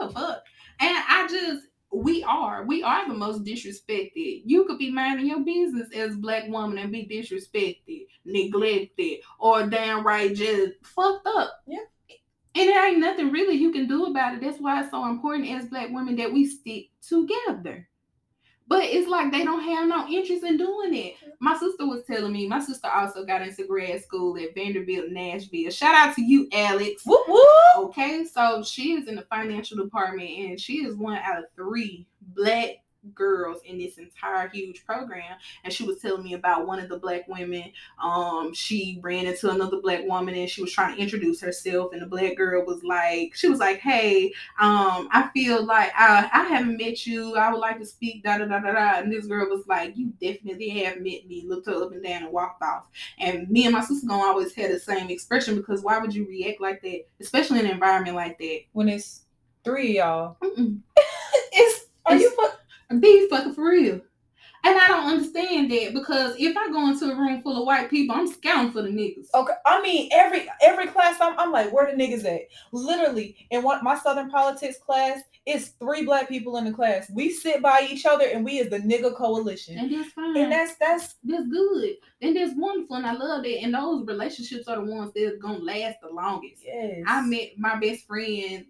a 0.00 0.10
fuck. 0.10 0.42
And 0.80 0.96
I 1.08 1.28
just, 1.30 1.66
we 1.92 2.24
are, 2.24 2.64
we 2.64 2.82
are 2.82 3.06
the 3.06 3.14
most 3.14 3.44
disrespected. 3.44 4.42
You 4.46 4.64
could 4.64 4.78
be 4.78 4.90
minding 4.90 5.26
your 5.26 5.40
business 5.40 5.88
as 5.94 6.14
a 6.14 6.18
black 6.18 6.48
woman 6.48 6.78
and 6.78 6.90
be 6.90 7.06
disrespected, 7.06 8.06
neglected, 8.24 9.18
or 9.38 9.66
downright 9.66 10.34
just 10.34 10.72
fucked 10.82 11.26
up. 11.26 11.60
Yeah. 11.66 11.78
And 12.54 12.68
there 12.68 12.86
ain't 12.86 12.98
nothing 12.98 13.30
really 13.30 13.54
you 13.54 13.70
can 13.70 13.86
do 13.86 14.06
about 14.06 14.34
it. 14.34 14.40
That's 14.40 14.60
why 14.60 14.80
it's 14.80 14.90
so 14.90 15.08
important 15.08 15.48
as 15.50 15.66
black 15.66 15.90
women 15.90 16.16
that 16.16 16.32
we 16.32 16.46
stick 16.46 16.88
together. 17.06 17.86
But 18.66 18.84
it's 18.84 19.08
like 19.08 19.32
they 19.32 19.42
don't 19.42 19.64
have 19.64 19.88
no 19.88 20.08
interest 20.08 20.44
in 20.44 20.56
doing 20.56 20.94
it. 20.94 21.14
My 21.40 21.56
sister 21.58 21.86
was 21.86 22.04
telling 22.04 22.32
me, 22.32 22.46
my 22.46 22.60
sister 22.60 22.88
also 22.88 23.24
got 23.24 23.42
into 23.42 23.66
grad 23.66 24.00
school 24.00 24.38
at 24.38 24.54
Vanderbilt, 24.54 25.10
Nashville. 25.10 25.72
Shout 25.72 25.94
out 25.94 26.14
to 26.14 26.22
you, 26.22 26.48
Alex. 26.52 27.02
Whoop 27.04 27.26
whoop. 27.26 27.44
Okay, 27.76 28.24
so 28.24 28.62
she 28.62 28.92
is 28.92 29.08
in 29.08 29.16
the 29.16 29.22
financial 29.22 29.76
department 29.76 30.30
and 30.30 30.60
she 30.60 30.84
is 30.84 30.94
one 30.94 31.18
out 31.18 31.38
of 31.38 31.44
three 31.56 32.06
black 32.36 32.76
girls 33.14 33.60
in 33.64 33.78
this 33.78 33.96
entire 33.98 34.48
huge 34.48 34.84
program 34.84 35.36
and 35.64 35.72
she 35.72 35.84
was 35.84 35.98
telling 36.00 36.22
me 36.22 36.34
about 36.34 36.66
one 36.66 36.78
of 36.78 36.88
the 36.88 36.98
black 36.98 37.26
women 37.28 37.64
um 38.02 38.52
she 38.52 38.98
ran 39.02 39.26
into 39.26 39.50
another 39.50 39.80
black 39.80 40.04
woman 40.06 40.34
and 40.34 40.50
she 40.50 40.60
was 40.60 40.72
trying 40.72 40.94
to 40.94 41.00
introduce 41.02 41.40
herself 41.40 41.92
and 41.92 42.02
the 42.02 42.06
black 42.06 42.36
girl 42.36 42.64
was 42.64 42.82
like 42.84 43.34
she 43.34 43.48
was 43.48 43.58
like 43.58 43.78
hey 43.78 44.26
um 44.60 45.08
i 45.12 45.28
feel 45.32 45.64
like 45.64 45.90
i 45.96 46.28
i 46.32 46.44
haven't 46.44 46.76
met 46.76 47.06
you 47.06 47.34
i 47.36 47.50
would 47.50 47.58
like 47.60 47.78
to 47.78 47.86
speak 47.86 48.22
da 48.22 48.36
da 48.38 48.44
da 48.44 48.58
da 48.60 48.72
da. 48.72 48.98
And 49.00 49.10
this 49.10 49.26
girl 49.26 49.48
was 49.48 49.66
like 49.66 49.96
you 49.96 50.12
definitely 50.20 50.68
have 50.70 50.96
met 50.96 51.26
me 51.26 51.44
looked 51.46 51.66
her 51.68 51.82
up 51.82 51.92
and 51.92 52.02
down 52.02 52.24
and 52.24 52.32
walked 52.32 52.62
off. 52.62 52.84
And 53.18 53.48
me 53.50 53.64
and 53.64 53.72
my 53.74 53.80
sister 53.82 54.06
gonna 54.06 54.22
always 54.22 54.54
had 54.54 54.70
the 54.70 54.78
same 54.78 55.08
expression 55.10 55.56
because 55.56 55.82
why 55.82 55.98
would 55.98 56.14
you 56.14 56.26
react 56.26 56.60
like 56.60 56.82
that 56.82 57.00
especially 57.20 57.60
in 57.60 57.66
an 57.66 57.72
environment 57.72 58.16
like 58.16 58.38
that? 58.38 58.60
When 58.72 58.88
it's 58.88 59.22
three 59.64 59.98
of 59.98 60.04
y'all, 60.06 60.36
it's 61.52 61.86
are 62.06 62.14
It's- 62.16 62.22
you? 62.22 62.48
Be 62.98 63.28
fucking 63.28 63.54
for 63.54 63.68
real. 63.68 64.00
And 64.62 64.78
I 64.78 64.88
don't 64.88 65.06
understand 65.06 65.70
that 65.70 65.94
because 65.94 66.34
if 66.38 66.54
I 66.54 66.68
go 66.68 66.86
into 66.90 67.06
a 67.10 67.16
room 67.16 67.40
full 67.40 67.58
of 67.58 67.66
white 67.66 67.88
people, 67.88 68.14
I'm 68.14 68.26
scouting 68.26 68.72
for 68.72 68.82
the 68.82 68.90
niggas. 68.90 69.28
Okay, 69.34 69.54
I 69.64 69.80
mean 69.80 70.10
every 70.12 70.48
every 70.62 70.86
class 70.86 71.16
I'm, 71.18 71.38
I'm 71.38 71.50
like, 71.50 71.72
where 71.72 71.86
the 71.90 71.96
niggas 71.96 72.26
at? 72.26 72.42
Literally, 72.72 73.46
in 73.50 73.62
what 73.62 73.82
my 73.82 73.96
Southern 73.98 74.28
politics 74.28 74.76
class, 74.76 75.20
it's 75.46 75.68
three 75.80 76.04
black 76.04 76.28
people 76.28 76.58
in 76.58 76.66
the 76.66 76.72
class. 76.72 77.10
We 77.10 77.30
sit 77.30 77.62
by 77.62 77.88
each 77.90 78.04
other 78.04 78.26
and 78.26 78.44
we 78.44 78.58
is 78.58 78.68
the 78.68 78.80
nigga 78.80 79.16
coalition. 79.16 79.78
And 79.78 79.94
that's 79.94 80.12
fine. 80.12 80.36
And 80.36 80.52
that's 80.52 80.74
that's 80.76 81.14
that's 81.24 81.46
good. 81.48 81.94
And 82.20 82.36
that's 82.36 82.52
wonderful. 82.54 82.96
And 82.96 83.06
I 83.06 83.14
love 83.14 83.44
that. 83.44 83.62
And 83.62 83.72
those 83.72 84.06
relationships 84.06 84.68
are 84.68 84.76
the 84.76 84.92
ones 84.92 85.12
that's 85.16 85.38
gonna 85.38 85.60
last 85.60 85.96
the 86.02 86.10
longest. 86.10 86.64
yes. 86.66 87.02
I 87.06 87.22
met 87.22 87.52
my 87.56 87.76
best 87.76 88.06
friend, 88.06 88.66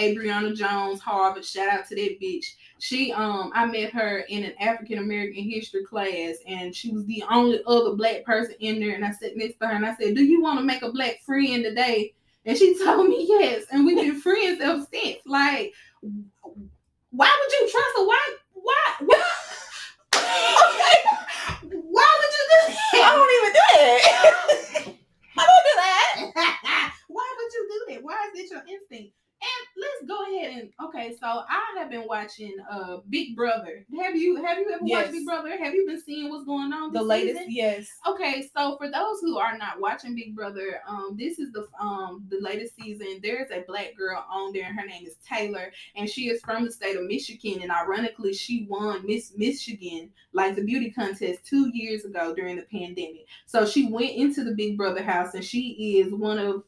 Adriana 0.00 0.54
Jones, 0.54 1.00
Harvard. 1.00 1.44
Shout 1.44 1.68
out 1.68 1.86
to 1.88 1.94
that 1.94 2.20
bitch. 2.20 2.46
She 2.78 3.12
um 3.12 3.52
I 3.54 3.66
met 3.66 3.92
her 3.92 4.18
in 4.28 4.44
an 4.44 4.54
African 4.60 4.98
American 4.98 5.44
history 5.44 5.84
class, 5.84 6.36
and 6.46 6.74
she 6.74 6.92
was 6.92 7.04
the 7.06 7.24
only 7.30 7.60
other 7.66 7.94
black 7.94 8.24
person 8.24 8.54
in 8.60 8.80
there. 8.80 8.94
And 8.94 9.04
I 9.04 9.10
sat 9.12 9.36
next 9.36 9.58
to 9.60 9.66
her 9.66 9.74
and 9.74 9.86
I 9.86 9.94
said, 9.96 10.14
Do 10.14 10.24
you 10.24 10.42
want 10.42 10.58
to 10.58 10.64
make 10.64 10.82
a 10.82 10.92
black 10.92 11.20
friend 11.24 11.64
today? 11.64 12.14
And 12.44 12.56
she 12.56 12.78
told 12.84 13.08
me 13.08 13.26
yes. 13.28 13.64
And 13.70 13.84
we've 13.84 13.96
been 13.96 14.20
friends 14.20 14.60
ever 14.60 14.86
since. 14.92 15.18
Like, 15.26 15.72
why 17.10 17.32
would 17.40 17.52
you 17.52 17.70
trust 17.70 17.96
a 17.98 18.04
white 18.04 18.36
why 18.52 18.74
why 19.00 19.22
okay. 20.16 20.98
why 21.70 22.18
would 22.18 22.32
you 22.36 22.44
do 22.50 22.60
that? 22.66 22.76
I 22.94 23.14
don't 23.14 23.32
even 23.36 23.52
do 23.52 23.66
that. 23.74 24.00
I 25.38 25.44
don't 25.46 25.64
do 25.68 25.74
that. 25.76 26.94
Why 27.08 27.34
would 27.36 27.52
you 27.52 27.68
do 27.70 27.94
that? 27.94 28.02
Why 28.02 28.30
is 28.34 28.40
it 28.40 28.50
your 28.50 28.62
instinct? 28.66 29.14
And 29.42 29.82
let's 29.82 30.08
go 30.08 30.34
ahead 30.34 30.58
and 30.62 30.70
okay. 30.88 31.14
So 31.20 31.26
I 31.26 31.78
have 31.78 31.90
been 31.90 32.06
watching 32.06 32.54
uh 32.70 32.98
Big 33.10 33.36
Brother. 33.36 33.84
Have 34.00 34.16
you 34.16 34.42
have 34.42 34.58
you 34.58 34.70
ever 34.72 34.82
Yes. 34.84 35.02
watched 35.02 35.12
Big 35.12 35.26
Brother? 35.26 35.58
Have 35.62 35.74
you 35.74 35.86
been 35.86 36.00
seeing 36.00 36.30
what's 36.30 36.46
going 36.46 36.72
on? 36.72 36.92
The 36.92 37.02
latest, 37.02 37.38
season? 37.40 37.52
yes. 37.52 37.88
Okay, 38.08 38.48
so 38.56 38.78
for 38.78 38.90
those 38.90 39.20
who 39.20 39.36
are 39.38 39.58
not 39.58 39.78
watching 39.78 40.14
Big 40.14 40.34
Brother, 40.34 40.80
um, 40.88 41.16
this 41.18 41.38
is 41.38 41.52
the 41.52 41.66
um 41.78 42.24
the 42.30 42.40
latest 42.40 42.76
season. 42.76 43.20
There's 43.22 43.50
a 43.50 43.62
black 43.68 43.94
girl 43.96 44.24
on 44.30 44.52
there, 44.54 44.64
and 44.64 44.78
her 44.78 44.86
name 44.86 45.06
is 45.06 45.16
Taylor, 45.28 45.70
and 45.96 46.08
she 46.08 46.28
is 46.30 46.40
from 46.40 46.64
the 46.64 46.72
state 46.72 46.96
of 46.96 47.04
Michigan. 47.04 47.60
And 47.60 47.70
ironically, 47.70 48.32
she 48.32 48.66
won 48.70 49.04
Miss 49.06 49.34
Michigan, 49.36 50.10
like 50.32 50.56
the 50.56 50.62
beauty 50.64 50.90
contest, 50.90 51.44
two 51.44 51.70
years 51.74 52.06
ago 52.06 52.34
during 52.34 52.56
the 52.56 52.62
pandemic. 52.62 53.26
So 53.44 53.66
she 53.66 53.86
went 53.88 54.12
into 54.16 54.44
the 54.44 54.54
Big 54.54 54.78
Brother 54.78 55.02
house, 55.02 55.34
and 55.34 55.44
she 55.44 55.98
is 56.00 56.12
one 56.14 56.38
of 56.38 56.64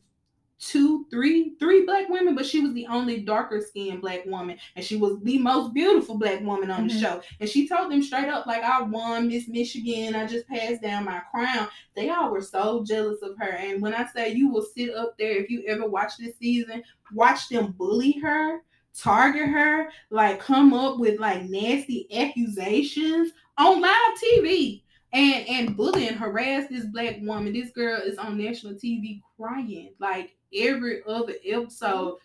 two, 0.58 1.06
three, 1.10 1.54
three 1.60 1.84
black 1.84 2.08
women, 2.08 2.34
but 2.34 2.44
she 2.44 2.60
was 2.60 2.72
the 2.72 2.86
only 2.86 3.20
darker 3.20 3.60
skinned 3.60 4.00
black 4.00 4.26
woman, 4.26 4.58
and 4.74 4.84
she 4.84 4.96
was 4.96 5.18
the 5.22 5.38
most 5.38 5.72
beautiful 5.72 6.18
black 6.18 6.40
woman 6.42 6.70
on 6.70 6.88
the 6.88 6.94
Mhm. 6.94 7.00
show. 7.00 7.22
And 7.40 7.48
she 7.48 7.68
told 7.68 7.92
them 7.92 8.02
straight 8.02 8.28
up, 8.28 8.46
like, 8.46 8.62
I 8.62 8.82
won 8.82 9.28
Miss 9.28 9.46
Michigan, 9.48 10.14
I 10.16 10.26
just 10.26 10.48
passed 10.48 10.82
down 10.82 11.04
my 11.04 11.20
crown. 11.30 11.68
They 11.94 12.10
all 12.10 12.30
were 12.30 12.42
so 12.42 12.84
jealous 12.84 13.22
of 13.22 13.36
her. 13.38 13.50
And 13.50 13.80
when 13.80 13.94
I 13.94 14.06
say 14.06 14.32
you 14.32 14.48
will 14.48 14.62
sit 14.62 14.94
up 14.94 15.16
there, 15.18 15.36
if 15.36 15.48
you 15.48 15.62
ever 15.66 15.88
watch 15.88 16.16
this 16.18 16.36
season, 16.38 16.82
watch 17.12 17.48
them 17.48 17.72
bully 17.72 18.12
her, 18.20 18.62
target 18.94 19.48
her, 19.48 19.92
like 20.10 20.40
come 20.40 20.74
up 20.74 20.98
with 20.98 21.20
like 21.20 21.44
nasty 21.44 22.08
accusations 22.12 23.32
on 23.56 23.80
live 23.80 24.18
TV 24.20 24.82
and 25.12 25.46
and 25.48 25.76
bully 25.76 26.08
and 26.08 26.16
harass 26.16 26.68
this 26.68 26.84
black 26.86 27.18
woman. 27.22 27.52
This 27.52 27.70
girl 27.70 28.00
is 28.00 28.18
on 28.18 28.36
national 28.36 28.74
TV 28.74 29.22
crying 29.36 29.92
like 30.00 30.34
every 30.54 31.02
other 31.06 31.34
episode. 31.44 32.18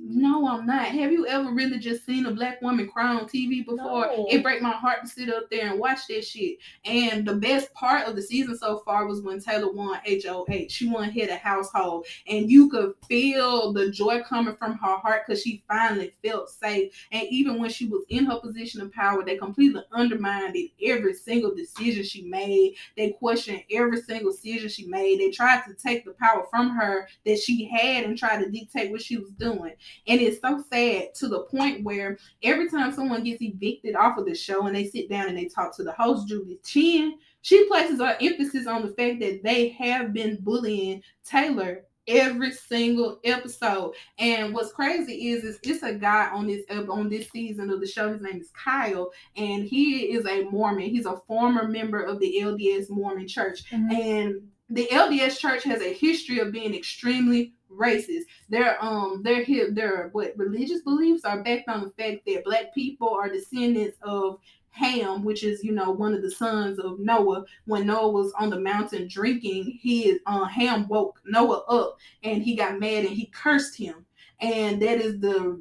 No, 0.00 0.46
I'm 0.46 0.64
not. 0.64 0.86
Have 0.86 1.12
you 1.12 1.26
ever 1.26 1.50
really 1.50 1.78
just 1.78 2.06
seen 2.06 2.26
a 2.26 2.30
black 2.30 2.62
woman 2.62 2.88
cry 2.88 3.14
on 3.14 3.26
TV 3.26 3.66
before? 3.66 4.06
No. 4.06 4.26
It 4.30 4.42
break 4.42 4.62
my 4.62 4.70
heart 4.70 5.02
to 5.02 5.08
sit 5.08 5.28
up 5.28 5.50
there 5.50 5.70
and 5.70 5.78
watch 5.78 6.06
that 6.08 6.24
shit. 6.24 6.58
And 6.84 7.26
the 7.26 7.34
best 7.34 7.72
part 7.74 8.06
of 8.06 8.14
the 8.14 8.22
season 8.22 8.56
so 8.56 8.78
far 8.84 9.06
was 9.06 9.22
when 9.22 9.40
Taylor 9.40 9.72
won 9.72 10.00
HOH. 10.06 10.68
She 10.68 10.88
won 10.88 11.10
Head 11.10 11.30
of 11.30 11.38
Household, 11.38 12.06
and 12.28 12.50
you 12.50 12.70
could 12.70 12.92
feel 13.08 13.72
the 13.72 13.90
joy 13.90 14.22
coming 14.22 14.56
from 14.56 14.78
her 14.78 14.96
heart 14.98 15.22
because 15.26 15.42
she 15.42 15.64
finally 15.68 16.14
felt 16.24 16.48
safe. 16.48 16.92
And 17.10 17.26
even 17.28 17.58
when 17.58 17.70
she 17.70 17.86
was 17.86 18.04
in 18.08 18.24
her 18.26 18.40
position 18.40 18.80
of 18.80 18.92
power, 18.92 19.24
they 19.24 19.36
completely 19.36 19.82
undermined 19.92 20.56
it. 20.56 20.70
Every 20.82 21.14
single 21.14 21.54
decision 21.54 22.04
she 22.04 22.22
made, 22.22 22.76
they 22.96 23.10
questioned 23.10 23.62
every 23.72 24.00
single 24.00 24.30
decision 24.30 24.68
she 24.68 24.86
made. 24.86 25.20
They 25.20 25.30
tried 25.30 25.62
to 25.66 25.74
take 25.74 26.04
the 26.04 26.12
power 26.12 26.46
from 26.50 26.70
her 26.70 27.08
that 27.26 27.38
she 27.38 27.64
had 27.66 28.04
and 28.04 28.16
try 28.16 28.42
to 28.42 28.48
dictate 28.48 28.90
what 28.90 29.02
she 29.02 29.16
was 29.16 29.30
doing. 29.32 29.74
And 30.06 30.20
it's 30.20 30.40
so 30.40 30.62
sad 30.70 31.14
to 31.16 31.28
the 31.28 31.40
point 31.40 31.84
where 31.84 32.18
every 32.42 32.68
time 32.68 32.92
someone 32.92 33.24
gets 33.24 33.42
evicted 33.42 33.94
off 33.94 34.18
of 34.18 34.26
the 34.26 34.34
show 34.34 34.66
and 34.66 34.74
they 34.74 34.86
sit 34.86 35.08
down 35.08 35.28
and 35.28 35.36
they 35.36 35.46
talk 35.46 35.74
to 35.76 35.82
the 35.84 35.92
host, 35.92 36.28
Julie 36.28 36.58
Chen, 36.64 37.18
she 37.42 37.66
places 37.68 38.00
her 38.00 38.16
emphasis 38.20 38.66
on 38.66 38.82
the 38.82 38.94
fact 38.94 39.20
that 39.20 39.42
they 39.42 39.68
have 39.70 40.12
been 40.12 40.38
bullying 40.40 41.02
Taylor 41.24 41.84
every 42.08 42.50
single 42.52 43.20
episode. 43.24 43.92
And 44.18 44.54
what's 44.54 44.72
crazy 44.72 45.28
is, 45.28 45.44
is 45.44 45.58
it's 45.62 45.82
a 45.82 45.92
guy 45.92 46.30
on 46.30 46.46
this 46.46 46.64
on 46.70 47.08
this 47.08 47.28
season 47.30 47.70
of 47.70 47.80
the 47.80 47.86
show. 47.86 48.10
His 48.12 48.22
name 48.22 48.40
is 48.40 48.50
Kyle, 48.50 49.10
and 49.36 49.64
he 49.64 50.12
is 50.12 50.26
a 50.26 50.44
Mormon. 50.44 50.88
He's 50.88 51.06
a 51.06 51.18
former 51.26 51.68
member 51.68 52.00
of 52.00 52.18
the 52.18 52.40
LDS 52.40 52.88
Mormon 52.88 53.28
Church, 53.28 53.70
Mhm. 53.70 53.92
and 53.92 54.48
the 54.70 54.90
LDS 54.90 55.38
Church 55.38 55.62
has 55.64 55.80
a 55.80 55.92
history 55.92 56.38
of 56.40 56.52
being 56.52 56.74
extremely 56.74 57.52
racist. 57.72 58.22
Their 58.48 58.82
um 58.82 59.22
their 59.22 59.44
hi- 59.44 59.70
their 59.70 60.08
what 60.12 60.34
religious 60.36 60.82
beliefs 60.82 61.24
are 61.24 61.42
based 61.42 61.68
on 61.68 61.82
the 61.82 61.90
fact 62.02 62.26
that 62.26 62.44
black 62.44 62.74
people 62.74 63.08
are 63.10 63.28
descendants 63.28 63.96
of 64.02 64.38
Ham, 64.70 65.24
which 65.24 65.42
is 65.42 65.64
you 65.64 65.72
know 65.72 65.90
one 65.90 66.14
of 66.14 66.22
the 66.22 66.30
sons 66.30 66.78
of 66.78 67.00
Noah. 67.00 67.44
When 67.64 67.86
Noah 67.86 68.10
was 68.10 68.32
on 68.38 68.50
the 68.50 68.60
mountain 68.60 69.08
drinking, 69.08 69.78
he 69.80 70.18
uh, 70.26 70.44
Ham 70.44 70.86
woke 70.88 71.20
Noah 71.26 71.64
up 71.68 71.96
and 72.22 72.42
he 72.42 72.54
got 72.54 72.78
mad 72.78 73.04
and 73.04 73.16
he 73.16 73.26
cursed 73.26 73.76
him, 73.76 74.06
and 74.40 74.80
that 74.82 75.00
is 75.00 75.20
the 75.20 75.60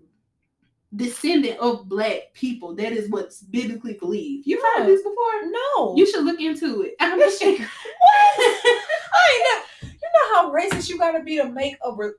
descendant 0.96 1.60
of 1.60 1.90
black 1.90 2.34
people. 2.34 2.76
That 2.76 2.92
is 2.92 3.10
what's 3.10 3.42
biblically 3.42 3.94
believed. 3.94 4.48
You've 4.48 4.64
heard 4.76 4.88
this 4.88 5.02
before? 5.02 5.16
No. 5.46 5.96
You 5.96 6.06
should 6.06 6.24
look 6.24 6.40
into 6.40 6.82
it. 6.84 6.96
I'm 7.00 7.18
what? 7.20 7.30
I 7.40 7.60
ain't 9.34 9.44
know. 9.46 9.67
How 10.34 10.52
racist 10.52 10.90
you 10.90 10.98
gotta 10.98 11.24
be 11.24 11.38
to 11.38 11.50
make 11.50 11.78
a 11.84 11.94
re- 11.94 12.12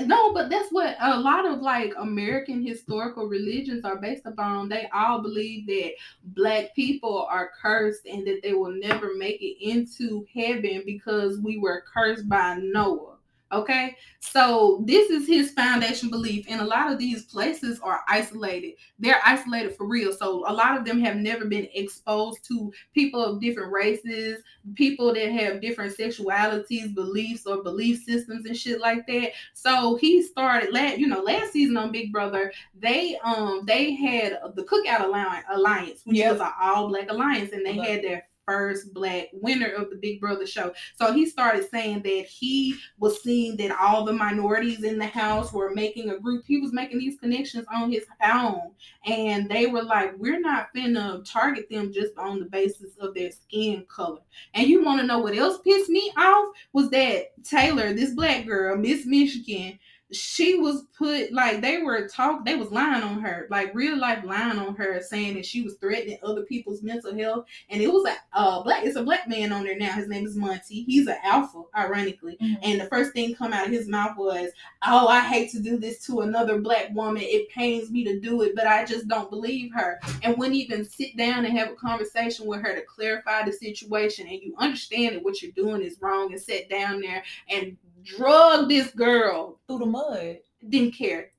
No, 0.00 0.32
but 0.32 0.50
that's 0.50 0.72
what 0.72 0.96
a 1.00 1.20
lot 1.20 1.46
of 1.46 1.60
like 1.60 1.92
American 1.98 2.66
historical 2.66 3.28
religions 3.28 3.84
are 3.84 4.00
based 4.00 4.26
upon. 4.26 4.68
They 4.68 4.88
all 4.94 5.20
believe 5.22 5.66
that 5.68 5.92
black 6.24 6.74
people 6.74 7.26
are 7.30 7.52
cursed 7.62 8.06
and 8.06 8.26
that 8.26 8.40
they 8.42 8.54
will 8.54 8.72
never 8.72 9.14
make 9.16 9.42
it 9.42 9.58
into 9.62 10.26
heaven 10.34 10.82
because 10.86 11.38
we 11.38 11.58
were 11.58 11.84
cursed 11.92 12.28
by 12.28 12.56
Noah. 12.62 13.18
Okay, 13.52 13.96
so 14.20 14.84
this 14.86 15.10
is 15.10 15.26
his 15.26 15.50
foundation 15.50 16.08
belief, 16.08 16.46
and 16.48 16.60
a 16.60 16.64
lot 16.64 16.92
of 16.92 16.98
these 17.00 17.24
places 17.24 17.80
are 17.80 18.00
isolated. 18.08 18.74
They're 19.00 19.20
isolated 19.26 19.76
for 19.76 19.86
real. 19.86 20.12
So 20.12 20.44
a 20.48 20.52
lot 20.52 20.76
of 20.78 20.84
them 20.84 21.00
have 21.00 21.16
never 21.16 21.46
been 21.46 21.66
exposed 21.74 22.44
to 22.46 22.72
people 22.94 23.20
of 23.24 23.40
different 23.40 23.72
races, 23.72 24.42
people 24.76 25.12
that 25.14 25.32
have 25.32 25.60
different 25.60 25.96
sexualities, 25.96 26.94
beliefs, 26.94 27.44
or 27.44 27.62
belief 27.64 28.04
systems 28.04 28.46
and 28.46 28.56
shit 28.56 28.80
like 28.80 29.04
that. 29.08 29.32
So 29.54 29.96
he 29.96 30.22
started 30.22 30.72
last, 30.72 30.98
you 30.98 31.08
know, 31.08 31.20
last 31.20 31.52
season 31.52 31.76
on 31.76 31.90
Big 31.90 32.12
Brother, 32.12 32.52
they 32.78 33.16
um 33.24 33.62
they 33.66 33.94
had 33.94 34.38
the 34.54 34.62
Cookout 34.64 35.04
Alliance, 35.04 35.46
alliance 35.50 36.02
which 36.04 36.18
Yep. 36.18 36.32
was 36.32 36.40
an 36.40 36.52
all 36.60 36.88
black 36.88 37.10
alliance, 37.10 37.52
and 37.52 37.66
they 37.66 37.74
Love 37.74 37.86
had 37.86 38.02
their 38.04 38.26
first 38.46 38.92
black 38.92 39.28
winner 39.32 39.68
of 39.68 39.90
the 39.90 39.96
Big 39.96 40.20
Brother 40.20 40.46
show. 40.46 40.72
So 40.96 41.12
he 41.12 41.26
started 41.26 41.68
saying 41.70 42.02
that 42.02 42.26
he 42.26 42.74
was 42.98 43.22
seeing 43.22 43.56
that 43.58 43.76
all 43.80 44.04
the 44.04 44.12
minorities 44.12 44.82
in 44.84 44.98
the 44.98 45.06
house 45.06 45.52
were 45.52 45.74
making 45.74 46.10
a 46.10 46.18
group. 46.18 46.44
He 46.46 46.58
was 46.60 46.72
making 46.72 46.98
these 46.98 47.18
connections 47.18 47.66
on 47.72 47.90
his 47.90 48.04
own, 48.22 48.72
and 49.04 49.48
they 49.48 49.66
were 49.66 49.82
like, 49.82 50.16
"We're 50.18 50.40
not 50.40 50.68
finna 50.74 51.24
target 51.30 51.68
them 51.70 51.92
just 51.92 52.16
on 52.18 52.40
the 52.40 52.46
basis 52.46 52.96
of 52.98 53.14
their 53.14 53.30
skin 53.30 53.84
color." 53.88 54.20
And 54.54 54.68
you 54.68 54.84
want 54.84 55.00
to 55.00 55.06
know 55.06 55.18
what 55.18 55.36
else 55.36 55.58
pissed 55.58 55.90
me 55.90 56.12
off 56.16 56.54
was 56.72 56.90
that 56.90 57.42
Taylor, 57.44 57.92
this 57.92 58.14
black 58.14 58.46
girl, 58.46 58.76
Miss 58.76 59.06
Michigan, 59.06 59.78
she 60.12 60.58
was 60.58 60.84
put 60.96 61.32
like 61.32 61.60
they 61.60 61.82
were 61.82 62.08
talk 62.08 62.44
they 62.44 62.56
was 62.56 62.70
lying 62.72 63.02
on 63.02 63.20
her 63.20 63.46
like 63.50 63.74
real 63.74 63.96
life 63.98 64.24
lying 64.24 64.58
on 64.58 64.74
her 64.74 65.00
saying 65.00 65.34
that 65.34 65.46
she 65.46 65.62
was 65.62 65.76
threatening 65.76 66.18
other 66.22 66.42
people's 66.42 66.82
mental 66.82 67.16
health. 67.16 67.46
And 67.68 67.80
it 67.80 67.92
was 67.92 68.06
a 68.06 68.16
uh 68.38 68.62
black 68.62 68.84
it's 68.84 68.96
a 68.96 69.02
black 69.02 69.28
man 69.28 69.52
on 69.52 69.64
there 69.64 69.78
now. 69.78 69.92
His 69.92 70.08
name 70.08 70.26
is 70.26 70.36
Monte. 70.36 70.84
He's 70.84 71.06
an 71.06 71.16
alpha 71.24 71.62
ironically. 71.76 72.36
Mhm. 72.42 72.58
and 72.62 72.80
the 72.80 72.86
first 72.86 73.12
thing 73.12 73.34
come 73.34 73.52
out 73.52 73.66
of 73.66 73.72
his 73.72 73.88
mouth 73.88 74.16
was 74.16 74.50
oh 74.86 75.06
i 75.08 75.20
hate 75.20 75.50
to 75.52 75.60
do 75.60 75.78
this 75.78 76.04
to 76.06 76.20
another 76.20 76.58
black 76.60 76.90
woman. 76.94 77.22
It 77.22 77.48
pains 77.50 77.90
me 77.90 78.04
to 78.04 78.18
do 78.20 78.42
it 78.42 78.54
but 78.54 78.66
i 78.66 78.84
just 78.84 79.08
don't 79.08 79.30
believe 79.30 79.72
her. 79.74 80.00
And 80.22 80.36
wouldn't 80.36 80.56
even 80.56 80.84
sit 80.84 81.16
down 81.16 81.44
and 81.44 81.56
have 81.56 81.70
a 81.70 81.74
conversation 81.74 82.46
with 82.46 82.62
her 82.62 82.74
to 82.74 82.82
clarify 82.82 83.44
the 83.44 83.52
situation. 83.52 84.26
And 84.26 84.40
you 84.42 84.54
understand 84.58 85.16
that 85.16 85.22
what 85.24 85.40
you're 85.42 85.52
doing 85.52 85.82
is 85.82 85.96
wrong 86.00 86.32
and 86.32 86.40
sit 86.40 86.68
down 86.68 87.00
there 87.00 87.22
and 87.48 87.76
drug 88.02 88.68
this 88.68 88.90
girl 88.90 89.60
through 89.66 89.78
the 89.78 89.86
mud. 89.86 90.38
didn't 90.68 90.92
care. 90.92 91.32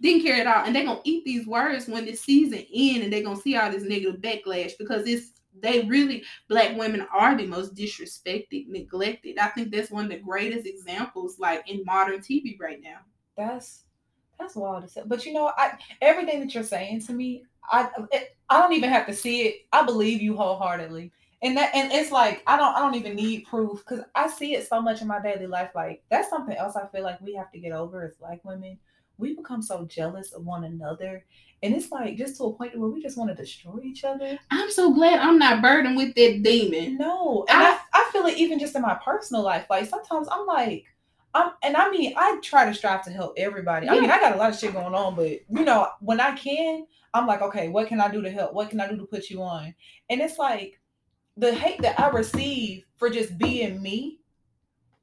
Didn't 0.00 0.22
care 0.22 0.40
at 0.40 0.46
all. 0.46 0.64
And 0.64 0.74
they're 0.74 0.84
gonna 0.84 1.00
eat 1.04 1.24
these 1.24 1.46
words 1.46 1.86
when 1.86 2.04
this 2.04 2.20
season 2.20 2.64
end 2.74 3.04
and 3.04 3.12
they're 3.12 3.22
gonna 3.22 3.40
see 3.40 3.56
all 3.56 3.70
this 3.70 3.84
negative 3.84 4.20
backlash 4.20 4.72
because 4.78 5.06
it's 5.06 5.32
they 5.60 5.82
really 5.82 6.24
black 6.48 6.76
women 6.76 7.06
are 7.12 7.36
the 7.36 7.46
most 7.46 7.74
disrespected, 7.74 8.68
neglected. 8.68 9.38
I 9.38 9.48
think 9.48 9.70
that's 9.70 9.90
one 9.90 10.06
of 10.06 10.10
the 10.10 10.18
greatest 10.18 10.66
examples 10.66 11.38
like 11.38 11.68
in 11.68 11.84
modern 11.84 12.20
TV 12.20 12.58
right 12.58 12.80
now. 12.82 12.98
That's 13.36 13.84
that's 14.38 14.56
wild 14.56 14.82
to 14.82 14.88
say. 14.88 15.02
But 15.04 15.24
you 15.26 15.32
know, 15.32 15.52
I 15.56 15.74
everything 16.00 16.40
that 16.40 16.54
you're 16.54 16.64
saying 16.64 17.02
to 17.02 17.12
me, 17.12 17.44
I 17.70 17.88
it, 18.10 18.36
I 18.48 18.60
don't 18.60 18.72
even 18.72 18.90
have 18.90 19.06
to 19.06 19.14
see 19.14 19.42
it. 19.42 19.54
I 19.72 19.84
believe 19.84 20.20
you 20.20 20.36
wholeheartedly. 20.36 21.12
And 21.42 21.56
that 21.56 21.74
and 21.74 21.90
it's 21.92 22.12
like 22.12 22.42
I 22.46 22.56
don't 22.56 22.74
I 22.74 22.78
don't 22.78 22.94
even 22.94 23.16
need 23.16 23.46
proof 23.46 23.78
because 23.78 24.04
I 24.14 24.28
see 24.28 24.54
it 24.54 24.68
so 24.68 24.80
much 24.80 25.02
in 25.02 25.08
my 25.08 25.20
daily 25.20 25.46
life. 25.46 25.70
Like 25.74 26.04
that's 26.10 26.30
something 26.30 26.56
else 26.56 26.76
I 26.76 26.86
feel 26.88 27.02
like 27.02 27.20
we 27.20 27.34
have 27.34 27.50
to 27.52 27.58
get 27.58 27.72
over 27.72 28.04
as 28.04 28.14
black 28.14 28.44
women. 28.44 28.78
We 29.18 29.34
become 29.34 29.62
so 29.62 29.84
jealous 29.84 30.32
of 30.32 30.44
one 30.44 30.64
another. 30.64 31.24
And 31.62 31.74
it's 31.74 31.90
like 31.92 32.16
just 32.16 32.36
to 32.38 32.44
a 32.44 32.52
point 32.52 32.76
where 32.78 32.88
we 32.88 33.02
just 33.02 33.16
want 33.16 33.30
to 33.30 33.36
destroy 33.36 33.80
each 33.82 34.04
other. 34.04 34.38
I'm 34.50 34.70
so 34.70 34.92
glad 34.92 35.20
I'm 35.20 35.38
not 35.38 35.62
burdened 35.62 35.96
with 35.96 36.14
that 36.14 36.42
demon. 36.42 36.98
No, 36.98 37.44
and 37.48 37.62
I, 37.62 37.78
I 37.92 38.08
feel 38.12 38.26
it 38.26 38.38
even 38.38 38.58
just 38.58 38.74
in 38.74 38.82
my 38.82 38.98
personal 39.04 39.42
life. 39.42 39.66
Like 39.70 39.86
sometimes 39.86 40.28
I'm 40.30 40.46
like, 40.46 40.84
I'm, 41.34 41.52
and 41.62 41.76
I 41.76 41.90
mean, 41.90 42.14
I 42.16 42.38
try 42.42 42.66
to 42.66 42.74
strive 42.74 43.04
to 43.04 43.10
help 43.10 43.34
everybody. 43.36 43.88
I 43.88 43.98
mean, 43.98 44.10
I 44.10 44.20
got 44.20 44.34
a 44.34 44.38
lot 44.38 44.50
of 44.50 44.58
shit 44.58 44.74
going 44.74 44.94
on, 44.94 45.14
but 45.14 45.28
you 45.28 45.64
know, 45.64 45.88
when 46.00 46.20
I 46.20 46.36
can, 46.36 46.86
I'm 47.14 47.26
like, 47.26 47.42
okay, 47.42 47.68
what 47.68 47.88
can 47.88 48.00
I 48.00 48.10
do 48.10 48.22
to 48.22 48.30
help? 48.30 48.54
What 48.54 48.70
can 48.70 48.80
I 48.80 48.88
do 48.88 48.96
to 48.96 49.06
put 49.06 49.30
you 49.30 49.42
on? 49.42 49.74
And 50.10 50.20
it's 50.20 50.38
like 50.38 50.80
the 51.36 51.54
hate 51.54 51.82
that 51.82 51.98
I 51.98 52.08
receive 52.10 52.84
for 52.96 53.08
just 53.10 53.38
being 53.38 53.82
me 53.82 54.20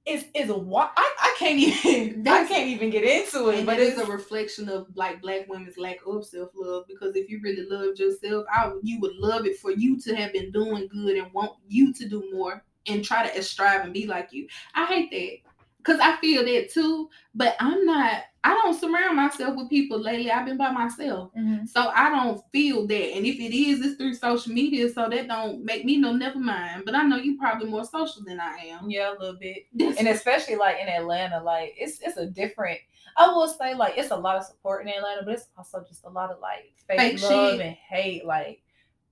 is 0.06 0.26
is 0.34 0.50
a 0.50 0.58
what 0.58 0.92
I, 0.96 1.16
I 1.20 1.36
can't 1.38 1.60
even 1.60 2.28
I 2.28 2.46
can't 2.46 2.68
even 2.68 2.90
get 2.90 3.04
into 3.04 3.50
it. 3.50 3.66
But 3.66 3.80
it's 3.80 4.00
a 4.00 4.06
reflection 4.06 4.70
of 4.70 4.88
like 4.96 5.22
black 5.22 5.48
women's 5.48 5.78
lack 5.78 5.98
of 6.06 6.26
self 6.26 6.50
love. 6.56 6.86
Because 6.88 7.16
if 7.16 7.30
you 7.30 7.40
really 7.44 7.68
loved 7.70 8.00
yourself, 8.00 8.46
I 8.52 8.72
you 8.82 9.00
would 9.00 9.16
love 9.16 9.46
it 9.46 9.58
for 9.58 9.72
you 9.72 10.00
to 10.02 10.16
have 10.16 10.34
been 10.34 10.52
doing 10.52 10.88
good 10.88 11.18
and 11.18 11.32
want 11.34 11.54
you 11.68 11.94
to 11.94 12.08
do 12.08 12.30
more 12.34 12.64
and 12.88 13.04
try 13.04 13.28
to 13.28 13.44
strive 13.44 13.84
and 13.84 13.94
be 13.94 14.08
like 14.08 14.30
you. 14.32 14.48
I 14.74 14.86
hate 14.86 15.12
that 15.12 15.49
because 15.80 16.00
I 16.00 16.16
feel 16.18 16.46
that 16.46 16.70
too. 16.72 17.10
But 17.36 17.56
I'm 17.60 17.84
not. 17.86 18.24
I 18.42 18.54
don't 18.54 18.80
surround 18.80 19.18
myself 19.18 19.58
with 19.58 19.70
people 19.70 20.00
lately. 20.00 20.32
I've 20.32 20.46
been 20.46 20.56
by 20.56 20.72
myself, 20.72 21.30
Mhm. 21.38 21.68
so 21.68 21.90
I 21.94 22.10
don't 22.10 22.42
feel 22.54 22.88
that. 22.88 23.16
And 23.18 23.26
if 23.26 23.36
it 23.38 23.54
is, 23.54 23.86
it's 23.86 23.96
through 23.98 24.14
social 24.14 24.54
media, 24.54 24.88
so 24.90 25.10
that 25.10 25.28
don't 25.28 25.66
make 25.66 25.84
me 25.84 25.98
no 25.98 26.14
never 26.14 26.40
mind. 26.40 26.84
But 26.86 26.96
I 26.96 27.02
know 27.04 27.18
you 27.18 27.38
probably 27.38 27.70
more 27.70 27.84
social 27.84 28.24
than 28.24 28.40
I 28.40 28.56
am. 28.68 28.90
yeah, 28.90 29.12
a 29.12 29.20
little 29.20 29.36
bit. 29.38 29.66
And 29.98 30.08
especially 30.08 30.56
like 30.56 30.78
in 30.82 30.88
Atlanta, 30.88 31.44
like 31.44 31.74
it's 31.78 32.00
it's 32.00 32.16
a 32.16 32.28
different. 32.28 32.80
I 33.18 33.28
will 33.28 33.50
say 33.50 33.74
like 33.76 33.96
it's 33.98 34.12
a 34.12 34.16
lot 34.16 34.38
of 34.38 34.46
support 34.46 34.84
in 34.84 34.94
Atlanta, 34.94 35.24
but 35.26 35.34
it's 35.34 35.48
also 35.58 35.84
just 35.86 36.06
a 36.06 36.10
lot 36.10 36.32
of 36.32 36.40
like 36.40 36.72
fake, 36.88 37.20
Fake 37.20 37.22
love 37.24 37.52
shit. 37.58 37.62
and 37.62 37.76
hate. 37.76 38.26
Like 38.26 38.62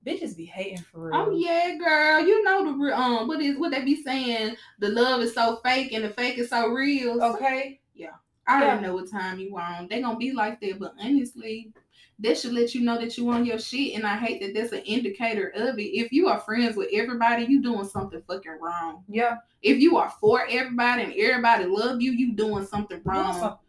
bitches 0.07 0.35
be 0.35 0.45
hating 0.45 0.83
for 0.91 1.09
real. 1.09 1.15
Oh 1.15 1.31
yeah, 1.31 1.75
girl. 1.75 2.25
You 2.25 2.43
know 2.43 2.63
the 2.63 2.97
um 2.97 3.27
what 3.27 3.41
is 3.41 3.57
what 3.57 3.71
they 3.71 3.83
be 3.83 4.01
saying? 4.01 4.55
The 4.79 4.89
love 4.89 5.21
is 5.21 5.33
so 5.33 5.59
fake 5.63 5.91
and 5.91 6.03
the 6.03 6.09
fake 6.09 6.37
is 6.37 6.49
so 6.49 6.67
real. 6.69 7.21
Okay. 7.21 7.81
Yeah. 7.93 8.11
I 8.47 8.63
yeah. 8.63 8.73
don't 8.73 8.83
know 8.83 8.93
what 8.93 9.11
time 9.11 9.39
you 9.39 9.57
on. 9.57 9.87
They 9.89 10.01
gonna 10.01 10.17
be 10.17 10.31
like 10.31 10.61
that, 10.61 10.79
but 10.79 10.93
honestly, 10.99 11.73
that 12.19 12.37
should 12.37 12.53
let 12.53 12.73
you 12.73 12.81
know 12.81 12.97
that 12.97 13.17
you 13.17 13.29
on 13.29 13.45
your 13.45 13.59
shit. 13.59 13.95
And 13.95 14.07
I 14.07 14.15
hate 14.17 14.41
that 14.41 14.53
that's 14.53 14.71
an 14.71 14.79
indicator 14.79 15.49
of 15.55 15.77
it. 15.77 15.83
If 15.83 16.11
you 16.11 16.27
are 16.27 16.39
friends 16.39 16.77
with 16.77 16.89
everybody, 16.93 17.45
you 17.45 17.61
doing 17.61 17.85
something 17.85 18.21
fucking 18.27 18.57
wrong. 18.61 19.03
Yeah. 19.09 19.37
If 19.61 19.79
you 19.79 19.97
are 19.97 20.11
for 20.21 20.45
everybody 20.49 21.03
and 21.03 21.13
everybody 21.13 21.65
love 21.65 22.01
you, 22.01 22.11
you 22.13 22.33
doing 22.33 22.65
something 22.65 23.01
Doing 23.01 23.15
wrong. 23.17 23.33
something. 23.33 23.59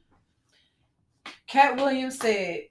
Katt 1.46 1.76
Williams 1.76 2.18
said, 2.18 2.64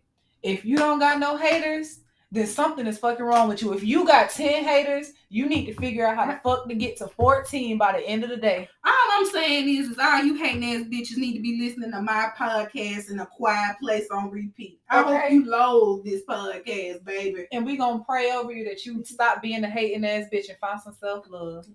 "If 0.43 0.63
you 0.63 0.77
don't 0.77 0.99
got 0.99 1.19
no 1.19 1.35
haters, 1.35 2.01
then 2.31 2.45
something 2.45 2.85
is 2.85 2.97
fucking 2.97 3.23
wrong 3.23 3.47
with 3.47 3.61
you. 3.61 3.73
If 3.73 3.83
you 3.83 4.05
got 4.05 4.29
ten 4.29 4.63
haters, 4.65 5.13
you 5.29 5.47
need 5.47 5.65
to 5.67 5.73
figure 5.73 6.05
out 6.05 6.17
how 6.17 6.25
the 6.25 6.39
fuck 6.43 6.67
to 6.67 6.75
get 6.75 6.97
to 6.97 7.07
fourteen 7.07 7.77
by 7.77 7.93
the 7.93 8.05
end 8.05 8.23
of 8.23 8.29
the 8.29 8.37
day." 8.37 8.67
All 8.85 8.93
I'm 9.11 9.25
saying 9.27 9.69
is, 9.69 9.89
is 9.89 9.97
all 9.97 10.23
you 10.23 10.35
hating 10.35 10.63
ass 10.65 10.85
bitches 10.87 11.17
need 11.17 11.35
to 11.35 11.41
be 11.41 11.57
listening 11.59 11.91
to 11.91 12.01
my 12.01 12.29
podcast 12.37 13.09
in 13.09 13.19
a 13.19 13.25
quiet 13.25 13.77
place 13.81 14.07
on 14.11 14.29
repeat. 14.29 14.79
I 14.89 15.03
hope 15.03 15.31
you 15.31 15.45
load 15.45 16.03
this 16.03 16.23
podcast, 16.23 17.03
baby. 17.05 17.47
And 17.51 17.65
we 17.65 17.77
gonna 17.77 18.03
pray 18.03 18.31
over 18.31 18.51
you 18.51 18.65
that 18.65 18.85
you 18.85 19.03
stop 19.05 19.41
being 19.41 19.63
a 19.63 19.69
hating 19.69 20.05
ass 20.05 20.25
bitch 20.31 20.49
and 20.49 20.57
find 20.59 20.81
some 20.81 20.93
self 20.93 21.29
love. 21.29 21.65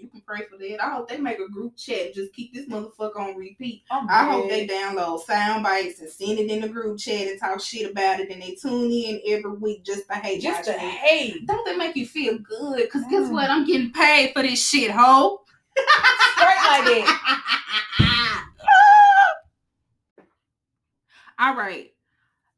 You 0.00 0.08
can 0.08 0.20
pray 0.20 0.42
for 0.50 0.56
that. 0.58 0.82
I 0.84 0.90
hope 0.90 1.08
they 1.08 1.18
make 1.18 1.38
a 1.40 1.48
group 1.48 1.76
chat. 1.76 2.06
and 2.06 2.14
Just 2.14 2.32
keep 2.32 2.54
this 2.54 2.66
motherfucker 2.66 3.16
on 3.16 3.36
repeat. 3.36 3.82
I 3.90 4.24
hope 4.30 4.48
they 4.48 4.66
download 4.66 5.20
sound 5.24 5.64
bites 5.64 6.00
and 6.00 6.08
send 6.08 6.38
it 6.38 6.50
in 6.50 6.60
the 6.60 6.68
group 6.68 6.98
chat 6.98 7.26
and 7.28 7.38
talk 7.40 7.60
shit 7.60 7.90
about 7.90 8.20
it. 8.20 8.30
And 8.30 8.40
they 8.40 8.54
tune 8.54 8.90
in 8.92 9.20
every 9.28 9.52
week 9.52 9.84
just 9.84 10.06
to 10.08 10.14
hate 10.14 10.40
just 10.42 10.64
to 10.64 10.72
shit. 10.72 10.80
hate. 10.80 11.46
Don't 11.46 11.64
they 11.66 11.76
make 11.76 11.96
you 11.96 12.06
feel 12.06 12.38
good? 12.38 12.88
Cause 12.90 13.02
guess 13.10 13.24
Mm. 13.28 13.32
what? 13.32 13.50
I'm 13.50 13.64
getting 13.66 13.92
paid 13.92 14.32
for 14.34 14.42
this 14.42 14.66
shit, 14.68 14.90
ho. 14.90 15.42
Straight 15.76 16.46
like 16.46 16.84
that. 16.84 18.44
All 21.40 21.54
right. 21.56 21.92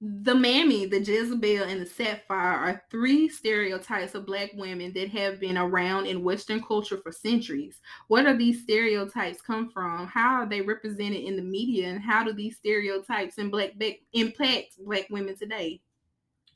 The 0.03 0.35
Mammy, 0.35 0.87
the 0.87 0.99
Jezebel, 0.99 1.65
and 1.65 1.83
the 1.83 1.85
Sapphire 1.85 2.57
are 2.57 2.83
three 2.91 3.29
stereotypes 3.29 4.15
of 4.15 4.25
Black 4.25 4.51
women 4.55 4.95
that 4.95 5.11
have 5.11 5.39
been 5.39 5.59
around 5.59 6.07
in 6.07 6.25
Western 6.25 6.63
culture 6.63 6.97
for 6.97 7.13
centuries. 7.13 7.83
What 8.09 8.25
are 8.25 8.35
these 8.35 8.63
stereotypes 8.63 9.43
come 9.43 9.69
from? 9.69 10.07
How 10.07 10.37
are 10.37 10.47
they 10.47 10.63
represented 10.63 11.21
in 11.23 11.37
the 11.37 11.43
media? 11.43 11.89
And 11.89 12.01
how 12.01 12.25
do 12.25 12.33
these 12.33 12.57
stereotypes 12.57 13.37
in 13.37 13.51
black, 13.51 13.73
impact 14.15 14.83
Black 14.83 15.07
women 15.11 15.37
today? 15.37 15.83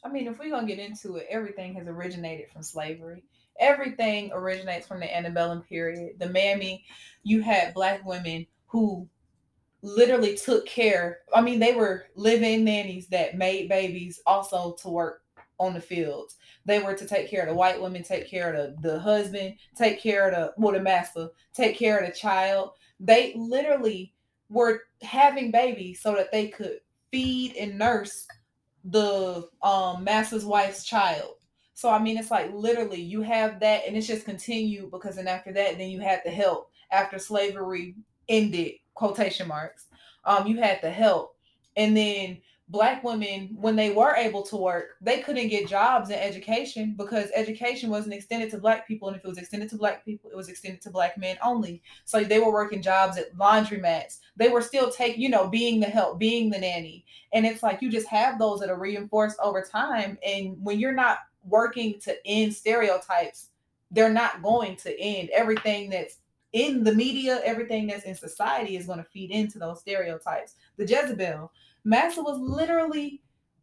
I 0.03 0.09
mean, 0.09 0.27
if 0.27 0.39
we're 0.39 0.49
gonna 0.49 0.67
get 0.67 0.79
into 0.79 1.17
it, 1.17 1.27
everything 1.29 1.75
has 1.75 1.87
originated 1.87 2.51
from 2.51 2.63
slavery. 2.63 3.25
Everything 3.61 4.31
originates 4.33 4.87
from 4.87 5.01
the 5.01 5.15
antebellum 5.15 5.61
period. 5.65 6.19
The 6.19 6.31
mammy, 6.31 6.87
you 7.25 7.43
had 7.43 7.75
black 7.75 8.07
women 8.07 8.47
who 8.69 9.07
literally 9.85 10.35
took 10.35 10.67
care. 10.67 11.19
I 11.35 11.43
mean, 11.43 11.59
they 11.61 11.75
were 11.75 12.07
living 12.17 12.65
nannies 12.65 13.07
that 13.09 13.37
made 13.37 13.69
babies 13.69 14.21
also 14.27 14.73
to 14.81 14.89
work 14.89 15.23
on 15.59 15.75
the 15.75 15.81
fields. 15.81 16.37
They 16.65 16.81
were 16.81 16.95
to 16.95 17.07
take 17.07 17.29
care 17.29 17.43
of 17.43 17.49
the 17.49 17.55
white 17.55 17.81
women, 17.81 18.03
take 18.03 18.29
care 18.29 18.53
of 18.53 18.83
the, 18.83 18.89
the 18.89 18.99
husband, 18.99 19.57
take 19.77 20.01
care 20.01 20.29
of 20.29 20.35
the 20.35 20.55
well, 20.57 20.73
the 20.73 20.81
master, 20.81 21.29
take 21.53 21.77
care 21.77 21.99
of 21.99 22.07
the 22.07 22.15
child. 22.17 22.71
They 22.99 23.35
literally 23.37 24.15
were 24.49 24.83
having 25.03 25.51
babies 25.51 26.01
so 26.01 26.15
that 26.15 26.33
they 26.33 26.49
could 26.49 26.81
feed 27.13 27.55
and 27.57 27.79
nurse 27.79 28.27
the 28.85 29.49
um 29.63 30.03
master's 30.03 30.47
wife's 30.47 30.85
child. 30.85 31.35
So 31.75 31.91
I 31.91 31.99
mean 31.99 32.17
it's 32.17 32.31
like 32.31 32.51
literally 32.55 33.03
you 33.03 33.21
have 33.21 33.61
that 33.61 33.83
and 33.87 33.97
it's 33.97 34.07
just 34.07 34.25
continued 34.25 34.91
because 34.91 35.17
then 35.17 35.29
after 35.29 35.53
that 35.53 35.77
then 35.77 35.91
you 35.91 36.01
had 36.01 36.23
the 36.25 36.31
help 36.31 36.71
after 36.91 37.19
slavery 37.19 37.97
ended 38.29 38.73
quotation 38.95 39.49
marks. 39.49 39.87
Um 40.25 40.47
you 40.47 40.57
had 40.59 40.81
the 40.83 40.91
help. 40.91 41.37
And 41.77 41.97
then 41.97 42.39
black 42.69 43.05
women 43.05 43.55
when 43.61 43.77
they 43.77 43.91
were 43.91 44.15
able 44.15 44.43
to 44.43 44.57
work 44.57 44.97
they 45.03 45.21
couldn't 45.21 45.49
get 45.49 45.69
jobs 45.69 46.09
in 46.09 46.19
education 46.19 46.95
because 46.97 47.29
education 47.35 47.91
wasn't 47.91 48.15
extended 48.15 48.51
to 48.51 48.57
black 48.57 48.89
people. 48.89 49.09
And 49.09 49.17
if 49.17 49.25
it 49.25 49.29
was 49.29 49.37
extended 49.37 49.69
to 49.71 49.77
black 49.77 50.05
people 50.05 50.31
it 50.31 50.37
was 50.37 50.49
extended 50.49 50.81
to 50.83 50.91
black 50.91 51.19
men 51.19 51.37
only. 51.43 51.83
So 52.07 52.25
they 52.25 52.39
were 52.39 52.53
working 52.53 52.81
jobs 52.81 53.19
at 53.19 53.37
laundromats. 53.37 54.21
They 54.37 54.49
were 54.49 54.63
still 54.63 54.91
taking 54.91 55.21
you 55.21 55.29
know 55.29 55.49
being 55.49 55.81
the 55.81 55.87
help 55.87 56.19
being 56.19 56.51
the 56.51 56.59
nanny. 56.59 57.05
And 57.33 57.45
it's 57.45 57.63
like 57.63 57.83
you 57.83 57.91
just 57.91 58.09
have 58.09 58.39
those 58.39 58.61
that 58.61 58.71
are 58.71 58.79
reinforced 58.79 59.39
over 59.41 59.61
time. 59.61 60.19
And 60.27 60.57
when 60.63 60.81
you're 60.81 60.93
not 60.93 61.19
working 61.47 62.01
to 62.01 62.17
end 62.27 62.55
stereotypes 62.55 63.51
they're 63.95 64.13
not 64.13 64.43
going 64.43 64.77
to 64.77 65.01
end. 65.01 65.31
Everything 65.31 65.89
that's 65.89 66.19
in 66.55 66.83
the 66.85 66.95
media 66.95 67.41
everything 67.45 67.87
that's 67.87 68.05
in 68.05 68.15
society 68.15 68.77
is 68.77 68.87
going 68.87 68.99
to 68.99 69.05
feed 69.13 69.31
into 69.31 69.59
those 69.59 69.81
stereotypes 69.81 70.55
the 70.79 70.87
jezebel 70.87 71.51
massa 71.85 72.23
was 72.23 72.39
literally 72.39 73.21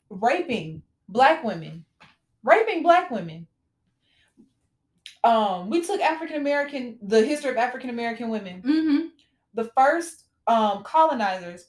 raping 0.10 0.82
black 1.10 1.44
women 1.44 1.84
raping 2.44 2.84
black 2.84 3.10
women 3.10 3.48
um 5.24 5.70
we 5.70 5.82
took 5.82 6.02
african 6.02 6.38
american 6.38 6.98
the 7.04 7.26
history 7.26 7.50
of 7.52 7.58
african 7.58 7.90
american 7.90 8.30
women 8.30 8.62
Mm-hmm. 8.62 9.06
the 9.54 9.70
first 9.78 10.26
um 10.48 10.84
colonizers 10.84 11.68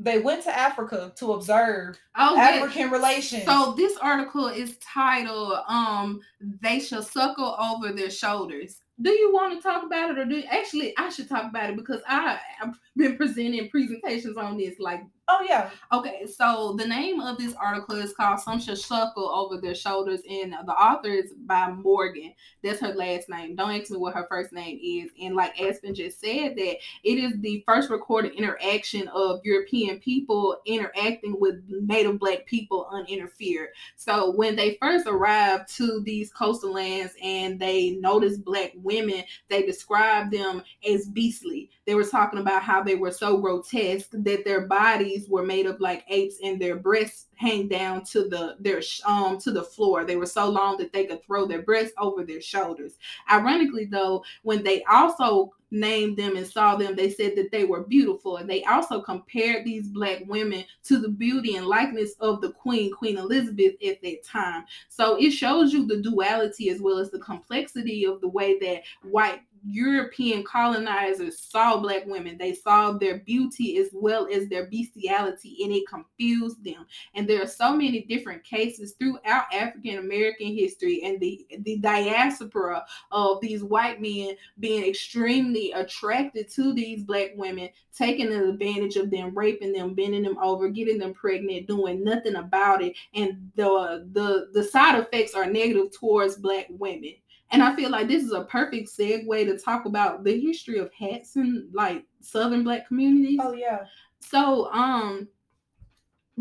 they 0.00 0.18
went 0.18 0.42
to 0.42 0.50
Africa 0.58 1.12
to 1.14 1.34
observe 1.34 1.96
Oh. 2.18 2.36
African 2.36 2.90
relations. 2.90 3.44
So 3.44 3.74
this 3.76 3.96
article 3.98 4.48
is 4.48 4.76
titled 4.78 5.52
um 5.68 6.20
they 6.60 6.80
shall 6.80 7.00
suckle 7.02 7.56
over 7.60 7.92
their 7.92 8.10
shoulders. 8.10 8.80
Do 9.00 9.10
you 9.10 9.32
want 9.32 9.54
to 9.54 9.60
talk 9.62 9.84
about 9.84 10.10
it 10.10 10.18
or 10.18 10.24
do 10.24 10.42
actually 10.48 10.94
I 10.96 11.08
should 11.08 11.28
talk 11.28 11.50
about 11.50 11.70
it 11.70 11.76
because 11.76 12.00
I 12.06 12.38
I've 12.60 12.78
been 12.96 13.16
presenting 13.16 13.68
presentations 13.70 14.36
on 14.36 14.56
this 14.56 14.78
like 14.78 15.02
oh 15.28 15.44
yeah, 15.48 15.70
okay 15.92 16.26
so 16.26 16.74
the 16.78 16.86
name 16.86 17.20
of 17.20 17.38
this 17.38 17.54
article 17.54 17.96
is 17.96 18.12
called 18.12 18.38
some 18.38 18.60
shall 18.60 18.76
suckle 18.76 19.28
over 19.28 19.60
their 19.60 19.74
shoulders 19.74 20.20
and 20.28 20.52
the 20.52 20.72
author 20.72 21.08
is 21.08 21.32
by 21.46 21.70
Morgan. 21.70 22.34
That's 22.62 22.80
her 22.80 22.94
last 22.94 23.28
name. 23.28 23.56
Don't 23.56 23.70
ask 23.70 23.90
me 23.90 23.98
what 23.98 24.14
her 24.14 24.26
first 24.28 24.52
name 24.52 24.78
is. 24.82 25.10
And 25.20 25.34
like 25.34 25.60
Aspen 25.60 25.94
just 25.94 26.20
said 26.20 26.56
that 26.56 26.76
it 27.04 27.18
is 27.18 27.40
the 27.40 27.62
first 27.66 27.90
recorded 27.90 28.32
interaction 28.34 29.08
of 29.08 29.40
European 29.44 29.98
people 29.98 30.56
interacting 30.66 31.36
with 31.38 31.56
native 31.68 32.18
black 32.18 32.46
people 32.46 32.88
uninterfered. 32.92 33.68
So 33.96 34.32
when 34.32 34.56
they 34.56 34.78
first 34.80 35.06
arrived 35.06 35.74
to 35.76 36.00
these 36.04 36.32
coastal 36.32 36.72
lands 36.72 37.14
and 37.22 37.58
they 37.58 37.92
noticed 37.92 38.44
black 38.44 38.72
women, 38.76 39.24
they 39.48 39.62
described 39.62 40.32
them 40.32 40.62
as 40.88 41.06
beastly. 41.08 41.70
They 41.86 41.94
were 41.94 42.04
talking 42.04 42.40
about 42.40 42.62
how 42.62 42.82
they 42.84 42.94
were 42.94 43.10
so 43.10 43.38
grotesque 43.38 44.10
that 44.12 44.44
their 44.44 44.66
bodies 44.66 45.28
were 45.28 45.44
made 45.44 45.66
of 45.66 45.80
like 45.80 46.04
apes 46.08 46.36
and 46.42 46.60
their 46.60 46.76
breasts 46.76 47.26
hang 47.36 47.68
down 47.68 48.04
to 48.04 48.28
the 48.28 48.56
their 48.60 48.80
um 49.06 49.38
to 49.38 49.50
the 49.50 49.62
floor. 49.62 50.04
They 50.04 50.16
were 50.16 50.26
so 50.26 50.48
long 50.48 50.76
that 50.78 50.92
they 50.92 51.06
could 51.06 51.24
throw 51.24 51.46
their 51.46 51.62
breasts 51.62 51.94
over 51.98 52.24
their 52.24 52.40
shoulders. 52.40 52.98
Ironically 53.30 53.86
though, 53.86 54.24
when 54.42 54.62
they 54.62 54.82
also 54.84 55.52
named 55.74 56.16
them 56.16 56.36
and 56.36 56.46
saw 56.46 56.76
them, 56.76 56.94
they 56.94 57.10
said 57.10 57.34
that 57.36 57.50
they 57.50 57.64
were 57.64 57.82
beautiful. 57.82 58.36
And 58.36 58.48
they 58.48 58.62
also 58.64 59.00
compared 59.00 59.64
these 59.64 59.88
black 59.88 60.22
women 60.26 60.64
to 60.84 60.98
the 60.98 61.08
beauty 61.08 61.56
and 61.56 61.66
likeness 61.66 62.14
of 62.20 62.40
the 62.40 62.52
queen, 62.52 62.92
Queen 62.92 63.18
Elizabeth, 63.18 63.74
at 63.84 64.00
that 64.02 64.24
time. 64.24 64.64
So 64.88 65.16
it 65.20 65.32
shows 65.32 65.72
you 65.72 65.86
the 65.86 66.00
duality 66.00 66.70
as 66.70 66.80
well 66.80 66.98
as 66.98 67.10
the 67.10 67.18
complexity 67.18 68.06
of 68.06 68.20
the 68.20 68.28
way 68.28 68.58
that 68.60 68.82
white 69.02 69.42
European 69.66 70.44
colonizers 70.44 71.40
saw 71.40 71.78
black 71.78 72.04
women. 72.06 72.36
They 72.38 72.54
saw 72.54 72.92
their 72.92 73.18
beauty 73.20 73.78
as 73.78 73.88
well 73.92 74.28
as 74.32 74.48
their 74.48 74.66
bestiality, 74.66 75.58
and 75.64 75.72
it 75.72 75.88
confused 75.88 76.62
them. 76.64 76.86
And 77.14 77.28
there 77.28 77.42
are 77.42 77.46
so 77.46 77.74
many 77.74 78.02
different 78.02 78.44
cases 78.44 78.94
throughout 78.98 79.52
African 79.52 79.98
American 79.98 80.54
history 80.54 81.02
and 81.04 81.18
the, 81.20 81.46
the 81.60 81.78
diaspora 81.78 82.84
of 83.10 83.40
these 83.40 83.64
white 83.64 84.00
men 84.00 84.36
being 84.58 84.84
extremely 84.84 85.72
attracted 85.72 86.50
to 86.52 86.74
these 86.74 87.02
black 87.04 87.30
women, 87.36 87.70
taking 87.96 88.32
advantage 88.32 88.96
of 88.96 89.10
them, 89.10 89.34
raping 89.34 89.72
them, 89.72 89.94
bending 89.94 90.22
them 90.22 90.38
over, 90.38 90.68
getting 90.68 90.98
them 90.98 91.14
pregnant, 91.14 91.66
doing 91.66 92.04
nothing 92.04 92.36
about 92.36 92.82
it. 92.82 92.94
And 93.14 93.50
the 93.56 94.08
the 94.12 94.48
the 94.52 94.64
side 94.64 94.98
effects 94.98 95.34
are 95.34 95.46
negative 95.46 95.92
towards 95.92 96.36
black 96.36 96.66
women. 96.70 97.14
And 97.54 97.62
I 97.62 97.74
feel 97.76 97.90
like 97.90 98.08
this 98.08 98.24
is 98.24 98.32
a 98.32 98.44
perfect 98.44 98.88
segue 98.88 99.46
to 99.46 99.58
talk 99.58 99.86
about 99.86 100.24
the 100.24 100.38
history 100.38 100.78
of 100.78 100.92
hats 100.92 101.36
in 101.36 101.68
like 101.72 102.04
southern 102.20 102.64
black 102.64 102.86
communities. 102.88 103.38
oh 103.42 103.52
yeah, 103.54 103.84
So 104.18 104.70
um 104.72 105.28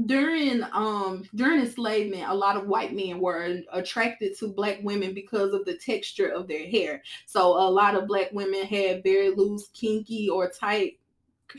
during 0.07 0.63
um 0.71 1.23
during 1.35 1.59
enslavement 1.61 2.23
a 2.27 2.33
lot 2.33 2.57
of 2.57 2.65
white 2.67 2.95
men 2.95 3.19
were 3.19 3.59
attracted 3.71 4.35
to 4.35 4.47
black 4.47 4.79
women 4.81 5.13
because 5.13 5.53
of 5.53 5.63
the 5.65 5.77
texture 5.77 6.29
of 6.29 6.47
their 6.47 6.65
hair 6.65 7.03
so 7.27 7.49
a 7.49 7.69
lot 7.69 7.93
of 7.93 8.07
black 8.07 8.31
women 8.31 8.65
had 8.65 9.03
very 9.03 9.29
loose 9.29 9.67
kinky 9.67 10.27
or 10.27 10.49
tight 10.49 10.97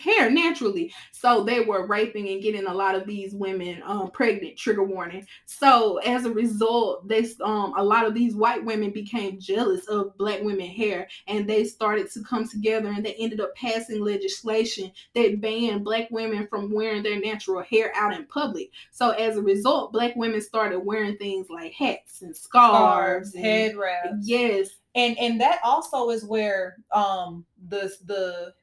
hair 0.01 0.31
naturally. 0.31 0.93
So 1.13 1.45
they 1.45 1.61
were 1.61 1.87
raping 1.87 2.29
and 2.29 2.43
getting 2.43 2.67
a 2.67 2.75
lot 2.75 2.95
of 2.95 3.07
these 3.07 3.35
women 3.35 3.83
um 3.85 4.11
pregnant 4.11 4.57
trigger 4.57 4.83
warning. 4.83 5.27
So 5.47 5.99
as 5.99 6.25
a 6.25 6.33
result 6.33 7.07
they 7.09 7.25
um 7.43 7.75
a 7.77 7.83
lot 7.85 8.07
of 8.07 8.15
these 8.15 8.35
white 8.35 8.65
women 8.65 8.91
became 8.91 9.39
jealous 9.41 9.87
of 9.87 10.17
black 10.19 10.43
women 10.43 10.67
hair 10.67 11.09
and 11.29 11.49
they 11.49 11.65
started 11.65 12.11
to 12.13 12.23
come 12.25 12.49
together 12.49 12.89
and 12.89 13.05
they 13.05 13.15
ended 13.15 13.41
up 13.41 13.55
passing 13.55 14.03
legislation 14.05 14.91
that 15.15 15.41
banned 15.41 15.85
black 15.85 16.09
women 16.11 16.47
from 16.49 16.73
wearing 16.73 17.03
their 17.03 17.21
natural 17.21 17.63
hair 17.63 17.93
out 17.95 18.13
in 18.15 18.27
public. 18.27 18.71
So 18.91 19.11
as 19.11 19.37
a 19.37 19.43
result 19.43 19.93
black 19.93 20.17
women 20.17 20.41
started 20.41 20.81
wearing 20.81 21.17
things 21.19 21.49
like 21.51 21.73
hats 21.73 22.23
and 22.23 22.37
scarves, 22.37 23.31
scarves, 23.31 23.35
and- 23.35 23.45
head 23.45 23.77
wraps. 23.77 24.09
yes. 24.23 24.71
And 24.97 25.19
and 25.19 25.41
that 25.41 25.59
also 25.65 26.11
is 26.11 26.25
where 26.25 26.77
um 26.93 27.45
the 27.69 27.93
the 28.07 28.55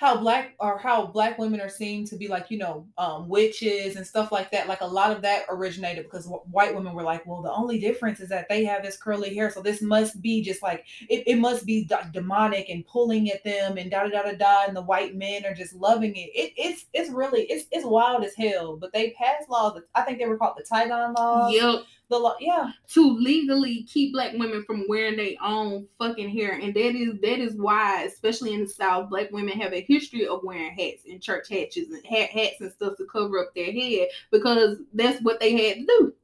how 0.00 0.16
black 0.16 0.54
or 0.60 0.78
how 0.78 1.04
black 1.04 1.36
women 1.36 1.60
are 1.60 1.68
seen 1.68 2.06
to 2.06 2.16
be 2.16 2.26
like 2.26 2.50
you 2.50 2.56
know 2.56 2.86
um 2.96 3.28
witches 3.28 3.96
and 3.96 4.06
stuff 4.06 4.32
like 4.32 4.50
that 4.50 4.66
like 4.66 4.80
a 4.80 4.86
lot 4.86 5.12
of 5.12 5.20
that 5.20 5.44
originated 5.50 6.04
because 6.04 6.24
wh- 6.24 6.50
white 6.50 6.74
women 6.74 6.94
were 6.94 7.02
like 7.02 7.24
well 7.26 7.42
the 7.42 7.52
only 7.52 7.78
difference 7.78 8.18
is 8.18 8.30
that 8.30 8.48
they 8.48 8.64
have 8.64 8.82
this 8.82 8.96
curly 8.96 9.34
hair 9.34 9.50
so 9.50 9.60
this 9.60 9.82
must 9.82 10.22
be 10.22 10.42
just 10.42 10.62
like 10.62 10.86
it, 11.10 11.22
it 11.26 11.36
must 11.36 11.66
be 11.66 11.84
d- 11.84 11.94
demonic 12.12 12.70
and 12.70 12.86
pulling 12.86 13.30
at 13.30 13.44
them 13.44 13.76
and 13.76 13.90
da 13.90 14.04
da 14.04 14.08
da 14.08 14.22
da 14.22 14.32
da 14.32 14.64
and 14.66 14.74
the 14.74 14.80
white 14.80 15.14
men 15.16 15.44
are 15.44 15.52
just 15.52 15.74
loving 15.74 16.16
it. 16.16 16.30
it 16.34 16.54
it's 16.56 16.86
it's 16.94 17.10
really 17.10 17.42
it's 17.42 17.66
it's 17.70 17.84
wild 17.84 18.24
as 18.24 18.34
hell 18.34 18.78
but 18.78 18.94
they 18.94 19.10
passed 19.10 19.50
laws 19.50 19.78
i 19.94 20.00
think 20.00 20.18
they 20.18 20.26
were 20.26 20.38
called 20.38 20.56
the 20.56 20.64
Tignon 20.64 21.12
laws 21.14 21.52
yep 21.52 21.82
the 22.10 22.18
law 22.18 22.34
yeah. 22.40 22.72
to 22.88 23.16
legally 23.16 23.84
keep 23.84 24.12
black 24.12 24.32
women 24.34 24.64
from 24.64 24.84
wearing 24.88 25.16
their 25.16 25.34
own 25.42 25.86
fucking 25.98 26.28
hair. 26.28 26.58
And 26.60 26.74
that 26.74 26.94
is 26.94 27.20
that 27.20 27.38
is 27.38 27.54
why 27.54 28.02
especially 28.02 28.52
in 28.52 28.64
the 28.64 28.68
south 28.68 29.08
black 29.08 29.30
women 29.30 29.58
have 29.58 29.72
a 29.72 29.80
history 29.80 30.26
of 30.26 30.40
wearing 30.42 30.72
hats 30.72 31.04
and 31.08 31.22
church 31.22 31.48
hatches 31.48 31.90
and 31.90 32.04
hat, 32.04 32.30
hats 32.30 32.60
and 32.60 32.72
stuff 32.72 32.96
to 32.98 33.06
cover 33.06 33.38
up 33.38 33.54
their 33.54 33.72
head 33.72 34.08
because 34.30 34.78
that's 34.92 35.22
what 35.22 35.40
they 35.40 35.52
had 35.52 35.78
to 35.78 35.86
do 35.86 36.14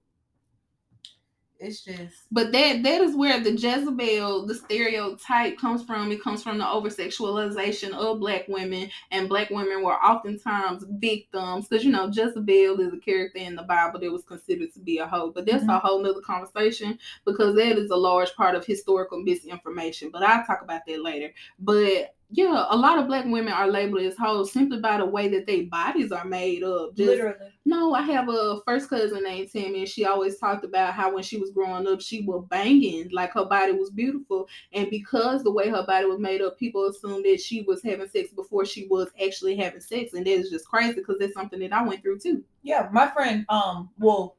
it's 1.59 1.83
just 1.83 2.27
but 2.31 2.53
that 2.53 2.83
that 2.83 3.01
is 3.01 3.15
where 3.15 3.41
the 3.41 3.53
Jezebel, 3.53 4.47
the 4.47 4.55
stereotype 4.55 5.59
comes 5.59 5.85
from. 5.85 6.11
It 6.13 6.23
comes 6.23 6.43
from 6.43 6.59
the 6.59 6.69
over 6.69 6.89
sexualization 6.89 7.93
of 7.93 8.21
black 8.21 8.47
women, 8.49 8.91
and 9.11 9.29
black 9.29 9.51
women 9.51 9.83
were 9.83 9.95
oftentimes 9.95 10.85
victims 10.89 11.69
because 11.69 11.85
you 11.85 11.93
know 11.93 12.09
Jezebel 12.09 12.81
is 12.81 12.93
a 12.93 12.99
character 12.99 13.39
in 13.39 13.55
the 13.55 13.63
Bible 13.63 14.01
that 14.01 14.13
was 14.13 14.25
considered 14.25 14.73
to 14.75 14.81
be 14.81 14.99
a 14.99 15.07
hoe. 15.07 15.31
But 15.31 15.47
that's 15.47 15.65
a 15.65 15.67
Mhm. 15.67 15.81
whole 15.81 16.03
nother 16.03 16.21
conversation 16.21 16.99
because 17.25 17.55
that 17.57 17.79
is 17.79 17.91
a 17.91 17.97
large 17.97 18.35
part 18.35 18.55
of 18.55 18.67
historical 18.67 19.23
misinformation. 19.23 20.11
But 20.11 20.23
I'll 20.25 20.45
talk 20.45 20.63
about 20.63 20.83
that 20.87 21.01
later. 21.03 21.33
But 21.59 22.16
yeah, 22.31 22.67
a 22.71 22.77
lot 22.77 22.99
of 22.99 23.07
black 23.07 23.25
women 23.25 23.53
are 23.53 23.69
labeled 23.69 24.03
as 24.03 24.17
hoes 24.17 24.53
simply 24.53 24.81
by 24.81 24.99
the 24.99 25.07
way 25.07 25.29
that 25.29 25.47
their 25.47 25.65
bodies 25.65 26.13
are 26.13 26.25
made 26.25 26.63
up. 26.63 26.97
Just 26.97 27.09
literally 27.09 27.53
no, 27.67 27.95
I 27.95 28.03
have 28.03 28.29
a 28.29 28.61
first 28.65 28.89
cousin 28.89 29.25
named 29.25 29.51
Tammy, 29.53 29.81
and 29.81 29.89
she 29.89 30.05
always 30.05 30.39
talked 30.39 30.65
about 30.65 30.95
how 30.95 31.13
when 31.13 31.25
she 31.25 31.37
was 31.37 31.51
growing 31.51 31.87
up, 31.89 32.01
she 32.01 32.23
was 32.23 32.47
banging, 32.49 33.09
like 33.11 33.33
her 33.33 33.45
body 33.45 33.73
was 33.73 33.91
beautiful. 33.91 34.49
And 34.73 34.89
because 34.89 35.43
the 35.43 35.51
way 35.51 35.69
her 35.69 35.85
body 35.85 36.07
was 36.07 36.21
made 36.21 36.41
up, 36.43 36.59
people 36.59 36.87
assumed 36.87 37.25
that 37.25 37.41
she 37.41 37.63
was 37.63 37.83
having 37.83 38.09
sex 38.09 38.31
before 38.33 38.65
she 38.65 38.87
was 38.89 39.09
actually 39.23 39.57
having 39.57 39.81
sex. 39.81 40.15
And 40.15 40.25
that 40.25 40.31
is 40.31 40.51
just 40.51 40.69
crazy 40.69 40.95
because 40.95 41.17
that's 41.19 41.35
something 41.35 41.59
that 41.59 41.73
I 41.73 41.83
went 41.83 42.03
through 42.03 42.21
too. 42.21 42.45
Yeah, 42.63 42.89
my 42.93 43.09
friend, 43.09 43.45
um, 43.49 43.91
well, 43.99 44.37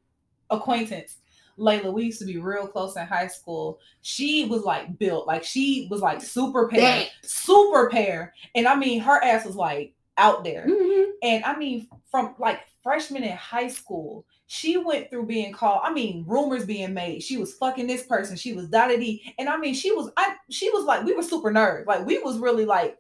acquaintance, 0.50 1.18
Layla, 1.58 1.92
we 1.92 2.06
used 2.06 2.20
to 2.20 2.26
be 2.26 2.38
real 2.38 2.68
close 2.68 2.96
in 2.96 3.06
high 3.06 3.28
school. 3.28 3.80
She 4.02 4.46
was 4.46 4.64
like 4.64 4.98
built, 5.00 5.28
like 5.28 5.44
she 5.44 5.88
was 5.90 6.02
like 6.02 6.22
super 6.22 6.68
pair, 6.68 6.82
That- 6.82 7.10
super 7.24 7.90
pair. 7.90 8.34
And 8.56 8.68
I 8.68 8.76
mean, 8.76 9.00
her 9.02 9.24
ass 9.24 9.46
was 9.46 9.56
like 9.56 9.94
out 10.18 10.44
there. 10.44 10.66
Mhm. 10.68 11.06
And 11.24 11.44
I 11.46 11.58
mean, 11.58 11.88
from 12.12 12.36
like 12.40 12.60
freshman 12.84 13.24
in 13.24 13.36
high 13.36 13.68
school, 13.68 14.26
she 14.50 14.78
went 14.78 15.10
through 15.10 15.26
being 15.26 15.52
called. 15.52 15.82
I 15.84 15.92
mean, 15.92 16.24
rumors 16.26 16.66
being 16.66 16.94
made. 16.94 17.22
She 17.22 17.38
was 17.38 17.54
fucking 17.56 17.86
this 17.88 18.04
person. 18.04 18.38
She 18.38 18.54
was 18.54 18.70
da 18.70 18.88
da. 18.88 19.22
And 19.38 19.50
I 19.50 19.58
mean, 19.58 19.74
she 19.74 19.92
was. 19.92 20.10
I. 20.16 20.36
She 20.50 20.70
was 20.70 20.86
like, 20.86 21.04
we 21.04 21.14
were 21.14 21.22
super 21.24 21.52
nerds. 21.52 21.86
Like 21.86 22.06
we 22.06 22.20
was 22.20 22.38
really 22.38 22.64
like 22.66 22.98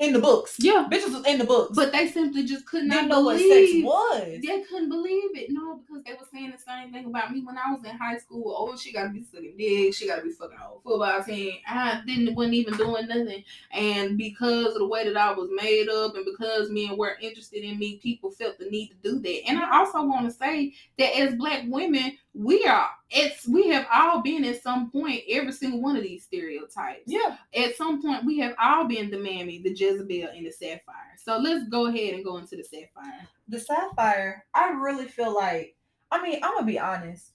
in 0.00 0.12
the 0.12 0.18
books. 0.18 0.56
Yeah. 0.58 0.88
Bitches 0.90 1.14
was 1.14 1.26
in 1.26 1.38
the 1.38 1.44
books. 1.44 1.76
But 1.76 1.92
they 1.92 2.08
simply 2.08 2.44
just 2.44 2.66
could 2.66 2.84
not 2.84 3.06
know 3.06 3.20
what 3.20 3.38
sex 3.38 3.70
was. 3.74 4.40
They 4.42 4.62
couldn't 4.62 4.88
believe 4.88 5.36
it. 5.36 5.50
No, 5.50 5.80
because 5.86 6.02
they 6.04 6.12
were 6.12 6.26
saying 6.32 6.52
the 6.52 6.58
same 6.58 6.92
thing 6.92 7.06
about 7.06 7.32
me 7.32 7.42
when 7.44 7.56
I 7.56 7.70
was 7.70 7.84
in 7.84 7.96
high 7.96 8.18
school. 8.18 8.54
Oh, 8.56 8.76
she 8.76 8.92
gotta 8.92 9.10
be 9.10 9.22
sucking 9.22 9.54
dick. 9.56 9.94
She 9.94 10.06
gotta 10.06 10.22
be 10.22 10.30
fucking 10.30 10.56
whole 10.58 10.80
football 10.82 11.22
team. 11.22 11.58
I 11.68 12.02
didn't 12.06 12.34
wasn't 12.34 12.54
even 12.54 12.76
doing 12.76 13.06
nothing. 13.06 13.44
And 13.72 14.18
because 14.18 14.74
of 14.74 14.74
the 14.74 14.86
way 14.86 15.04
that 15.04 15.16
I 15.16 15.32
was 15.32 15.50
made 15.54 15.88
up 15.88 16.16
and 16.16 16.24
because 16.24 16.70
men 16.70 16.96
were 16.96 17.16
interested 17.20 17.62
in 17.62 17.78
me, 17.78 17.98
people 17.98 18.30
felt 18.32 18.58
the 18.58 18.66
need 18.66 18.88
to 18.88 18.96
do 19.02 19.20
that. 19.20 19.48
And 19.48 19.58
I 19.58 19.78
also 19.78 20.02
want 20.04 20.26
to 20.26 20.32
say 20.32 20.74
that 20.98 21.16
as 21.16 21.36
black 21.36 21.62
women, 21.66 22.18
we 22.36 22.64
are 22.66 22.88
it's 23.10 23.46
we 23.46 23.68
have 23.68 23.86
all 23.94 24.20
been 24.20 24.44
at 24.44 24.60
some 24.60 24.90
point 24.90 25.22
every 25.28 25.52
single 25.52 25.80
one 25.80 25.96
of 25.96 26.02
these 26.02 26.24
stereotypes 26.24 27.02
Yeah. 27.06 27.36
at 27.54 27.76
some 27.76 28.02
point 28.02 28.24
we 28.24 28.38
have 28.40 28.56
all 28.60 28.86
been 28.86 29.08
the 29.10 29.18
mammy, 29.18 29.62
the 29.62 29.70
Jezebel, 29.72 30.30
and 30.34 30.44
the 30.44 30.50
Sapphire. 30.50 31.14
So 31.16 31.38
let's 31.38 31.68
go 31.68 31.86
ahead 31.86 32.14
and 32.14 32.24
go 32.24 32.38
into 32.38 32.56
the 32.56 32.64
Sapphire. 32.64 33.28
the 33.46 33.60
sapphire, 33.60 34.44
I 34.52 34.70
really 34.70 35.06
feel 35.06 35.32
like, 35.32 35.76
I 36.10 36.20
mean, 36.22 36.40
I'm 36.42 36.54
gonna 36.54 36.66
be 36.66 36.78
honest. 36.78 37.30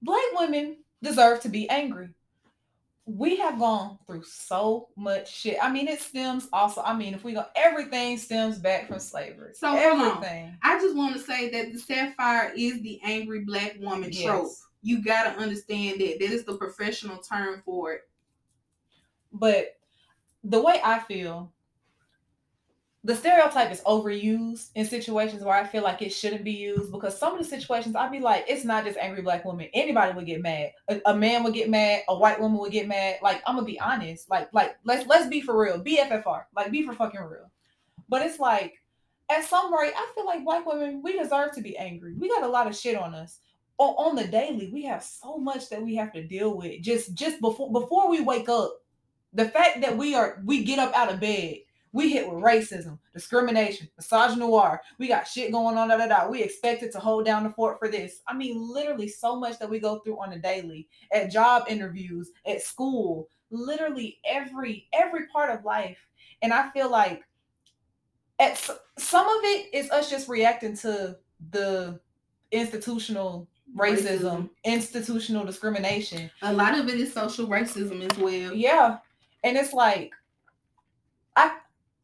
Black 0.00 0.22
women 0.32 0.78
deserve 1.02 1.40
to 1.40 1.48
be 1.50 1.68
angry. 1.68 2.08
We 3.06 3.36
have 3.36 3.58
gone 3.58 3.98
through 4.06 4.24
so 4.24 4.88
much 4.96 5.30
shit. 5.30 5.58
I 5.62 5.70
mean, 5.70 5.88
it 5.88 6.00
stems 6.00 6.48
also. 6.52 6.80
I 6.82 6.96
mean, 6.96 7.12
if 7.12 7.22
we 7.22 7.34
go, 7.34 7.44
everything 7.54 8.16
stems 8.16 8.58
back 8.58 8.88
from 8.88 8.98
slavery. 8.98 9.52
So, 9.54 9.74
everything. 9.76 10.56
I 10.62 10.80
just 10.80 10.96
want 10.96 11.14
to 11.14 11.20
say 11.20 11.50
that 11.50 11.72
the 11.72 11.78
sapphire 11.78 12.52
is 12.56 12.80
the 12.80 13.00
angry 13.04 13.40
black 13.40 13.76
woman 13.78 14.10
trope. 14.10 14.52
You 14.82 15.02
gotta 15.02 15.38
understand 15.38 16.00
that. 16.00 16.18
That 16.18 16.30
is 16.30 16.44
the 16.44 16.56
professional 16.56 17.18
term 17.18 17.62
for 17.64 17.92
it. 17.92 18.00
But 19.32 19.76
the 20.42 20.62
way 20.62 20.80
I 20.82 21.00
feel, 21.00 21.52
the 23.04 23.14
stereotype 23.14 23.70
is 23.70 23.82
overused 23.82 24.70
in 24.74 24.86
situations 24.86 25.44
where 25.44 25.54
I 25.54 25.66
feel 25.66 25.82
like 25.82 26.00
it 26.00 26.08
shouldn't 26.08 26.42
be 26.42 26.52
used 26.52 26.90
because 26.90 27.18
some 27.18 27.34
of 27.34 27.38
the 27.38 27.44
situations 27.44 27.94
I'd 27.94 28.10
be 28.10 28.18
like, 28.18 28.46
it's 28.48 28.64
not 28.64 28.86
just 28.86 28.96
angry 28.96 29.20
black 29.20 29.44
women. 29.44 29.68
Anybody 29.74 30.14
would 30.14 30.24
get 30.24 30.40
mad. 30.40 30.72
A, 30.88 31.02
a 31.04 31.14
man 31.14 31.44
would 31.44 31.52
get 31.52 31.68
mad. 31.68 32.00
A 32.08 32.16
white 32.16 32.40
woman 32.40 32.58
would 32.58 32.72
get 32.72 32.88
mad. 32.88 33.16
Like 33.22 33.42
I'm 33.46 33.56
gonna 33.56 33.66
be 33.66 33.78
honest. 33.78 34.30
Like 34.30 34.48
like 34.54 34.78
let's 34.84 35.06
let's 35.06 35.28
be 35.28 35.42
for 35.42 35.60
real. 35.60 35.84
BFFR. 35.84 36.44
Like 36.56 36.72
be 36.72 36.82
for 36.82 36.94
fucking 36.94 37.20
real. 37.20 37.50
But 38.08 38.22
it's 38.22 38.40
like 38.40 38.72
at 39.30 39.44
some 39.44 39.72
rate, 39.74 39.92
I 39.94 40.10
feel 40.14 40.24
like 40.24 40.42
black 40.42 40.64
women 40.64 41.02
we 41.02 41.18
deserve 41.18 41.52
to 41.52 41.60
be 41.60 41.76
angry. 41.76 42.14
We 42.14 42.30
got 42.30 42.42
a 42.42 42.48
lot 42.48 42.68
of 42.68 42.74
shit 42.76 42.96
on 42.96 43.14
us. 43.14 43.38
On, 43.76 43.88
on 43.96 44.16
the 44.16 44.26
daily, 44.26 44.70
we 44.72 44.84
have 44.84 45.02
so 45.02 45.36
much 45.36 45.68
that 45.68 45.82
we 45.82 45.94
have 45.96 46.12
to 46.14 46.26
deal 46.26 46.56
with. 46.56 46.80
Just 46.80 47.12
just 47.12 47.38
before 47.42 47.70
before 47.70 48.08
we 48.08 48.22
wake 48.22 48.48
up, 48.48 48.80
the 49.34 49.50
fact 49.50 49.82
that 49.82 49.98
we 49.98 50.14
are 50.14 50.40
we 50.46 50.64
get 50.64 50.78
up 50.78 50.94
out 50.94 51.12
of 51.12 51.20
bed 51.20 51.58
we 51.94 52.10
hit 52.12 52.28
with 52.28 52.42
racism 52.42 52.98
discrimination 53.14 53.88
misogynoir 53.98 54.78
we 54.98 55.08
got 55.08 55.26
shit 55.26 55.52
going 55.52 55.78
on 55.78 55.88
da, 55.88 55.96
da, 55.96 56.06
da. 56.06 56.28
we 56.28 56.42
expected 56.42 56.92
to 56.92 56.98
hold 56.98 57.24
down 57.24 57.44
the 57.44 57.50
fort 57.50 57.78
for 57.78 57.88
this 57.88 58.20
i 58.28 58.34
mean 58.34 58.56
literally 58.60 59.08
so 59.08 59.38
much 59.38 59.58
that 59.58 59.70
we 59.70 59.78
go 59.78 60.00
through 60.00 60.20
on 60.20 60.32
a 60.34 60.38
daily 60.38 60.86
at 61.12 61.30
job 61.32 61.64
interviews 61.68 62.32
at 62.46 62.60
school 62.60 63.28
literally 63.50 64.18
every 64.26 64.86
every 64.92 65.26
part 65.28 65.48
of 65.50 65.64
life 65.64 65.98
and 66.42 66.52
i 66.52 66.68
feel 66.70 66.90
like 66.90 67.22
at 68.40 68.58
some 68.98 69.26
of 69.26 69.44
it 69.44 69.72
is 69.72 69.90
us 69.90 70.10
just 70.10 70.28
reacting 70.28 70.76
to 70.76 71.16
the 71.50 71.98
institutional 72.50 73.48
racism, 73.76 74.20
Racism. 74.20 74.50
institutional 74.64 75.44
discrimination 75.44 76.30
A 76.42 76.52
lot 76.52 76.78
of 76.78 76.88
it 76.88 76.94
is 77.00 77.12
social 77.12 77.46
racism 77.46 78.08
as 78.10 78.18
well. 78.18 78.52
yeah. 78.52 78.98
And 79.42 79.56
it's 79.56 79.72
like 79.72 80.12
I 81.36 81.56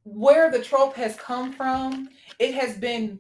where 0.05 0.51
the 0.51 0.63
trope 0.63 0.95
has 0.97 1.17
come 1.17 1.53
from, 1.53 2.09
it 2.39 2.55
has 2.55 2.79
been 2.79 3.19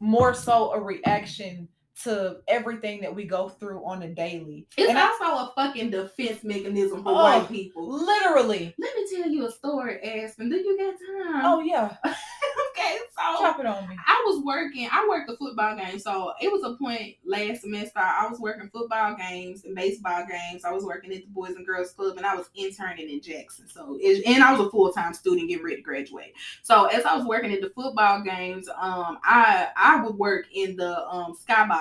more 0.00 0.34
so 0.34 0.72
a 0.72 0.80
reaction 0.80 1.68
to 2.04 2.38
everything 2.48 3.00
that 3.02 3.14
we 3.14 3.24
go 3.24 3.48
through 3.48 3.84
on 3.84 4.02
a 4.02 4.08
daily. 4.08 4.66
It's 4.76 4.88
and 4.88 4.98
I, 4.98 5.06
also 5.06 5.24
a 5.24 5.52
fucking 5.54 5.90
defense 5.90 6.42
mechanism 6.44 7.02
for 7.02 7.10
Oh. 7.10 7.14
white 7.14 7.48
people. 7.48 7.88
literally. 7.88 8.74
Let 8.78 8.94
me 8.96 9.06
tell 9.16 9.28
you 9.30 9.46
a 9.46 9.50
story, 9.50 10.02
Aspen. 10.02 10.48
Do 10.48 10.56
you 10.56 10.78
got 10.78 11.32
time? 11.32 11.42
Oh 11.44 11.60
yeah. 11.60 11.96
okay. 12.04 12.98
So 13.16 13.40
Drop 13.40 13.60
it 13.60 13.66
on 13.66 13.88
me. 13.88 13.96
I 14.06 14.22
was 14.26 14.42
working, 14.44 14.88
I 14.90 15.06
worked 15.08 15.30
a 15.30 15.36
football 15.36 15.76
game. 15.76 15.98
So 15.98 16.32
it 16.40 16.50
was 16.50 16.62
a 16.64 16.76
point 16.82 17.16
last 17.24 17.62
semester. 17.62 17.98
I 18.00 18.26
was 18.28 18.40
working 18.40 18.70
football 18.72 19.14
games 19.16 19.64
and 19.64 19.74
baseball 19.74 20.24
games. 20.30 20.64
I 20.64 20.72
was 20.72 20.84
working 20.84 21.12
at 21.12 21.18
the 21.22 21.28
Boys 21.30 21.54
and 21.56 21.66
Girls 21.66 21.92
Club 21.92 22.16
and 22.16 22.24
I 22.26 22.34
was 22.34 22.48
interning 22.54 23.10
in 23.10 23.20
Jackson. 23.20 23.68
So 23.68 23.98
it, 24.00 24.24
and 24.26 24.42
I 24.42 24.52
was 24.52 24.66
a 24.66 24.70
full-time 24.70 25.12
student 25.14 25.48
getting 25.48 25.64
ready 25.64 25.76
to 25.76 25.82
graduate. 25.82 26.32
So 26.62 26.86
as 26.86 27.04
I 27.04 27.14
was 27.16 27.26
working 27.26 27.52
at 27.52 27.60
the 27.60 27.70
football 27.70 28.22
games, 28.22 28.68
um, 28.68 29.18
I 29.24 29.68
I 29.76 30.02
would 30.02 30.16
work 30.16 30.46
in 30.52 30.76
the 30.76 31.06
um 31.08 31.34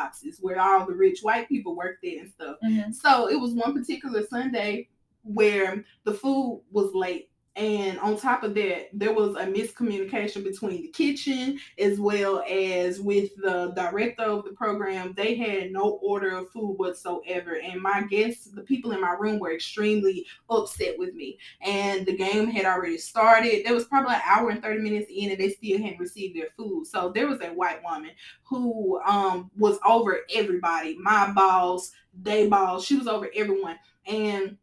skyboxes 0.10 0.42
where 0.42 0.60
all 0.60 0.86
the 0.86 0.94
rich 0.94 1.20
white 1.22 1.48
people 1.48 1.76
worked 1.76 2.06
at 2.06 2.20
and 2.20 2.30
stuff. 2.30 2.58
Mm-hmm. 2.64 2.92
So 2.92 3.30
it 3.30 3.40
was 3.40 3.54
one 3.54 3.74
particular 3.74 4.26
Sunday 4.26 4.90
where 5.24 5.84
the 6.04 6.14
food 6.14 6.62
was 6.72 6.94
late. 6.94 7.30
And 7.56 8.00
on 8.00 8.18
top 8.18 8.44
of 8.44 8.54
that, 8.56 8.90
there 8.94 9.14
was 9.14 9.36
a 9.36 9.46
miscommunication 9.46 10.44
between 10.44 10.84
the 10.84 10.88
kitchen 10.90 11.60
as 11.78 12.00
well 12.00 12.44
as 12.50 13.02
with 13.02 13.36
the 13.36 13.74
director 13.76 14.24
of 14.24 14.46
the 14.46 14.52
program. 14.52 15.14
They 15.14 15.36
had 15.36 15.72
no 15.72 16.00
order 16.02 16.38
of 16.38 16.50
food 16.52 16.76
whatsoever. 16.78 17.60
And 17.62 17.82
my 17.82 18.04
guests, 18.04 18.46
the 18.46 18.62
people 18.62 18.92
in 18.92 19.02
my 19.02 19.12
room, 19.20 19.40
were 19.40 19.54
extremely 19.54 20.26
upset 20.50 20.98
with 20.98 21.14
me. 21.16 21.38
And 21.62 22.06
the 22.06 22.16
game 22.16 22.48
had 22.48 22.66
already 22.66 22.98
started. 22.98 23.66
There 23.66 23.74
was 23.74 23.86
probably 23.86 24.16
an 24.16 24.22
hour 24.26 24.50
and 24.50 24.62
30 24.62 24.82
minutes 24.82 25.12
in, 25.14 25.32
and 25.32 25.40
they 25.40 25.50
still 25.50 25.80
hadn't 25.80 26.00
received 26.00 26.38
their 26.38 26.50
food. 26.56 26.88
So 26.88 27.12
there 27.14 27.28
was 27.28 27.42
a 27.42 27.48
white 27.48 27.84
woman 27.84 28.12
who 28.44 29.00
um 29.06 29.52
was 29.58 29.78
over 29.86 30.20
everybody 30.34 30.98
my 31.00 31.32
boss 31.32 31.92
they 32.22 32.48
boss 32.48 32.84
she 32.84 32.96
was 32.96 33.08
over 33.08 33.30
everyone 33.36 33.78
and 34.08 34.58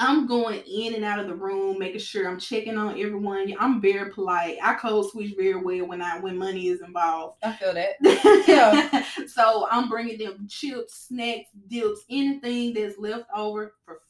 I'm 0.00 0.26
going 0.26 0.60
in 0.60 0.94
and 0.94 1.04
out 1.04 1.18
of 1.18 1.26
the 1.26 1.34
room, 1.34 1.78
making 1.78 2.00
sure 2.00 2.26
I'm 2.26 2.40
checking 2.40 2.78
on 2.78 2.98
everyone. 2.98 3.54
I'm 3.60 3.82
very 3.82 4.10
polite. 4.10 4.56
I 4.62 4.72
code 4.74 5.10
switch 5.10 5.34
very 5.36 5.60
well 5.62 5.86
when 5.86 6.00
I 6.00 6.18
when 6.18 6.38
money 6.38 6.68
is 6.68 6.80
involved. 6.80 7.36
I 7.42 7.52
feel 7.52 7.74
that. 7.74 7.96
yeah. 8.48 9.04
so 9.26 9.68
I'm 9.70 9.90
bringing 9.90 10.16
them 10.16 10.48
chips, 10.48 11.06
snacks, 11.08 11.50
dips, 11.68 12.00
anything 12.08 12.72
that's 12.72 12.98
left 12.98 13.26
over 13.36 13.74
for 13.84 14.00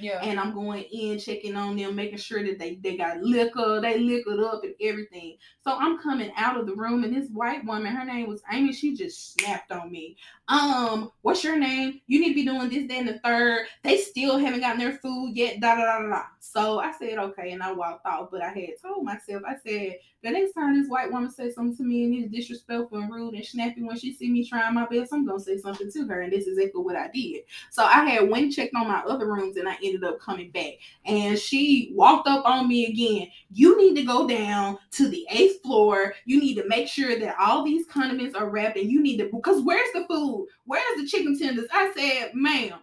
Yeah. 0.00 0.20
and 0.22 0.40
I'm 0.40 0.54
going 0.54 0.82
in 0.84 1.18
checking 1.18 1.56
on 1.56 1.76
them, 1.76 1.94
making 1.94 2.18
sure 2.18 2.42
that 2.42 2.58
they 2.58 2.76
they 2.76 2.96
got 2.96 3.20
liquor, 3.22 3.80
they 3.80 3.98
liquored 3.98 4.40
up 4.40 4.64
and 4.64 4.74
everything. 4.80 5.36
So 5.62 5.76
I'm 5.76 5.98
coming 5.98 6.32
out 6.36 6.58
of 6.58 6.66
the 6.66 6.74
room, 6.74 7.04
and 7.04 7.14
this 7.14 7.28
white 7.30 7.64
woman, 7.64 7.94
her 7.94 8.04
name 8.04 8.28
was 8.28 8.42
Amy, 8.52 8.72
she 8.72 8.96
just 8.96 9.34
snapped 9.34 9.72
on 9.72 9.90
me. 9.90 10.16
Um, 10.48 11.10
what's 11.22 11.44
your 11.44 11.58
name? 11.58 12.00
You 12.06 12.20
need 12.20 12.30
to 12.30 12.34
be 12.34 12.44
doing 12.44 12.68
this, 12.68 12.90
and 12.90 13.08
the 13.08 13.18
third. 13.20 13.66
They 13.82 13.98
still 13.98 14.38
haven't 14.38 14.60
gotten 14.60 14.80
their 14.80 14.98
food 14.98 15.32
yet. 15.36 15.60
Da 15.60 15.76
da 15.76 15.82
da 15.82 16.00
da. 16.02 16.08
da. 16.08 16.22
So 16.42 16.80
I 16.80 16.92
said 16.92 17.18
okay, 17.18 17.52
and 17.52 17.62
I 17.62 17.72
walked 17.72 18.06
off. 18.06 18.30
But 18.32 18.42
I 18.42 18.48
had 18.48 18.70
told 18.82 19.04
myself, 19.04 19.42
I 19.46 19.56
said 19.56 19.98
the 20.22 20.30
next 20.30 20.54
time 20.54 20.74
this 20.74 20.88
white 20.88 21.12
woman 21.12 21.30
says 21.30 21.54
something 21.54 21.76
to 21.76 21.82
me 21.82 22.04
and 22.04 22.24
is 22.24 22.30
disrespectful 22.30 22.98
and 22.98 23.12
rude 23.12 23.34
and 23.34 23.44
snappy 23.44 23.82
when 23.82 23.98
she 23.98 24.14
see 24.14 24.30
me 24.30 24.48
trying 24.48 24.74
my 24.74 24.86
best, 24.86 25.12
I'm 25.12 25.26
gonna 25.26 25.38
say 25.38 25.58
something 25.58 25.92
to 25.92 26.06
her, 26.06 26.22
and 26.22 26.32
this 26.32 26.46
is 26.46 26.56
exactly 26.56 26.82
what 26.82 26.96
I 26.96 27.08
did. 27.12 27.42
So 27.70 27.84
I 27.84 28.04
had 28.08 28.28
went 28.28 28.52
checked 28.52 28.74
on 28.74 28.88
my 28.88 29.00
other 29.00 29.26
rooms 29.30 29.56
and 29.58 29.68
I 29.68 29.76
ended 29.82 30.02
up 30.02 30.18
coming 30.18 30.50
back. 30.50 30.74
And 31.04 31.38
she 31.38 31.92
walked 31.94 32.26
up 32.26 32.44
on 32.46 32.68
me 32.68 32.86
again. 32.86 33.28
You 33.52 33.78
need 33.78 33.94
to 33.96 34.04
go 34.04 34.26
down 34.26 34.78
to 34.92 35.08
the 35.08 35.26
eighth 35.30 35.62
floor. 35.62 36.14
You 36.24 36.40
need 36.40 36.54
to 36.54 36.68
make 36.68 36.88
sure 36.88 37.18
that 37.18 37.36
all 37.38 37.64
these 37.64 37.86
condiments 37.86 38.34
are 38.34 38.48
wrapped 38.48 38.78
and 38.78 38.90
you 38.90 39.02
need 39.02 39.18
to 39.18 39.28
because 39.32 39.62
where's 39.62 39.92
the 39.92 40.06
food? 40.08 40.48
Where's 40.64 40.96
the 40.96 41.06
chicken 41.06 41.38
tenders? 41.38 41.68
I 41.72 41.92
said, 41.94 42.34
ma'am. 42.34 42.78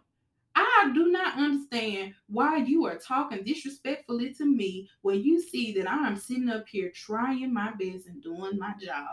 I 0.60 0.92
do 0.92 1.10
not 1.12 1.38
understand 1.38 2.16
why 2.28 2.58
you 2.58 2.88
are 2.88 2.98
talking 2.98 3.44
disrespectfully 3.44 4.34
to 4.36 4.46
me 4.46 4.90
when 5.02 5.22
you 5.22 5.40
see 5.40 5.72
that 5.74 5.88
I 5.88 6.08
am 6.08 6.16
sitting 6.16 6.50
up 6.50 6.68
here 6.68 6.92
trying 6.96 7.54
my 7.54 7.72
best 7.80 8.08
and 8.08 8.24
doing 8.24 8.58
my 8.58 8.74
job. 8.84 9.06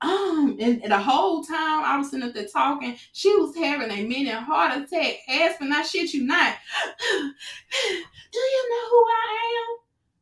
Um, 0.00 0.56
and, 0.60 0.82
and 0.82 0.90
the 0.90 0.98
whole 0.98 1.44
time 1.44 1.84
I 1.84 1.96
was 1.96 2.10
sitting 2.10 2.28
up 2.28 2.34
there 2.34 2.48
talking, 2.48 2.96
she 3.12 3.28
was 3.36 3.54
having 3.54 3.92
a 3.92 4.02
mini 4.02 4.30
heart 4.30 4.76
attack, 4.76 5.18
asking, 5.28 5.70
I 5.72 5.82
shit 5.82 6.12
you 6.12 6.24
not. 6.24 6.56
do 8.32 8.38
you 8.40 8.70
know 8.70 8.90
who 8.90 9.04
I 9.08 9.62
am? 9.62 9.78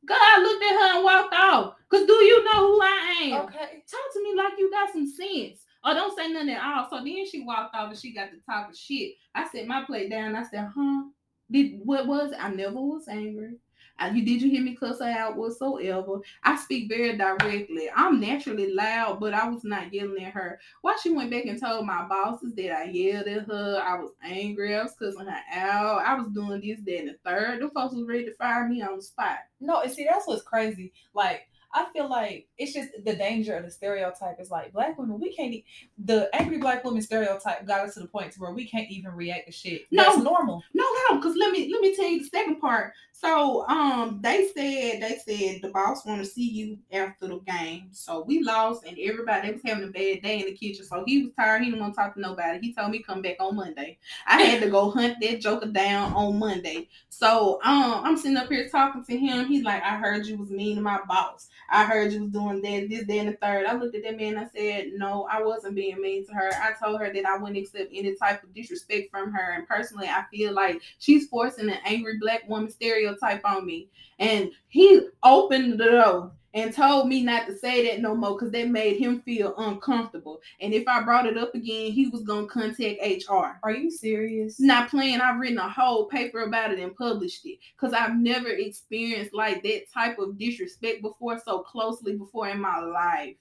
God 0.06 0.42
looked 0.42 0.64
at 0.64 0.72
her 0.72 0.96
and 0.96 1.04
walked 1.04 1.34
off. 1.34 1.74
Cause 1.88 2.06
do 2.06 2.12
you 2.12 2.44
know 2.44 2.66
who 2.66 2.82
I 2.82 3.18
am? 3.22 3.44
Okay. 3.46 3.82
Talk 3.90 4.12
to 4.12 4.22
me 4.22 4.34
like 4.36 4.52
you 4.58 4.70
got 4.70 4.92
some 4.92 5.06
sense. 5.06 5.64
Or 5.85 5.95
don't 5.95 6.16
say 6.16 6.28
nothing 6.28 6.51
at 6.51 6.62
all. 6.62 6.89
So 6.91 6.97
then 7.05 7.26
she 7.26 7.43
walked 7.43 7.74
off 7.74 7.91
and 7.91 7.99
she 7.99 8.12
got 8.12 8.28
to 8.31 8.68
of 8.68 8.76
shit. 8.76 9.12
I 9.35 9.49
set 9.49 9.66
my 9.66 9.85
plate 9.85 10.11
down. 10.11 10.37
I 10.37 10.43
said, 10.43 10.68
huh? 10.74 11.05
Did 11.51 11.81
what 11.85 12.07
was 12.07 12.33
it? 12.33 12.39
I 12.41 12.51
never 12.51 12.74
was 12.74 13.09
angry. 13.09 13.57
I, 14.01 14.09
you 14.11 14.24
did 14.24 14.41
you 14.41 14.51
hear 14.51 14.62
me 14.62 14.74
cuss 14.74 15.01
her 15.01 15.05
out 15.05 15.37
whatsoever? 15.37 16.20
I 16.43 16.57
speak 16.57 16.89
very 16.89 17.18
directly. 17.18 17.89
I'm 17.95 18.18
naturally 18.18 18.72
loud, 18.72 19.20
but 19.20 19.35
I 19.35 19.47
was 19.49 19.62
not 19.62 19.93
yelling 19.93 20.24
at 20.24 20.33
her. 20.33 20.59
Why 20.81 20.97
she 21.03 21.12
went 21.12 21.31
back 21.31 21.45
and 21.45 21.61
told 21.61 21.87
my 21.87 22.07
bosses 22.09 22.55
that 22.55 22.72
I 22.72 22.85
yelled 22.85 23.26
at 23.26 23.47
her, 23.47 23.83
I 23.85 23.99
was 23.99 24.12
angry, 24.24 24.74
I 24.74 24.83
was 24.83 24.95
cussing 24.99 25.26
her 25.26 25.41
out, 25.53 26.03
I 26.07 26.14
was 26.14 26.33
doing 26.33 26.62
this, 26.62 26.81
that, 26.87 26.99
and 26.99 27.09
the 27.11 27.16
third. 27.24 27.61
The 27.61 27.68
folks 27.68 27.95
was 27.95 28.07
ready 28.07 28.24
to 28.24 28.35
fire 28.37 28.66
me 28.66 28.81
on 28.81 28.97
the 28.97 29.03
spot. 29.03 29.39
No, 29.61 29.83
and 29.83 29.93
see 29.93 30.07
that's 30.11 30.26
what's 30.26 30.43
crazy. 30.43 30.93
Like 31.12 31.43
I 31.72 31.86
feel 31.92 32.08
like 32.08 32.48
it's 32.58 32.72
just 32.72 32.90
the 33.04 33.14
danger 33.14 33.56
of 33.56 33.64
the 33.64 33.70
stereotype 33.70 34.40
is 34.40 34.50
like 34.50 34.72
black 34.72 34.98
women. 34.98 35.20
We 35.20 35.32
can't. 35.34 35.52
e- 35.52 35.64
The 36.04 36.28
angry 36.34 36.58
black 36.58 36.84
woman 36.84 37.02
stereotype 37.02 37.66
got 37.66 37.86
us 37.86 37.94
to 37.94 38.00
the 38.00 38.08
point 38.08 38.32
to 38.32 38.40
where 38.40 38.52
we 38.52 38.66
can't 38.66 38.90
even 38.90 39.12
react 39.12 39.46
to 39.46 39.52
shit. 39.52 39.82
No. 39.90 40.04
That's 40.04 40.18
normal. 40.18 40.62
No, 40.74 40.84
no, 41.10 41.16
because 41.16 41.36
let 41.36 41.52
me 41.52 41.70
let 41.72 41.80
me 41.80 41.94
tell 41.94 42.06
you 42.08 42.20
the 42.20 42.28
second 42.28 42.60
part. 42.60 42.92
So 43.12 43.66
um 43.68 44.18
they 44.22 44.46
said 44.54 45.02
they 45.02 45.18
said 45.24 45.60
the 45.62 45.70
boss 45.72 46.06
want 46.06 46.20
to 46.22 46.26
see 46.26 46.48
you 46.48 46.78
after 46.92 47.28
the 47.28 47.38
game. 47.40 47.88
So 47.92 48.22
we 48.26 48.42
lost 48.42 48.84
and 48.86 48.96
everybody 48.98 49.48
they 49.48 49.52
was 49.52 49.62
having 49.64 49.84
a 49.84 49.88
bad 49.88 50.22
day 50.22 50.40
in 50.40 50.46
the 50.46 50.52
kitchen. 50.56 50.84
So 50.84 51.04
he 51.06 51.22
was 51.24 51.32
tired, 51.38 51.62
he 51.62 51.70
didn't 51.70 51.80
want 51.80 51.94
to 51.94 52.00
talk 52.00 52.14
to 52.14 52.20
nobody. 52.20 52.58
He 52.60 52.72
told 52.74 52.90
me 52.90 53.02
come 53.02 53.22
back 53.22 53.36
on 53.40 53.56
Monday. 53.56 53.98
I 54.26 54.42
had 54.42 54.62
to 54.62 54.70
go 54.70 54.90
hunt 54.90 55.16
that 55.20 55.40
joker 55.40 55.66
down 55.66 56.14
on 56.14 56.38
Monday. 56.38 56.88
So 57.10 57.60
um 57.62 58.02
I'm 58.04 58.16
sitting 58.16 58.36
up 58.38 58.48
here 58.48 58.68
talking 58.68 59.04
to 59.04 59.16
him. 59.16 59.46
He's 59.46 59.64
like, 59.64 59.82
I 59.82 59.96
heard 59.98 60.26
you 60.26 60.36
was 60.38 60.50
mean 60.50 60.76
to 60.76 60.82
my 60.82 60.98
boss. 61.06 61.48
I 61.70 61.84
heard 61.84 62.12
you 62.12 62.22
was 62.22 62.32
doing 62.32 62.60
that, 62.62 62.88
this, 62.88 63.06
that, 63.06 63.16
and 63.16 63.28
the 63.28 63.32
third. 63.34 63.64
I 63.64 63.74
looked 63.74 63.94
at 63.94 64.02
that 64.02 64.16
man 64.16 64.36
I 64.36 64.48
said, 64.54 64.88
No, 64.96 65.28
I 65.30 65.40
wasn't 65.42 65.76
being 65.76 66.00
mean 66.00 66.26
to 66.26 66.32
her. 66.32 66.50
I 66.52 66.72
told 66.72 67.00
her 67.00 67.12
that 67.12 67.24
I 67.24 67.36
wouldn't 67.36 67.58
accept 67.58 67.92
any 67.94 68.16
type 68.16 68.42
of 68.42 68.52
disrespect 68.52 69.10
from 69.10 69.32
her. 69.32 69.52
And 69.52 69.68
personally, 69.68 70.08
I 70.08 70.24
feel 70.30 70.52
like 70.52 70.80
she's 70.98 71.28
forcing 71.28 71.70
an 71.70 71.78
angry 71.84 72.18
black 72.18 72.48
woman 72.48 72.70
stereotype 72.70 73.42
on 73.44 73.64
me. 73.64 73.88
And 74.18 74.50
he 74.68 75.08
opened 75.22 75.78
the 75.78 75.84
door 75.86 76.32
and 76.55 76.74
told 76.74 77.09
me 77.09 77.22
not 77.22 77.46
to 77.46 77.57
say 77.57 77.86
that 77.86 78.01
no 78.01 78.14
more 78.14 78.34
because 78.34 78.51
that 78.53 78.68
made 78.68 78.98
him 78.98 79.20
feel 79.22 79.55
uncomfortable. 79.57 80.40
And 80.61 80.74
if 80.74 80.86
I 80.88 81.03
brought 81.03 81.26
it 81.26 81.38
up 81.38 81.55
again, 81.55 81.92
he 81.92 82.09
was 82.09 82.22
gonna 82.22 82.46
contact 82.46 83.01
HR. 83.03 83.59
Are 83.62 83.72
you 83.72 83.90
serious? 83.90 84.59
Not 84.59 84.90
playing. 84.90 85.20
I've 85.20 85.38
written 85.38 85.59
a 85.59 85.68
whole 85.68 86.07
paper 86.07 86.40
about 86.42 86.72
it 86.72 86.78
and 86.78 86.94
published 86.96 87.46
it 87.46 87.59
because 87.76 87.92
I've 87.92 88.16
never 88.16 88.48
experienced 88.48 89.34
like 89.34 89.62
that 89.62 89.90
type 89.92 90.18
of 90.18 90.38
disrespect 90.38 91.03
before 91.03 91.38
so 91.38 91.61
closely 91.61 92.16
before 92.16 92.48
in 92.48 92.61
my 92.61 92.80
life. 92.80 93.36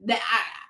That 0.00 0.20
I 0.20 0.63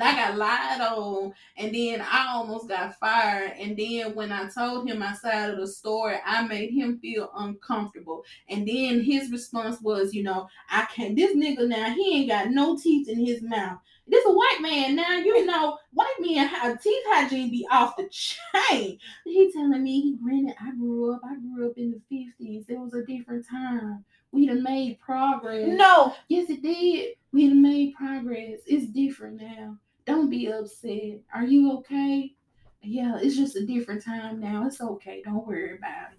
I 0.00 0.14
got 0.14 0.38
lied 0.38 0.80
on, 0.80 1.34
and 1.58 1.74
then 1.74 2.00
I 2.00 2.28
almost 2.32 2.68
got 2.68 2.98
fired. 2.98 3.52
And 3.58 3.76
then 3.76 4.14
when 4.14 4.32
I 4.32 4.48
told 4.48 4.88
him 4.88 4.98
my 4.98 5.12
side 5.14 5.50
of 5.50 5.58
the 5.58 5.66
story, 5.66 6.16
I 6.24 6.46
made 6.46 6.70
him 6.70 6.98
feel 6.98 7.30
uncomfortable. 7.36 8.24
And 8.48 8.66
then 8.66 9.02
his 9.02 9.30
response 9.30 9.80
was, 9.82 10.14
you 10.14 10.22
know, 10.22 10.48
I 10.70 10.86
can't. 10.86 11.14
This 11.14 11.36
nigga 11.36 11.68
now, 11.68 11.90
he 11.90 12.20
ain't 12.20 12.30
got 12.30 12.50
no 12.50 12.76
teeth 12.76 13.08
in 13.08 13.24
his 13.24 13.42
mouth. 13.42 13.78
This 14.08 14.24
a 14.26 14.32
white 14.32 14.58
man 14.60 14.96
now. 14.96 15.18
You 15.18 15.46
know, 15.46 15.78
white 15.92 16.16
men 16.20 16.46
have 16.48 16.82
teeth 16.82 17.02
hygiene 17.08 17.50
be 17.50 17.66
off 17.70 17.96
the 17.96 18.08
chain. 18.08 18.98
He 19.24 19.52
telling 19.52 19.82
me, 19.82 20.00
he 20.00 20.16
granted, 20.16 20.56
I 20.60 20.72
grew 20.72 21.14
up. 21.14 21.20
I 21.24 21.36
grew 21.36 21.68
up 21.70 21.76
in 21.76 21.92
the 21.92 22.00
fifties. 22.08 22.64
It 22.68 22.78
was 22.78 22.94
a 22.94 23.04
different 23.04 23.46
time. 23.48 24.04
We 24.32 24.46
done 24.46 24.62
made 24.62 24.98
progress. 24.98 25.68
No. 25.68 26.14
Yes, 26.28 26.48
it 26.50 26.62
did. 26.62 27.14
We 27.32 27.48
done 27.48 27.62
made 27.62 27.94
progress. 27.94 28.60
It's 28.66 28.86
different 28.86 29.40
now. 29.40 29.76
Don't 30.06 30.30
be 30.30 30.50
upset. 30.50 31.20
Are 31.34 31.44
you 31.44 31.72
okay? 31.78 32.34
Yeah, 32.82 33.18
it's 33.20 33.36
just 33.36 33.56
a 33.56 33.64
different 33.64 34.04
time 34.04 34.40
now. 34.40 34.66
It's 34.66 34.80
okay. 34.80 35.22
Don't 35.24 35.46
worry 35.46 35.76
about 35.76 36.12
it. 36.12 36.18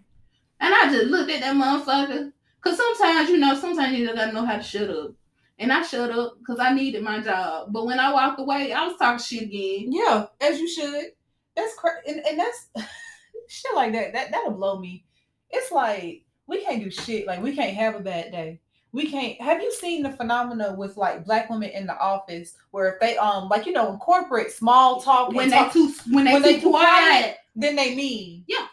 And 0.59 0.73
I 0.73 0.89
just 0.89 1.07
looked 1.07 1.31
at 1.31 1.41
that 1.41 1.55
motherfucker. 1.55 2.31
Cause 2.61 2.77
sometimes, 2.77 3.29
you 3.29 3.37
know, 3.37 3.55
sometimes 3.59 3.97
you 3.97 4.05
just 4.05 4.17
gotta 4.17 4.31
know 4.31 4.45
how 4.45 4.55
to 4.55 4.63
shut 4.63 4.89
up. 4.89 5.11
And 5.59 5.71
I 5.73 5.81
shut 5.81 6.11
up 6.11 6.37
because 6.39 6.59
I 6.59 6.73
needed 6.73 7.03
my 7.03 7.19
job. 7.19 7.73
But 7.73 7.85
when 7.85 7.99
I 7.99 8.13
walked 8.13 8.39
away, 8.39 8.71
I 8.71 8.87
was 8.87 8.95
talking 8.97 9.23
shit 9.23 9.43
again. 9.43 9.91
Yeah, 9.91 10.27
as 10.39 10.59
you 10.59 10.69
should. 10.69 11.11
That's 11.55 11.75
crazy, 11.75 11.97
and, 12.07 12.25
and 12.25 12.39
that's 12.39 12.69
shit 13.47 13.75
like 13.75 13.91
that. 13.93 14.13
That 14.13 14.31
that'll 14.31 14.51
blow 14.51 14.79
me. 14.79 15.05
It's 15.49 15.71
like 15.71 16.23
we 16.53 16.63
can't 16.63 16.83
do 16.83 16.89
shit. 16.91 17.25
Like 17.27 17.41
we 17.41 17.55
can't 17.55 17.75
have 17.75 17.95
a 17.95 17.99
bad 17.99 18.31
day. 18.31 18.59
We 18.91 19.09
can't. 19.09 19.41
Have 19.41 19.61
you 19.61 19.71
seen 19.73 20.03
the 20.03 20.11
phenomena 20.11 20.73
with 20.77 20.97
like 20.97 21.25
black 21.25 21.49
women 21.49 21.69
in 21.71 21.87
the 21.87 21.97
office 21.97 22.55
where 22.71 22.93
if 22.93 22.99
they 22.99 23.17
um 23.17 23.49
like 23.49 23.65
you 23.65 23.71
know 23.73 23.91
incorporate 23.91 24.51
small 24.51 25.01
talk 25.01 25.33
When 25.33 25.49
they 25.49 25.55
talk- 25.57 25.73
too 25.73 25.91
when 26.11 26.25
they 26.25 26.33
when 26.33 26.43
too 26.43 26.47
they 26.49 26.59
too 26.59 26.69
quiet. 26.69 26.85
quiet, 26.85 27.37
then 27.55 27.75
they 27.75 27.95
mean. 27.95 28.43
Yeah. 28.47 28.67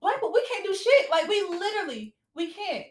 Like, 0.00 0.16
but 0.20 0.32
we 0.32 0.44
can't 0.50 0.64
do 0.64 0.74
shit. 0.74 1.10
Like, 1.12 1.28
we 1.28 1.40
literally, 1.42 2.14
we 2.34 2.52
can't. 2.52 2.86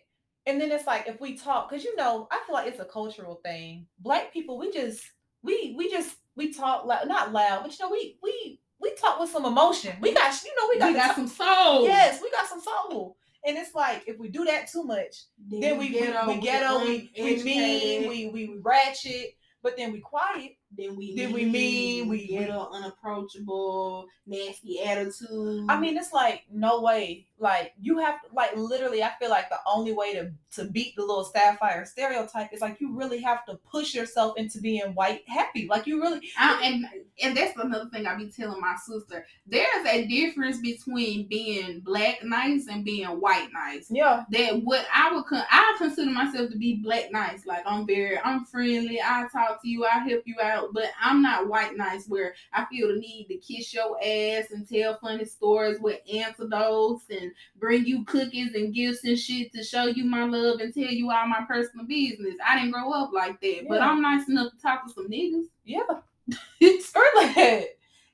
And 0.46 0.62
then 0.62 0.72
it's 0.72 0.88
like, 0.88 1.08
if 1.10 1.20
we 1.20 1.36
talk, 1.38 1.70
because 1.70 1.84
you 1.84 1.94
know, 1.98 2.26
I 2.32 2.40
feel 2.46 2.54
like 2.56 2.68
it's 2.68 2.80
a 2.80 2.86
cultural 2.86 3.42
thing. 3.44 3.86
Black 4.00 4.32
people, 4.32 4.58
we 4.58 4.72
just, 4.72 5.04
we, 5.44 5.76
we 5.78 5.90
just, 5.92 6.16
we 6.38 6.54
talk 6.54 6.86
loud, 6.86 7.10
not 7.10 7.34
loud, 7.34 7.64
but 7.64 7.72
you 7.78 7.86
know, 7.86 7.92
we, 7.92 8.18
we, 8.24 8.62
we 8.80 8.96
talk 8.96 9.20
with 9.20 9.30
some 9.30 9.44
emotion. 9.46 9.94
We 10.00 10.14
got, 10.14 10.34
you 10.42 10.52
know, 10.58 10.68
we 10.70 10.80
got, 10.80 10.88
We 10.88 10.94
got 10.94 11.16
some 11.16 11.28
soul. 11.28 11.84
Yes, 11.84 12.22
we 12.22 12.32
got 12.32 12.48
some 12.48 12.62
soul. 12.62 13.18
And 13.46 13.58
it's 13.58 13.74
like, 13.74 14.04
if 14.08 14.20
we 14.20 14.30
do 14.30 14.46
that 14.46 14.68
too 14.72 14.84
much, 14.84 15.26
then 15.50 15.78
we 15.78 15.90
ghetto, 15.90 16.28
we, 16.28 16.36
we 16.36 16.42
ghetto, 16.42 16.80
we, 16.84 17.12
we 17.18 17.44
mean, 17.44 18.08
we, 18.08 18.28
we 18.30 18.60
ratchet, 18.62 19.36
but 19.64 19.76
then 19.78 19.92
we 19.92 20.00
quiet. 20.00 20.52
Then 20.78 20.96
we 20.96 21.16
then 21.16 21.34
we 21.34 21.46
mean, 21.46 22.08
we- 22.08 22.28
ghetto, 22.28 22.70
unapproachable, 22.72 24.08
nasty 24.26 24.82
attitude. 24.82 25.66
I 25.70 25.80
mean, 25.80 25.98
it's 25.98 26.14
like 26.14 26.44
no 26.52 26.82
way. 26.82 27.28
Like 27.40 27.74
you 27.82 27.98
have 27.98 28.22
to, 28.22 28.28
like 28.34 28.56
literally. 28.56 29.04
I 29.04 29.12
feel 29.20 29.30
like 29.30 29.50
the 29.50 29.58
only 29.66 29.94
way 29.94 30.14
to 30.14 30.32
to 30.52 30.66
beat 30.66 30.96
the 30.96 31.02
little 31.02 31.24
sapphire 31.24 31.86
stereotype 31.86 32.54
is 32.54 32.62
like 32.62 32.80
you 32.80 32.96
really 32.96 33.20
have 33.22 33.46
to 33.46 33.56
push 33.70 33.96
yourself 33.96 34.38
into 34.38 34.60
being 34.60 34.94
white 34.94 35.28
happy. 35.28 35.68
Like 35.68 35.88
you 35.88 36.00
really. 36.02 36.22
I, 36.38 36.62
and 36.64 36.86
and 37.24 37.36
that's 37.36 37.58
another 37.58 37.90
thing 37.90 38.06
I 38.06 38.16
be 38.16 38.30
telling 38.30 38.62
my 38.62 38.76
sister. 38.86 39.26
There's 39.48 39.86
a 39.88 40.06
difference 40.06 40.60
between 40.60 41.28
being 41.28 41.80
black 41.80 42.24
nice 42.24 42.68
and 42.68 42.86
being 42.86 43.08
white 43.08 43.50
nice. 43.54 43.88
Yeah. 43.90 44.24
That 44.30 44.62
what 44.64 44.86
I 44.94 45.12
would 45.14 45.26
con- 45.26 45.44
I 45.50 45.76
consider 45.80 46.12
myself 46.12 46.52
to 46.52 46.58
be 46.58 46.76
black 46.84 47.12
nice. 47.12 47.46
Like 47.48 47.64
I'm 47.66 47.88
very 47.88 48.20
I'm 48.20 48.46
friendly. 48.46 49.02
I 49.04 49.28
talk 49.34 49.62
to 49.64 49.68
you. 49.68 49.84
I 49.86 49.98
help 50.08 50.22
you 50.26 50.36
out. 50.42 50.61
But 50.72 50.92
I'm 51.02 51.22
not 51.22 51.48
white 51.48 51.76
nice 51.76 52.08
where 52.08 52.36
I 52.54 52.66
feel 52.66 52.90
the 52.90 52.96
need 52.96 53.28
to 53.28 53.38
kiss 53.38 53.74
your 53.74 53.98
ass 53.98 54.52
and 54.52 54.68
tell 54.68 54.98
funny 55.00 55.26
stories 55.26 55.80
with 55.80 56.00
antidotes 56.12 57.06
and 57.10 57.32
bring 57.60 57.86
you 57.86 58.04
cookies 58.06 58.54
and 58.54 58.74
gifts 58.74 59.04
and 59.04 59.18
shit 59.18 59.52
to 59.54 59.64
show 59.64 59.86
you 59.86 60.06
my 60.06 60.26
love 60.26 60.60
and 60.60 60.74
tell 60.74 60.84
you 60.84 61.12
all 61.12 61.28
my 61.28 61.44
personal 61.48 61.86
business. 61.86 62.36
I 62.46 62.58
didn't 62.58 62.72
grow 62.72 62.92
up 62.92 63.12
like 63.14 63.40
that. 63.42 63.66
But 63.68 63.82
I'm 63.82 64.02
nice 64.02 64.28
enough 64.28 64.52
to 64.54 64.62
talk 64.62 64.86
to 64.86 64.94
some 64.94 65.10
niggas. 65.10 65.46
Yeah. 65.66 65.82
it's 66.60 66.92
that. 66.92 67.66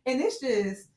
And 0.05 0.21
it's 0.21 0.39
just, 0.39 0.87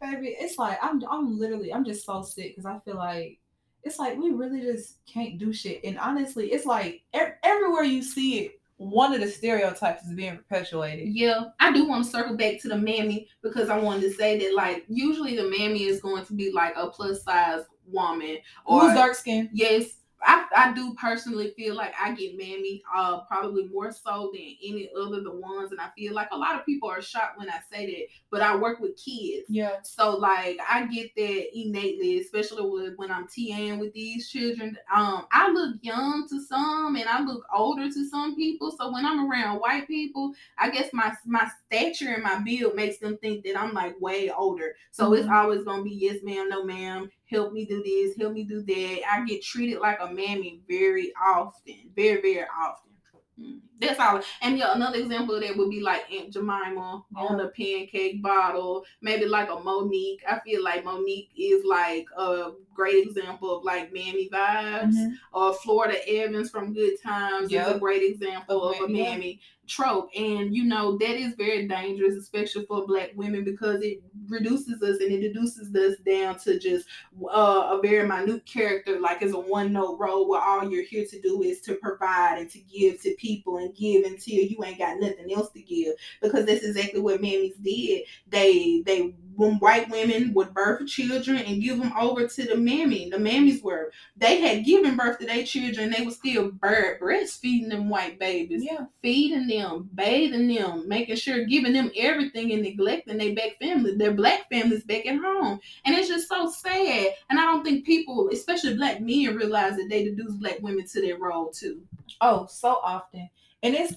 baby. 0.00 0.36
It's 0.38 0.58
like 0.58 0.78
I'm. 0.82 1.02
I'm 1.10 1.38
literally. 1.38 1.72
I'm 1.72 1.84
just 1.84 2.04
so 2.04 2.22
sick 2.22 2.56
because 2.56 2.66
I 2.66 2.78
feel 2.80 2.96
like. 2.96 3.38
It's 3.82 3.98
like 3.98 4.18
we 4.18 4.30
really 4.30 4.60
just 4.60 4.98
can't 5.06 5.38
do 5.38 5.54
shit. 5.54 5.80
And 5.84 5.98
honestly, 5.98 6.52
it's 6.52 6.66
like 6.66 7.00
e- 7.14 7.32
everywhere 7.42 7.84
you 7.84 8.02
see 8.02 8.40
it, 8.40 8.59
one 8.80 9.12
of 9.12 9.20
the 9.20 9.28
stereotypes 9.28 10.04
is 10.04 10.14
being 10.14 10.38
perpetuated. 10.38 11.08
Yeah, 11.10 11.44
I 11.60 11.70
do 11.70 11.86
want 11.86 12.04
to 12.06 12.10
circle 12.10 12.34
back 12.34 12.58
to 12.62 12.68
the 12.68 12.78
mammy 12.78 13.28
because 13.42 13.68
I 13.68 13.78
wanted 13.78 14.00
to 14.02 14.12
say 14.14 14.38
that 14.38 14.54
like 14.54 14.84
usually 14.88 15.36
the 15.36 15.50
mammy 15.50 15.84
is 15.84 16.00
going 16.00 16.24
to 16.24 16.32
be 16.32 16.50
like 16.50 16.72
a 16.76 16.88
plus 16.88 17.22
size 17.22 17.64
woman 17.86 18.38
or 18.64 18.80
Who's 18.80 18.94
dark 18.94 19.14
skin? 19.14 19.50
yes. 19.52 19.96
I, 20.22 20.46
I 20.54 20.72
do 20.72 20.94
personally 20.94 21.52
feel 21.56 21.74
like 21.74 21.94
I 22.00 22.12
get 22.14 22.36
mammy 22.36 22.82
uh 22.94 23.20
probably 23.22 23.66
more 23.68 23.90
so 23.92 24.30
than 24.32 24.42
any 24.62 24.90
other 24.96 25.22
the 25.22 25.30
ones 25.32 25.72
and 25.72 25.80
I 25.80 25.90
feel 25.96 26.14
like 26.14 26.28
a 26.32 26.36
lot 26.36 26.58
of 26.58 26.66
people 26.66 26.90
are 26.90 27.00
shocked 27.02 27.38
when 27.38 27.48
I 27.48 27.60
say 27.72 27.86
that 27.86 28.06
but 28.30 28.42
I 28.42 28.56
work 28.56 28.80
with 28.80 28.96
kids 29.02 29.46
Yeah. 29.48 29.76
so 29.82 30.16
like 30.16 30.58
I 30.68 30.86
get 30.86 31.14
that 31.16 31.58
innately, 31.58 32.20
especially 32.20 32.68
with 32.68 32.96
when 32.96 33.10
I'm 33.10 33.26
TAing 33.26 33.78
with 33.78 33.92
these 33.92 34.28
children. 34.28 34.76
Um, 34.94 35.26
I 35.32 35.50
look 35.50 35.76
young 35.82 36.28
to 36.28 36.40
some 36.42 36.96
and 36.96 37.08
I 37.08 37.22
look 37.22 37.44
older 37.54 37.88
to 37.90 38.08
some 38.08 38.36
people. 38.36 38.70
So 38.78 38.92
when 38.92 39.04
I'm 39.06 39.30
around 39.30 39.58
white 39.58 39.86
people, 39.88 40.32
I 40.58 40.70
guess 40.70 40.92
my 40.92 41.14
my 41.26 41.48
stature 41.66 42.10
and 42.14 42.22
my 42.22 42.38
build 42.38 42.74
makes 42.74 42.98
them 42.98 43.16
think 43.18 43.44
that 43.44 43.58
I'm 43.58 43.72
like 43.72 44.00
way 44.00 44.30
older. 44.30 44.74
So 44.90 45.12
it's 45.14 45.26
Mhm. 45.26 45.32
always 45.32 45.64
gonna 45.64 45.82
be 45.82 45.90
yes 45.94 46.18
ma'am, 46.22 46.48
no 46.48 46.64
ma'am, 46.64 47.10
help 47.30 47.52
me 47.52 47.64
do 47.64 47.82
this, 47.82 48.16
help 48.16 48.32
me 48.34 48.44
do 48.44 48.62
that. 48.62 49.00
I 49.10 49.24
get 49.24 49.42
treated 49.42 49.80
like 49.80 49.98
a 50.00 50.10
mammy 50.10 50.60
very 50.68 51.12
often, 51.22 51.90
very, 51.94 52.20
very 52.20 52.46
often. 52.58 52.92
Mm. 53.40 53.60
That's 53.80 53.98
all. 53.98 54.20
And 54.42 54.58
yeah, 54.58 54.74
another 54.74 54.98
example 54.98 55.34
of 55.36 55.42
that 55.42 55.56
would 55.56 55.70
be 55.70 55.80
like 55.80 56.02
Aunt 56.12 56.32
Jemima 56.32 57.02
on 57.16 57.36
the 57.38 57.48
pancake 57.48 58.22
bottle, 58.22 58.84
maybe 59.00 59.24
like 59.24 59.48
a 59.48 59.56
Mo'Nique. 59.56 60.20
I 60.28 60.38
feel 60.40 60.62
like 60.62 60.84
Mo'Nique 60.84 61.30
is 61.36 61.64
like 61.64 62.06
a 62.16 62.50
great 62.74 63.06
example 63.06 63.56
of 63.56 63.64
like 63.64 63.92
mammy 63.92 64.28
vibes. 64.32 64.94
Mhm. 64.94 65.14
Or 65.32 65.54
Florida 65.54 65.96
Evans 66.08 66.50
from 66.50 66.72
Good 66.74 67.00
Times 67.02 67.52
is 67.52 67.66
a 67.66 67.78
great 67.78 68.02
example 68.02 68.64
Of 68.64 68.76
of 68.76 68.84
a 68.84 68.88
mammy, 68.92 69.40
yeah. 69.40 69.66
trope. 69.66 70.08
And 70.16 70.54
you 70.54 70.64
know, 70.64 70.96
that 70.98 71.16
is 71.16 71.34
very 71.34 71.66
dangerous, 71.66 72.16
especially 72.16 72.66
for 72.66 72.86
black 72.86 73.12
women, 73.16 73.44
because 73.44 73.82
it 73.82 74.02
reduces 74.28 74.82
us 74.82 75.00
and 75.00 75.12
it 75.12 75.22
reduces 75.28 75.74
us 75.74 75.96
down 76.06 76.38
to 76.40 76.58
just 76.58 76.86
uh, 77.32 77.76
a 77.78 77.80
very 77.82 78.06
minute 78.06 78.44
character, 78.46 78.98
like 79.00 79.22
as 79.22 79.32
a 79.32 79.38
one 79.38 79.72
note 79.72 79.98
role 79.98 80.28
where 80.28 80.40
all 80.40 80.70
you're 80.70 80.84
here 80.84 81.04
to 81.06 81.20
do 81.20 81.42
is 81.42 81.60
to 81.62 81.74
provide 81.76 82.38
and 82.38 82.50
to 82.50 82.60
give 82.60 83.00
to 83.02 83.14
people 83.16 83.58
and 83.58 83.69
give 83.76 84.04
until 84.04 84.34
you 84.44 84.62
ain't 84.64 84.78
got 84.78 84.98
nothing 84.98 85.32
else 85.34 85.50
to 85.50 85.60
give. 85.60 85.94
Because 86.20 86.46
that's 86.46 86.64
exactly 86.64 87.00
what 87.00 87.20
mammies 87.20 87.60
did. 87.62 88.02
They 88.28 88.82
they 88.86 89.14
when 89.36 89.54
white 89.58 89.88
women 89.88 90.34
would 90.34 90.52
birth 90.52 90.86
children 90.86 91.38
and 91.38 91.62
give 91.62 91.78
them 91.78 91.92
over 91.98 92.26
to 92.26 92.44
the 92.44 92.56
mammy. 92.56 93.08
The 93.08 93.16
mammies 93.16 93.62
were 93.62 93.90
they 94.16 94.40
had 94.40 94.64
given 94.64 94.96
birth 94.96 95.18
to 95.18 95.26
their 95.26 95.44
children, 95.44 95.90
they 95.90 96.04
were 96.04 96.10
still 96.10 96.50
bird 96.50 97.00
breastfeeding 97.00 97.70
them 97.70 97.88
white 97.88 98.18
babies 98.18 98.62
Yeah. 98.64 98.86
feeding 99.02 99.46
them, 99.46 99.88
bathing 99.94 100.48
them, 100.54 100.86
making 100.88 101.16
sure, 101.16 101.44
giving 101.44 101.72
them 101.72 101.90
everything 101.96 102.52
and 102.52 102.62
neglecting 102.62 103.16
their 103.18 103.34
black 103.34 103.58
family, 103.60 103.96
their 103.96 104.12
black 104.12 104.48
families 104.50 104.84
back 104.84 105.06
at 105.06 105.16
home. 105.16 105.60
And 105.84 105.94
it's 105.94 106.08
just 106.08 106.28
so 106.28 106.50
sad. 106.50 107.14
And 107.30 107.38
I 107.38 107.44
don't 107.44 107.64
think 107.64 107.86
people, 107.86 108.28
especially 108.32 108.74
black 108.74 109.00
men, 109.00 109.34
realize 109.36 109.76
that 109.76 109.88
they 109.88 110.04
deduce 110.04 110.32
black 110.34 110.58
women 110.60 110.86
to 110.86 111.00
their 111.00 111.16
role 111.18 111.50
too. 111.50 111.80
Oh, 112.20 112.46
so 112.46 112.80
often. 112.82 113.28
And 113.62 113.74
it's 113.74 113.94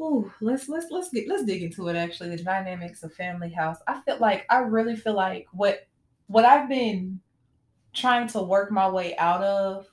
ooh, 0.00 0.32
let's 0.40 0.68
let's 0.68 0.86
let's 0.90 1.10
get 1.10 1.28
let's 1.28 1.44
dig 1.44 1.62
into 1.62 1.88
it 1.88 1.96
actually, 1.96 2.36
the 2.36 2.42
dynamics 2.42 3.02
of 3.02 3.12
family 3.14 3.50
house. 3.50 3.78
I 3.86 4.00
feel 4.02 4.18
like 4.18 4.46
I 4.50 4.58
really 4.58 4.96
feel 4.96 5.14
like 5.14 5.46
what 5.52 5.86
what 6.28 6.44
I've 6.44 6.68
been 6.68 7.20
trying 7.94 8.28
to 8.28 8.42
work 8.42 8.70
my 8.70 8.88
way 8.88 9.16
out 9.16 9.42
of 9.42 9.86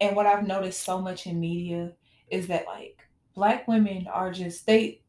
And 0.00 0.16
what 0.16 0.26
I've 0.26 0.46
noticed 0.46 0.82
so 0.82 1.00
much 1.00 1.26
in 1.26 1.40
media 1.40 1.92
is 2.28 2.46
that 2.48 2.66
like 2.66 2.98
black 3.34 3.66
women 3.68 4.06
are 4.06 4.32
just 4.32 4.66
they 4.66 5.00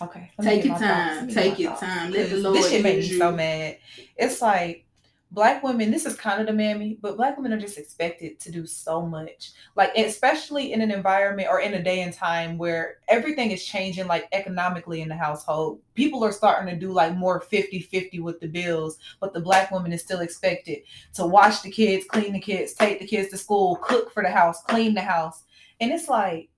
okay. 0.00 0.30
Take 0.42 0.64
your 0.64 0.74
my 0.74 0.80
thoughts, 0.80 0.82
let 0.82 1.18
time. 1.18 1.28
Take 1.28 1.58
your 1.58 1.70
thoughts, 1.70 1.82
time. 1.82 2.10
Let 2.12 2.30
the 2.30 2.36
Lord 2.36 2.56
This 2.56 2.70
shit 2.70 2.82
makes 2.82 3.06
use 3.06 3.14
me 3.14 3.18
so 3.18 3.32
mad. 3.32 3.78
It's 4.16 4.42
like 4.42 4.84
black 5.30 5.62
women, 5.62 5.90
this 5.90 6.06
is 6.06 6.16
kind 6.16 6.40
of 6.40 6.46
the 6.46 6.52
mammy, 6.52 6.98
but 7.00 7.16
black 7.16 7.36
women 7.36 7.52
are 7.52 7.60
just 7.60 7.78
expected 7.78 8.40
to 8.40 8.50
do 8.50 8.66
so 8.66 9.04
much. 9.04 9.52
Like 9.76 9.96
especially 9.96 10.72
in 10.72 10.80
an 10.80 10.90
environment 10.90 11.48
or 11.50 11.60
in 11.60 11.74
a 11.74 11.82
day 11.82 12.00
and 12.00 12.12
time 12.12 12.56
where 12.56 12.98
everything 13.08 13.50
is 13.50 13.64
changing 13.64 14.06
like 14.06 14.28
economically 14.32 15.02
in 15.02 15.08
the 15.08 15.16
household. 15.16 15.80
People 15.94 16.24
are 16.24 16.32
starting 16.32 16.72
to 16.72 16.80
do 16.80 16.92
like 16.92 17.14
more 17.16 17.40
50-50 17.40 18.20
with 18.20 18.40
the 18.40 18.48
bills, 18.48 18.98
but 19.20 19.32
the 19.32 19.40
black 19.40 19.70
woman 19.70 19.92
is 19.92 20.02
still 20.02 20.20
expected 20.20 20.78
to 21.14 21.26
wash 21.26 21.60
the 21.60 21.70
kids, 21.70 22.06
clean 22.06 22.32
the 22.32 22.40
kids, 22.40 22.74
take 22.74 22.98
the 22.98 23.06
kids 23.06 23.30
to 23.30 23.36
school, 23.36 23.76
cook 23.76 24.12
for 24.12 24.22
the 24.22 24.30
house, 24.30 24.62
clean 24.62 24.94
the 24.94 25.00
house. 25.00 25.44
And 25.80 25.92
it's 25.92 26.08
like 26.08 26.48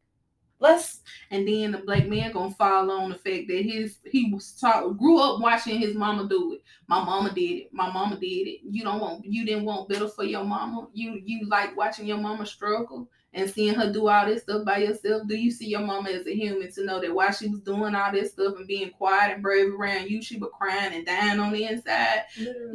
let's 0.60 1.00
And 1.30 1.48
then 1.48 1.72
the 1.72 1.78
black 1.78 2.06
man 2.06 2.32
gonna 2.32 2.52
fall 2.52 2.90
on 2.90 3.10
the 3.10 3.16
fact 3.16 3.48
that 3.48 3.62
his 3.62 3.98
he 4.04 4.32
was 4.32 4.52
taught 4.52 4.96
grew 4.98 5.18
up 5.18 5.40
watching 5.40 5.78
his 5.78 5.94
mama 5.94 6.28
do 6.28 6.54
it. 6.54 6.62
My 6.86 7.02
mama 7.02 7.32
did 7.34 7.40
it. 7.40 7.68
My 7.72 7.90
mama 7.90 8.16
did 8.16 8.26
it. 8.26 8.60
You 8.62 8.84
don't 8.84 9.00
want 9.00 9.24
you 9.24 9.44
didn't 9.44 9.64
want 9.64 9.88
better 9.88 10.08
for 10.08 10.24
your 10.24 10.44
mama. 10.44 10.88
You 10.92 11.20
you 11.24 11.48
like 11.48 11.76
watching 11.76 12.06
your 12.06 12.18
mama 12.18 12.46
struggle 12.46 13.08
and 13.32 13.48
seeing 13.48 13.74
her 13.74 13.92
do 13.92 14.08
all 14.08 14.26
this 14.26 14.42
stuff 14.42 14.64
by 14.64 14.78
yourself. 14.78 15.26
Do 15.28 15.36
you 15.36 15.52
see 15.52 15.68
your 15.68 15.80
mama 15.82 16.10
as 16.10 16.26
a 16.26 16.34
human 16.34 16.72
to 16.72 16.84
know 16.84 17.00
that 17.00 17.14
while 17.14 17.30
she 17.30 17.48
was 17.48 17.60
doing 17.60 17.94
all 17.94 18.10
this 18.10 18.32
stuff 18.32 18.56
and 18.56 18.66
being 18.66 18.90
quiet 18.90 19.34
and 19.34 19.42
brave 19.42 19.72
around 19.72 20.10
you, 20.10 20.20
she 20.20 20.36
was 20.36 20.50
crying 20.58 20.94
and 20.94 21.06
dying 21.06 21.38
on 21.38 21.52
the 21.52 21.64
inside? 21.64 22.24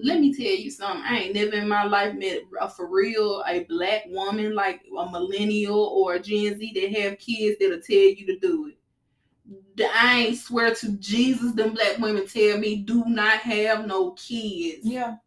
Let 0.02 0.22
me 0.22 0.34
tell 0.34 0.56
you 0.56 0.72
something. 0.72 1.04
I 1.06 1.18
ain't 1.18 1.36
never 1.36 1.56
in 1.56 1.68
my 1.68 1.84
life 1.84 2.16
met 2.16 2.40
a, 2.62 2.70
for 2.70 2.88
real 2.88 3.44
a 3.48 3.66
black 3.66 4.04
woman 4.08 4.56
like 4.56 4.82
a 4.98 5.12
millennial 5.12 5.78
or 5.78 6.14
a 6.14 6.20
Gen 6.20 6.58
Z 6.58 6.72
that 6.74 7.02
have 7.02 7.20
kids 7.20 7.58
that'll 7.60 7.82
tell 7.82 7.98
you 7.98 8.26
to 8.28 8.40
do 8.40 8.68
it. 8.68 8.78
I 9.94 10.20
ain't 10.28 10.38
swear 10.38 10.74
to 10.74 10.92
Jesus, 10.94 11.52
them 11.52 11.74
black 11.74 11.98
women 11.98 12.26
tell 12.28 12.58
me 12.58 12.78
do 12.78 13.04
not 13.08 13.40
have 13.40 13.86
no 13.86 14.12
kids. 14.12 14.80
yeah, 14.84 15.18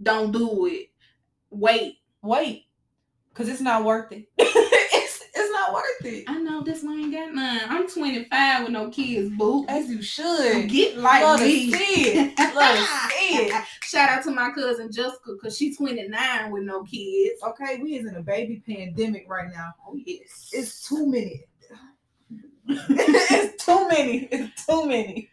Don't 0.00 0.30
do 0.30 0.66
it. 0.66 0.90
Wait. 1.50 1.98
wait. 2.22 2.67
Cause 3.38 3.48
it's 3.48 3.60
not 3.60 3.84
worth 3.84 4.10
it. 4.10 4.24
it's 4.38 5.22
it's 5.32 5.52
not 5.52 5.72
worth 5.72 6.04
it. 6.04 6.24
I 6.26 6.38
know 6.38 6.60
this 6.64 6.82
one 6.82 6.98
ain't 6.98 7.12
got 7.12 7.32
none. 7.32 7.60
I'm 7.68 7.88
25 7.88 8.62
with 8.64 8.72
no 8.72 8.90
kids, 8.90 9.30
boo. 9.38 9.64
As 9.68 9.88
you 9.88 10.02
should. 10.02 10.68
Get 10.68 10.98
like 10.98 11.22
Love 11.22 11.38
me. 11.38 11.70
it. 11.72 12.36
Love 12.36 12.88
it. 13.12 13.64
Shout 13.84 14.08
out 14.08 14.24
to 14.24 14.32
my 14.32 14.50
cousin 14.50 14.90
Jessica 14.90 15.34
because 15.34 15.56
she's 15.56 15.76
29 15.78 16.50
with 16.50 16.64
no 16.64 16.82
kids. 16.82 17.40
Okay, 17.44 17.78
we 17.80 17.94
is 17.94 18.06
in 18.08 18.16
a 18.16 18.22
baby 18.22 18.60
pandemic 18.66 19.26
right 19.28 19.48
now. 19.54 19.72
Oh 19.86 19.94
yes. 20.04 20.50
It's 20.52 20.88
too 20.88 21.06
many. 21.06 21.44
it's 22.66 23.64
too 23.64 23.88
many. 23.88 24.24
It's 24.32 24.66
too 24.66 24.84
many. 24.84 25.30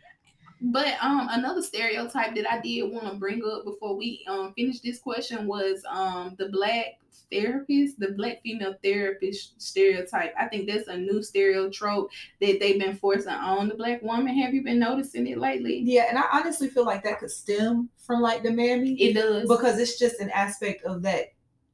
But 0.62 0.94
um 1.02 1.28
another 1.32 1.64
stereotype 1.64 2.36
that 2.36 2.52
I 2.52 2.60
did 2.60 2.84
want 2.84 3.08
to 3.08 3.16
bring 3.16 3.42
up 3.44 3.66
before 3.66 3.96
we 3.98 4.24
um 4.30 4.54
finish 4.54 4.80
this 4.82 5.00
question 5.00 5.48
was 5.48 5.84
um 5.90 6.36
the 6.38 6.50
black 6.50 7.00
therapist, 7.32 8.00
the 8.00 8.10
black 8.12 8.42
female 8.44 8.76
therapist 8.84 9.62
stereotype. 9.62 10.34
I 10.40 10.48
think 10.48 10.68
that's 10.68 10.88
a 10.88 10.98
new 10.98 11.22
stereotype 11.24 12.10
that 12.42 12.60
they've 12.60 12.80
been 12.80 12.96
forcing 12.98 13.32
on 13.34 13.68
the 13.70 13.76
black 13.76 14.02
woman. 14.02 14.36
Have 14.38 14.54
you 14.54 14.64
been 14.64 14.80
noticing 14.80 15.28
it 15.28 15.38
lately? 15.38 15.82
Yeah, 15.84 16.06
and 16.10 16.18
I 16.18 16.24
honestly 16.34 16.68
feel 16.70 16.86
like 16.86 17.04
that 17.04 17.20
could 17.20 17.32
stem 17.32 17.90
from 17.98 18.22
like 18.22 18.44
the 18.44 18.52
mammy 18.52 18.94
It 19.02 19.14
does. 19.14 19.48
because 19.48 19.80
it's 19.80 19.98
just 20.00 20.20
an 20.20 20.30
aspect 20.32 20.84
of 20.84 21.02
that 21.04 21.34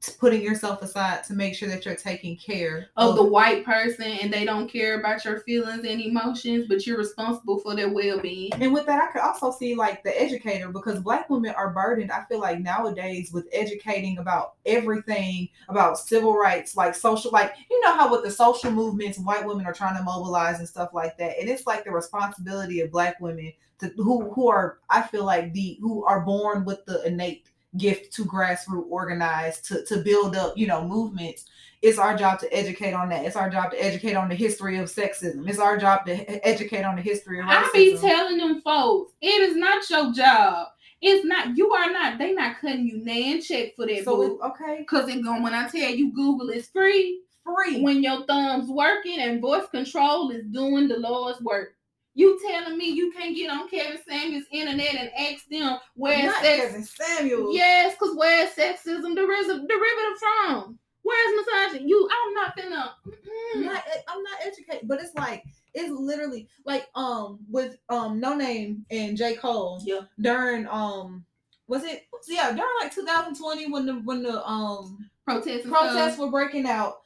putting 0.10 0.42
yourself 0.42 0.82
aside 0.82 1.24
to 1.26 1.34
make 1.34 1.54
sure 1.54 1.70
that 1.70 1.86
you're 1.86 1.96
taking 1.96 2.36
care 2.36 2.88
of 2.98 3.16
the 3.16 3.24
white 3.24 3.64
person 3.64 4.04
and 4.04 4.34
they 4.34 4.46
don't 4.46 4.68
care 4.68 5.00
about 5.00 5.24
your 5.24 5.42
feelings 5.42 5.86
and 5.86 6.02
emotions, 6.02 6.66
but 6.68 6.86
you're 6.86 6.98
responsible 6.98 7.60
for 7.60 7.76
their 7.76 7.90
well-being. 7.90 8.52
And 8.54 8.74
with 8.74 8.86
that, 8.88 9.02
I 9.02 9.12
could 9.12 9.22
also 9.22 9.52
see 9.52 9.76
like 9.76 10.04
the 10.04 10.20
educator 10.20 10.70
because 10.70 11.00
black 11.00 11.30
women 11.30 11.54
are 11.56 11.70
burdened. 11.72 12.12
I 12.12 12.24
feel 12.26 12.40
like 12.40 12.60
nowadays 12.60 13.32
with 13.32 13.48
educating 13.52 14.18
about 14.18 14.54
everything 14.66 15.50
about 15.70 16.00
civil 16.00 16.36
rights, 16.36 16.76
like 16.76 16.96
social, 16.96 17.32
like 17.32 17.54
you 17.70 17.80
know 17.82 17.96
how 17.96 18.12
with 18.12 18.24
the 18.24 18.32
social 18.32 18.72
movements, 18.72 19.20
white 19.20 19.46
women 19.46 19.66
are 19.66 19.74
trying 19.74 19.98
to 19.98 20.04
mobilize 20.04 20.60
and 20.60 20.68
stuff 20.68 20.90
like 20.94 21.18
that. 21.18 21.40
And 21.40 21.50
it's 21.50 21.68
like 21.68 21.84
the 21.84 21.92
responsibility 21.92 22.82
of 22.82 22.92
black 22.92 23.20
women 23.20 23.54
to 23.82 23.92
who 23.98 24.32
who 24.32 24.48
are 24.48 24.80
I 24.90 25.02
feel 25.02 25.26
like 25.26 25.54
the 25.54 25.78
who 25.82 26.06
are 26.06 26.22
born 26.22 26.66
with 26.66 26.86
the 26.86 27.06
innate 27.06 27.50
gift 27.78 28.14
to 28.14 28.26
grassroots 28.26 28.90
organize 28.90 29.62
to 29.62 29.84
to 29.86 29.98
build 30.04 30.36
up 30.36 30.58
you 30.58 30.68
know 30.68 30.86
movements 30.86 31.46
it's 31.82 31.98
our 31.98 32.16
job 32.16 32.38
to 32.40 32.54
educate 32.54 32.94
on 32.94 33.10
that 33.10 33.26
it's 33.26 33.36
our 33.36 33.50
job 33.50 33.72
to 33.72 33.84
educate 33.84 34.16
on 34.16 34.30
the 34.30 34.36
history 34.36 34.78
of 34.78 34.90
sexism 34.90 35.48
it's 35.48 35.60
our 35.60 35.78
job 35.78 36.06
to 36.06 36.14
educate 36.48 36.84
on 36.84 36.96
the 36.96 37.02
history 37.02 37.40
of 37.40 37.46
racism 37.46 37.50
I 37.50 37.70
be 37.74 37.98
telling 37.98 38.38
them 38.38 38.62
folks, 38.62 39.14
it 39.22 39.42
is 39.42 39.56
not 39.56 39.90
your 39.90 40.14
job. 40.14 40.68
It's 41.02 41.26
not 41.26 41.58
you 41.58 41.72
are 41.72 41.92
not. 41.92 42.20
They 42.20 42.34
not 42.34 42.60
cutting 42.60 42.86
you 42.86 43.04
nan 43.04 43.42
check 43.42 43.76
for 43.76 43.88
that. 43.88 44.04
So 44.04 44.22
it, 44.22 44.46
okay, 44.46 44.84
Cause 44.86 45.10
it 45.10 45.24
going 45.24 45.42
when 45.42 45.54
I 45.54 45.68
tell 45.68 45.90
you 45.90 46.14
Google 46.14 46.50
is 46.50 46.68
free. 46.68 47.22
free. 47.44 47.82
When 47.82 48.04
your 48.04 48.26
thumbs 48.28 48.70
working 48.70 49.20
and 49.20 49.42
voice 49.42 49.68
control 49.72 50.30
is 50.30 50.46
doing 50.46 50.88
the 50.88 50.98
Lord's 50.98 51.42
work. 51.42 51.76
You 52.14 52.40
telling 52.46 52.78
me 52.78 52.90
you 52.90 53.12
can't 53.12 53.36
get 53.36 53.50
on 53.50 53.70
Kevin 53.70 53.98
Samuels' 54.08 54.44
internet 54.52 54.96
and 54.96 55.12
ask 55.18 55.48
them 55.48 55.78
where 55.96 56.26
Not 56.26 56.44
sex 56.44 56.66
Kevin 56.66 56.84
Samuel. 56.84 57.54
Yes, 57.54 57.94
because 57.94 58.16
where's 58.16 58.50
sexism 58.54 59.16
derivative 59.16 59.68
derivative 59.68 60.20
from? 60.20 60.78
Where's 61.04 61.46
misogyny? 61.46 61.90
You 61.90 62.10
I'm 62.12 62.34
not 62.34 62.58
finna 62.58 62.90
I'm 63.56 63.62
mm-mm. 63.62 63.66
not, 63.66 63.84
I'm 64.08 64.24
not 64.24 64.40
educated, 64.46 64.88
but 64.88 65.02
it's 65.02 65.16
like 65.16 65.44
it's 65.74 65.90
literally 65.90 66.48
like 66.66 66.88
um 66.96 67.40
with 67.50 67.78
um 67.90 68.22
Noname 68.22 68.82
and 68.92 69.18
J 69.18 69.36
Cole 69.36 69.82
Yeah. 69.86 70.02
during 70.20 70.68
um 70.68 71.26
was 71.68 71.84
it 71.84 72.08
yeah 72.28 72.50
during 72.52 72.70
like 72.82 72.94
2020 72.94 73.72
when 73.72 73.86
the 73.86 73.94
when 73.94 74.22
the 74.22 74.46
um 74.46 75.10
protests 75.26 75.66
protests 75.66 76.18
were 76.18 76.30
breaking 76.30 76.68
out 76.68 77.02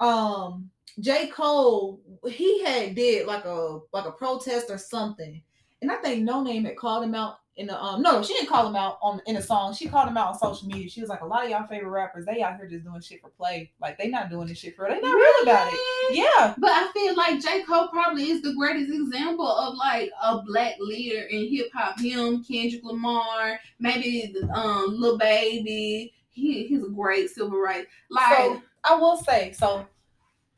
um 0.00 0.68
J 1.00 1.28
Cole 1.28 2.00
he 2.26 2.62
had 2.64 2.94
did 2.94 3.26
like 3.26 3.44
a 3.44 3.80
like 3.92 4.06
a 4.06 4.12
protest 4.12 4.70
or 4.70 4.78
something 4.78 5.42
and 5.80 5.90
I 5.90 5.96
think 5.96 6.28
Noname 6.28 6.64
had 6.64 6.76
called 6.76 7.04
him 7.04 7.14
out 7.14 7.38
in 7.56 7.66
the 7.66 7.82
um 7.82 8.02
no 8.02 8.22
she 8.22 8.34
didn't 8.34 8.48
call 8.48 8.68
him 8.68 8.76
out 8.76 8.98
on 9.02 9.20
in 9.26 9.36
a 9.36 9.42
song 9.42 9.74
she 9.74 9.88
called 9.88 10.08
him 10.08 10.16
out 10.16 10.28
on 10.28 10.38
social 10.38 10.68
media 10.68 10.88
she 10.88 11.00
was 11.00 11.10
like 11.10 11.22
a 11.22 11.26
lot 11.26 11.44
of 11.44 11.50
y'all 11.50 11.66
favorite 11.66 11.90
rappers 11.90 12.24
they 12.24 12.40
out 12.40 12.56
here 12.56 12.68
just 12.68 12.84
doing 12.84 13.00
shit 13.00 13.20
for 13.20 13.30
play 13.30 13.70
like 13.80 13.98
they 13.98 14.08
not 14.08 14.30
doing 14.30 14.46
this 14.46 14.58
shit 14.58 14.76
for 14.76 14.88
they 14.88 15.00
not 15.00 15.14
real 15.14 15.42
about 15.42 15.68
it 15.72 15.78
yeah 16.10 16.54
But 16.56 16.70
I 16.70 16.90
feel 16.92 17.16
like 17.16 17.40
J. 17.40 17.64
Cole 17.64 17.88
probably 17.88 18.30
is 18.30 18.42
the 18.42 18.54
greatest 18.54 18.92
example 18.92 19.46
of 19.46 19.74
like 19.74 20.10
a 20.22 20.40
black 20.42 20.76
leader 20.80 21.26
in 21.26 21.48
hip 21.48 21.68
hop. 21.74 21.98
Him, 22.00 22.42
Kendrick 22.44 22.82
Lamar, 22.84 23.58
maybe 23.78 24.34
um 24.54 24.86
Lil 24.88 25.18
Baby. 25.18 26.14
He 26.30 26.66
he's 26.66 26.82
a 26.82 26.88
great 26.88 27.28
civil 27.28 27.58
rights. 27.58 27.88
Like 28.08 28.36
So 28.36 28.62
I 28.84 28.94
will 28.94 29.16
say, 29.16 29.52
so 29.52 29.86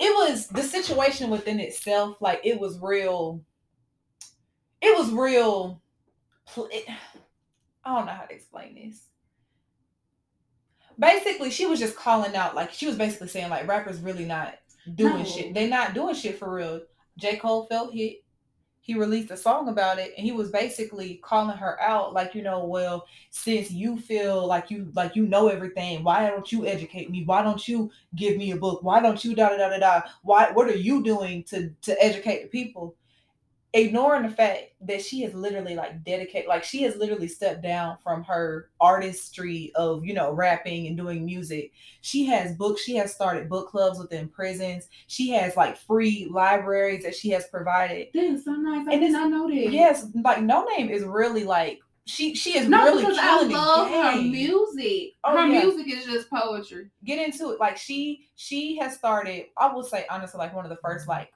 it 0.01 0.12
was 0.16 0.48
the 0.48 0.62
situation 0.62 1.30
within 1.30 1.61
itself, 1.61 2.16
like 2.20 2.40
it 2.42 2.59
was 2.59 2.78
real. 2.80 3.42
It 4.80 4.96
was 4.98 5.11
real. 5.12 5.82
it- 6.57 6.88
I 7.84 7.94
don't 7.94 8.07
know 8.07 8.12
how 8.12 8.24
to 8.24 8.34
explain 8.34 8.74
this. 8.74 9.07
Basically, 10.98 11.51
she 11.51 11.66
was 11.66 11.78
just 11.78 11.96
calling 11.96 12.34
out, 12.36 12.55
like 12.55 12.72
she 12.72 12.86
was 12.86 12.96
basically 12.96 13.28
saying, 13.28 13.48
like 13.51 13.66
rappers 13.68 14.01
really 14.01 14.24
not 14.26 14.55
doing 14.94 15.18
No. 15.18 15.24
shit. 15.24 15.55
They're 15.55 15.68
not 15.68 15.94
doing 15.94 16.14
shit 16.14 16.38
for 16.38 16.53
real. 16.53 16.80
J. 17.18 17.36
Cole 17.36 17.66
felt 17.66 17.94
hit. 17.94 18.18
He 18.83 18.95
released 18.95 19.31
a 19.31 19.37
song 19.37 19.68
about 19.68 19.99
it, 19.99 20.12
and 20.16 20.24
he 20.24 20.33
was 20.33 20.51
basically 20.51 21.20
calling 21.22 21.57
her 21.57 21.81
out, 21.81 22.12
like 22.12 22.35
you 22.35 22.43
know, 22.43 22.64
well, 22.64 23.07
since 23.31 23.70
you 23.70 23.99
feel 23.99 24.47
like 24.47 24.70
you 24.70 24.91
like 24.95 25.14
you 25.16 25.26
know 25.26 25.49
everything, 25.49 26.03
why 26.03 26.28
don't 26.28 26.51
you 26.51 26.66
educate 26.66 27.11
me? 27.11 27.24
Why 27.24 27.43
don't 27.43 27.66
you 27.68 27.91
give 28.16 28.37
me 28.37 28.53
a 28.53 28.57
book? 28.57 28.83
Why 28.83 29.01
don't 29.01 29.24
you 29.24 29.35
da 29.35 29.51
da 29.51 29.68
da 29.68 29.78
da? 29.78 30.03
Why 30.22 30.51
what 30.53 30.68
are 30.68 30.76
you 30.76 31.03
doing 31.03 31.45
to 31.45 31.70
to 31.83 32.03
educate 32.03 32.43
the 32.43 32.49
people? 32.49 32.97
Ignoring 33.73 34.25
the 34.25 34.31
fact 34.35 34.73
that 34.81 35.01
she 35.01 35.23
has 35.23 35.33
literally 35.33 35.77
like 35.77 36.03
dedicated 36.03 36.49
like 36.49 36.64
she 36.64 36.83
has 36.83 36.97
literally 36.97 37.29
stepped 37.29 37.62
down 37.62 37.97
from 38.03 38.25
her 38.25 38.71
artistry 38.81 39.71
of 39.77 40.05
you 40.05 40.12
know 40.12 40.33
rapping 40.33 40.89
and 40.89 40.97
doing 40.97 41.25
music. 41.25 41.73
She 42.01 42.27
has 42.27 42.57
books, 42.57 42.83
she 42.83 42.97
has 42.97 43.14
started 43.14 43.49
book 43.49 43.71
clubs 43.71 43.99
within 43.99 44.29
prisons, 44.29 44.89
she 45.07 45.31
has 45.31 45.57
like 45.57 45.77
free 45.77 46.28
libraries 46.31 47.05
that 47.05 47.15
she 47.15 47.31
has 47.31 47.47
provided. 47.47 48.09
that's 48.12 48.44
so 48.44 48.53
nice. 48.55 48.89
I 48.89 48.93
And 48.93 49.01
did 49.03 49.12
not 49.12 49.31
know 49.31 49.49
that. 49.49 49.73
Yes, 49.73 50.07
like 50.24 50.43
no 50.43 50.65
name 50.77 50.89
is 50.90 51.05
really 51.05 51.44
like 51.44 51.81
she 52.07 52.35
she 52.35 52.59
is 52.59 52.69
No, 52.69 52.85
really 52.85 53.05
because 53.05 53.19
I 53.20 53.43
love 53.44 53.89
her 53.89 54.20
music. 54.20 55.12
Oh, 55.23 55.36
her 55.36 55.47
yeah. 55.47 55.62
music 55.62 55.86
is 55.89 56.07
just 56.07 56.28
poetry. 56.31 56.90
get 57.05 57.24
into 57.24 57.51
it 57.51 57.61
like 57.61 57.77
she 57.77 58.28
she 58.35 58.77
has 58.78 58.94
started 58.97 59.44
i 59.59 59.73
will 59.73 59.82
say 59.85 60.07
honestly 60.11 60.39
like 60.39 60.55
one 60.55 60.65
of 60.65 60.70
the 60.70 60.78
first 60.82 61.03
mm-hmm. 61.03 61.12
like 61.12 61.32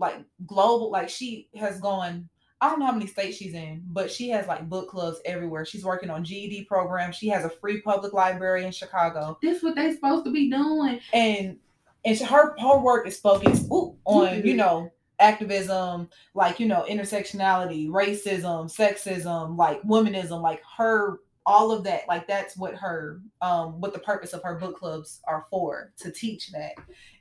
like 0.00 0.16
global 0.46 0.90
like 0.90 1.08
she 1.08 1.48
has 1.54 1.80
gone 1.80 2.28
I 2.62 2.68
don't 2.68 2.78
know 2.80 2.86
how 2.86 2.92
many 2.92 3.06
states 3.06 3.38
she's 3.38 3.54
in, 3.54 3.82
but 3.86 4.10
she 4.10 4.28
has 4.30 4.46
like 4.46 4.68
book 4.68 4.90
clubs 4.90 5.18
everywhere. 5.24 5.64
She's 5.64 5.82
working 5.82 6.10
on 6.10 6.22
GED 6.24 6.66
programs. 6.66 7.16
She 7.16 7.28
has 7.28 7.46
a 7.46 7.48
free 7.48 7.80
public 7.80 8.12
library 8.12 8.66
in 8.66 8.70
Chicago, 8.70 9.38
This 9.40 9.62
what 9.62 9.74
they're 9.76 9.94
supposed 9.94 10.26
to 10.26 10.30
be 10.30 10.50
doing. 10.50 11.00
and 11.14 11.56
and 12.04 12.18
she- 12.18 12.24
her 12.24 12.54
her 12.58 12.78
work 12.78 13.06
is 13.06 13.18
focused 13.18 13.64
ooh, 13.72 13.96
on 14.04 14.44
you 14.46 14.54
know 14.56 14.90
activism, 15.20 16.08
like 16.34 16.60
you 16.60 16.66
know 16.66 16.84
intersectionality, 16.88 17.88
racism, 17.88 18.70
sexism, 18.74 19.56
like 19.56 19.80
womanism, 19.82 20.42
like 20.42 20.62
her 20.76 21.20
all 21.46 21.72
of 21.72 21.82
that. 21.84 22.06
Like 22.08 22.26
that's 22.28 22.56
what 22.58 22.74
her 22.74 23.20
um 23.40 23.80
what 23.80 23.92
the 23.94 23.98
purpose 24.00 24.34
of 24.34 24.42
her 24.42 24.56
book 24.56 24.78
clubs 24.78 25.20
are 25.26 25.46
for 25.50 25.92
to 25.98 26.10
teach 26.12 26.52
that. 26.52 26.74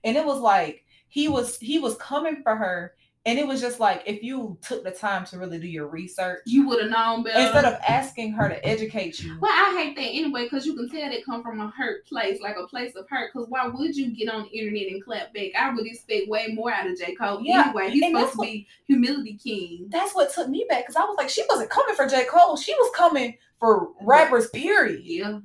And 0.04 0.18
it 0.18 0.26
was 0.26 0.40
like 0.40 0.84
he 1.10 1.28
was 1.28 1.58
he 1.58 1.80
was 1.80 1.96
coming 1.98 2.42
for 2.44 2.56
her 2.56 2.94
and 3.26 3.38
it 3.38 3.46
was 3.46 3.60
just 3.60 3.82
like 3.82 4.02
if 4.06 4.24
you 4.24 4.58
took 4.62 4.82
the 4.84 4.92
time 4.92 5.26
to 5.26 5.38
really 5.38 5.60
do 5.60 5.68
your 5.68 5.88
research 5.88 6.40
You 6.46 6.66
would 6.70 6.82
have 6.82 6.90
known 6.90 7.22
better. 7.24 7.38
instead 7.40 7.66
of 7.66 7.74
asking 7.88 8.32
her 8.32 8.48
to 8.48 8.66
educate 8.66 9.22
you 9.22 9.38
Well, 9.42 9.52
I 9.52 9.78
hate 9.78 9.96
that 9.98 10.02
anyway 10.04 10.44
because 10.46 10.66
you 10.66 10.74
can 10.76 10.90
tell 10.90 11.10
they 11.10 11.22
come 11.22 11.44
from 11.44 11.60
a 11.60 11.70
hurt 11.70 12.06
place, 12.08 12.40
like 12.42 12.56
a 12.58 12.66
place 12.68 12.96
of 12.96 13.06
hurt. 13.10 13.32
Because 13.34 13.50
why 13.50 13.68
would 13.68 13.96
you 13.96 14.16
get 14.16 14.30
on 14.34 14.44
the 14.44 14.58
internet 14.58 14.88
and 14.94 15.04
clap 15.04 15.34
back? 15.34 15.52
I 15.60 15.74
would 15.74 15.86
expect 15.86 16.30
way 16.30 16.48
more 16.54 16.72
out 16.72 16.88
of 16.88 16.98
J. 16.98 17.14
Cole. 17.16 17.42
Yeah, 17.44 17.66
Anyway, 17.66 17.90
he's 17.92 18.04
and 18.04 18.12
supposed 18.12 18.24
that's 18.28 18.32
to 18.34 18.38
what- 18.38 18.46
be 18.46 18.68
humility 18.88 19.34
king. 19.44 19.88
that's 19.90 20.16
what 20.16 20.34
took 20.34 20.48
me 20.48 20.66
back 20.70 20.84
because 20.84 20.96
I 20.96 21.02
was 21.02 21.18
like, 21.18 21.30
she 21.30 21.44
wasn't 21.50 21.70
coming 21.72 21.96
for 21.96 22.08
J. 22.08 22.24
Cole. 22.26 22.56
She 22.56 22.74
was 22.74 22.90
coming 22.96 23.38
for 23.60 23.90
rappers, 24.02 24.50
period. 24.52 25.02
Yeah. 25.04 25.40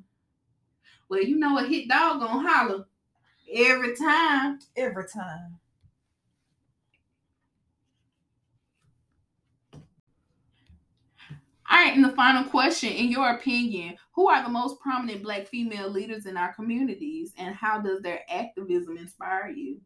Well, 1.08 1.22
you 1.22 1.36
know 1.38 1.58
a 1.58 1.66
hit 1.66 1.88
dog 1.88 2.20
gonna 2.20 2.48
holler 2.48 2.84
every 3.54 3.96
time. 3.96 4.58
Every 4.76 5.04
time. 5.08 5.58
All 11.70 11.78
right, 11.78 11.94
and 11.94 12.04
the 12.04 12.10
final 12.10 12.44
question, 12.44 12.90
in 12.92 13.10
your 13.10 13.30
opinion, 13.30 13.96
who 14.12 14.28
are 14.28 14.42
the 14.42 14.48
most 14.50 14.78
prominent 14.80 15.22
black 15.22 15.48
female 15.48 15.88
leaders 15.88 16.26
in 16.26 16.36
our 16.36 16.52
communities 16.54 17.32
and 17.38 17.54
how 17.54 17.80
does 17.80 18.00
their 18.00 18.20
activism 18.28 18.98
inspire 18.98 19.48
you? 19.48 19.80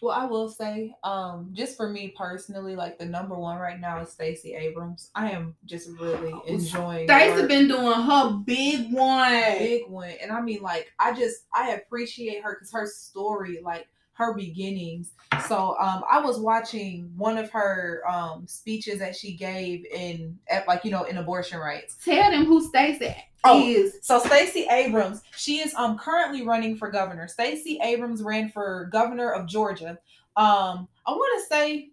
Well, 0.00 0.18
I 0.18 0.26
will 0.26 0.48
say, 0.48 0.94
um, 1.02 1.50
just 1.52 1.76
for 1.76 1.88
me 1.88 2.14
personally, 2.16 2.76
like 2.76 2.98
the 2.98 3.04
number 3.04 3.36
one 3.36 3.58
right 3.58 3.80
now 3.80 4.00
is 4.00 4.10
Stacey 4.10 4.54
Abrams. 4.54 5.10
I 5.14 5.30
am 5.30 5.56
just 5.64 5.88
really 5.98 6.34
enjoying 6.46 7.08
Stacey 7.08 7.46
been 7.46 7.68
doing 7.68 8.00
her 8.00 8.30
big 8.44 8.92
one. 8.92 9.58
big 9.58 9.88
one, 9.88 10.12
and 10.22 10.30
I 10.30 10.40
mean, 10.40 10.62
like, 10.62 10.92
I 10.98 11.14
just 11.14 11.46
I 11.52 11.72
appreciate 11.72 12.42
her 12.42 12.54
because 12.54 12.72
her 12.72 12.86
story, 12.86 13.60
like 13.62 13.88
her 14.18 14.34
beginnings. 14.34 15.12
So, 15.46 15.76
um, 15.78 16.02
I 16.10 16.20
was 16.20 16.40
watching 16.40 17.12
one 17.16 17.38
of 17.38 17.50
her 17.50 18.02
um 18.08 18.46
speeches 18.46 18.98
that 18.98 19.16
she 19.16 19.32
gave 19.34 19.84
in, 19.86 20.36
at, 20.50 20.66
like, 20.66 20.84
you 20.84 20.90
know, 20.90 21.04
in 21.04 21.16
abortion 21.18 21.58
rights. 21.58 21.96
Tell 22.04 22.30
them 22.30 22.44
who 22.44 22.66
Stacey 22.68 23.14
Oh, 23.44 23.62
is. 23.62 23.98
So 24.02 24.18
Stacey 24.18 24.66
Abrams, 24.70 25.22
she 25.36 25.58
is 25.60 25.72
um 25.74 25.96
currently 25.96 26.42
running 26.42 26.76
for 26.76 26.90
governor. 26.90 27.28
Stacey 27.28 27.78
Abrams 27.82 28.20
ran 28.22 28.50
for 28.50 28.88
governor 28.92 29.30
of 29.30 29.46
Georgia. 29.46 29.98
Um, 30.36 30.88
I 31.06 31.12
want 31.12 31.40
to 31.42 31.46
say 31.54 31.90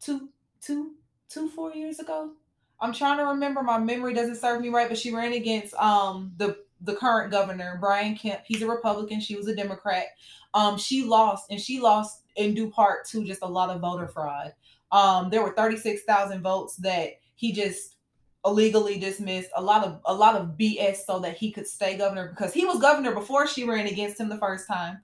two, 0.00 0.28
two, 0.60 0.92
two, 1.30 1.48
four 1.48 1.72
years 1.72 1.98
ago. 1.98 2.32
I'm 2.80 2.92
trying 2.92 3.16
to 3.18 3.24
remember. 3.24 3.62
My 3.62 3.78
memory 3.78 4.12
doesn't 4.12 4.36
serve 4.36 4.60
me 4.60 4.68
right, 4.68 4.88
but 4.88 4.98
she 4.98 5.14
ran 5.14 5.32
against 5.32 5.74
um 5.76 6.32
the 6.36 6.58
the 6.84 6.94
current 6.96 7.30
governor 7.30 7.78
Brian 7.80 8.14
Kemp. 8.16 8.42
He's 8.46 8.62
a 8.62 8.66
Republican. 8.66 9.20
She 9.20 9.36
was 9.36 9.48
a 9.48 9.56
Democrat. 9.56 10.06
Um, 10.52 10.78
she 10.78 11.04
lost, 11.04 11.46
and 11.50 11.60
she 11.60 11.80
lost 11.80 12.22
in 12.36 12.54
due 12.54 12.70
part 12.70 13.06
to 13.08 13.24
just 13.24 13.42
a 13.42 13.48
lot 13.48 13.70
of 13.70 13.80
voter 13.80 14.08
fraud. 14.08 14.54
Um, 14.92 15.30
there 15.30 15.42
were 15.42 15.52
36,000 15.54 16.42
votes 16.42 16.76
that 16.76 17.18
he 17.34 17.52
just 17.52 17.96
illegally 18.44 18.98
dismissed 18.98 19.50
a 19.56 19.62
lot 19.62 19.84
of 19.84 20.00
a 20.04 20.12
lot 20.14 20.36
of 20.36 20.48
BS 20.58 20.98
so 21.06 21.18
that 21.18 21.36
he 21.36 21.50
could 21.50 21.66
stay 21.66 21.96
governor 21.96 22.28
because 22.28 22.52
he 22.52 22.66
was 22.66 22.78
governor 22.78 23.14
before 23.14 23.46
she 23.46 23.64
ran 23.64 23.86
against 23.86 24.20
him 24.20 24.28
the 24.28 24.38
first 24.38 24.68
time. 24.68 25.00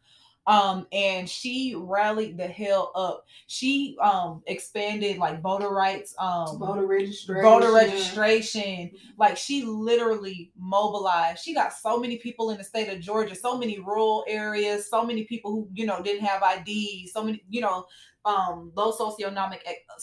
Um 0.47 0.87
and 0.91 1.29
she 1.29 1.75
rallied 1.77 2.39
the 2.39 2.47
hell 2.47 2.93
up. 2.95 3.25
She 3.47 3.97
um 4.01 4.43
expanded 4.47 5.19
like 5.19 5.43
voter 5.43 5.69
rights, 5.69 6.15
um 6.19 6.59
Voter 6.59 6.87
registration. 6.87 7.43
voter 7.43 7.73
registration. 7.73 8.91
Like 9.19 9.37
she 9.37 9.63
literally 9.65 10.51
mobilized. 10.59 11.43
She 11.45 11.55
got 11.55 11.73
so 11.73 11.99
many 11.99 12.17
people 12.17 12.51
in 12.51 12.59
the 12.59 12.65
state 12.65 12.89
of 12.89 13.01
Georgia, 13.01 13.35
so 13.35 13.59
many 13.59 13.79
rural 13.79 14.25
areas, 14.27 14.89
so 14.89 15.05
many 15.05 15.25
people 15.25 15.51
who, 15.53 15.69
you 15.75 15.87
know, 15.87 16.03
didn't 16.03 16.25
have 16.25 16.43
ID, 16.43 17.09
so 17.13 17.23
many, 17.23 17.43
you 17.49 17.61
know, 17.61 17.85
um 18.25 18.71
low 18.75 18.93
socioeconomic 18.93 19.61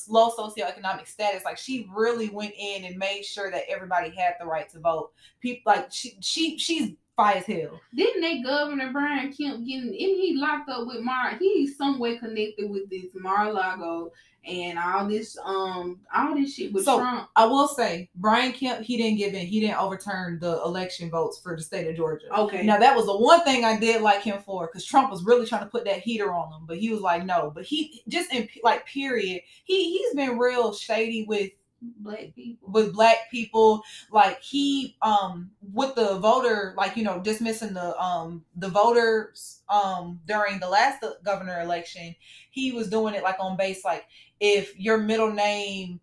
low 0.07 0.31
socioeconomic 0.31 1.07
status. 1.07 1.43
Like 1.45 1.57
she 1.57 1.87
really 1.93 2.29
went 2.29 2.53
in 2.57 2.85
and 2.85 2.97
made 2.97 3.23
sure 3.23 3.51
that 3.51 3.63
everybody 3.69 4.09
had 4.15 4.35
the 4.39 4.45
right 4.45 4.69
to 4.69 4.79
vote. 4.79 5.11
People 5.39 5.63
like 5.73 5.91
she 5.91 6.17
she 6.21 6.57
she's 6.57 6.91
fire 7.17 7.37
as 7.37 7.45
hell. 7.45 7.81
Didn't 7.93 8.21
they 8.21 8.41
Governor 8.41 8.93
Brian 8.93 9.33
Kemp 9.33 9.65
getting? 9.65 9.93
Isn't 9.93 10.21
he 10.21 10.37
locked 10.37 10.69
up 10.69 10.87
with 10.87 11.01
Mar? 11.01 11.35
He's 11.37 11.75
some 11.75 11.99
way 11.99 12.17
connected 12.17 12.69
with 12.69 12.89
this 12.89 13.07
Mar-a-Lago 13.13 14.13
and 14.45 14.79
all 14.79 15.05
this 15.05 15.37
um 15.43 15.99
all 16.15 16.33
this 16.33 16.55
shit 16.55 16.71
with 16.71 16.85
So, 16.85 16.99
Trump. 16.99 17.27
I 17.35 17.45
will 17.45 17.67
say, 17.67 18.09
Brian 18.15 18.53
Kemp, 18.53 18.81
he 18.85 18.95
didn't 18.95 19.17
give 19.17 19.33
in. 19.33 19.45
He 19.45 19.59
didn't 19.59 19.77
overturn 19.77 20.39
the 20.39 20.61
election 20.63 21.09
votes 21.09 21.39
for 21.39 21.57
the 21.57 21.61
state 21.61 21.87
of 21.87 21.97
Georgia. 21.97 22.27
Okay. 22.33 22.63
Now 22.63 22.77
that 22.77 22.95
was 22.95 23.07
the 23.07 23.17
one 23.17 23.41
thing 23.43 23.65
I 23.65 23.77
did 23.77 24.01
like 24.01 24.21
him 24.21 24.41
for, 24.45 24.67
because 24.67 24.85
Trump 24.85 25.11
was 25.11 25.25
really 25.25 25.45
trying 25.45 25.63
to 25.63 25.69
put 25.69 25.83
that 25.83 25.99
heater 25.99 26.31
on 26.31 26.53
him, 26.53 26.65
but 26.65 26.77
he 26.77 26.91
was 26.91 27.01
like, 27.01 27.25
no. 27.25 27.51
But 27.53 27.65
he 27.65 28.03
just 28.07 28.33
in 28.33 28.47
like 28.63 28.85
period, 28.85 29.41
he 29.65 29.97
he's 29.97 30.15
been 30.15 30.37
real 30.37 30.71
shady 30.71 31.25
with 31.27 31.51
Black 31.81 32.33
people. 32.33 32.71
with 32.71 32.93
black 32.93 33.29
people. 33.29 33.83
Like 34.11 34.41
he 34.41 34.95
um 35.01 35.51
with 35.73 35.95
the 35.95 36.17
voter, 36.19 36.73
like 36.77 36.97
you 36.97 37.03
know, 37.03 37.19
dismissing 37.19 37.73
the 37.73 37.97
um 38.01 38.43
the 38.55 38.69
voters 38.69 39.61
um 39.69 40.19
during 40.27 40.59
the 40.59 40.69
last 40.69 41.03
governor 41.23 41.61
election, 41.61 42.15
he 42.49 42.71
was 42.71 42.89
doing 42.89 43.13
it 43.13 43.23
like 43.23 43.37
on 43.39 43.57
base 43.57 43.85
like 43.85 44.05
if 44.39 44.77
your 44.79 44.97
middle 44.97 45.31
name 45.31 45.99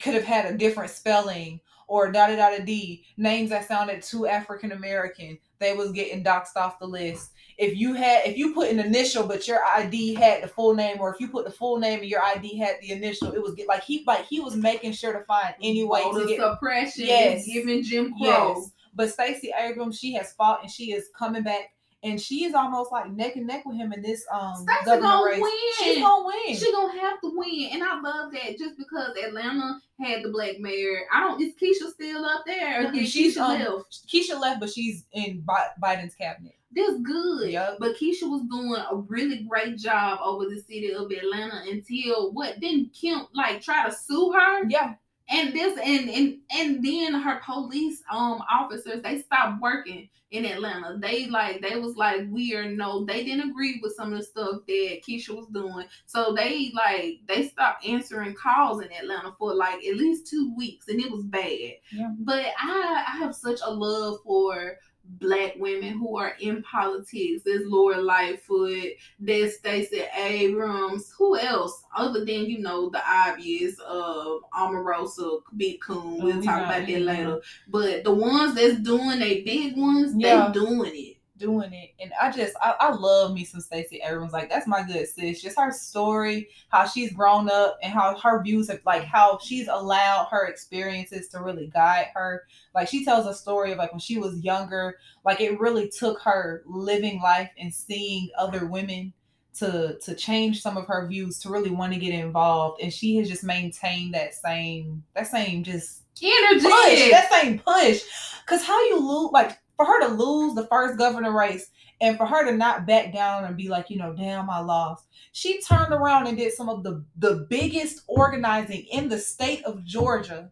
could 0.00 0.14
have 0.14 0.24
had 0.24 0.46
a 0.46 0.56
different 0.56 0.90
spelling 0.90 1.60
or 1.88 2.10
da 2.10 2.26
da 2.26 2.36
da 2.36 2.50
da 2.56 2.64
d 2.64 3.04
names 3.16 3.50
that 3.50 3.66
sounded 3.66 4.02
too 4.02 4.26
African 4.26 4.72
American, 4.72 5.38
they 5.58 5.72
was 5.72 5.92
getting 5.92 6.24
doxed 6.24 6.56
off 6.56 6.78
the 6.78 6.86
list. 6.86 7.30
If 7.58 7.74
you 7.76 7.94
had 7.94 8.26
if 8.26 8.36
you 8.36 8.52
put 8.52 8.68
an 8.68 8.78
initial 8.78 9.26
but 9.26 9.48
your 9.48 9.64
ID 9.64 10.14
had 10.14 10.42
the 10.42 10.48
full 10.48 10.74
name, 10.74 10.98
or 11.00 11.12
if 11.14 11.20
you 11.20 11.28
put 11.28 11.46
the 11.46 11.50
full 11.50 11.78
name 11.78 12.00
and 12.00 12.08
your 12.08 12.22
ID 12.22 12.58
had 12.58 12.76
the 12.82 12.92
initial, 12.92 13.32
it 13.32 13.42
was 13.42 13.54
get 13.54 13.66
like 13.66 13.82
he 13.82 14.04
like 14.06 14.26
he 14.26 14.40
was 14.40 14.56
making 14.56 14.92
sure 14.92 15.12
to 15.14 15.24
find 15.24 15.54
any 15.62 15.84
way 15.84 16.02
Voter 16.02 16.22
to 16.22 16.26
get 16.28 16.40
suppression. 16.40 17.06
Yes. 17.06 17.46
Giving 17.46 17.82
Jim 17.82 18.12
Crow. 18.18 18.54
yes. 18.58 18.70
But 18.94 19.10
Stacey 19.10 19.52
Abrams, 19.58 19.98
she 19.98 20.12
has 20.14 20.32
fought 20.32 20.62
and 20.62 20.70
she 20.70 20.92
is 20.92 21.08
coming 21.16 21.42
back. 21.42 21.70
And 22.02 22.20
she 22.20 22.44
is 22.44 22.54
almost 22.54 22.92
like 22.92 23.10
neck 23.10 23.36
and 23.36 23.46
neck 23.46 23.64
with 23.64 23.76
him 23.76 23.92
in 23.92 24.02
this 24.02 24.24
um 24.30 24.54
Stacey 24.54 24.84
governor 24.84 25.00
gonna 25.02 25.24
race. 25.24 25.40
win. 25.40 25.52
She's 25.78 25.98
gonna 25.98 26.26
win. 26.26 26.56
She 26.56 26.72
gonna 26.72 27.00
have 27.00 27.20
to 27.22 27.32
win, 27.34 27.70
and 27.72 27.82
I 27.82 28.00
love 28.00 28.32
that. 28.32 28.58
Just 28.58 28.76
because 28.76 29.16
Atlanta 29.16 29.80
had 29.98 30.22
the 30.22 30.28
black 30.28 30.60
mayor, 30.60 31.00
I 31.12 31.20
don't. 31.20 31.40
Is 31.40 31.54
Keisha 31.60 31.90
still 31.90 32.24
up 32.24 32.44
there? 32.46 32.86
Or 32.86 32.92
did 32.92 33.08
she's, 33.08 33.36
Keisha 33.36 33.40
um, 33.40 33.58
left? 33.58 34.06
Keisha 34.08 34.38
left, 34.38 34.60
but 34.60 34.70
she's 34.70 35.04
in 35.14 35.40
Bi- 35.40 35.70
Biden's 35.82 36.14
cabinet. 36.14 36.54
That's 36.76 37.00
good. 37.00 37.50
Yup. 37.50 37.78
But 37.80 37.96
Keisha 37.96 38.24
was 38.30 38.42
doing 38.50 38.76
a 38.90 38.96
really 38.96 39.46
great 39.48 39.78
job 39.78 40.18
over 40.22 40.44
the 40.44 40.60
city 40.60 40.92
of 40.92 41.10
Atlanta 41.10 41.62
until 41.68 42.32
what? 42.32 42.56
Then 42.60 42.90
Kemp 43.00 43.28
like 43.34 43.62
try 43.62 43.88
to 43.88 43.94
sue 43.94 44.32
her, 44.32 44.64
Yeah. 44.68 44.94
and 45.30 45.54
this 45.54 45.78
and 45.82 46.10
and 46.10 46.38
and 46.56 46.84
then 46.84 47.14
her 47.14 47.40
police 47.44 48.02
um 48.10 48.42
officers 48.50 49.02
they 49.02 49.20
stopped 49.22 49.60
working 49.62 50.08
in 50.32 50.44
Atlanta. 50.44 50.98
They 51.00 51.26
like 51.28 51.62
they 51.62 51.76
was 51.76 51.96
like 51.96 52.22
we 52.30 52.54
are 52.54 52.68
no. 52.70 53.04
They 53.06 53.24
didn't 53.24 53.48
agree 53.50 53.80
with 53.82 53.94
some 53.96 54.12
of 54.12 54.18
the 54.18 54.24
stuff 54.24 54.60
that 54.66 55.00
Keisha 55.08 55.30
was 55.34 55.46
doing, 55.46 55.86
so 56.04 56.34
they 56.34 56.72
like 56.74 57.20
they 57.26 57.48
stopped 57.48 57.86
answering 57.86 58.34
calls 58.34 58.82
in 58.82 58.92
Atlanta 58.92 59.32
for 59.38 59.54
like 59.54 59.82
at 59.84 59.96
least 59.96 60.26
two 60.28 60.52
weeks, 60.56 60.88
and 60.88 61.00
it 61.00 61.10
was 61.10 61.24
bad. 61.24 61.74
Yeah. 61.92 62.10
But 62.18 62.44
I 62.60 63.04
I 63.08 63.16
have 63.18 63.34
such 63.34 63.60
a 63.64 63.72
love 63.72 64.18
for 64.24 64.76
black 65.18 65.54
women 65.56 65.98
who 65.98 66.16
are 66.16 66.34
in 66.40 66.62
politics. 66.62 67.42
There's 67.44 67.66
Laura 67.66 68.00
Lightfoot, 68.00 68.92
there's 69.18 69.56
Stacey 69.58 70.02
Abrams. 70.16 71.12
Who 71.16 71.38
else? 71.38 71.84
Other 71.96 72.20
than, 72.24 72.46
you 72.46 72.58
know, 72.58 72.90
the 72.90 73.00
obvious 73.08 73.78
uh 73.80 74.36
Omarosa, 74.54 75.40
Big 75.56 75.80
Coon. 75.80 76.22
We'll 76.22 76.38
Oh, 76.38 76.42
talk 76.42 76.64
about 76.64 76.86
that 76.86 77.00
later. 77.00 77.40
But 77.68 78.04
the 78.04 78.12
ones 78.12 78.54
that's 78.54 78.80
doing 78.80 79.18
they 79.18 79.42
big 79.42 79.76
ones, 79.76 80.14
Yeah. 80.16 80.48
they 80.48 80.52
doing 80.52 80.92
it. 80.94 81.15
Doing 81.38 81.72
it. 81.72 81.90
And 82.00 82.12
I 82.20 82.30
just 82.30 82.54
I, 82.60 82.74
I 82.80 82.90
love 82.90 83.32
me 83.32 83.44
some 83.44 83.60
Stacey 83.60 84.00
Abrams. 84.04 84.32
Like 84.32 84.48
that's 84.48 84.66
my 84.66 84.82
good 84.82 85.06
sis. 85.08 85.42
Just 85.42 85.58
her 85.58 85.72
story, 85.72 86.48
how 86.68 86.86
she's 86.86 87.12
grown 87.12 87.48
up 87.50 87.78
and 87.82 87.92
how 87.92 88.18
her 88.18 88.42
views 88.42 88.68
have 88.68 88.80
like 88.84 89.04
how 89.04 89.38
she's 89.42 89.68
allowed 89.68 90.28
her 90.30 90.46
experiences 90.46 91.28
to 91.28 91.40
really 91.40 91.68
guide 91.68 92.08
her. 92.14 92.44
Like 92.74 92.88
she 92.88 93.04
tells 93.04 93.26
a 93.26 93.34
story 93.34 93.72
of 93.72 93.78
like 93.78 93.92
when 93.92 94.00
she 94.00 94.18
was 94.18 94.38
younger, 94.40 94.98
like 95.24 95.40
it 95.40 95.60
really 95.60 95.88
took 95.88 96.20
her 96.22 96.62
living 96.66 97.20
life 97.20 97.50
and 97.58 97.72
seeing 97.72 98.30
other 98.38 98.66
women 98.66 99.12
to 99.58 99.98
to 100.02 100.14
change 100.14 100.60
some 100.60 100.76
of 100.76 100.86
her 100.86 101.06
views 101.06 101.38
to 101.38 101.48
really 101.48 101.70
want 101.70 101.92
to 101.92 101.98
get 101.98 102.12
involved 102.12 102.80
and 102.82 102.92
she 102.92 103.16
has 103.16 103.28
just 103.28 103.42
maintained 103.42 104.12
that 104.12 104.34
same 104.34 105.02
that 105.14 105.26
same 105.26 105.64
just 105.64 106.02
Energy. 106.22 106.60
push 106.60 107.10
that 107.10 107.28
same 107.30 107.58
push 107.58 108.02
because 108.44 108.62
how 108.62 108.78
you 108.88 108.98
lose 108.98 109.30
like 109.32 109.58
for 109.76 109.86
her 109.86 110.00
to 110.00 110.14
lose 110.14 110.54
the 110.54 110.66
first 110.66 110.98
governor 110.98 111.32
race 111.32 111.70
and 112.00 112.16
for 112.16 112.26
her 112.26 112.44
to 112.44 112.56
not 112.56 112.86
back 112.86 113.12
down 113.12 113.44
and 113.44 113.56
be 113.56 113.68
like 113.68 113.90
you 113.90 113.96
know 113.96 114.12
damn 114.12 114.50
i 114.50 114.58
lost. 114.58 115.06
She 115.32 115.60
turned 115.60 115.92
around 115.92 116.26
and 116.26 116.36
did 116.36 116.52
some 116.52 116.68
of 116.68 116.82
the 116.82 117.04
the 117.16 117.46
biggest 117.48 118.02
organizing 118.06 118.86
in 118.90 119.08
the 119.08 119.18
state 119.18 119.64
of 119.64 119.84
georgia 119.84 120.50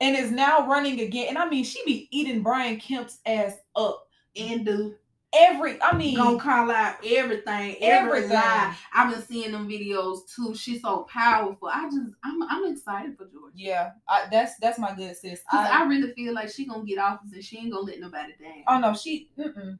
and 0.00 0.16
is 0.16 0.30
now 0.30 0.66
running 0.68 1.00
again. 1.00 1.28
And 1.30 1.38
i 1.38 1.48
mean 1.48 1.64
she 1.64 1.82
be 1.84 2.08
eating 2.10 2.42
brian 2.42 2.78
kemp's 2.78 3.18
ass 3.26 3.54
up. 3.76 4.04
And 4.36 4.64
do 4.64 4.94
every 5.34 5.80
i 5.82 5.94
mean 5.94 6.16
gonna 6.16 6.38
call 6.38 6.70
out 6.70 6.96
everything, 7.04 7.76
every 7.80 8.18
Everything. 8.20 8.30
lie. 8.30 8.74
I've 8.94 9.12
been 9.12 9.22
seeing 9.22 9.52
them 9.52 9.68
videos 9.68 10.20
too. 10.34 10.54
She's 10.54 10.80
so 10.80 11.02
powerful. 11.02 11.68
I 11.68 11.84
just, 11.84 11.98
I'm, 12.24 12.42
I'm 12.44 12.72
excited 12.72 13.16
for 13.16 13.26
Georgia. 13.26 13.52
yeah 13.54 13.90
I, 14.08 14.26
that's 14.30 14.56
that's 14.58 14.78
my 14.78 14.94
good 14.94 15.16
sis 15.16 15.42
I, 15.50 15.82
I, 15.82 15.86
really 15.86 16.12
feel 16.14 16.32
like 16.32 16.48
she 16.50 16.66
gonna 16.66 16.84
get 16.84 16.98
office 16.98 17.32
and 17.32 17.44
she 17.44 17.58
ain't 17.58 17.72
gonna 17.72 17.84
let 17.84 18.00
nobody 18.00 18.32
down. 18.40 18.64
oh 18.68 18.78
no 18.78 18.94
she 18.94 19.28
mm-mm. 19.38 19.78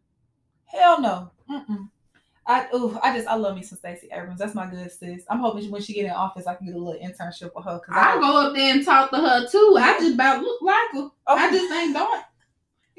hell 0.66 1.00
no 1.00 1.30
mm-mm. 1.50 1.88
I 2.48 2.66
ooh, 2.74 2.98
I 3.02 3.14
just 3.14 3.28
I 3.28 3.34
love 3.34 3.54
me 3.54 3.62
some 3.62 3.76
Stacey 3.76 4.08
Abrams. 4.10 4.38
That's 4.38 4.54
my 4.54 4.66
good 4.66 4.90
sis. 4.90 5.24
I'm 5.28 5.38
hoping 5.38 5.70
when 5.70 5.82
she 5.82 5.92
get 5.92 6.06
in 6.06 6.12
office, 6.12 6.46
I 6.46 6.54
can 6.54 6.66
get 6.66 6.76
a 6.76 6.78
little 6.78 6.98
internship 6.98 7.50
with 7.54 7.66
her. 7.66 7.78
Cause 7.78 7.94
I, 7.94 8.14
I'll 8.14 8.20
go 8.20 8.46
up 8.48 8.54
there 8.56 8.74
and 8.74 8.82
talk 8.82 9.10
to 9.10 9.18
her 9.18 9.46
too. 9.46 9.76
I 9.78 9.98
just 9.98 10.14
about 10.14 10.42
look 10.42 10.62
like 10.62 10.92
her. 10.94 11.10
Oh, 11.26 11.36
I 11.36 11.50
just 11.50 11.70
ain't 11.70 11.94
going. 11.94 12.22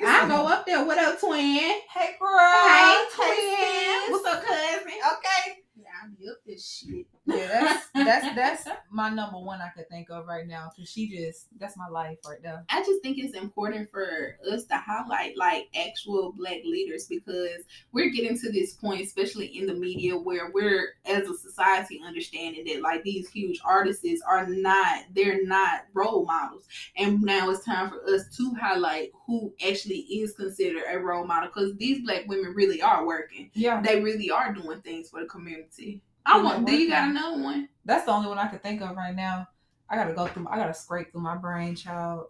I 0.05 0.27
go 0.27 0.47
up 0.47 0.65
there. 0.65 0.83
What 0.85 0.97
up, 0.97 1.19
twin? 1.19 1.39
Hey 1.39 2.15
girl. 2.19 2.39
Hey, 2.67 3.05
twin. 3.15 4.11
What's 4.11 4.25
up, 4.25 4.43
cousin? 4.45 4.87
Okay. 4.87 5.59
Yeah, 5.75 5.87
I'm 6.03 6.17
up 6.29 6.37
this 6.45 6.65
shit. 6.65 7.05
Yeah, 7.29 7.79
that's 7.93 8.35
that's 8.35 8.35
that's 8.35 8.69
my 8.91 9.09
number 9.09 9.39
one 9.39 9.61
I 9.61 9.69
could 9.69 9.89
think 9.89 10.09
of 10.09 10.25
right 10.25 10.47
now. 10.47 10.71
Cause 10.75 10.89
she 10.89 11.09
just 11.09 11.47
that's 11.59 11.77
my 11.77 11.87
life 11.87 12.17
right 12.27 12.41
now. 12.43 12.63
I 12.69 12.81
just 12.83 13.01
think 13.01 13.17
it's 13.17 13.37
important 13.37 13.89
for 13.91 14.37
us 14.51 14.65
to 14.65 14.75
highlight 14.77 15.37
like 15.37 15.67
actual 15.75 16.33
black 16.37 16.59
leaders 16.65 17.07
because 17.07 17.63
we're 17.91 18.09
getting 18.09 18.37
to 18.39 18.51
this 18.51 18.73
point, 18.73 19.01
especially 19.01 19.45
in 19.57 19.67
the 19.67 19.73
media, 19.73 20.17
where 20.17 20.51
we're 20.53 20.95
as 21.05 21.27
a 21.27 21.37
society 21.37 21.99
understanding 22.05 22.65
that 22.65 22.81
like 22.81 23.03
these 23.03 23.29
huge 23.29 23.59
artists 23.65 24.05
are 24.27 24.47
not 24.47 25.03
they're 25.13 25.45
not 25.45 25.81
role 25.93 26.25
models. 26.25 26.65
And 26.97 27.21
now 27.21 27.49
it's 27.49 27.65
time 27.65 27.89
for 27.89 28.03
us 28.13 28.23
to 28.37 28.55
highlight 28.55 29.11
who 29.27 29.53
actually 29.65 29.99
is 29.99 30.33
considered 30.33 30.83
a 30.89 30.99
role 30.99 31.25
model 31.25 31.49
because 31.49 31.75
these 31.77 32.01
black 32.03 32.27
women 32.27 32.53
really 32.55 32.81
are 32.81 33.05
working. 33.05 33.51
Yeah. 33.53 33.81
They 33.81 34.01
really 34.01 34.31
are 34.31 34.53
doing 34.53 34.81
things 34.81 35.09
for 35.09 35.21
the 35.21 35.27
community. 35.27 36.01
I 36.25 36.41
want 36.41 36.65
do 36.65 36.73
you 36.75 36.89
got 36.89 37.09
another 37.09 37.41
one? 37.41 37.69
That's 37.85 38.05
the 38.05 38.11
only 38.11 38.27
one 38.27 38.37
I 38.37 38.47
could 38.47 38.63
think 38.63 38.81
of 38.81 38.95
right 38.95 39.15
now. 39.15 39.47
I 39.89 39.95
gotta 39.95 40.13
go 40.13 40.27
through 40.27 40.47
I 40.49 40.57
gotta 40.57 40.73
scrape 40.73 41.11
through 41.11 41.21
my 41.21 41.35
brain, 41.35 41.75
child. 41.75 42.27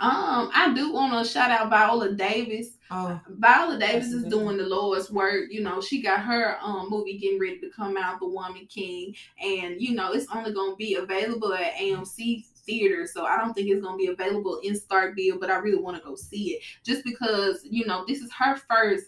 Um, 0.00 0.50
I 0.52 0.72
do 0.74 0.92
want 0.92 1.12
to 1.12 1.30
shout 1.30 1.52
out 1.52 1.70
Viola 1.70 2.14
Davis. 2.14 2.78
Oh, 2.90 3.20
Viola 3.28 3.78
Davis 3.78 4.08
is 4.08 4.24
doing 4.24 4.56
the 4.56 4.64
Lord's 4.64 5.08
work. 5.08 5.44
You 5.50 5.62
know, 5.62 5.80
she 5.80 6.02
got 6.02 6.20
her 6.20 6.56
um 6.60 6.90
movie 6.90 7.16
getting 7.16 7.38
ready 7.38 7.60
to 7.60 7.70
come 7.70 7.96
out, 7.96 8.18
The 8.18 8.26
Woman 8.26 8.66
King, 8.66 9.14
and 9.40 9.80
you 9.80 9.94
know 9.94 10.12
it's 10.12 10.26
only 10.34 10.52
gonna 10.52 10.74
be 10.74 10.96
available 10.96 11.54
at 11.54 11.74
AMC 11.74 12.44
theater. 12.66 13.06
So 13.06 13.24
I 13.24 13.36
don't 13.36 13.54
think 13.54 13.68
it's 13.68 13.82
gonna 13.82 13.96
be 13.96 14.08
available 14.08 14.58
in 14.64 14.74
Starkville, 14.74 15.38
but 15.38 15.50
I 15.50 15.56
really 15.56 15.80
want 15.80 15.96
to 15.96 16.02
go 16.02 16.16
see 16.16 16.54
it 16.54 16.62
just 16.82 17.04
because 17.04 17.60
you 17.62 17.86
know 17.86 18.04
this 18.08 18.20
is 18.20 18.32
her 18.32 18.56
first 18.56 19.06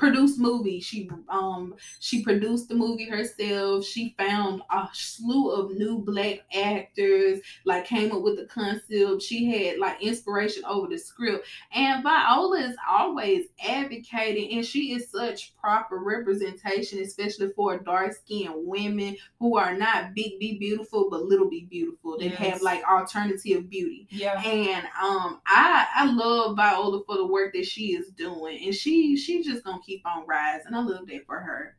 produced 0.00 0.38
movie. 0.40 0.80
She 0.80 1.08
um 1.28 1.74
she 2.00 2.24
produced 2.24 2.68
the 2.68 2.74
movie 2.74 3.08
herself. 3.08 3.84
She 3.84 4.14
found 4.18 4.62
a 4.70 4.88
slew 4.92 5.50
of 5.50 5.72
new 5.72 5.98
black 5.98 6.40
actors, 6.54 7.40
like 7.64 7.84
came 7.84 8.10
up 8.10 8.22
with 8.22 8.36
the 8.36 8.46
concept. 8.46 9.22
She 9.22 9.46
had 9.46 9.78
like 9.78 10.02
inspiration 10.02 10.64
over 10.64 10.88
the 10.88 10.98
script. 10.98 11.46
And 11.72 12.02
Viola 12.02 12.60
is 12.60 12.76
always 12.88 13.46
advocating, 13.66 14.56
and 14.56 14.64
she 14.66 14.92
is 14.92 15.10
such 15.10 15.54
proper 15.56 15.98
representation, 15.98 17.00
especially 17.00 17.50
for 17.54 17.78
dark 17.78 18.12
skinned 18.14 18.54
women 18.56 19.16
who 19.38 19.56
are 19.56 19.76
not 19.76 20.14
big 20.14 20.38
be 20.40 20.58
beautiful, 20.58 21.08
but 21.10 21.24
little 21.24 21.48
be 21.48 21.66
beautiful. 21.70 22.18
That 22.18 22.32
have 22.32 22.62
like 22.62 22.82
alternative 22.84 23.68
beauty. 23.68 24.06
yeah. 24.10 24.40
And 24.40 24.86
um, 25.00 25.40
I 25.46 25.86
I 25.94 26.06
love 26.10 26.56
Viola 26.56 27.04
for 27.04 27.16
the 27.16 27.26
work 27.26 27.52
that 27.52 27.66
she 27.66 27.94
is 27.94 28.08
doing, 28.08 28.64
and 28.64 28.74
she 28.74 29.16
she 29.16 29.42
just 29.42 29.64
gonna 29.64 29.80
keep 29.84 29.89
on 30.04 30.26
rising. 30.26 30.74
I 30.74 30.82
love 30.82 31.06
that 31.06 31.26
for 31.26 31.40
her. 31.40 31.76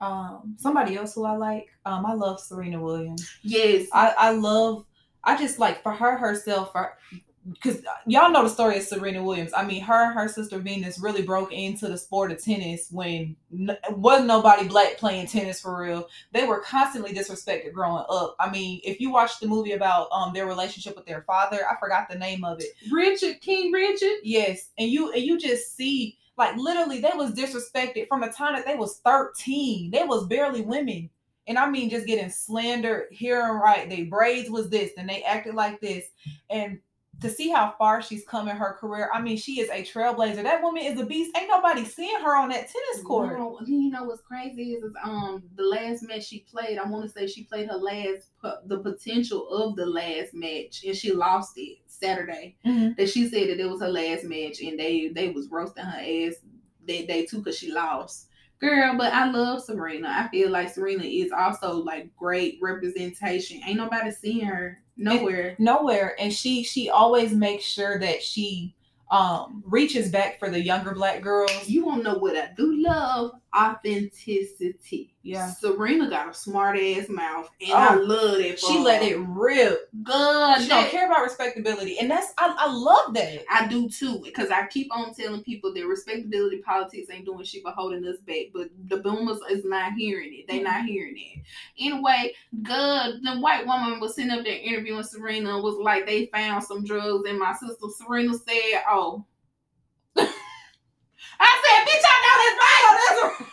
Um, 0.00 0.56
somebody 0.58 0.96
else 0.96 1.14
who 1.14 1.24
I 1.24 1.36
like, 1.36 1.68
um, 1.84 2.06
I 2.06 2.14
love 2.14 2.40
Serena 2.40 2.80
Williams. 2.80 3.28
Yes, 3.42 3.86
I, 3.92 4.14
I 4.16 4.30
love 4.30 4.86
I 5.24 5.36
just 5.36 5.58
like 5.58 5.82
for 5.82 5.92
her 5.92 6.16
herself 6.16 6.72
for 6.72 6.96
because 7.52 7.82
y'all 8.06 8.30
know 8.30 8.42
the 8.42 8.50
story 8.50 8.76
of 8.76 8.82
Serena 8.82 9.24
Williams. 9.24 9.52
I 9.56 9.64
mean, 9.64 9.82
her 9.82 10.06
and 10.06 10.14
her 10.14 10.28
sister 10.28 10.58
Venus 10.58 10.98
really 10.98 11.22
broke 11.22 11.52
into 11.52 11.88
the 11.88 11.96
sport 11.96 12.30
of 12.30 12.42
tennis 12.42 12.88
when 12.90 13.34
n- 13.52 13.76
wasn't 13.90 14.28
nobody 14.28 14.68
black 14.68 14.98
playing 14.98 15.26
tennis 15.26 15.60
for 15.60 15.78
real. 15.80 16.06
They 16.32 16.46
were 16.46 16.60
constantly 16.60 17.14
disrespected 17.14 17.72
growing 17.72 18.04
up. 18.08 18.36
I 18.38 18.50
mean, 18.50 18.80
if 18.84 19.00
you 19.00 19.10
watch 19.10 19.40
the 19.40 19.48
movie 19.48 19.72
about 19.72 20.08
um 20.12 20.32
their 20.32 20.46
relationship 20.46 20.96
with 20.96 21.06
their 21.06 21.22
father, 21.22 21.60
I 21.68 21.78
forgot 21.78 22.08
the 22.08 22.18
name 22.18 22.44
of 22.44 22.60
it. 22.60 22.68
Richard 22.90 23.40
King 23.40 23.72
Richard. 23.72 24.18
Yes, 24.22 24.70
and 24.78 24.90
you 24.90 25.12
and 25.12 25.22
you 25.22 25.38
just 25.38 25.76
see 25.76 26.18
like 26.40 26.56
literally 26.56 27.00
they 27.00 27.12
was 27.14 27.34
disrespected 27.34 28.08
from 28.08 28.22
the 28.22 28.28
time 28.28 28.54
that 28.54 28.64
they 28.64 28.74
was 28.74 28.98
13. 29.04 29.90
They 29.90 30.04
was 30.04 30.26
barely 30.26 30.62
women. 30.62 31.10
And 31.46 31.58
I 31.58 31.68
mean 31.68 31.90
just 31.90 32.06
getting 32.06 32.30
slandered 32.30 33.08
here 33.10 33.42
and 33.42 33.60
right. 33.60 33.88
They 33.88 34.04
braids 34.04 34.48
was 34.48 34.70
this 34.70 34.92
and 34.96 35.08
they 35.08 35.22
acted 35.22 35.54
like 35.54 35.80
this. 35.80 36.06
And 36.48 36.80
to 37.20 37.28
see 37.28 37.50
how 37.50 37.74
far 37.78 38.00
she's 38.00 38.24
come 38.24 38.48
in 38.48 38.56
her 38.56 38.72
career, 38.80 39.10
I 39.12 39.20
mean, 39.20 39.36
she 39.36 39.60
is 39.60 39.68
a 39.70 39.82
trailblazer. 39.82 40.42
That 40.42 40.62
woman 40.62 40.84
is 40.84 40.98
a 40.98 41.04
beast. 41.04 41.36
Ain't 41.36 41.48
nobody 41.48 41.84
seeing 41.84 42.20
her 42.20 42.36
on 42.36 42.48
that 42.48 42.68
tennis 42.68 43.04
court. 43.04 43.32
You 43.32 43.38
know, 43.38 43.58
you 43.66 43.90
know 43.90 44.04
what's 44.04 44.22
crazy 44.22 44.72
is, 44.72 44.84
is 44.84 44.92
um 45.02 45.42
the 45.56 45.64
last 45.64 46.02
match 46.02 46.24
she 46.24 46.40
played. 46.50 46.78
I 46.78 46.88
want 46.88 47.04
to 47.04 47.10
say 47.10 47.26
she 47.26 47.44
played 47.44 47.68
her 47.68 47.76
last 47.76 48.28
the 48.66 48.78
potential 48.78 49.48
of 49.48 49.76
the 49.76 49.86
last 49.86 50.32
match, 50.32 50.82
and 50.84 50.96
she 50.96 51.12
lost 51.12 51.52
it 51.56 51.78
Saturday. 51.86 52.56
Mhm. 52.64 52.96
That 52.96 53.08
she 53.08 53.28
said 53.28 53.48
that 53.48 53.60
it 53.60 53.70
was 53.70 53.80
her 53.80 53.88
last 53.88 54.24
match, 54.24 54.60
and 54.60 54.78
they 54.78 55.08
they 55.08 55.30
was 55.30 55.48
roasting 55.50 55.84
her 55.84 55.98
ass 55.98 56.36
that 56.86 57.06
day 57.08 57.26
too 57.26 57.38
because 57.38 57.58
she 57.58 57.70
lost. 57.72 58.26
Girl, 58.60 58.94
but 58.96 59.12
I 59.14 59.30
love 59.30 59.62
Serena. 59.62 60.08
I 60.08 60.28
feel 60.28 60.50
like 60.50 60.68
Serena 60.68 61.04
is 61.04 61.32
also 61.32 61.82
like 61.82 62.14
great 62.14 62.58
representation. 62.60 63.62
Ain't 63.64 63.78
nobody 63.78 64.10
seeing 64.10 64.44
her 64.44 64.82
nowhere. 65.00 65.56
Nowhere. 65.58 66.16
And 66.20 66.32
she 66.32 66.62
she 66.62 66.90
always 66.90 67.32
makes 67.32 67.64
sure 67.64 67.98
that 67.98 68.22
she 68.22 68.74
um 69.10 69.62
reaches 69.66 70.10
back 70.10 70.38
for 70.38 70.50
the 70.50 70.60
younger 70.60 70.92
black 70.92 71.22
girls. 71.22 71.68
You 71.68 71.84
won't 71.84 72.04
know 72.04 72.18
what 72.18 72.36
I 72.36 72.50
do 72.56 72.82
love 72.82 73.32
authenticity. 73.56 75.14
Yeah. 75.22 75.50
Serena 75.52 76.08
got 76.08 76.30
a 76.30 76.34
smart 76.34 76.78
ass 76.80 77.10
mouth, 77.10 77.50
and 77.60 77.72
I 77.72 77.94
Oh, 77.94 78.00
love 78.00 78.38
that. 78.38 78.58
She 78.58 78.78
her. 78.78 78.80
let 78.82 79.02
it 79.02 79.18
rip. 79.18 79.90
good. 80.02 80.62
She 80.62 80.68
don't 80.68 80.88
care 80.88 81.04
about 81.06 81.22
respectability, 81.22 81.98
and 81.98 82.10
that's 82.10 82.32
I, 82.38 82.54
I 82.58 82.72
love 82.72 83.12
that. 83.14 83.44
I 83.50 83.66
do 83.68 83.86
too, 83.90 84.20
because 84.24 84.48
I 84.50 84.66
keep 84.68 84.88
on 84.90 85.12
telling 85.12 85.42
people 85.42 85.74
that 85.74 85.86
respectability 85.86 86.62
politics 86.62 87.08
ain't 87.12 87.26
doing 87.26 87.44
shit 87.44 87.62
but 87.62 87.74
holding 87.74 88.06
us 88.06 88.16
back. 88.26 88.46
But 88.54 88.70
the 88.86 88.96
boomers 88.96 89.40
is 89.50 89.62
not 89.66 89.92
hearing 89.92 90.30
it. 90.32 90.48
They 90.48 90.62
not 90.62 90.86
hearing 90.86 91.16
it. 91.18 91.42
Anyway, 91.78 92.32
good. 92.62 93.20
The 93.22 93.36
white 93.40 93.66
woman 93.66 94.00
was 94.00 94.14
sitting 94.14 94.30
up 94.30 94.42
there 94.42 94.58
interviewing 94.58 95.02
Serena. 95.02 95.60
Was 95.60 95.76
like 95.76 96.06
they 96.06 96.30
found 96.32 96.64
some 96.64 96.82
drugs, 96.82 97.28
and 97.28 97.38
my 97.38 97.52
sister 97.52 97.86
Serena 97.94 98.32
said, 98.32 98.82
"Oh." 98.88 99.26
I 100.16 100.24
said, 101.62 101.86
"Bitch, 101.86 102.04
I 102.08 102.16
know 102.24 102.36
that's 102.42 102.58
right." 102.64 102.86
Oh, 103.22 103.46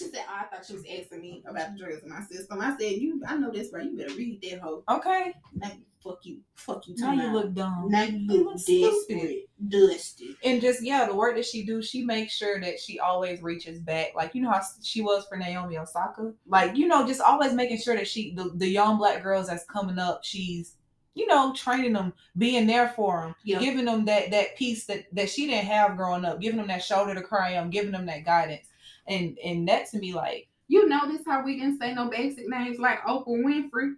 She 0.00 0.10
said, 0.10 0.24
oh, 0.28 0.34
"I 0.40 0.44
thought 0.44 0.64
she 0.66 0.72
was 0.72 0.84
asking 0.84 1.20
me 1.20 1.42
about 1.46 1.72
the 1.74 1.78
drugs 1.78 2.02
in 2.02 2.08
my 2.08 2.22
system." 2.22 2.60
I 2.60 2.76
said, 2.78 2.92
"You, 2.92 3.22
I 3.26 3.36
know 3.36 3.50
this 3.50 3.72
right. 3.72 3.84
You 3.84 3.96
better 3.96 4.14
read 4.14 4.40
that 4.42 4.60
hoe." 4.60 4.82
Okay, 4.90 5.34
Now 5.54 5.70
fuck 6.02 6.20
you, 6.24 6.38
fuck 6.54 6.88
you. 6.88 6.94
now 6.96 7.12
you 7.12 7.20
about. 7.22 7.34
look 7.34 7.52
dumb. 7.54 7.86
Now 7.90 8.02
you 8.04 8.18
You 8.18 8.36
look 8.44 8.46
look 8.54 8.58
stupid. 8.58 9.08
desperate, 9.08 9.48
dusty. 9.68 10.36
And 10.44 10.60
just 10.60 10.82
yeah, 10.82 11.06
the 11.06 11.14
work 11.14 11.36
that 11.36 11.44
she 11.46 11.64
do, 11.64 11.82
she 11.82 12.02
makes 12.04 12.32
sure 12.34 12.60
that 12.60 12.80
she 12.80 12.98
always 12.98 13.42
reaches 13.42 13.78
back. 13.80 14.12
Like 14.16 14.34
you 14.34 14.42
know 14.42 14.50
how 14.50 14.62
she 14.82 15.02
was 15.02 15.26
for 15.28 15.36
Naomi 15.36 15.76
Osaka. 15.78 16.32
Like 16.46 16.76
you 16.76 16.88
know, 16.88 17.06
just 17.06 17.20
always 17.20 17.52
making 17.52 17.78
sure 17.78 17.94
that 17.96 18.08
she 18.08 18.34
the, 18.34 18.50
the 18.56 18.68
young 18.68 18.96
black 18.98 19.22
girls 19.22 19.48
that's 19.48 19.64
coming 19.64 19.98
up, 19.98 20.24
she's 20.24 20.74
you 21.14 21.26
know 21.26 21.52
training 21.52 21.92
them, 21.92 22.12
being 22.38 22.66
there 22.66 22.88
for 22.96 23.22
them, 23.22 23.34
Yeah. 23.44 23.58
giving 23.58 23.84
them 23.84 24.04
that 24.06 24.30
that 24.30 24.56
piece 24.56 24.86
that 24.86 25.04
that 25.12 25.28
she 25.28 25.46
didn't 25.48 25.66
have 25.66 25.96
growing 25.96 26.24
up, 26.24 26.40
giving 26.40 26.58
them 26.58 26.68
that 26.68 26.84
shoulder 26.84 27.14
to 27.14 27.22
cry 27.22 27.58
on, 27.58 27.68
giving 27.70 27.92
them 27.92 28.06
that 28.06 28.24
guidance. 28.24 28.66
And 29.10 29.36
and 29.44 29.68
that 29.68 29.90
to 29.90 29.98
me 29.98 30.14
like 30.14 30.48
You 30.68 30.88
notice 30.88 31.22
how 31.26 31.42
we 31.44 31.58
didn't 31.58 31.78
say 31.80 31.92
no 31.92 32.08
basic 32.08 32.48
names 32.48 32.78
like 32.78 33.00
Oprah 33.02 33.26
Winfrey? 33.28 33.94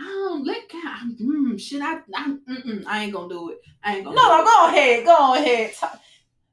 Oh, 0.00 0.42
let 0.44 0.68
God. 0.70 1.18
Mm, 1.20 1.60
should 1.60 1.82
I? 1.82 1.98
I, 2.14 2.36
I 2.86 3.04
ain't 3.04 3.12
gonna 3.12 3.28
do 3.28 3.50
it. 3.50 3.58
I 3.84 3.96
ain't 3.96 4.04
gonna. 4.04 4.16
no 4.16 4.40
it. 4.40 4.44
go 4.44 4.68
ahead 4.68 5.04
go 5.04 5.34
ahead. 5.34 5.74
Talk- 5.74 6.00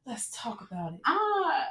Let's 0.06 0.30
talk 0.36 0.62
about 0.70 0.94
it. 0.94 1.00
Ah, 1.06 1.68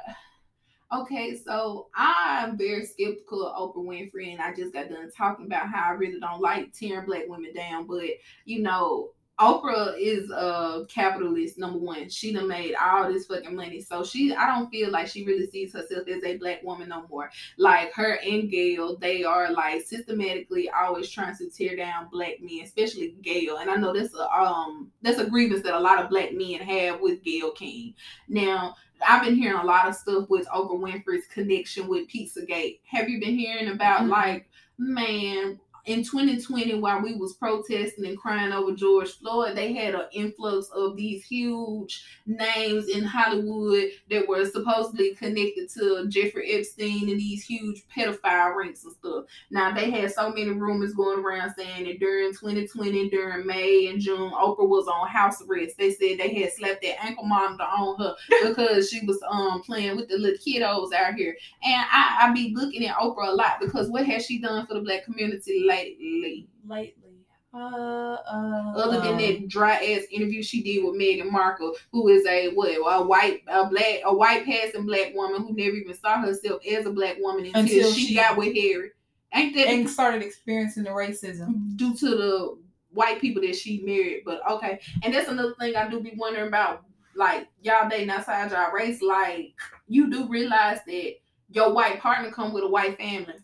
Okay, 0.93 1.37
so 1.37 1.87
I'm 1.95 2.57
very 2.57 2.85
skeptical 2.85 3.47
of 3.47 3.73
Oprah 3.73 3.85
Winfrey, 3.85 4.33
and 4.33 4.41
I 4.41 4.53
just 4.53 4.73
got 4.73 4.89
done 4.89 5.09
talking 5.15 5.45
about 5.45 5.69
how 5.69 5.89
I 5.89 5.91
really 5.91 6.19
don't 6.19 6.41
like 6.41 6.73
tearing 6.73 7.05
black 7.05 7.23
women 7.27 7.53
down. 7.53 7.87
But 7.87 8.03
you 8.45 8.61
know, 8.61 9.11
Oprah 9.39 9.95
is 9.97 10.29
a 10.29 10.85
capitalist, 10.87 11.57
number 11.57 11.79
one. 11.79 12.09
She 12.09 12.31
done 12.31 12.47
made 12.47 12.75
all 12.75 13.11
this 13.11 13.25
fucking 13.25 13.55
money. 13.55 13.81
So 13.81 14.03
she 14.03 14.35
I 14.35 14.45
don't 14.45 14.69
feel 14.69 14.91
like 14.91 15.07
she 15.07 15.25
really 15.25 15.47
sees 15.47 15.73
herself 15.73 16.07
as 16.07 16.23
a 16.23 16.37
black 16.37 16.61
woman 16.63 16.89
no 16.89 17.05
more. 17.09 17.31
Like 17.57 17.91
her 17.93 18.19
and 18.23 18.51
Gayle, 18.51 18.97
they 18.97 19.23
are 19.23 19.51
like 19.51 19.81
systematically 19.81 20.69
always 20.69 21.09
trying 21.09 21.35
to 21.37 21.49
tear 21.49 21.75
down 21.75 22.09
black 22.11 22.35
men, 22.39 22.61
especially 22.63 23.15
Gayle. 23.23 23.57
And 23.57 23.69
I 23.69 23.77
know 23.77 23.93
that's 23.93 24.13
a 24.13 24.29
um 24.31 24.91
that's 25.01 25.19
a 25.19 25.29
grievance 25.29 25.63
that 25.63 25.73
a 25.73 25.79
lot 25.79 26.03
of 26.03 26.09
black 26.09 26.33
men 26.33 26.59
have 26.59 27.01
with 27.01 27.23
Gayle 27.23 27.51
King. 27.51 27.95
Now, 28.27 28.75
I've 29.07 29.23
been 29.23 29.35
hearing 29.35 29.59
a 29.59 29.65
lot 29.65 29.87
of 29.87 29.95
stuff 29.95 30.29
with 30.29 30.47
Oprah 30.49 30.79
Winfrey's 30.79 31.25
connection 31.27 31.87
with 31.87 32.07
Pizzagate. 32.07 32.79
Have 32.85 33.09
you 33.09 33.19
been 33.19 33.37
hearing 33.37 33.69
about 33.69 34.01
Mhm. 34.01 34.09
like 34.09 34.49
man 34.77 35.59
in 35.85 36.03
2020 36.03 36.79
while 36.79 37.01
we 37.01 37.15
was 37.15 37.33
protesting 37.33 38.05
and 38.05 38.17
crying 38.17 38.51
over 38.51 38.73
George 38.73 39.09
Floyd, 39.09 39.55
they 39.55 39.73
had 39.73 39.95
an 39.95 40.05
influx 40.11 40.69
of 40.69 40.95
these 40.95 41.23
huge 41.23 42.03
names 42.25 42.87
in 42.87 43.03
Hollywood 43.03 43.89
that 44.09 44.27
were 44.27 44.45
supposedly 44.45 45.15
connected 45.15 45.69
to 45.69 46.05
Jeffrey 46.07 46.51
Epstein 46.53 47.09
and 47.09 47.19
these 47.19 47.43
huge 47.43 47.83
pedophile 47.95 48.55
rings 48.55 48.83
and 48.83 48.93
stuff. 48.93 49.25
Now 49.49 49.71
they 49.71 49.89
had 49.89 50.11
so 50.11 50.29
many 50.29 50.49
rumors 50.49 50.93
going 50.93 51.19
around 51.19 51.53
saying 51.57 51.85
that 51.85 51.99
during 51.99 52.31
2020, 52.31 53.09
during 53.09 53.45
May 53.45 53.87
and 53.87 53.99
June, 53.99 54.31
Oprah 54.31 54.67
was 54.67 54.87
on 54.87 55.07
house 55.07 55.41
arrest. 55.41 55.77
They 55.77 55.91
said 55.91 56.19
they 56.19 56.33
had 56.33 56.53
slapped 56.53 56.81
that 56.83 57.03
ankle 57.03 57.25
monitor 57.25 57.63
on 57.63 57.99
her 57.99 58.15
because 58.47 58.89
she 58.89 59.05
was 59.05 59.19
um 59.29 59.61
playing 59.61 59.95
with 59.95 60.09
the 60.09 60.17
little 60.17 60.37
kiddos 60.37 60.93
out 60.93 61.15
here. 61.15 61.35
And 61.63 61.85
I, 61.91 62.17
I 62.21 62.33
be 62.33 62.53
looking 62.55 62.85
at 62.85 62.95
Oprah 62.97 63.29
a 63.29 63.35
lot 63.35 63.59
because 63.59 63.89
what 63.89 64.05
has 64.05 64.25
she 64.25 64.39
done 64.39 64.65
for 64.67 64.75
the 64.75 64.81
black 64.81 65.05
community 65.05 65.65
lately? 65.75 66.47
Lately, 66.67 67.25
uh, 67.53 67.57
uh, 67.57 68.73
Other 68.77 69.01
than 69.01 69.15
um, 69.15 69.17
that 69.17 69.47
dry 69.47 69.75
ass 69.75 70.03
interview 70.11 70.41
she 70.41 70.63
did 70.63 70.83
with 70.85 70.99
Meghan 70.99 71.29
Markle, 71.31 71.75
who 71.91 72.07
is 72.07 72.25
a 72.25 72.49
what 72.53 72.71
a 72.71 73.03
white 73.05 73.41
a 73.47 73.65
black 73.67 73.99
a 74.05 74.13
white 74.13 74.45
passing 74.45 74.85
black 74.85 75.13
woman 75.13 75.41
who 75.41 75.53
never 75.53 75.75
even 75.75 75.93
saw 75.93 76.21
herself 76.21 76.61
as 76.71 76.85
a 76.85 76.91
black 76.91 77.17
woman 77.19 77.45
until, 77.45 77.61
Until 77.61 77.91
she, 77.93 78.05
she- 78.07 78.15
got 78.15 78.37
with 78.37 78.55
Harry. 78.55 78.91
Ain't 79.33 79.55
that 79.55 79.67
and 79.67 79.89
started 79.89 80.21
experiencing 80.23 80.83
the 80.83 80.89
racism. 80.89 81.77
due 81.77 81.95
to 81.95 82.09
the 82.09 82.57
white 82.91 83.21
people 83.21 83.41
that 83.43 83.55
she 83.55 83.81
married. 83.85 84.23
But 84.25 84.41
okay, 84.49 84.79
and 85.03 85.13
that's 85.13 85.29
another 85.29 85.53
thing 85.59 85.75
I 85.75 85.89
do 85.89 85.99
be 86.01 86.13
wondering 86.17 86.47
about. 86.47 86.83
Like 87.15 87.47
y'all 87.61 87.89
dating 87.89 88.09
outside 88.09 88.51
y'all 88.51 88.71
race, 88.73 89.01
like 89.01 89.53
you 89.87 90.09
do 90.09 90.27
realize 90.29 90.79
that 90.85 91.13
your 91.49 91.73
white 91.73 91.99
partner 91.99 92.31
come 92.31 92.53
with 92.53 92.63
a 92.63 92.67
white 92.69 92.97
family. 92.97 93.35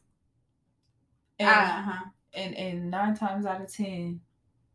Uh-huh. 1.40 2.06
And 2.34 2.56
and 2.56 2.90
nine 2.92 3.16
times 3.16 3.46
out 3.46 3.62
of 3.62 3.72
ten, 3.72 4.22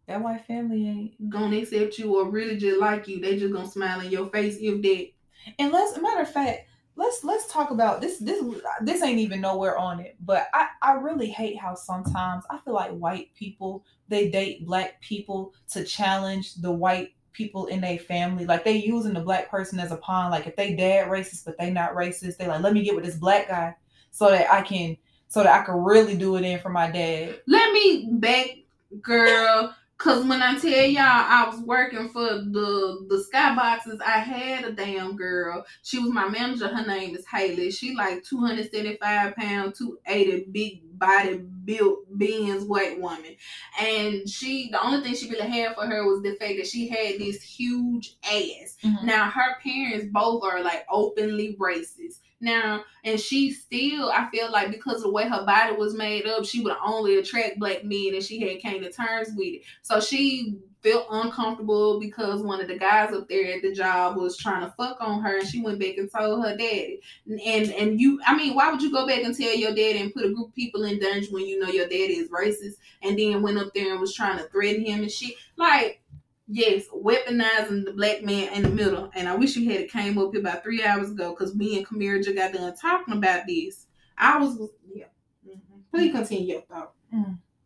that 0.07 0.23
white 0.23 0.45
family 0.47 0.89
ain't. 0.89 1.31
Gonna 1.31 1.59
accept 1.59 1.99
you 1.99 2.19
or 2.19 2.31
really 2.31 2.57
just 2.57 2.81
like 2.81 3.09
you. 3.09 3.21
They 3.21 3.39
just 3.39 3.53
gonna 3.53 3.69
smile 3.69 4.01
in 4.01 4.11
your 4.11 4.29
face 4.31 4.57
if 4.61 4.83
that. 4.83 5.09
And 5.59 5.73
let's 5.73 6.01
matter 6.01 6.23
of 6.23 6.31
fact, 6.31 6.69
let's 6.97 7.25
let's 7.25 7.51
talk 7.53 7.71
about 7.71 8.01
this. 8.01 8.19
This 8.19 8.43
this 8.83 9.03
ain't 9.03 9.19
even 9.19 9.41
nowhere 9.41 9.79
on 9.79 10.01
it. 10.01 10.17
But 10.21 10.49
I 10.53 10.69
I 10.83 10.93
really 10.93 11.31
hate 11.31 11.59
how 11.59 11.75
sometimes 11.75 12.45
I 12.51 12.59
feel 12.59 12.75
like 12.75 12.93
white 12.93 13.35
people 13.35 13.85
they 14.09 14.31
date 14.31 14.67
black 14.67 15.01
people 15.01 15.55
to 15.71 15.85
challenge 15.85 16.57
the 16.57 16.71
white 16.71 17.11
people 17.33 17.67
in 17.67 17.81
their 17.81 17.99
family. 17.99 18.45
Like 18.45 18.65
they 18.65 18.77
using 18.77 19.15
the 19.15 19.21
black 19.21 19.51
person 19.51 19.79
as 19.79 19.93
a 19.93 19.97
pawn. 19.97 20.31
Like 20.31 20.47
if 20.47 20.57
they 20.57 20.75
dad 20.75 21.09
racist 21.09 21.45
but 21.45 21.59
they 21.59 21.71
not 21.71 21.95
racist, 21.95 22.37
they 22.37 22.47
like 22.47 22.63
let 22.63 22.73
me 22.73 22.83
get 22.83 22.95
with 22.95 23.05
this 23.05 23.17
black 23.17 23.49
guy 23.49 23.75
so 24.11 24.31
that 24.31 24.53
I 24.53 24.63
can 24.63 24.97
so 25.33 25.43
that 25.43 25.63
I 25.63 25.65
could 25.65 25.83
really 25.83 26.15
do 26.15 26.37
it 26.37 26.45
in 26.45 26.59
for 26.59 26.69
my 26.69 26.91
dad. 26.91 27.41
Let 27.47 27.73
me 27.73 28.07
back, 28.11 28.51
girl. 29.01 29.75
Cause 29.97 30.27
when 30.27 30.43
I 30.43 30.59
tell 30.59 30.85
y'all 30.85 31.05
I 31.05 31.49
was 31.49 31.61
working 31.61 32.09
for 32.11 32.25
the 32.25 33.07
the 33.09 33.25
skyboxes, 33.33 34.03
I 34.03 34.19
had 34.19 34.65
a 34.65 34.73
damn 34.73 35.17
girl. 35.17 35.65
She 35.85 36.01
was 36.01 36.13
my 36.13 36.29
manager. 36.29 36.69
Her 36.69 36.85
name 36.85 37.15
is 37.15 37.25
Haley. 37.25 37.71
She 37.71 37.95
like 37.95 38.25
275 38.25 39.37
pounds, 39.37 39.79
280, 39.79 40.51
big 40.51 40.99
body 40.99 41.37
built 41.65 42.01
Benz 42.11 42.65
white 42.65 43.01
woman. 43.01 43.37
And 43.81 44.29
she 44.29 44.71
the 44.71 44.85
only 44.85 45.03
thing 45.03 45.15
she 45.15 45.31
really 45.31 45.49
had 45.49 45.77
for 45.77 45.87
her 45.87 46.05
was 46.05 46.23
the 46.23 46.35
fact 46.35 46.57
that 46.59 46.67
she 46.67 46.89
had 46.89 47.21
this 47.21 47.41
huge 47.41 48.17
ass. 48.25 48.77
Mm-hmm. 48.83 49.07
Now 49.07 49.31
her 49.31 49.57
parents 49.63 50.09
both 50.11 50.43
are 50.43 50.63
like 50.63 50.85
openly 50.91 51.57
racist. 51.59 52.19
Now, 52.43 52.83
and 53.05 53.21
she 53.21 53.53
still, 53.53 54.11
I 54.11 54.29
feel 54.31 54.51
like 54.51 54.73
because 54.73 54.97
of 54.97 55.03
the 55.03 55.11
way 55.13 55.29
her 55.29 55.47
body 55.47 55.77
was 55.77 55.95
made 55.95 56.27
up, 56.27 56.45
she 56.45 56.61
would 56.61 56.77
only 56.85 57.17
attract 57.17 57.61
black 57.61 57.85
men 57.85 58.15
and 58.15 58.23
she 58.23 58.41
had 58.41 58.59
came 58.59 58.83
to 58.83 58.91
terms 58.91 59.29
with 59.37 59.47
it. 59.47 59.63
So 59.83 60.01
she 60.01 60.59
felt 60.83 61.07
uncomfortable 61.09 62.01
because 62.01 62.43
one 62.43 62.61
of 62.61 62.67
the 62.67 62.77
guys 62.77 63.15
up 63.15 63.29
there 63.29 63.55
at 63.55 63.63
the 63.63 63.73
job 63.73 64.17
was 64.17 64.37
trying 64.37 64.63
to 64.63 64.75
fuck 64.77 64.97
on 65.01 65.23
her 65.23 65.39
and 65.39 65.47
she 65.47 65.63
went 65.63 65.79
back 65.79 65.97
and 65.99 66.11
told 66.11 66.45
her 66.45 66.57
daddy. 66.57 67.01
And 67.29 67.71
and 67.71 68.01
you 68.01 68.21
I 68.27 68.37
mean, 68.37 68.55
why 68.55 68.73
would 68.73 68.83
you 68.83 68.91
go 68.91 69.07
back 69.07 69.23
and 69.23 69.37
tell 69.37 69.55
your 69.55 69.71
daddy 69.71 70.01
and 70.01 70.13
put 70.13 70.25
a 70.25 70.33
group 70.33 70.49
of 70.49 70.55
people 70.55 70.83
in 70.83 70.99
danger 70.99 71.29
when 71.31 71.47
you 71.47 71.61
know 71.61 71.69
your 71.69 71.87
daddy 71.87 72.15
is 72.15 72.31
racist 72.31 72.79
and 73.03 73.17
then 73.17 73.43
went 73.43 73.59
up 73.59 73.73
there 73.73 73.93
and 73.93 74.01
was 74.01 74.15
trying 74.15 74.39
to 74.39 74.45
threaten 74.45 74.85
him 74.85 75.03
and 75.03 75.11
shit? 75.13 75.35
Like 75.57 76.02
Yes, 76.55 76.85
weaponizing 76.95 77.87
the 77.87 77.95
black 77.97 78.23
man 78.23 78.53
in 78.53 78.63
the 78.63 78.69
middle. 78.69 79.11
And 79.15 79.27
I 79.27 79.35
wish 79.35 79.57
you 79.57 79.71
had 79.71 79.81
it 79.81 79.91
came 79.91 80.19
up 80.19 80.33
here 80.33 80.41
about 80.43 80.63
three 80.63 80.85
hours 80.85 81.11
ago 81.11 81.31
because 81.31 81.55
me 81.55 81.79
and 81.79 81.87
Kamira 81.87 82.23
just 82.23 82.37
got 82.37 82.53
done 82.53 82.77
talking 82.77 83.15
about 83.15 83.47
this. 83.47 83.87
I 84.19 84.37
was, 84.39 84.59
yeah. 84.87 85.07
Mhm. 85.49 85.81
Please 85.91 86.13
continue 86.13 86.53
your 86.53 86.61
thought. 86.63 86.93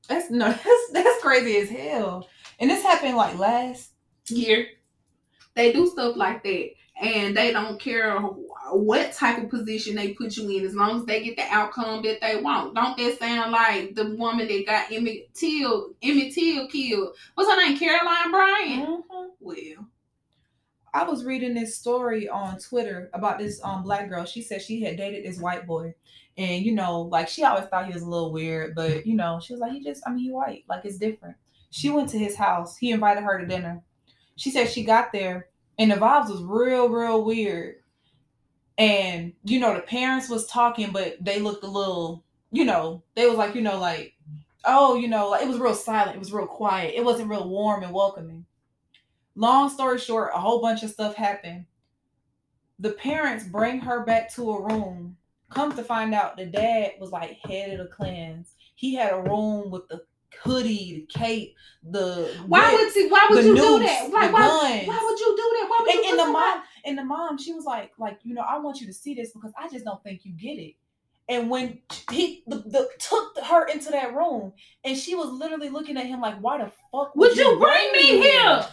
That's 0.09 0.31
no, 0.31 0.47
that's 0.65 0.91
that's 0.93 1.21
crazy 1.21 1.57
as 1.57 1.69
hell. 1.69 2.29
And 2.61 2.71
this 2.71 2.85
happened 2.85 3.17
like 3.17 3.37
last 3.37 3.91
Year. 4.29 4.69
They 5.55 5.73
do 5.73 5.89
stuff 5.89 6.15
like 6.17 6.45
that. 6.45 6.71
And 7.03 7.37
they 7.37 7.53
don't 7.53 7.81
care 7.81 8.17
what 8.73 9.13
type 9.13 9.43
of 9.43 9.51
position 9.51 9.97
they 9.97 10.13
put 10.13 10.37
you 10.37 10.49
in 10.51 10.65
as 10.65 10.75
long 10.75 10.99
as 10.99 11.05
they 11.05 11.23
get 11.23 11.37
the 11.37 11.45
outcome 11.51 12.03
that 12.03 12.21
they 12.21 12.41
want. 12.41 12.75
Don't 12.75 12.97
that 12.97 13.19
sound 13.19 13.53
like 13.53 13.95
the 13.95 14.15
woman 14.17 14.49
that 14.49 14.67
got 14.67 14.91
Emmett 14.93 15.33
Till, 15.35 15.91
Emmett 16.03 16.35
Till 16.35 16.69
killed? 16.69 17.17
What's 17.35 17.51
her 17.51 17.57
name? 17.57 17.79
Carolyn 17.79 18.31
Bryant? 18.31 19.05
Well, 19.41 19.89
I 20.93 21.05
was 21.05 21.25
reading 21.25 21.55
this 21.55 21.77
story 21.77 22.29
on 22.29 22.59
Twitter 22.59 23.11
about 23.13 23.39
this 23.39 23.61
um 23.63 23.83
black 23.83 24.09
girl. 24.09 24.25
She 24.25 24.43
said 24.43 24.63
she 24.63 24.83
had 24.83 24.97
dated 24.97 25.25
this 25.25 25.41
white 25.41 25.67
boy. 25.67 25.95
And 26.39 26.65
you 26.65 26.75
know, 26.75 27.03
like 27.03 27.29
she 27.29 27.45
always 27.45 27.67
thought 27.67 27.87
he 27.87 27.93
was 27.93 28.03
a 28.03 28.09
little 28.09 28.33
weird, 28.33 28.75
but 28.75 29.07
you 29.07 29.15
know, 29.15 29.41
she 29.41 29.53
was 29.53 29.61
like, 29.61 29.73
he 29.73 29.83
just 29.83 30.03
I 30.07 30.11
mean 30.11 30.25
he 30.25 30.31
white, 30.31 30.65
like 30.69 30.85
it's 30.85 30.99
different. 30.99 31.37
She 31.71 31.91
went 31.91 32.09
to 32.11 32.19
his 32.19 32.37
house. 32.37 32.77
He 32.77 32.91
invited 32.91 33.25
her 33.25 33.39
to 33.39 33.47
dinner. 33.47 33.83
She 34.37 34.51
said 34.51 34.71
she 34.71 34.85
got 34.85 35.13
there 35.13 35.49
and 35.79 35.91
the 35.91 35.97
vibes 35.97 36.31
was 36.31 36.43
real, 36.43 36.89
real 36.89 37.25
weird. 37.25 37.77
And 38.79 39.33
you 39.45 39.59
know, 39.59 39.75
the 39.75 39.81
parents 39.81 40.29
was 40.29 40.47
talking, 40.47 40.91
but 40.93 41.17
they 41.21 41.41
looked 41.41 41.65
a 41.65 41.69
little, 41.69 42.25
you 42.53 42.65
know, 42.65 43.03
they 43.15 43.27
was 43.27 43.39
like, 43.39 43.55
you 43.55 43.63
know, 43.63 43.79
like, 43.79 44.15
oh, 44.65 44.97
you 44.97 45.09
know, 45.09 45.31
like 45.31 45.43
it 45.43 45.49
was 45.49 45.59
real 45.59 45.75
silent, 45.75 46.17
it 46.17 46.19
was 46.19 46.33
real 46.33 46.47
quiet, 46.47 46.95
it 46.95 47.05
wasn't 47.05 47.31
real 47.31 47.49
warm 47.49 47.83
and 47.83 47.93
welcoming. 47.93 48.45
Long 49.35 49.71
story 49.71 49.99
short, 49.99 50.33
a 50.35 50.39
whole 50.39 50.61
bunch 50.61 50.83
of 50.83 50.91
stuff 50.91 51.15
happened. 51.15 51.67
The 52.79 52.93
parents 52.93 53.45
bring 53.45 53.81
her 53.81 54.05
back 54.05 54.33
to 54.35 54.51
a 54.51 54.63
room. 54.63 55.17
Come 55.51 55.75
to 55.77 55.85
find 55.85 56.13
out, 56.13 56.37
the 56.37 56.47
dad 56.47 56.93
was 57.01 57.13
like 57.13 57.39
head 57.45 57.79
of 57.79 57.79
the 57.79 57.95
Klans. 57.95 58.55
He 58.75 58.95
had 58.95 59.13
a 59.13 59.23
room 59.23 59.71
with 59.71 59.89
the 59.89 60.03
hoodie, 60.43 61.07
the 61.13 61.19
cape, 61.19 61.55
the 61.83 62.35
why 62.47 62.73
whip, 62.73 62.81
would 62.81 62.95
you, 62.95 63.09
why 63.09 63.27
would 63.31 63.45
you 63.45 63.57
do 63.57 63.79
that? 63.79 64.11
Like, 64.11 64.33
why, 64.33 64.85
why 64.87 65.01
would 65.03 65.21
you 65.21 65.37
do 65.37 65.37
that? 65.37 65.67
Why 65.69 65.79
would 65.81 65.95
and, 65.95 66.05
you 66.05 66.11
and 66.11 66.19
the 66.19 66.33
mom 66.33 66.63
and 66.87 66.97
the 66.97 67.05
mom 67.05 67.37
she 67.39 67.53
was 67.53 67.65
like 67.65 67.93
like 67.99 68.19
you 68.23 68.35
know 68.35 68.45
i 68.49 68.59
want 68.59 68.81
you 68.81 68.87
to 68.87 68.93
see 68.93 69.15
this 69.15 69.33
because 69.33 69.53
i 69.59 69.69
just 69.69 69.85
don't 69.85 70.03
think 70.03 70.25
you 70.25 70.33
get 70.33 70.59
it 70.59 70.75
and 71.29 71.51
when 71.51 71.79
he 72.11 72.43
the, 72.47 72.57
the 72.57 72.89
took 72.99 73.37
her 73.45 73.67
into 73.67 73.91
that 73.91 74.15
room 74.15 74.53
and 74.85 74.97
she 74.97 75.15
was 75.15 75.29
literally 75.31 75.69
looking 75.69 75.97
at 75.97 76.07
him 76.07 76.21
like 76.21 76.39
why 76.39 76.59
the 76.59 76.71
fuck 76.93 77.15
Would 77.17 77.37
you 77.37 77.59
bring 77.59 77.93
me 77.93 78.21
here? 78.23 78.65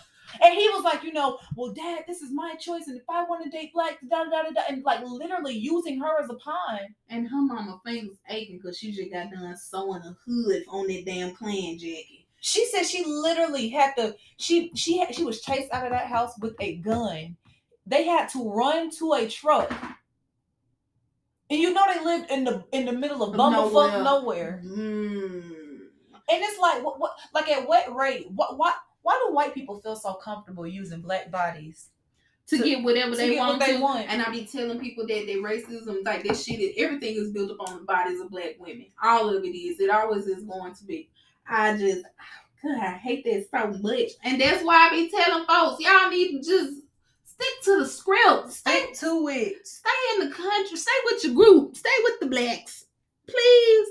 and 0.43 0.53
he 0.55 0.67
was 0.69 0.83
like 0.83 1.03
you 1.03 1.13
know 1.13 1.37
well 1.55 1.71
dad 1.73 2.03
this 2.07 2.21
is 2.21 2.31
my 2.31 2.55
choice 2.55 2.87
and 2.87 2.97
if 2.97 3.03
i 3.09 3.23
want 3.25 3.43
to 3.43 3.49
date 3.49 3.71
black 3.73 3.99
da 4.09 4.23
da 4.23 4.43
da 4.43 4.49
da 4.51 4.61
and 4.69 4.83
like 4.83 5.01
literally 5.03 5.53
using 5.53 5.99
her 5.99 6.21
as 6.23 6.29
a 6.29 6.33
pawn 6.35 6.79
And 7.09 7.27
her 7.27 7.41
mama 7.41 7.79
fingers 7.85 8.17
aching 8.29 8.57
because 8.57 8.77
she 8.77 8.91
just 8.91 9.11
got 9.11 9.31
done 9.31 9.55
sewing 9.55 10.01
a 10.01 10.15
hood 10.25 10.63
on 10.69 10.87
that 10.87 11.05
damn 11.05 11.35
Klan 11.35 11.77
jacket. 11.77 12.25
she 12.41 12.65
said 12.65 12.83
she 12.83 13.03
literally 13.05 13.69
had 13.69 13.93
to 13.97 14.15
she 14.37 14.71
she 14.75 14.97
had, 14.99 15.13
she 15.13 15.23
was 15.23 15.41
chased 15.41 15.71
out 15.71 15.85
of 15.85 15.91
that 15.91 16.07
house 16.07 16.33
with 16.39 16.55
a 16.59 16.75
gun 16.77 17.35
they 17.85 18.05
had 18.05 18.29
to 18.29 18.49
run 18.49 18.89
to 18.91 19.13
a 19.13 19.27
truck 19.27 19.71
and 21.49 21.59
you 21.59 21.73
know 21.73 21.83
they 21.93 22.03
lived 22.03 22.31
in 22.31 22.43
the 22.43 22.63
in 22.71 22.85
the 22.85 22.93
middle 22.93 23.21
of 23.23 23.35
bumblefuck 23.35 24.03
nowhere, 24.03 24.61
Mm. 24.65 25.41
and 26.29 26.41
it's 26.41 26.57
like 26.59 26.83
what, 26.83 26.99
what 26.99 27.11
like 27.33 27.49
at 27.49 27.67
what 27.67 27.93
rate 27.95 28.27
what 28.31 28.57
what 28.57 28.73
why 29.01 29.21
do 29.27 29.33
white 29.35 29.53
people 29.53 29.79
feel 29.81 29.95
so 29.97 30.13
comfortable 30.13 30.65
using 30.65 31.01
black 31.01 31.29
bodies 31.29 31.89
to, 32.47 32.57
To- 32.57 32.63
get 32.63 32.83
whatever 32.83 33.11
to 33.11 33.17
they 33.17 33.29
get 33.31 33.39
what 33.39 33.47
want 33.49 33.59
they 33.65 33.73
to. 33.75 33.81
want. 33.81 34.09
And 34.09 34.21
I 34.21 34.29
be 34.31 34.45
telling 34.45 34.79
people 34.79 35.05
that 35.07 35.25
their 35.27 35.37
racism, 35.43 36.05
like 36.05 36.23
this 36.23 36.45
shit, 36.45 36.59
is, 36.59 36.73
everything 36.77 37.15
is 37.17 37.31
built 37.31 37.51
upon 37.51 37.79
the 37.79 37.83
bodies 37.83 38.19
of 38.21 38.29
black 38.29 38.55
women. 38.59 38.85
All 39.03 39.29
of 39.35 39.43
it 39.43 39.47
is. 39.57 39.79
It 39.81 39.89
always 39.89 40.25
is 40.27 40.43
going 40.45 40.73
to 40.73 40.83
be. 40.85 41.09
I 41.47 41.77
just, 41.77 42.03
God, 42.63 42.77
I 42.81 42.91
hate 42.93 43.25
that 43.25 43.47
so 43.51 43.77
much. 43.81 44.11
And 44.23 44.39
that's 44.41 44.63
why 44.63 44.87
I 44.87 44.89
be 44.89 45.09
telling 45.09 45.45
folks, 45.45 45.83
y'all 45.83 46.09
need 46.09 46.41
to 46.41 46.49
just 46.49 46.81
stick 47.33 47.61
to 47.63 47.79
the 47.79 47.87
script. 47.87 48.51
Stay, 48.51 48.83
Stick 48.93 48.99
to 48.99 49.27
it. 49.29 49.67
stay 49.67 49.89
in 50.15 50.29
the 50.29 50.35
country. 50.35 50.77
Stay 50.77 50.91
with 51.05 51.23
your 51.23 51.33
group. 51.33 51.75
Stay 51.75 51.89
with 52.03 52.19
the 52.19 52.27
blacks. 52.27 52.85
Please. 53.27 53.87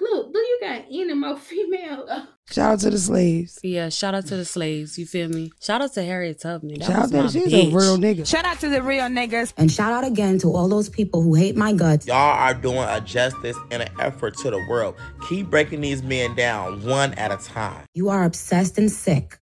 Look, 0.00 0.32
do 0.32 0.38
you 0.38 0.58
got 0.60 0.84
any 0.90 1.14
more 1.14 1.36
female? 1.50 2.26
Shout 2.50 2.72
out 2.72 2.80
to 2.80 2.90
the 2.90 2.98
slaves. 2.98 3.58
Yeah, 3.62 3.88
shout 3.88 4.14
out 4.14 4.26
to 4.26 4.36
the 4.36 4.44
slaves. 4.44 4.98
You 4.98 5.06
feel 5.06 5.28
me? 5.28 5.50
Shout 5.62 5.80
out 5.80 5.94
to 5.94 6.02
Harriet 6.02 6.40
Tubman. 6.40 6.78
That 6.80 6.86
Shout 6.86 6.96
out 7.04 7.10
to 7.10 7.22
my 7.22 7.28
she's 7.28 7.50
bitch. 7.50 7.72
a 7.72 7.74
real 7.74 7.96
nigga. 7.96 8.26
Shout 8.26 8.44
out 8.44 8.58
to 8.60 8.68
the 8.68 8.82
real 8.82 9.04
niggas. 9.04 9.54
And 9.56 9.70
shout 9.72 9.92
out 9.92 10.04
again 10.04 10.38
to 10.40 10.48
all 10.52 10.68
those 10.68 10.90
people 10.90 11.22
who 11.22 11.34
hate 11.34 11.56
my 11.56 11.72
guts. 11.72 12.06
Y'all 12.06 12.16
are 12.16 12.52
doing 12.52 12.76
a 12.86 13.00
justice 13.00 13.56
and 13.70 13.82
an 13.82 13.88
effort 13.98 14.36
to 14.38 14.50
the 14.50 14.58
world. 14.68 14.96
Keep 15.28 15.48
breaking 15.48 15.80
these 15.80 16.02
men 16.02 16.34
down 16.34 16.84
one 16.84 17.14
at 17.14 17.30
a 17.32 17.38
time. 17.42 17.86
You 17.94 18.10
are 18.10 18.24
obsessed 18.24 18.76
and 18.76 18.90
sick. 18.90 19.38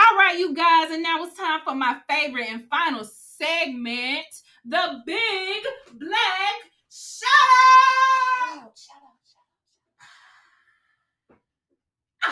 All 0.00 0.16
right, 0.16 0.38
you 0.38 0.54
guys, 0.54 0.90
and 0.92 1.02
now 1.02 1.24
it's 1.24 1.36
time 1.36 1.60
for 1.64 1.74
my 1.74 1.96
favorite 2.08 2.46
and 2.48 2.68
final 2.70 3.04
segment, 3.04 4.26
the 4.64 5.02
Big 5.04 5.62
Black 5.98 6.70
Shout 6.88 7.28
Out. 8.62 8.78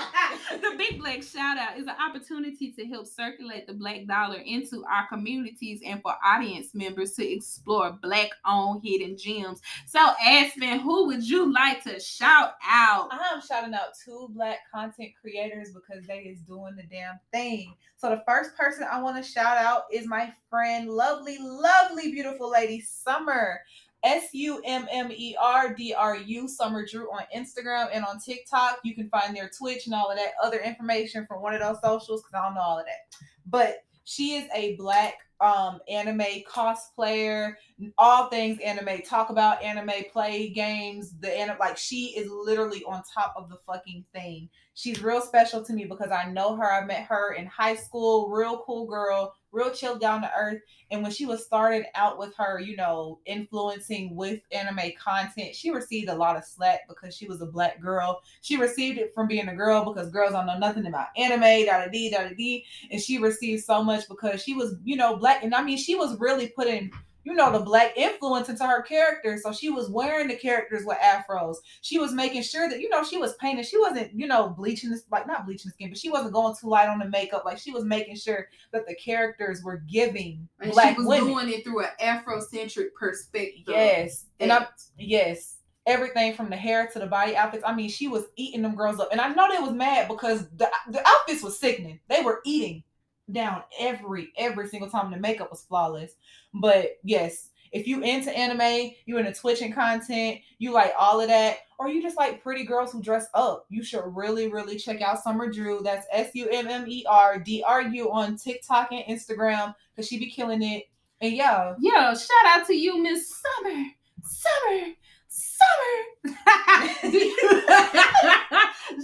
the 0.60 0.74
Big 0.77 0.98
Black 0.98 1.23
Shout 1.23 1.59
Out 1.59 1.78
is 1.78 1.86
an 1.86 1.94
opportunity 2.01 2.73
to 2.73 2.86
help 2.86 3.06
circulate 3.06 3.66
the 3.66 3.73
Black 3.73 4.06
dollar 4.06 4.39
into 4.39 4.85
our 4.85 5.06
communities 5.09 5.81
and 5.85 6.01
for 6.02 6.14
audience 6.24 6.74
members 6.74 7.12
to 7.12 7.27
explore 7.27 7.93
Black 8.02 8.31
owned 8.47 8.82
hidden 8.85 9.16
gems. 9.16 9.60
So, 9.86 10.12
Aspen, 10.24 10.81
who 10.81 11.06
would 11.06 11.28
you 11.28 11.52
like 11.52 11.82
to 11.85 11.98
shout 12.01 12.55
out? 12.66 13.09
I'm 13.10 13.40
shouting 13.40 13.74
out 13.74 13.94
two 14.05 14.28
black 14.35 14.59
content 14.73 15.10
creators 15.20 15.73
because 15.73 16.06
they 16.06 16.20
is 16.20 16.40
doing 16.40 16.77
the 16.77 16.85
damn 16.85 17.18
thing. 17.32 17.74
So 17.97 18.10
the 18.10 18.23
first 18.27 18.56
person 18.56 18.86
I 18.90 19.01
want 19.01 19.23
to 19.23 19.31
shout 19.31 19.56
out 19.56 19.85
is 19.93 20.06
my 20.06 20.32
friend, 20.51 20.89
lovely, 20.89 21.39
lovely, 21.40 22.12
beautiful 22.12 22.51
lady, 22.51 22.81
Summer. 22.81 23.60
S 24.07 24.28
U 24.33 24.62
M 24.65 24.87
M 24.93 25.11
E 25.11 25.37
R 25.41 25.74
D 25.74 25.93
R 25.93 26.16
U 26.16 26.49
Summer 26.49 26.87
Dru 26.87 27.09
on 27.09 27.24
Instagram 27.37 27.89
and 27.93 28.05
on 28.05 28.20
TikTok. 28.20 28.78
You 28.85 28.95
can 28.95 29.09
find 29.11 29.37
their 29.37 29.51
Twitch 29.51 29.87
and 29.87 29.95
all 29.95 30.11
of 30.11 30.16
that 30.16 30.33
other 30.43 30.61
information 30.61 31.27
from 31.27 31.43
one 31.43 31.55
of 31.55 31.61
those 31.61 31.81
socials 31.83 32.23
because 32.23 32.41
I 32.41 32.47
don't 32.47 32.55
know 32.55 32.61
all 32.61 32.78
of 32.78 32.87
that. 32.87 33.19
But 33.47 33.78
she 34.05 34.37
is 34.37 34.49
a 34.55 34.77
black 34.77 35.15
um 35.41 35.81
anime 35.89 36.43
cosplayer, 36.49 37.55
all 37.99 38.28
things 38.28 38.59
anime, 38.61 39.03
talk 39.03 39.28
about 39.31 39.62
anime, 39.62 40.05
play 40.12 40.51
games, 40.51 41.15
the 41.20 41.37
anime 41.37 41.59
like 41.59 41.77
she 41.77 42.16
is 42.16 42.31
literally 42.31 42.85
on 42.85 43.03
top 43.12 43.35
of 43.37 43.51
the 43.51 43.57
fucking 43.66 44.05
thing. 44.15 44.49
She's 44.74 45.03
real 45.03 45.20
special 45.20 45.65
to 45.65 45.73
me 45.73 45.85
because 45.85 46.11
I 46.11 46.31
know 46.31 46.55
her. 46.57 46.73
I 46.73 46.85
met 46.85 47.03
her 47.07 47.35
in 47.35 47.47
high 47.47 47.77
school, 47.77 48.31
real 48.31 48.62
cool 48.65 48.87
girl, 48.87 49.35
real 49.57 49.70
chill 49.70 49.99
down 49.99 50.20
to 50.20 50.31
earth. 50.39 50.61
And 50.91 51.03
when 51.03 51.11
she 51.11 51.27
was 51.27 51.45
started 51.45 51.87
out 51.95 52.19
with 52.19 52.35
her, 52.37 52.61
you 52.61 52.77
know, 52.77 53.19
influencing 53.27 54.15
with 54.15 54.41
anime 54.53 54.93
content, 55.03 55.55
she 55.55 55.70
received 55.70 56.09
a 56.09 56.15
lot 56.15 56.37
of 56.37 56.45
slack 56.45 56.81
because 56.89 57.16
she 57.16 57.27
was 57.27 57.41
a 57.41 57.47
black 57.47 57.81
girl. 57.81 58.20
She 58.43 58.57
received 58.57 58.99
it 58.99 59.15
from 59.15 59.27
being 59.27 59.49
a 59.49 59.57
girl 59.57 59.85
because 59.85 60.12
girls 60.12 60.33
don't 60.33 60.47
know 60.47 60.59
nothing 60.59 60.87
about 60.87 61.09
anime, 61.16 61.66
da 61.66 61.87
da 61.87 61.91
da 61.91 62.11
da. 62.11 62.65
And 62.91 63.01
she 63.01 63.19
received 63.19 63.65
so 63.65 63.83
much 63.83 64.09
because 64.09 64.43
she 64.43 64.55
was, 64.55 64.77
you 64.85 64.97
know, 64.97 65.16
black. 65.16 65.43
And 65.43 65.55
I 65.55 65.62
mean, 65.62 65.78
she 65.78 65.95
was 65.95 66.19
really 66.20 66.49
putting 66.49 66.93
you 67.27 67.35
know, 67.35 67.51
the 67.51 67.59
black 67.59 67.93
influence 67.97 68.48
into 68.48 68.65
her 68.65 68.82
character. 68.82 69.36
So 69.36 69.53
she 69.53 69.69
was 69.69 69.90
wearing 69.90 70.28
the 70.28 70.36
characters 70.36 70.85
with 70.86 70.97
afros. 70.98 71.57
She 71.81 71.98
was 71.98 72.12
making 72.12 72.43
sure 72.43 72.70
that, 72.70 72.81
you 72.81 72.89
know, 72.89 73.03
she 73.03 73.19
was 73.19 73.35
painting. 73.35 73.65
She 73.65 73.77
wasn't, 73.77 74.15
you 74.15 74.28
know, 74.28 74.51
bleaching 74.51 74.90
this, 74.90 75.03
like 75.11 75.27
not 75.27 75.44
bleaching 75.44 75.70
the 75.70 75.73
skin, 75.73 75.89
but 75.89 75.98
she 75.98 76.09
wasn't 76.09 76.32
going 76.35 76.55
too 76.55 76.69
light 76.69 76.89
on 76.89 77.01
the 77.01 77.09
makeup. 77.09 77.43
Like 77.44 77.59
she 77.59 77.73
was 77.73 77.85
making 77.85 78.15
sure 78.15 78.47
that 78.73 78.86
the 78.86 78.94
characters 78.94 79.65
were 79.65 79.78
giving 79.89 80.48
And 80.61 80.70
black 80.70 80.94
she 80.94 80.98
was 80.98 81.09
women. 81.09 81.27
doing 81.27 81.48
it 81.53 81.65
through 81.65 81.82
an 81.82 81.90
Afrocentric 82.01 82.94
perspective. 82.97 83.65
Yes. 83.66 84.27
And 84.39 84.53
I'm 84.53 84.66
yes. 84.97 85.57
Everything 85.85 86.32
from 86.35 86.48
the 86.48 86.57
hair 86.57 86.89
to 86.93 86.98
the 87.01 87.07
body 87.07 87.36
outfits. 87.36 87.65
I 87.66 87.74
mean, 87.74 87.89
she 87.89 88.07
was 88.07 88.23
eating 88.36 88.62
them 88.62 88.77
girls 88.77 89.01
up. 89.01 89.09
And 89.11 89.20
I 89.20 89.35
know 89.35 89.48
they 89.53 89.61
was 89.61 89.73
mad 89.73 90.07
because 90.07 90.48
the, 90.51 90.70
the 90.90 91.05
outfits 91.05 91.43
was 91.43 91.59
sickening. 91.59 91.98
They 92.09 92.23
were 92.23 92.40
eating 92.44 92.85
down 93.32 93.62
every 93.81 94.32
every 94.36 94.69
single 94.69 94.89
time 94.89 95.11
the 95.11 95.16
makeup 95.16 95.51
was 95.51 95.62
flawless. 95.62 96.12
But 96.61 96.99
yes, 97.03 97.51
if 97.73 97.87
you 97.87 98.03
into 98.03 98.37
anime, 98.37 98.93
you 99.05 99.19
into 99.19 99.33
twitching 99.33 99.73
content, 99.73 100.39
you 100.59 100.73
like 100.73 100.93
all 100.99 101.20
of 101.20 101.28
that, 101.28 101.59
or 101.78 101.89
you 101.89 102.01
just 102.01 102.16
like 102.16 102.43
pretty 102.43 102.65
girls 102.65 102.93
who 102.93 103.03
dress 103.03 103.27
up, 103.35 103.66
you 103.69 103.83
should 103.85 104.05
really, 104.07 104.49
really 104.49 104.77
check 104.77 105.03
out 105.03 105.23
Summer 105.23 105.51
Dru. 105.51 105.83
That's 105.83 106.07
S 106.12 106.31
U 106.35 106.49
M 106.49 106.69
M 106.69 106.87
E 106.89 107.05
R 107.09 107.39
D 107.39 107.62
R 107.66 107.83
U 107.83 108.11
on 108.11 108.37
TikTok 108.37 108.93
and 108.93 109.05
Instagram 109.05 109.74
because 109.95 110.09
she 110.09 110.19
be 110.19 110.31
killing 110.31 110.62
it. 110.62 110.85
And 111.20 111.33
yeah, 111.33 111.74
Yeah, 111.81 112.15
shout 112.15 112.47
out 112.47 112.66
to 112.66 112.74
you, 112.74 113.03
Miss 113.03 113.28
Summer. 113.28 113.85
Summer. 114.23 114.93
Summer. 115.37 116.35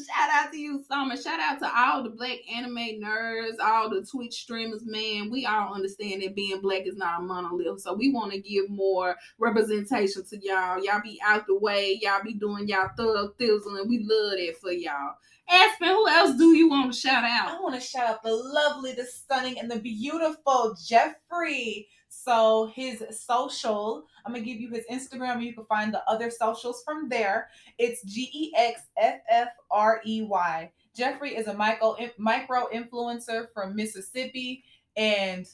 shout 0.07 0.31
out 0.33 0.51
to 0.51 0.59
you, 0.59 0.83
Summer. 0.89 1.17
Shout 1.17 1.41
out 1.41 1.59
to 1.59 1.71
all 1.77 2.03
the 2.03 2.11
black 2.11 2.39
anime 2.53 3.01
nerds, 3.03 3.61
all 3.63 3.91
the 3.91 4.07
Twitch 4.11 4.35
streamers, 4.35 4.83
man. 4.85 5.31
We 5.31 5.45
all 5.45 5.75
understand 5.75 6.23
that 6.23 6.35
being 6.35 6.61
black 6.61 6.87
is 6.87 6.97
not 6.97 7.21
a 7.21 7.25
monolith. 7.25 7.81
So 7.81 7.95
we 7.95 8.13
want 8.13 8.33
to 8.33 8.41
give 8.41 8.71
more 8.71 9.17
representation 9.39 10.25
to 10.25 10.39
y'all. 10.43 10.83
Y'all 10.83 11.03
be 11.03 11.21
out 11.25 11.47
the 11.47 11.59
way. 11.59 11.99
Y'all 12.01 12.25
be 12.25 12.35
doing 12.35 12.67
y'all 12.67 12.89
thug 12.97 13.37
thizzle, 13.39 13.79
and 13.79 13.89
we 13.89 14.07
love 14.09 14.39
that 14.39 14.57
for 14.61 14.73
y'all. 14.73 15.15
Aspen, 15.51 15.89
who 15.89 16.09
else 16.09 16.37
do 16.37 16.57
you 16.57 16.71
want 16.71 16.93
to 16.93 16.99
shout 16.99 17.25
out? 17.25 17.49
I 17.49 17.61
want 17.61 17.75
to 17.75 17.81
shout 17.81 18.09
out 18.09 18.23
the 18.23 18.33
lovely, 18.33 18.93
the 18.95 19.05
stunning, 19.05 19.59
and 19.59 19.71
the 19.71 19.81
beautiful 19.81 20.77
Jeffrey. 20.83 21.89
So 22.25 22.71
his 22.75 23.05
social, 23.11 24.07
I'm 24.25 24.33
gonna 24.33 24.45
give 24.45 24.61
you 24.61 24.71
his 24.71 24.85
Instagram. 24.91 25.43
You 25.43 25.55
can 25.55 25.65
find 25.65 25.93
the 25.93 26.09
other 26.09 26.31
socials 26.31 26.83
from 26.85 27.09
there. 27.09 27.49
It's 27.79 28.03
G 28.05 28.31
E 28.33 28.53
X 28.57 28.83
F 28.97 29.21
F 29.29 29.49
R 29.73 30.01
E 30.07 30.23
Y. 30.23 30.71
Jeffrey 30.95 31.35
is 31.35 31.49
a 31.49 31.55
micro 31.55 31.97
micro 32.19 32.69
influencer 32.73 33.47
from 33.53 33.75
Mississippi, 33.75 34.63
and 34.97 35.49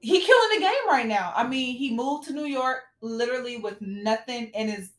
he 0.00 0.20
killing 0.20 0.48
the 0.54 0.60
game 0.60 0.88
right 0.88 1.06
now. 1.06 1.34
I 1.36 1.46
mean, 1.46 1.76
he 1.76 1.94
moved 1.94 2.26
to 2.28 2.32
New 2.32 2.46
York 2.46 2.84
literally 3.02 3.58
with 3.58 3.78
nothing 3.82 4.50
and 4.54 4.70
is. 4.70 4.92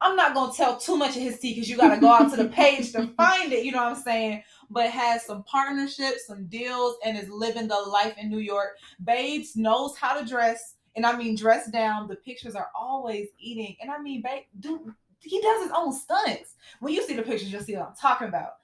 I'm 0.00 0.16
not 0.16 0.34
gonna 0.34 0.52
tell 0.52 0.76
too 0.76 0.96
much 0.96 1.16
of 1.16 1.22
his 1.22 1.38
tea 1.38 1.54
because 1.54 1.70
you 1.70 1.76
gotta 1.76 2.00
go 2.00 2.08
out 2.08 2.30
to 2.30 2.36
the 2.36 2.48
page 2.62 2.90
to 2.92 3.06
find 3.16 3.52
it. 3.52 3.64
You 3.64 3.70
know 3.70 3.84
what 3.84 3.96
I'm 3.96 4.02
saying? 4.02 4.42
But 4.70 4.90
has 4.90 5.24
some 5.24 5.44
partnerships, 5.44 6.26
some 6.26 6.46
deals, 6.46 6.96
and 7.04 7.16
is 7.16 7.28
living 7.28 7.68
the 7.68 7.74
life 7.74 8.14
in 8.18 8.28
New 8.28 8.38
York. 8.40 8.78
Babes 9.04 9.56
knows 9.56 9.96
how 9.96 10.18
to 10.18 10.26
dress, 10.26 10.74
and 10.96 11.06
I 11.06 11.16
mean 11.16 11.36
dress 11.36 11.70
down. 11.70 12.08
The 12.08 12.16
pictures 12.16 12.54
are 12.54 12.70
always 12.74 13.28
eating, 13.38 13.76
and 13.80 13.90
I 13.90 13.98
mean, 13.98 14.22
babe, 14.22 14.44
dude, 14.60 14.92
he 15.20 15.40
does 15.40 15.62
his 15.62 15.72
own 15.74 15.92
stunts. 15.92 16.54
When 16.80 16.94
you 16.94 17.02
see 17.02 17.14
the 17.14 17.22
pictures, 17.22 17.52
you'll 17.52 17.62
see 17.62 17.76
what 17.76 17.88
I'm 17.88 17.94
talking 18.00 18.28
about. 18.28 18.54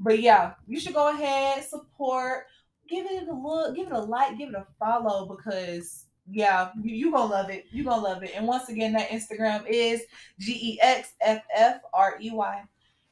But 0.00 0.20
yeah, 0.20 0.54
you 0.66 0.80
should 0.80 0.94
go 0.94 1.10
ahead, 1.10 1.64
support, 1.64 2.46
give 2.88 3.06
it 3.06 3.28
a 3.28 3.32
look, 3.32 3.76
give 3.76 3.86
it 3.86 3.92
a 3.92 4.00
like, 4.00 4.36
give 4.36 4.50
it 4.50 4.54
a 4.54 4.66
follow 4.78 5.26
because 5.26 6.06
yeah, 6.30 6.70
you, 6.80 6.94
you 6.94 7.10
gonna 7.12 7.30
love 7.32 7.50
it. 7.50 7.66
You 7.70 7.84
gonna 7.84 8.02
love 8.02 8.22
it. 8.22 8.32
And 8.34 8.46
once 8.46 8.68
again, 8.68 8.92
that 8.92 9.10
Instagram 9.10 9.64
is 9.66 10.02
G 10.38 10.52
E 10.52 10.78
X 10.80 11.14
F 11.20 11.42
F 11.54 11.80
R 11.92 12.16
E 12.20 12.30
Y. 12.30 12.62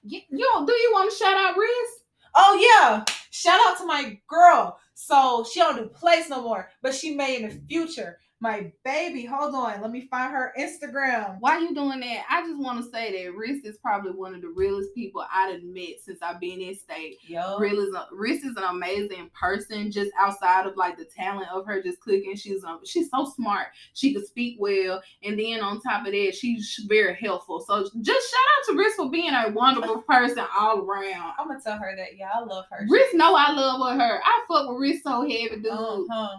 Yo, 0.02 0.18
do 0.30 0.72
you 0.72 0.90
want 0.92 1.10
to 1.10 1.16
shout 1.16 1.36
out 1.36 1.56
Riz? 1.56 1.99
Oh 2.34 2.58
yeah, 2.60 3.04
shout 3.30 3.60
out 3.66 3.78
to 3.78 3.86
my 3.86 4.18
girl. 4.28 4.78
So 4.94 5.46
she 5.50 5.60
don't 5.60 5.76
do 5.76 5.86
plays 5.88 6.28
no 6.28 6.42
more, 6.42 6.68
but 6.82 6.94
she 6.94 7.14
may 7.14 7.36
in 7.36 7.48
the 7.48 7.60
future. 7.68 8.18
My 8.42 8.72
baby, 8.86 9.26
hold 9.26 9.54
on, 9.54 9.82
let 9.82 9.90
me 9.90 10.08
find 10.10 10.32
her 10.32 10.54
Instagram. 10.58 11.36
Why 11.40 11.58
you 11.58 11.74
doing 11.74 12.00
that? 12.00 12.24
I 12.30 12.40
just 12.40 12.58
want 12.58 12.82
to 12.82 12.90
say 12.90 13.24
that 13.24 13.34
Riz 13.34 13.62
is 13.64 13.76
probably 13.76 14.12
one 14.12 14.34
of 14.34 14.40
the 14.40 14.48
realest 14.48 14.94
people 14.94 15.22
I've 15.30 15.62
met 15.62 16.00
since 16.02 16.20
I've 16.22 16.40
been 16.40 16.62
in 16.62 16.74
state. 16.74 17.18
Yo, 17.26 17.58
Riz 17.58 17.74
is, 17.74 17.94
a, 17.94 18.06
Riz 18.10 18.42
is 18.42 18.56
an 18.56 18.64
amazing 18.64 19.30
person, 19.38 19.92
just 19.92 20.10
outside 20.18 20.66
of 20.66 20.78
like 20.78 20.96
the 20.96 21.04
talent 21.04 21.48
of 21.52 21.66
her 21.66 21.82
just 21.82 22.00
cooking. 22.00 22.34
She's 22.34 22.64
um, 22.64 22.80
she's 22.86 23.10
so 23.10 23.30
smart. 23.36 23.66
She 23.92 24.14
can 24.14 24.26
speak 24.26 24.56
well, 24.58 25.02
and 25.22 25.38
then 25.38 25.60
on 25.60 25.82
top 25.82 26.06
of 26.06 26.12
that, 26.12 26.34
she's 26.34 26.82
very 26.88 27.16
helpful. 27.16 27.60
So 27.60 27.82
just 28.00 28.30
shout 28.30 28.40
out 28.40 28.72
to 28.72 28.78
Riz 28.78 28.94
for 28.94 29.10
being 29.10 29.34
a 29.34 29.50
wonderful 29.50 30.00
person 30.08 30.46
all 30.58 30.78
around. 30.78 31.34
I'm 31.38 31.48
gonna 31.48 31.60
tell 31.60 31.76
her 31.76 31.94
that. 31.94 32.16
Yeah, 32.16 32.30
I 32.34 32.40
love 32.40 32.64
her. 32.70 32.86
Riz 32.88 33.12
know 33.12 33.34
I 33.34 33.52
love 33.52 33.80
with 33.82 34.00
her. 34.00 34.20
I 34.24 34.44
fuck 34.48 34.70
with 34.70 34.78
Riz 34.78 35.02
so 35.02 35.20
heavy, 35.20 35.56
dude. 35.56 35.66
Uh-huh. 35.66 36.38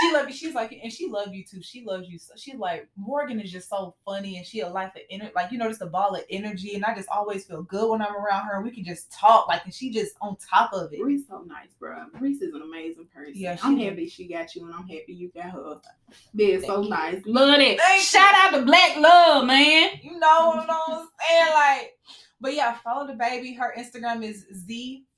She 0.00 0.12
love 0.12 0.28
you. 0.28 0.34
She's 0.34 0.54
like, 0.54 0.78
and 0.82 0.92
she 0.92 1.08
love 1.08 1.34
you 1.34 1.44
too. 1.44 1.62
She 1.62 1.84
loves 1.84 2.08
you. 2.08 2.18
So 2.18 2.34
she's 2.36 2.56
like, 2.56 2.88
Morgan 2.96 3.40
is 3.40 3.52
just 3.52 3.68
so 3.68 3.94
funny, 4.04 4.38
and 4.38 4.46
she 4.46 4.60
a 4.60 4.68
life 4.68 4.92
of 4.94 5.02
energy. 5.10 5.32
Like 5.34 5.52
you 5.52 5.58
know, 5.58 5.68
just 5.68 5.82
a 5.82 5.86
ball 5.86 6.14
of 6.14 6.22
energy, 6.30 6.74
and 6.74 6.84
I 6.84 6.94
just 6.94 7.08
always 7.08 7.44
feel 7.44 7.62
good 7.62 7.90
when 7.90 8.02
I'm 8.02 8.16
around 8.16 8.46
her. 8.46 8.62
We 8.62 8.70
can 8.70 8.84
just 8.84 9.12
talk, 9.12 9.48
like, 9.48 9.64
and 9.64 9.74
she 9.74 9.90
just 9.90 10.16
on 10.20 10.36
top 10.36 10.72
of 10.72 10.92
it. 10.92 11.02
Reese 11.02 11.28
so 11.28 11.44
nice, 11.46 11.68
bro. 11.78 12.04
Reese 12.18 12.42
is 12.42 12.54
an 12.54 12.62
amazing 12.62 13.08
person. 13.14 13.34
Yeah, 13.36 13.56
I'm 13.62 13.78
she- 13.78 13.84
happy 13.84 14.08
she 14.08 14.26
got 14.28 14.54
you, 14.54 14.64
and 14.64 14.74
I'm 14.74 14.88
happy 14.88 15.12
you 15.12 15.30
got 15.34 15.50
her. 15.50 15.76
They're 16.34 16.62
so 16.62 16.82
you. 16.82 16.90
nice. 16.90 17.22
Love 17.26 17.60
it. 17.60 17.78
Thank 17.78 18.02
Shout 18.02 18.34
out 18.34 18.58
to 18.58 18.64
Black 18.64 18.96
Love, 18.96 19.46
man. 19.46 19.90
You 20.02 20.18
know 20.18 20.52
what 20.54 20.68
I'm 20.70 21.08
saying? 21.20 21.52
Like, 21.52 21.98
but 22.40 22.54
yeah, 22.54 22.76
follow 22.78 23.06
the 23.06 23.14
baby. 23.14 23.52
Her 23.52 23.74
Instagram 23.78 24.24
is 24.24 24.46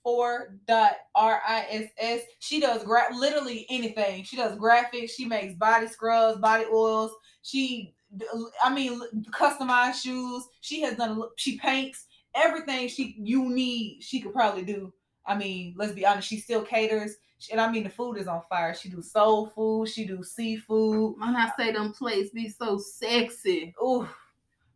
z4.riss. 0.07 2.21
She 2.41 2.61
does 2.61 2.85
gra- 2.85 3.15
literally 3.15 3.67
anything. 3.71 4.25
She 4.25 4.37
does 4.37 4.59
graphics. 4.59 5.11
She 5.11 5.27
makes 5.27 5.55
body 5.55 5.87
scrubs, 5.89 6.41
body 6.41 6.65
oils. 6.73 7.13
She, 7.43 7.95
I 8.63 8.73
mean, 8.73 9.01
customized 9.31 10.03
shoes. 10.03 10.45
She 10.61 10.83
has 10.83 10.97
done. 10.97 11.19
a- 11.21 11.29
She 11.37 11.59
paints 11.59 12.07
everything 12.35 12.89
she 12.89 13.17
you 13.23 13.49
need. 13.49 14.03
She 14.03 14.21
could 14.21 14.33
probably 14.33 14.63
do. 14.63 14.93
I 15.27 15.37
mean, 15.37 15.75
let's 15.77 15.93
be 15.93 16.07
honest. 16.07 16.29
She 16.29 16.39
still 16.39 16.63
caters. 16.63 17.17
And 17.51 17.61
I 17.61 17.71
mean, 17.71 17.83
the 17.83 17.91
food 17.91 18.19
is 18.19 18.29
on 18.29 18.43
fire. 18.49 18.73
She 18.75 18.89
do 18.89 19.03
soul 19.03 19.47
food. 19.47 19.89
She 19.89 20.07
do 20.07 20.23
seafood. 20.23 21.15
When 21.19 21.35
I 21.35 21.51
say 21.57 21.73
them 21.73 21.93
plates 21.93 22.31
be 22.31 22.49
so 22.49 22.79
sexy. 22.79 23.75
Ooh, 23.83 24.07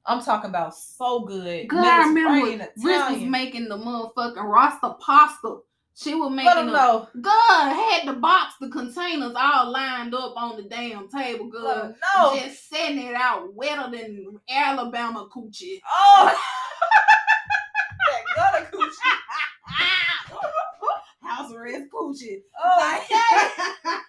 I'm 0.06 0.22
talking 0.22 0.50
about 0.50 0.76
so 0.76 1.20
good. 1.20 1.68
Girl, 1.68 1.84
I 1.84 2.06
remember 2.06 2.66
Reese 2.76 3.10
was 3.10 3.22
making 3.22 3.68
the 3.68 3.76
motherfucking 3.76 4.42
Rasta 4.42 4.94
pasta. 5.00 5.58
She 5.96 6.14
was 6.14 6.30
making 6.30 6.66
them. 6.66 6.72
God 7.20 7.72
had 7.72 8.06
the 8.06 8.12
box, 8.12 8.54
the 8.60 8.68
containers 8.68 9.32
all 9.34 9.72
lined 9.72 10.14
up 10.14 10.34
on 10.36 10.56
the 10.56 10.62
damn 10.64 11.08
table. 11.08 11.48
Good, 11.48 11.94
know. 12.16 12.36
just 12.36 12.68
setting 12.68 12.98
it 12.98 13.14
out 13.14 13.54
wetter 13.54 13.90
than 13.90 14.38
Alabama 14.48 15.26
coochie. 15.34 15.80
Oh, 15.90 16.26
that 18.10 18.22
gutter 18.36 18.66
coochie. 18.76 18.92
House 21.22 21.50
arrest 21.52 21.84
coochie. 21.92 22.42
Oh, 22.62 23.00
we 23.08 23.16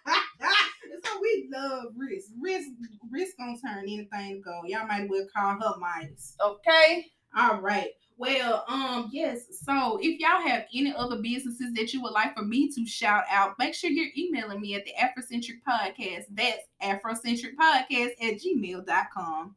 love 1.58 1.94
Risk. 1.96 2.30
Risk, 2.40 2.70
Risk 3.12 3.38
gonna 3.38 3.58
turn 3.58 3.84
anything 3.84 4.36
to 4.36 4.42
go. 4.42 4.62
Y'all 4.66 4.88
might 4.88 5.10
well 5.10 5.28
call 5.36 5.60
her 5.60 5.80
Midas. 5.80 6.36
okay. 6.44 7.08
All 7.36 7.62
right. 7.62 7.90
Well, 8.18 8.66
um, 8.68 9.10
yes. 9.12 9.46
So 9.64 10.00
if 10.02 10.20
y'all 10.20 10.42
have 10.42 10.66
any 10.74 10.94
other 10.96 11.22
businesses 11.22 11.72
that 11.74 11.94
you 11.94 12.02
would 12.02 12.14
like 12.14 12.36
for 12.36 12.44
me 12.44 12.72
to 12.74 12.86
shout 12.86 13.26
out, 13.30 13.54
make 13.60 13.76
sure 13.76 13.92
you're 13.92 14.08
emailing 14.18 14.60
me 14.60 14.74
at 14.74 14.86
the 14.86 14.94
Afrocentric 15.00 15.62
Podcast. 15.68 16.24
That's 16.32 16.64
Afrocentric 16.82 17.54
Podcast 17.60 18.12
at 18.22 18.40
gmail.com. 18.42 19.56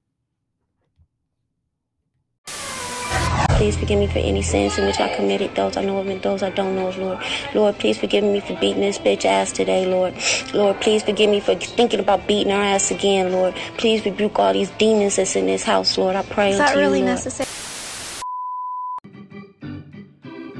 Please 3.61 3.77
forgive 3.77 3.99
me 3.99 4.07
for 4.07 4.20
any 4.20 4.41
sins 4.41 4.78
in 4.78 4.87
which 4.87 4.99
I 4.99 5.15
committed, 5.15 5.55
those 5.55 5.77
I 5.77 5.85
know 5.85 5.99
of 5.99 6.09
and 6.09 6.23
those 6.23 6.43
I 6.43 6.49
don't 6.49 6.77
know 6.77 6.87
of, 6.87 6.97
Lord. 6.97 7.19
Lord, 7.55 7.78
please 7.78 7.99
forgive 7.99 8.24
me 8.24 8.41
for 8.41 8.55
beating 8.55 8.81
this 8.81 8.99
bitch 8.99 9.27
ass 9.27 9.53
today, 9.53 9.85
Lord. 9.85 10.15
Lord, 10.55 10.81
please 10.81 11.03
forgive 11.03 11.28
me 11.28 11.41
for 11.41 11.55
thinking 11.55 12.01
about 12.01 12.27
beating 12.27 12.51
her 12.51 12.59
ass 12.59 12.91
again, 12.91 13.32
Lord. 13.32 13.55
Please 13.77 14.03
rebuke 14.07 14.39
all 14.39 14.55
these 14.55 14.70
demons 14.78 15.16
that's 15.16 15.37
in 15.37 15.45
this 15.45 15.62
house, 15.62 15.99
Lord. 15.99 16.16
I 16.16 16.23
pray 16.23 16.53
Is 16.53 16.57
that 16.57 16.69
unto 16.69 16.81
really 16.81 17.01
you, 17.01 17.05
Lord. 17.05 17.16
necessary? 17.16 17.51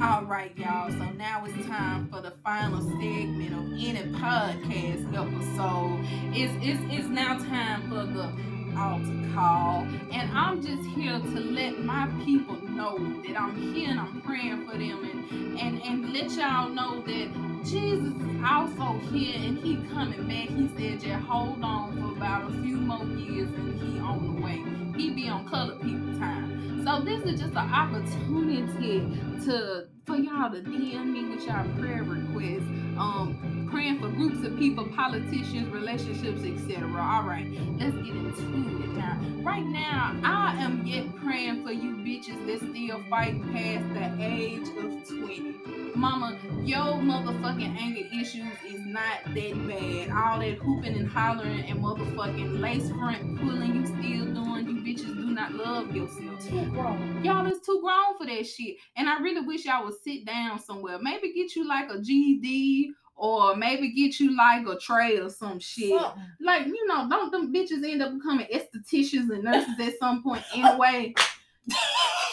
All 0.02 0.24
right, 0.24 0.52
y'all. 0.59 0.90
So 0.90 1.10
now 1.16 1.43
it's 1.47 1.66
time 1.66 2.06
for 2.10 2.20
the 2.20 2.32
final 2.44 2.82
segment 2.82 3.55
of 3.55 3.72
any 3.81 4.12
podcast 4.12 5.09
episode. 5.14 6.05
It's 6.35 6.52
it's, 6.60 6.82
it's 6.93 7.09
now 7.09 7.39
time 7.39 7.89
for 7.89 8.05
the 8.05 8.59
altar 8.76 9.34
call, 9.34 9.86
and 10.12 10.30
I'm 10.32 10.62
just 10.62 10.88
here 10.90 11.18
to 11.18 11.40
let 11.40 11.80
my 11.84 12.09
people 12.24 12.56
know 12.68 12.98
that 13.26 13.40
I'm 13.40 13.56
here 13.56 13.90
and 13.90 14.01
I'm 14.01 14.20
praying 14.22 14.66
for 14.66 14.72
them, 14.78 15.05
and 15.05 15.59
and 15.60 15.82
and 15.82 16.12
let 16.12 16.30
y'all 16.32 16.68
know 16.68 17.01
that 17.02 17.28
Jesus 17.64 18.14
is 18.14 18.44
also 18.44 18.98
here 19.10 19.36
and 19.36 19.59
He 19.59 19.76
coming 19.92 20.26
back. 20.28 20.48
He 20.48 20.68
said, 20.76 21.01
"Just 21.01 21.24
hold 21.26 21.62
on 21.62 21.97
for 22.01 22.16
about 22.16 22.51
a 22.51 22.52
few 22.62 22.76
more 22.76 23.05
years, 23.05 23.51
and 23.51 23.80
He 23.80 23.98
on 24.01 24.36
the 24.36 24.42
way. 24.42 24.62
He 24.97 25.10
be 25.10 25.28
on 25.28 25.48
colored 25.48 25.80
people 25.80 26.18
time." 26.18 26.59
So 26.85 27.01
this 27.02 27.23
is 27.24 27.40
just 27.40 27.52
an 27.52 27.59
opportunity 27.59 29.01
to 29.44 29.86
for 30.07 30.16
y'all 30.16 30.51
to 30.51 30.61
DM 30.61 31.12
me 31.12 31.24
with 31.28 31.47
y'all 31.47 31.69
prayer 31.78 32.02
requests. 32.02 32.69
Um, 32.98 33.69
praying 33.70 34.01
for 34.01 34.09
groups 34.09 34.44
of 34.44 34.59
people, 34.59 34.86
politicians, 34.86 35.69
relationships, 35.69 36.43
etc. 36.43 36.89
All 36.89 37.23
right, 37.23 37.47
let's 37.78 37.94
get 37.97 38.16
into 38.16 38.82
it 38.82 38.97
now. 38.97 39.20
Right 39.43 39.65
now, 39.65 40.19
I 40.24 40.57
am 40.59 40.86
yet 40.86 41.15
praying 41.16 41.65
for 41.65 41.73
you 41.73 41.97
bitches 41.97 42.47
that 42.47 42.59
still 42.59 43.02
fighting 43.09 43.43
past 43.52 43.94
the 43.94 44.24
age 44.24 44.69
of 44.69 45.09
20. 45.09 45.55
Mama, 45.94 46.39
your 46.62 46.78
motherfucking 46.78 47.81
anger 47.81 48.07
issues 48.12 48.52
is 48.66 48.81
not 48.86 49.24
that 49.27 49.69
bad. 49.69 50.11
All 50.11 50.39
that 50.40 50.59
hooping 50.59 50.97
and 50.97 51.09
hollering 51.09 51.61
and 51.62 51.81
motherfucking 51.82 52.61
lace 52.61 52.90
front 52.90 53.39
pulling 53.39 53.77
you 53.77 53.86
still 53.86 54.27
doing, 54.35 54.66
bitches 54.90 55.14
do 55.14 55.30
not 55.30 55.54
love 55.54 55.94
yourself. 55.94 56.44
Too 56.48 56.64
grown. 56.70 57.24
Y'all 57.24 57.46
is 57.46 57.60
too 57.60 57.80
grown 57.80 58.18
for 58.18 58.26
that 58.26 58.46
shit. 58.46 58.76
And 58.96 59.08
I 59.08 59.20
really 59.20 59.40
wish 59.40 59.64
y'all 59.64 59.84
would 59.84 59.94
sit 60.02 60.24
down 60.24 60.60
somewhere. 60.60 60.98
Maybe 61.00 61.32
get 61.32 61.54
you 61.54 61.66
like 61.66 61.88
a 61.90 62.00
GED 62.00 62.92
or 63.14 63.54
maybe 63.54 63.92
get 63.92 64.18
you 64.18 64.36
like 64.36 64.66
a 64.66 64.76
tray 64.78 65.18
or 65.18 65.28
some 65.28 65.60
shit. 65.60 66.00
Like, 66.40 66.66
you 66.66 66.86
know, 66.86 67.08
don't 67.08 67.30
them 67.30 67.52
bitches 67.52 67.88
end 67.88 68.02
up 68.02 68.14
becoming 68.14 68.46
estheticians 68.52 69.30
and 69.30 69.44
nurses 69.44 69.74
at 69.78 69.98
some 70.00 70.22
point 70.22 70.42
anyway. 70.54 71.14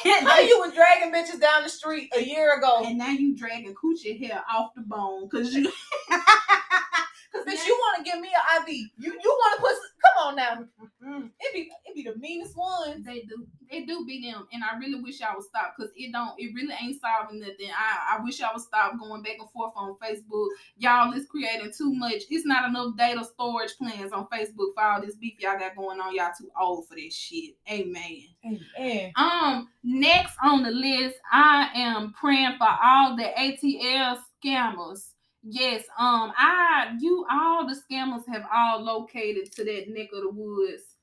How 0.05 0.39
you 0.39 0.59
were 0.59 0.71
dragging 0.73 1.13
bitches 1.13 1.39
down 1.39 1.63
the 1.63 1.69
street 1.69 2.11
a 2.17 2.23
year 2.23 2.57
ago? 2.57 2.84
and 2.85 2.97
now 2.97 3.11
you 3.11 3.35
dragging 3.35 3.75
coochie 3.75 4.17
hair 4.17 4.43
off 4.51 4.73
the 4.75 4.81
bone 4.81 5.27
because 5.29 5.53
you 5.53 5.71
Cause 7.33 7.45
bitch, 7.45 7.65
you 7.65 7.73
want 7.73 8.05
to 8.05 8.11
give 8.11 8.19
me 8.19 8.29
an 8.29 8.63
IV? 8.63 8.69
You 8.97 9.11
you 9.23 9.29
want 9.29 9.55
to 9.57 9.61
put? 9.61 9.75
Come 10.01 10.27
on 10.27 10.35
now. 10.35 10.65
It 11.39 11.53
be 11.53 11.69
it 11.85 11.95
be 11.95 12.03
the 12.03 12.17
meanest 12.17 12.55
ones. 12.55 13.05
They 13.05 13.21
do. 13.21 13.47
They 13.69 13.83
do 13.83 14.05
be 14.05 14.21
them. 14.21 14.47
And 14.53 14.63
I 14.63 14.77
really 14.77 15.01
wish 15.01 15.19
y'all 15.19 15.35
would 15.35 15.45
stop 15.45 15.73
because 15.75 15.91
it 15.95 16.11
don't, 16.11 16.33
it 16.37 16.53
really 16.53 16.73
ain't 16.81 16.99
solving 17.01 17.39
nothing. 17.39 17.69
I, 17.69 18.17
I 18.17 18.23
wish 18.23 18.39
y'all 18.39 18.51
would 18.53 18.63
stop 18.63 18.97
going 18.99 19.21
back 19.21 19.37
and 19.39 19.49
forth 19.51 19.73
on 19.75 19.95
Facebook. 19.95 20.47
Y'all 20.77 21.13
is 21.13 21.25
creating 21.25 21.71
too 21.77 21.93
much. 21.93 22.23
It's 22.29 22.45
not 22.45 22.69
enough 22.69 22.95
data 22.97 23.23
storage 23.25 23.75
plans 23.77 24.11
on 24.11 24.27
Facebook 24.27 24.73
for 24.75 24.83
all 24.83 25.01
this 25.01 25.15
beef 25.15 25.35
y'all 25.39 25.59
got 25.59 25.75
going 25.75 25.99
on. 25.99 26.15
Y'all 26.15 26.31
too 26.37 26.49
old 26.59 26.87
for 26.87 26.95
this 26.95 27.13
shit. 27.13 27.55
Amen. 27.69 28.23
Amen. 28.45 29.11
Um, 29.15 29.69
next 29.83 30.35
on 30.43 30.63
the 30.63 30.71
list, 30.71 31.17
I 31.31 31.69
am 31.75 32.13
praying 32.13 32.57
for 32.57 32.69
all 32.83 33.15
the 33.15 33.23
ATL 33.37 34.19
scammers. 34.43 35.11
Yes, 35.49 35.86
um, 35.98 36.34
I 36.38 36.95
you 36.99 37.26
all 37.32 37.65
the 37.68 37.74
scammers 37.76 38.28
have 38.28 38.45
all 38.53 38.82
located 38.84 39.52
to 39.53 39.64
that 39.64 39.86
neck 39.90 40.10
of 40.14 40.24
the 40.24 40.30
woods. 40.30 40.97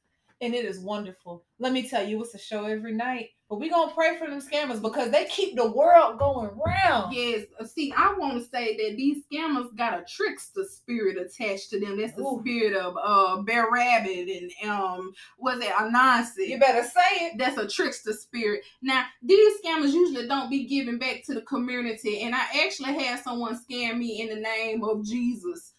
And 0.45 0.55
it 0.55 0.67
is 0.67 0.79
wonderful. 0.79 1.43
Let 1.59 1.73
me 1.73 1.89
tell 1.89 2.07
you, 2.07 2.21
it's 2.23 2.35
a 2.35 2.39
show 2.39 2.67
every 2.67 2.93
night. 2.93 3.31
But 3.49 3.61
we 3.61 3.71
gonna 3.71 3.93
pray 3.95 4.19
for 4.19 4.29
them 4.29 4.43
scammers 4.43 4.83
because 4.83 5.11
they 5.11 5.25
keep 5.25 5.57
the 5.57 5.71
world 5.71 6.19
going 6.19 6.51
round. 6.67 7.15
Yes, 7.15 7.47
uh, 7.59 7.65
see, 7.65 7.95
I 7.97 8.15
want 8.19 8.43
to 8.43 8.49
say 8.51 8.77
that 8.77 8.97
these 8.97 9.23
scammers 9.25 9.75
got 9.75 9.99
a 9.99 10.05
trickster 10.05 10.65
spirit 10.65 11.17
attached 11.17 11.71
to 11.71 11.81
them. 11.81 11.99
That's 11.99 12.15
the 12.15 12.23
Ooh. 12.23 12.41
spirit 12.41 12.77
of 12.77 12.95
uh 12.97 13.43
Br'er 13.43 13.71
Rabbit 13.71 14.29
and 14.29 14.71
um 14.71 15.13
was 15.39 15.61
it 15.61 15.71
Anansi? 15.71 16.49
You 16.49 16.59
better 16.59 16.83
say 16.87 17.27
it. 17.27 17.39
That's 17.39 17.57
a 17.57 17.69
trickster 17.69 18.13
spirit. 18.13 18.63
Now, 18.83 19.05
these 19.23 19.55
scammers 19.65 19.93
usually 19.93 20.27
don't 20.27 20.51
be 20.51 20.67
giving 20.67 20.99
back 20.99 21.23
to 21.27 21.35
the 21.35 21.43
community, 21.43 22.21
and 22.23 22.35
I 22.35 22.45
actually 22.65 22.95
had 22.95 23.23
someone 23.23 23.59
scam 23.59 23.99
me 23.99 24.21
in 24.21 24.29
the 24.29 24.41
name 24.41 24.85
of 24.85 25.05
Jesus. 25.05 25.74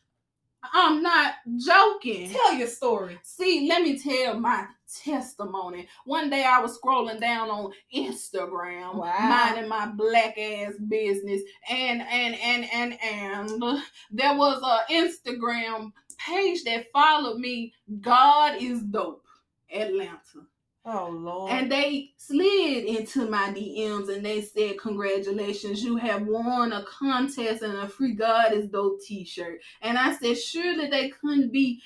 I'm 0.73 1.01
not 1.01 1.33
joking. 1.57 2.29
Tell 2.31 2.53
your 2.55 2.67
story. 2.67 3.17
See, 3.23 3.67
let 3.69 3.81
me 3.81 3.97
tell 3.99 4.39
my 4.39 4.65
testimony. 5.03 5.87
One 6.05 6.29
day 6.29 6.43
I 6.43 6.59
was 6.61 6.79
scrolling 6.79 7.19
down 7.19 7.49
on 7.49 7.71
Instagram, 7.95 8.95
Wow. 8.95 9.15
minding 9.19 9.69
my 9.69 9.87
black 9.87 10.37
ass 10.37 10.73
business, 10.87 11.41
and 11.69 12.01
and 12.01 12.35
and 12.35 12.65
and 12.73 12.97
and 13.03 13.79
there 14.11 14.35
was 14.37 14.61
a 14.61 14.91
Instagram 14.93 15.91
page 16.17 16.63
that 16.65 16.87
followed 16.93 17.37
me. 17.39 17.73
God 18.01 18.61
is 18.61 18.81
dope, 18.83 19.25
Atlanta. 19.73 20.47
Oh 20.85 21.09
Lord. 21.09 21.51
And 21.51 21.71
they 21.71 22.11
slid 22.17 22.85
into 22.85 23.27
my 23.27 23.49
DMs 23.49 24.13
and 24.13 24.23
they 24.23 24.41
said, 24.41 24.77
Congratulations, 24.79 25.83
you 25.83 25.97
have 25.97 26.27
won 26.27 26.73
a 26.73 26.83
contest 26.83 27.63
and 27.63 27.77
a 27.77 27.89
free 27.89 28.13
God 28.13 28.53
is 28.53 28.67
dope 28.67 29.01
t 29.01 29.25
shirt. 29.25 29.61
And 29.81 29.97
I 29.97 30.13
said, 30.13 30.37
Surely 30.37 30.87
they 30.87 31.09
couldn't 31.09 31.51
be 31.51 31.81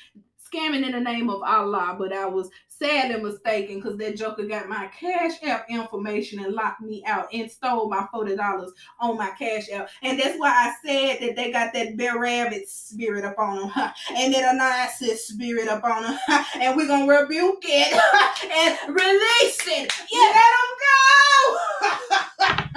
scamming 0.54 0.86
in 0.86 0.92
the 0.92 1.00
name 1.00 1.30
of 1.30 1.42
Allah, 1.44 1.96
but 1.98 2.12
I 2.12 2.26
was 2.26 2.50
sadly 2.80 3.22
mistaken 3.22 3.76
because 3.76 3.98
that 3.98 4.16
joker 4.16 4.46
got 4.46 4.70
my 4.70 4.90
cash 5.00 5.34
app 5.44 5.66
information 5.70 6.40
and 6.40 6.54
locked 6.54 6.82
me 6.82 7.04
out 7.06 7.28
and 7.34 7.52
stole 7.52 7.90
my 7.90 8.08
forty 8.12 8.36
dollars 8.36 8.72
on 9.00 9.18
my 9.18 9.30
cash 9.32 9.70
app. 9.72 9.90
And 10.02 10.20
that's 10.20 10.38
why 10.40 10.50
I 10.50 10.74
said 10.86 11.18
that 11.22 11.36
they 11.36 11.52
got 11.52 11.74
that 11.74 11.98
Br'er 11.98 12.20
Rabbit 12.20 12.70
spirit 12.70 13.26
up 13.26 13.38
on 13.38 13.60
them, 13.60 13.70
huh? 13.70 13.92
and 14.16 14.34
that 14.34 14.54
anonymous 14.54 15.28
spirit 15.28 15.68
up 15.68 15.84
on 15.84 16.04
them, 16.04 16.18
huh? 16.28 16.44
and 16.62 16.78
we're 16.78 16.88
gonna 16.88 17.08
rebuke 17.08 17.60
it 17.64 17.94
and 18.44 18.96
release 18.96 19.68
it. 19.68 19.92
Yeah, 20.12 20.34
let 20.34 20.52
them 20.58 20.70
go. 20.80 20.90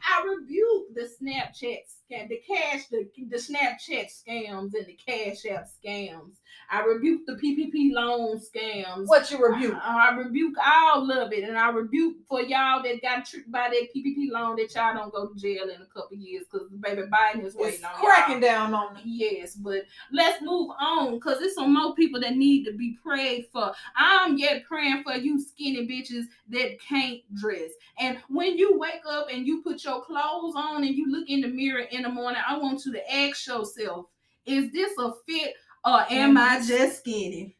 I 0.08 0.24
rebuke 0.38 0.94
the 0.94 1.08
Snapchat 1.20 1.78
scam, 2.10 2.28
the 2.28 2.40
cash, 2.46 2.86
the, 2.90 3.08
the 3.30 3.36
Snapchat 3.36 4.06
scams 4.10 4.74
and 4.74 4.86
the 4.86 4.96
Cash 5.06 5.44
App 5.50 5.66
scams. 5.66 6.32
I 6.70 6.82
rebuke 6.82 7.26
the 7.26 7.34
PPP 7.34 7.92
loan 7.92 8.38
scams. 8.40 9.06
What 9.06 9.30
you 9.30 9.38
rebuke? 9.44 9.76
I, 9.82 10.08
I 10.10 10.16
rebuke 10.16 10.54
all 10.64 11.10
of 11.10 11.32
it, 11.32 11.44
and 11.44 11.58
I 11.58 11.70
rebuke 11.70 12.16
for 12.28 12.40
y'all 12.42 12.82
that 12.82 13.02
got 13.02 13.24
tricked 13.26 13.50
by 13.52 13.68
that 13.68 13.88
PPP 13.94 14.30
loan 14.30 14.56
that 14.56 14.74
y'all 14.74 14.94
don't 14.94 15.12
go 15.12 15.26
to 15.28 15.38
jail 15.40 15.64
in 15.64 15.82
a 15.82 15.86
couple 15.86 16.16
years 16.16 16.44
because 16.50 16.68
baby 16.80 17.02
Biden 17.02 17.44
is 17.44 17.54
waiting 17.54 17.74
It's 17.74 17.84
on 17.84 17.90
cracking 18.00 18.42
y'all. 18.42 18.70
down 18.70 18.74
on 18.74 18.94
me. 18.94 19.02
Yes, 19.04 19.54
but 19.54 19.82
let's 20.12 20.42
move 20.42 20.70
on 20.80 21.14
because 21.14 21.38
there's 21.38 21.54
some 21.54 21.72
more 21.74 21.94
people 21.94 22.20
that 22.20 22.36
need 22.36 22.64
to 22.64 22.72
be 22.72 22.96
prayed 23.02 23.46
for. 23.52 23.72
I'm 23.96 24.36
yet 24.38 24.64
praying 24.64 25.02
for 25.04 25.14
you 25.14 25.40
skinny 25.40 25.86
bitches 25.86 26.24
that 26.48 26.80
can't 26.80 27.20
dress. 27.34 27.70
And 27.98 28.18
when 28.28 28.56
you 28.56 28.78
wake 28.78 29.02
up 29.08 29.28
and 29.32 29.46
you 29.46 29.62
put 29.62 29.84
your 29.84 30.02
clothes 30.02 30.54
on 30.56 30.84
and 30.84 30.94
you 30.94 31.10
look 31.10 31.28
in 31.28 31.40
the 31.42 31.48
mirror 31.48 31.84
in 31.96 32.02
the 32.02 32.08
morning, 32.08 32.42
I 32.46 32.58
want 32.58 32.84
you 32.84 32.92
to 32.92 33.14
ask 33.14 33.46
yourself, 33.46 34.06
is 34.44 34.70
this 34.72 34.92
a 34.98 35.12
fit 35.26 35.54
or 35.84 36.04
am 36.10 36.36
I 36.36 36.62
just 36.66 36.98
skinny? 36.98 37.56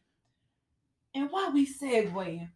And 1.15 1.29
why 1.31 1.49
we 1.53 1.65
segueing, 1.65 2.49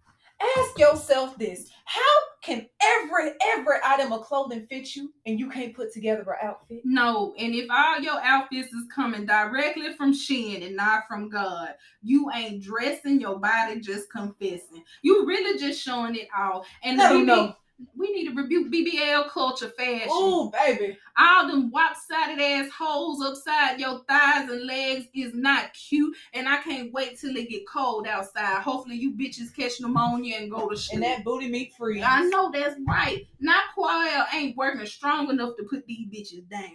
ask 0.57 0.77
yourself 0.77 1.37
this: 1.37 1.69
How 1.85 1.99
can 2.43 2.67
every 2.81 3.31
every 3.41 3.77
item 3.83 4.13
of 4.13 4.21
clothing 4.21 4.67
fit 4.67 4.95
you, 4.95 5.11
and 5.25 5.39
you 5.39 5.49
can't 5.49 5.75
put 5.75 5.91
together 5.91 6.21
an 6.21 6.47
outfit? 6.47 6.81
No, 6.83 7.33
and 7.39 7.55
if 7.55 7.69
all 7.71 7.99
your 7.99 8.19
outfits 8.21 8.71
is 8.73 8.85
coming 8.93 9.25
directly 9.25 9.93
from 9.93 10.13
Shein 10.13 10.65
and 10.65 10.75
not 10.75 11.07
from 11.07 11.29
God, 11.29 11.69
you 12.03 12.29
ain't 12.33 12.61
dressing 12.61 13.19
your 13.19 13.39
body, 13.39 13.79
just 13.79 14.11
confessing. 14.11 14.83
You 15.01 15.25
really 15.25 15.57
just 15.57 15.81
showing 15.81 16.15
it 16.15 16.27
all. 16.37 16.65
And 16.83 16.97
Let 16.97 17.09
the 17.09 17.15
'em 17.15 17.21
BB 17.21 17.25
know. 17.25 17.55
We 17.95 18.11
need 18.11 18.29
to 18.29 18.35
rebuke 18.35 18.71
BBL 18.71 19.29
culture 19.29 19.69
fashion. 19.69 20.07
Oh, 20.09 20.51
baby. 20.51 20.97
All 21.17 21.47
them 21.47 21.71
wop-sided 21.71 22.41
ass 22.41 22.69
holes 22.69 23.21
upside 23.21 23.79
your 23.79 24.03
thighs 24.07 24.49
and 24.49 24.65
legs 24.65 25.05
is 25.13 25.33
not 25.33 25.73
cute, 25.73 26.15
and 26.33 26.47
I 26.47 26.57
can't 26.57 26.91
wait 26.93 27.19
till 27.19 27.35
it 27.35 27.49
get 27.49 27.67
cold 27.67 28.07
outside. 28.07 28.61
Hopefully, 28.61 28.95
you 28.95 29.13
bitches 29.13 29.55
catch 29.55 29.79
pneumonia 29.81 30.37
and 30.37 30.51
go 30.51 30.69
to 30.69 30.77
sleep. 30.77 30.95
And 30.95 31.03
that 31.03 31.23
booty 31.23 31.49
meat 31.49 31.73
free. 31.77 32.01
I 32.01 32.23
know 32.23 32.51
that's 32.51 32.75
right. 32.87 33.27
Not 33.39 33.63
Quail 33.75 34.25
ain't 34.33 34.57
working 34.57 34.85
strong 34.85 35.29
enough 35.29 35.55
to 35.57 35.63
put 35.63 35.85
these 35.85 36.07
bitches 36.07 36.49
down. 36.49 36.71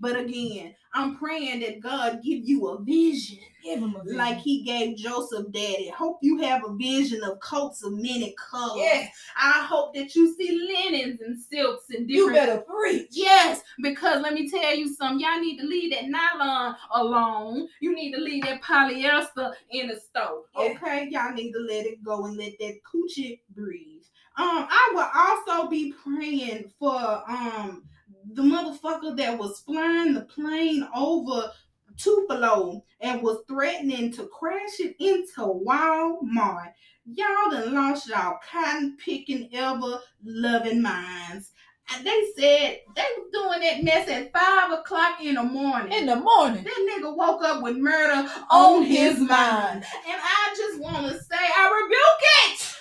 But 0.00 0.16
again, 0.18 0.74
I'm 0.92 1.16
praying 1.16 1.60
that 1.60 1.80
God 1.80 2.20
give 2.22 2.44
you 2.44 2.68
a 2.68 2.82
vision. 2.82 3.38
Give 3.62 3.78
him 3.78 3.96
a 3.96 4.02
vision. 4.02 4.18
Like 4.18 4.38
he 4.38 4.62
gave 4.62 4.96
Joseph 4.96 5.50
daddy. 5.52 5.88
Hope 5.88 6.18
you 6.20 6.38
have 6.42 6.62
a 6.64 6.74
vision 6.74 7.22
of 7.24 7.40
coats 7.40 7.82
of 7.82 7.92
many 7.92 8.34
colors. 8.50 8.82
Yes. 8.82 9.12
I 9.36 9.64
hope 9.64 9.94
that 9.94 10.14
you 10.14 10.34
see 10.36 10.68
linens 10.68 11.20
and 11.20 11.40
silks 11.40 11.86
and 11.90 12.06
different. 12.06 12.28
You 12.28 12.32
better 12.32 12.60
preach. 12.60 13.08
Yes, 13.12 13.62
because 13.82 14.20
let 14.20 14.34
me 14.34 14.48
tell 14.50 14.74
you 14.74 14.92
something. 14.92 15.20
Y'all 15.20 15.40
need 15.40 15.58
to 15.58 15.66
leave 15.66 15.92
that 15.92 16.08
nylon 16.08 16.76
alone. 16.92 17.68
You 17.80 17.94
need 17.94 18.12
to 18.12 18.20
leave 18.20 18.44
that 18.44 18.62
polyester 18.62 19.52
in 19.70 19.88
the 19.88 19.96
stove. 19.96 20.44
Yeah. 20.56 20.74
Okay, 20.76 21.08
y'all 21.10 21.32
need 21.32 21.52
to 21.52 21.60
let 21.60 21.86
it 21.86 22.02
go 22.02 22.26
and 22.26 22.36
let 22.36 22.58
that 22.58 22.78
coochie 22.84 23.40
breathe. 23.54 24.02
Um, 24.36 24.66
I 24.68 24.92
will 24.92 25.54
also 25.54 25.70
be 25.70 25.94
praying 26.04 26.72
for 26.78 27.22
um 27.28 27.84
the 28.32 28.42
motherfucker 28.42 29.16
that 29.16 29.38
was 29.38 29.60
flying 29.60 30.14
the 30.14 30.22
plane 30.22 30.86
over 30.94 31.50
Tupelo 31.96 32.84
and 33.00 33.22
was 33.22 33.42
threatening 33.46 34.12
to 34.12 34.26
crash 34.26 34.80
it 34.80 34.96
into 34.98 35.40
Walmart. 35.40 36.72
Y'all 37.06 37.50
done 37.50 37.74
lost 37.74 38.08
y'all 38.08 38.38
cotton 38.50 38.96
picking 38.96 39.48
ever 39.54 40.00
loving 40.24 40.82
minds. 40.82 41.50
And 41.94 42.06
they 42.06 42.24
said 42.34 42.80
they 42.96 43.06
was 43.18 43.30
doing 43.30 43.60
that 43.60 43.84
mess 43.84 44.08
at 44.08 44.32
five 44.32 44.72
o'clock 44.72 45.20
in 45.22 45.34
the 45.34 45.42
morning. 45.42 45.92
In 45.92 46.06
the 46.06 46.16
morning. 46.16 46.64
that 46.64 46.90
nigga 46.90 47.14
woke 47.14 47.44
up 47.44 47.62
with 47.62 47.76
murder 47.76 48.26
On 48.50 48.76
on 48.76 48.82
his 48.84 49.18
his 49.18 49.20
mind. 49.20 49.84
And 49.84 50.20
I 50.22 50.54
just 50.56 50.80
want 50.80 51.06
to 51.06 51.12
say, 51.12 51.36
I 51.36 51.82
rebuke 51.82 52.60
it. 52.60 52.73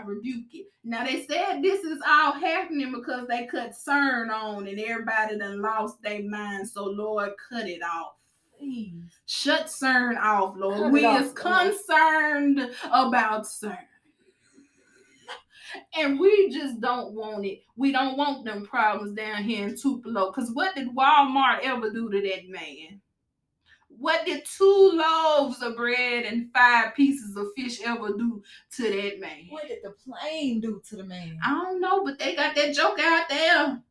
I 0.00 0.06
rebuke 0.06 0.54
it. 0.54 0.66
Now 0.84 1.04
they 1.04 1.26
said 1.26 1.62
this 1.62 1.84
is 1.84 1.98
all 2.06 2.32
happening 2.32 2.92
because 2.92 3.26
they 3.28 3.46
cut 3.46 3.72
CERN 3.72 4.30
on 4.30 4.66
and 4.66 4.78
everybody 4.78 5.38
done 5.38 5.60
lost 5.60 6.00
their 6.02 6.22
mind. 6.22 6.68
So 6.68 6.84
Lord, 6.84 7.32
cut 7.48 7.68
it 7.68 7.82
off. 7.82 8.14
Please. 8.58 8.92
Shut 9.26 9.66
CERN 9.66 10.18
off, 10.18 10.54
Lord. 10.56 10.78
Cut 10.78 10.92
we 10.92 11.04
off, 11.04 11.20
is 11.20 11.26
Lord. 11.26 11.36
concerned 11.36 12.70
about 12.84 13.44
CERN. 13.44 13.76
And 15.96 16.18
we 16.18 16.50
just 16.50 16.80
don't 16.80 17.12
want 17.12 17.46
it. 17.46 17.60
We 17.76 17.92
don't 17.92 18.16
want 18.16 18.44
them 18.44 18.66
problems 18.66 19.12
down 19.12 19.44
here 19.44 19.68
in 19.68 19.76
Tupelo. 19.76 20.32
Because 20.32 20.50
what 20.52 20.74
did 20.74 20.88
Walmart 20.88 21.60
ever 21.62 21.90
do 21.90 22.10
to 22.10 22.20
that 22.20 22.48
man? 22.48 23.00
What 24.00 24.24
did 24.24 24.46
two 24.46 24.92
loaves 24.94 25.60
of 25.60 25.76
bread 25.76 26.24
and 26.24 26.50
five 26.54 26.94
pieces 26.94 27.36
of 27.36 27.48
fish 27.54 27.82
ever 27.84 28.08
do 28.08 28.42
to 28.76 28.82
that 28.82 29.20
man? 29.20 29.44
What 29.50 29.68
did 29.68 29.80
the 29.82 29.90
plane 29.90 30.60
do 30.60 30.80
to 30.88 30.96
the 30.96 31.04
man? 31.04 31.38
I 31.44 31.50
don't 31.50 31.82
know, 31.82 32.02
but 32.02 32.18
they 32.18 32.34
got 32.34 32.54
that 32.54 32.74
joke 32.74 32.98
out 32.98 33.28
there. 33.28 33.82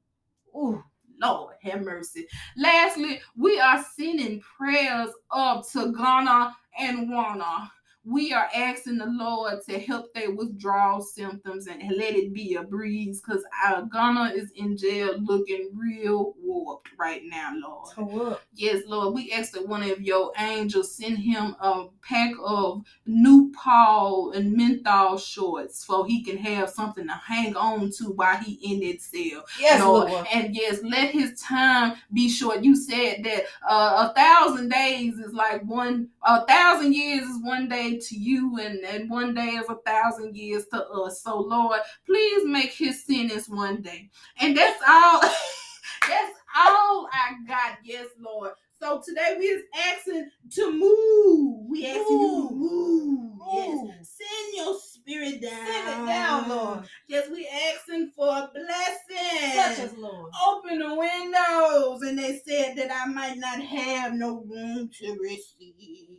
Ooh. 0.55 0.83
Lord 1.21 1.55
have 1.61 1.81
mercy. 1.81 2.25
Lastly, 2.57 3.21
we 3.37 3.59
are 3.59 3.85
sending 3.95 4.41
prayers 4.57 5.11
up 5.29 5.69
to 5.73 5.91
Gunna 5.91 6.55
and 6.79 7.09
Wunna. 7.09 7.69
We 8.05 8.33
are 8.33 8.49
asking 8.55 8.97
the 8.97 9.07
Lord 9.07 9.59
to 9.67 9.77
help 9.77 10.13
their 10.13 10.31
withdrawal 10.31 11.01
symptoms 11.01 11.67
and 11.67 11.81
let 11.97 12.15
it 12.15 12.33
be 12.33 12.55
a 12.55 12.63
breeze 12.63 13.21
because 13.21 13.43
our 13.65 13.83
Gunna 13.83 14.31
is 14.33 14.51
in 14.55 14.77
jail 14.77 15.15
looking 15.19 15.69
real 15.75 16.33
warped 16.41 16.89
right 16.97 17.21
now, 17.25 17.53
Lord. 17.55 18.11
What? 18.11 18.41
Yes, 18.53 18.83
Lord, 18.87 19.13
we 19.13 19.31
ask 19.31 19.51
that 19.51 19.67
one 19.67 19.83
of 19.83 20.01
your 20.01 20.31
angels 20.39 20.95
send 20.95 21.17
him 21.17 21.55
a 21.59 21.87
pack 22.01 22.31
of 22.43 22.83
new 23.05 23.51
Paul 23.51 24.31
and 24.31 24.53
menthol 24.53 25.17
shorts 25.17 25.85
so 25.85 26.03
he 26.03 26.23
can 26.23 26.37
have 26.37 26.69
something 26.69 27.05
to 27.05 27.13
hang 27.13 27.55
on 27.55 27.91
to 27.97 28.05
while 28.05 28.37
he 28.37 28.53
in 28.53 28.79
that 28.79 29.01
cell. 29.01 29.43
Yes, 29.59 29.81
Lord. 29.81 30.09
Lord. 30.09 30.27
And 30.33 30.55
yes, 30.55 30.79
let 30.83 31.11
his 31.11 31.39
time 31.41 31.97
be 32.13 32.29
short. 32.29 32.63
You 32.63 32.75
said 32.75 33.23
that 33.25 33.43
uh, 33.67 34.09
a 34.09 34.13
thousand 34.15 34.69
days 34.69 35.19
is 35.19 35.33
like 35.33 35.63
one, 35.63 36.07
a 36.23 36.45
thousand 36.45 36.93
years 36.93 37.23
is 37.23 37.43
one 37.43 37.67
day 37.67 37.88
to 37.97 38.15
you, 38.15 38.57
and, 38.59 38.79
and 38.79 39.09
one 39.09 39.33
day 39.33 39.49
is 39.49 39.69
a 39.69 39.75
thousand 39.85 40.35
years 40.35 40.65
to 40.73 40.85
us. 40.87 41.23
So, 41.23 41.39
Lord, 41.39 41.79
please 42.05 42.45
make 42.45 42.71
his 42.71 43.05
sentence 43.05 43.49
one 43.49 43.81
day. 43.81 44.09
And 44.39 44.55
that's 44.55 44.81
all. 44.87 45.21
that's 46.07 46.33
all 46.57 47.09
I 47.11 47.35
got. 47.47 47.77
Yes, 47.83 48.07
Lord. 48.19 48.51
So 48.79 49.01
today 49.05 49.35
we 49.37 49.45
is 49.45 49.63
asking 49.75 50.29
to 50.51 50.71
move. 50.71 51.69
We 51.69 51.85
asking 51.85 52.19
you 52.19 52.47
to 52.47 52.55
move. 52.55 53.39
Yes. 53.53 54.17
Send 54.17 54.55
your 54.55 54.79
spirit 55.09 55.41
down. 55.41 55.65
Send 55.65 55.87
it 55.89 56.05
down, 56.05 56.49
Lord. 56.49 56.79
Yes, 57.07 57.29
we 57.29 57.47
asking 57.47 58.11
for 58.15 58.27
a 58.27 58.49
blessing. 58.53 59.55
Touch 59.55 59.79
us, 59.79 59.93
Lord. 59.97 60.31
Open 60.47 60.79
the 60.79 60.95
windows, 60.95 62.01
and 62.03 62.17
they 62.17 62.39
said 62.45 62.75
that 62.77 62.91
I 62.91 63.05
might 63.11 63.37
not 63.37 63.59
have 63.59 64.13
no 64.13 64.43
room 64.47 64.89
to 64.99 65.17
receive. 65.21 65.73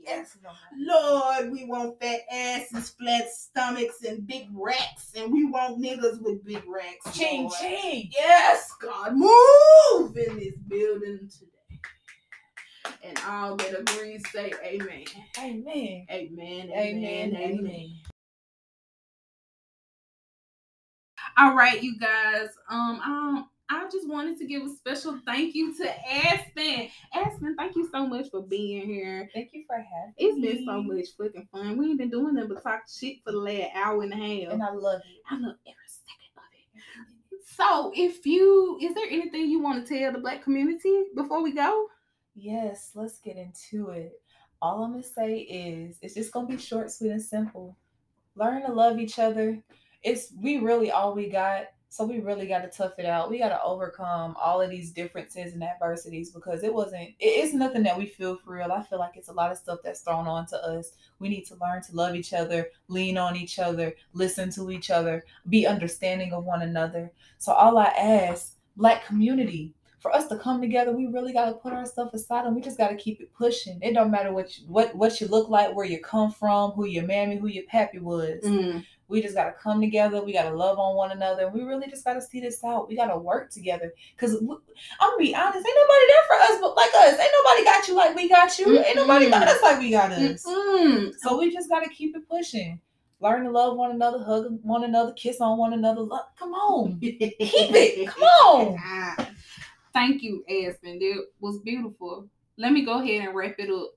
Yes, 0.05 0.37
Lord. 0.43 0.57
Lord, 0.77 1.53
we 1.53 1.67
want 1.67 2.01
fat 2.01 2.21
asses, 2.33 2.91
flat 2.91 3.31
stomachs, 3.31 4.03
and 4.03 4.27
big 4.27 4.49
racks, 4.53 5.12
and 5.17 5.33
we 5.33 5.45
want 5.45 5.81
niggas 5.81 6.21
with 6.21 6.45
big 6.45 6.62
racks. 6.67 7.17
Ching, 7.17 7.43
Lord. 7.43 7.55
ching. 7.61 8.11
Yes, 8.12 8.73
God, 8.81 9.15
move 9.15 10.17
in 10.17 10.39
this 10.39 10.57
building 10.67 11.31
today. 11.31 11.47
And 13.03 13.19
all 13.27 13.57
that 13.57 13.79
agree 13.79 14.19
say 14.33 14.53
amen. 14.65 15.05
Amen. 15.39 16.07
Amen. 16.11 16.71
Amen. 16.75 17.37
Amen. 17.37 17.91
All 21.41 21.55
right, 21.55 21.83
you 21.83 21.97
guys. 21.99 22.51
Um, 22.69 23.01
um, 23.03 23.49
I 23.71 23.89
just 23.91 24.07
wanted 24.07 24.37
to 24.41 24.45
give 24.45 24.62
a 24.62 24.69
special 24.69 25.19
thank 25.25 25.55
you 25.55 25.75
to 25.79 25.89
Aspen. 26.07 26.91
Aspen, 27.15 27.57
thank 27.57 27.77
you 27.77 27.89
so 27.91 28.07
much 28.07 28.29
for 28.31 28.43
being 28.43 28.85
here. 28.85 29.31
Thank 29.33 29.49
you 29.55 29.65
for 29.67 29.77
having 29.77 30.12
It's 30.19 30.37
me. 30.37 30.49
It's 30.49 30.57
been 30.59 30.67
so 30.67 30.83
much 30.83 31.07
fucking 31.17 31.49
fun. 31.51 31.79
We 31.79 31.87
ain't 31.87 31.99
been 31.99 32.11
doing 32.11 32.35
nothing 32.35 32.51
but 32.53 32.62
talk 32.62 32.83
shit 32.95 33.25
for 33.25 33.33
the 33.33 33.39
last 33.39 33.71
hour 33.75 34.03
and 34.03 34.12
a 34.12 34.17
half. 34.17 34.53
And 34.53 34.62
I 34.62 34.71
love 34.71 35.01
it. 35.01 35.23
I 35.31 35.39
love 35.39 35.57
every 35.65 35.87
second 35.87 36.31
of 36.37 36.43
it. 37.33 37.47
So, 37.57 37.91
if 37.97 38.27
you 38.27 38.79
is 38.83 38.95
there 38.95 39.07
anything 39.09 39.49
you 39.49 39.62
want 39.62 39.87
to 39.87 39.99
tell 39.99 40.12
the 40.12 40.19
black 40.19 40.45
community 40.45 41.05
before 41.17 41.43
we 41.43 41.55
go? 41.55 41.87
Yes, 42.35 42.91
let's 42.95 43.19
get 43.19 43.39
into 43.39 43.89
it. 43.93 44.21
all 44.61 44.85
I'm 44.85 44.91
gonna 44.91 45.03
say 45.03 45.39
is 45.39 45.97
it's 46.03 46.15
just 46.15 46.33
gonna 46.33 46.49
be 46.49 46.59
short, 46.59 46.91
sweet, 46.91 47.12
and 47.12 47.23
simple. 47.23 47.79
Learn 48.37 48.61
to 48.67 48.73
love 48.73 48.99
each 48.99 49.19
other. 49.19 49.62
It's 50.02 50.32
we 50.40 50.59
really 50.59 50.90
all 50.90 51.14
we 51.14 51.28
got. 51.28 51.64
So 51.93 52.05
we 52.05 52.20
really 52.20 52.47
got 52.47 52.60
to 52.60 52.68
tough 52.68 53.01
it 53.01 53.05
out. 53.05 53.31
We 53.31 53.39
got 53.40 53.48
to 53.48 53.60
overcome 53.64 54.36
all 54.40 54.60
of 54.60 54.70
these 54.70 54.93
differences 54.93 55.55
and 55.55 55.62
adversities 55.64 56.31
because 56.31 56.62
it 56.62 56.72
wasn't. 56.72 57.02
it- 57.02 57.14
It's 57.18 57.52
nothing 57.52 57.82
that 57.82 57.98
we 57.98 58.06
feel 58.06 58.36
for 58.36 58.52
real. 58.52 58.70
I 58.70 58.81
feel 58.85 59.01
like 59.01 59.16
it's 59.16 59.28
a 59.28 59.32
lot 59.32 59.51
of 59.51 59.59
stuff 59.59 59.81
that's 59.82 60.02
thrown 60.02 60.28
on 60.28 60.47
to 60.47 60.56
us. 60.64 60.93
We 61.18 61.28
need 61.28 61.47
to 61.47 61.56
learn 61.60 61.82
to 61.82 61.97
love 61.97 62.14
each 62.14 62.32
other, 62.32 62.68
lean 62.86 63.18
on 63.18 63.35
each 63.35 63.59
other, 63.59 63.93
listen 64.12 64.51
to 64.52 64.70
each 64.70 64.90
other, 64.93 65.24
be 65.48 65.66
understanding 65.66 66.32
of 66.32 66.44
one 66.44 66.62
another. 66.62 67.10
So 67.39 67.52
all 67.52 67.77
I 67.77 67.86
ask, 67.86 68.56
black 68.77 69.05
community, 69.05 69.74
for 69.98 70.14
us 70.14 70.28
to 70.28 70.39
come 70.39 70.60
together, 70.60 70.93
we 70.93 71.06
really 71.06 71.32
got 71.32 71.47
to 71.47 71.52
put 71.55 71.72
our 71.72 71.85
stuff 71.86 72.14
aside 72.14 72.47
and 72.47 72.55
we 72.55 72.62
just 72.62 72.78
got 72.78 72.89
to 72.90 72.97
keep 72.97 73.20
it 73.20 73.35
pushing. 73.35 73.78
It 73.82 73.94
don't 73.94 74.12
matter 74.12 74.32
what 74.32 74.56
you, 74.56 74.64
what 74.68 74.94
what 74.94 75.20
you 75.20 75.27
look 75.27 75.48
like, 75.48 75.74
where 75.74 75.85
you 75.86 75.98
come 76.01 76.31
from, 76.31 76.70
who 76.70 76.86
your 76.86 77.05
mammy, 77.05 77.36
who 77.36 77.48
your 77.48 77.64
pappy 77.64 77.98
was. 77.98 78.43
Mm. 78.44 78.86
We 79.11 79.20
just 79.20 79.35
got 79.35 79.47
to 79.47 79.53
come 79.53 79.81
together. 79.81 80.23
We 80.23 80.32
got 80.32 80.45
to 80.45 80.57
love 80.57 80.78
on 80.78 80.95
one 80.95 81.11
another. 81.11 81.49
We 81.51 81.62
really 81.62 81.89
just 81.89 82.05
got 82.05 82.15
to 82.15 82.23
see 82.23 82.41
this 82.41 82.62
out. 82.65 82.89
We 82.89 82.97
got 82.97 83.09
to 83.09 83.19
work 83.19 83.51
together. 83.51 83.93
Because 84.15 84.37
I'm 84.37 84.47
going 84.47 84.61
to 84.61 85.16
be 85.19 85.35
honest, 85.35 85.57
ain't 85.57 85.77
nobody 85.77 86.07
there 86.09 86.27
for 86.28 86.37
us 86.37 86.61
but 86.61 86.77
like 86.77 86.91
us. 86.95 87.19
Ain't 87.19 87.32
nobody 87.45 87.65
got 87.65 87.89
you 87.89 87.97
like 87.97 88.15
we 88.16 88.28
got 88.28 88.59
you. 88.59 88.78
Ain't 88.78 88.97
nobody 88.97 89.28
got 89.28 89.49
us 89.49 89.61
like 89.62 89.81
we 89.81 89.91
got 89.91 90.12
us. 90.12 90.45
Mm-mm. 90.45 91.12
So 91.19 91.39
we 91.39 91.53
just 91.53 91.69
got 91.69 91.81
to 91.81 91.91
keep 91.91 92.16
it 92.16 92.28
pushing. 92.28 92.81
Learn 93.20 93.45
to 93.45 93.51
love 93.51 93.77
one 93.77 93.91
another, 93.91 94.24
hug 94.24 94.59
one 94.62 94.85
another, 94.85 95.12
kiss 95.12 95.43
on 95.43 95.59
one 95.59 95.74
another. 95.74 96.01
Love, 96.01 96.24
come 96.39 96.55
on. 96.55 96.99
Keep 97.01 97.19
it. 97.20 98.09
Come 98.09 98.23
on. 98.23 99.27
Thank 99.93 100.23
you, 100.23 100.43
Aspen. 100.49 100.99
That 100.99 101.27
was 101.39 101.59
beautiful. 101.59 102.28
Let 102.57 102.73
me 102.73 102.82
go 102.85 103.03
ahead 103.03 103.27
and 103.27 103.35
wrap 103.35 103.57
it 103.59 103.70
up. 103.70 103.91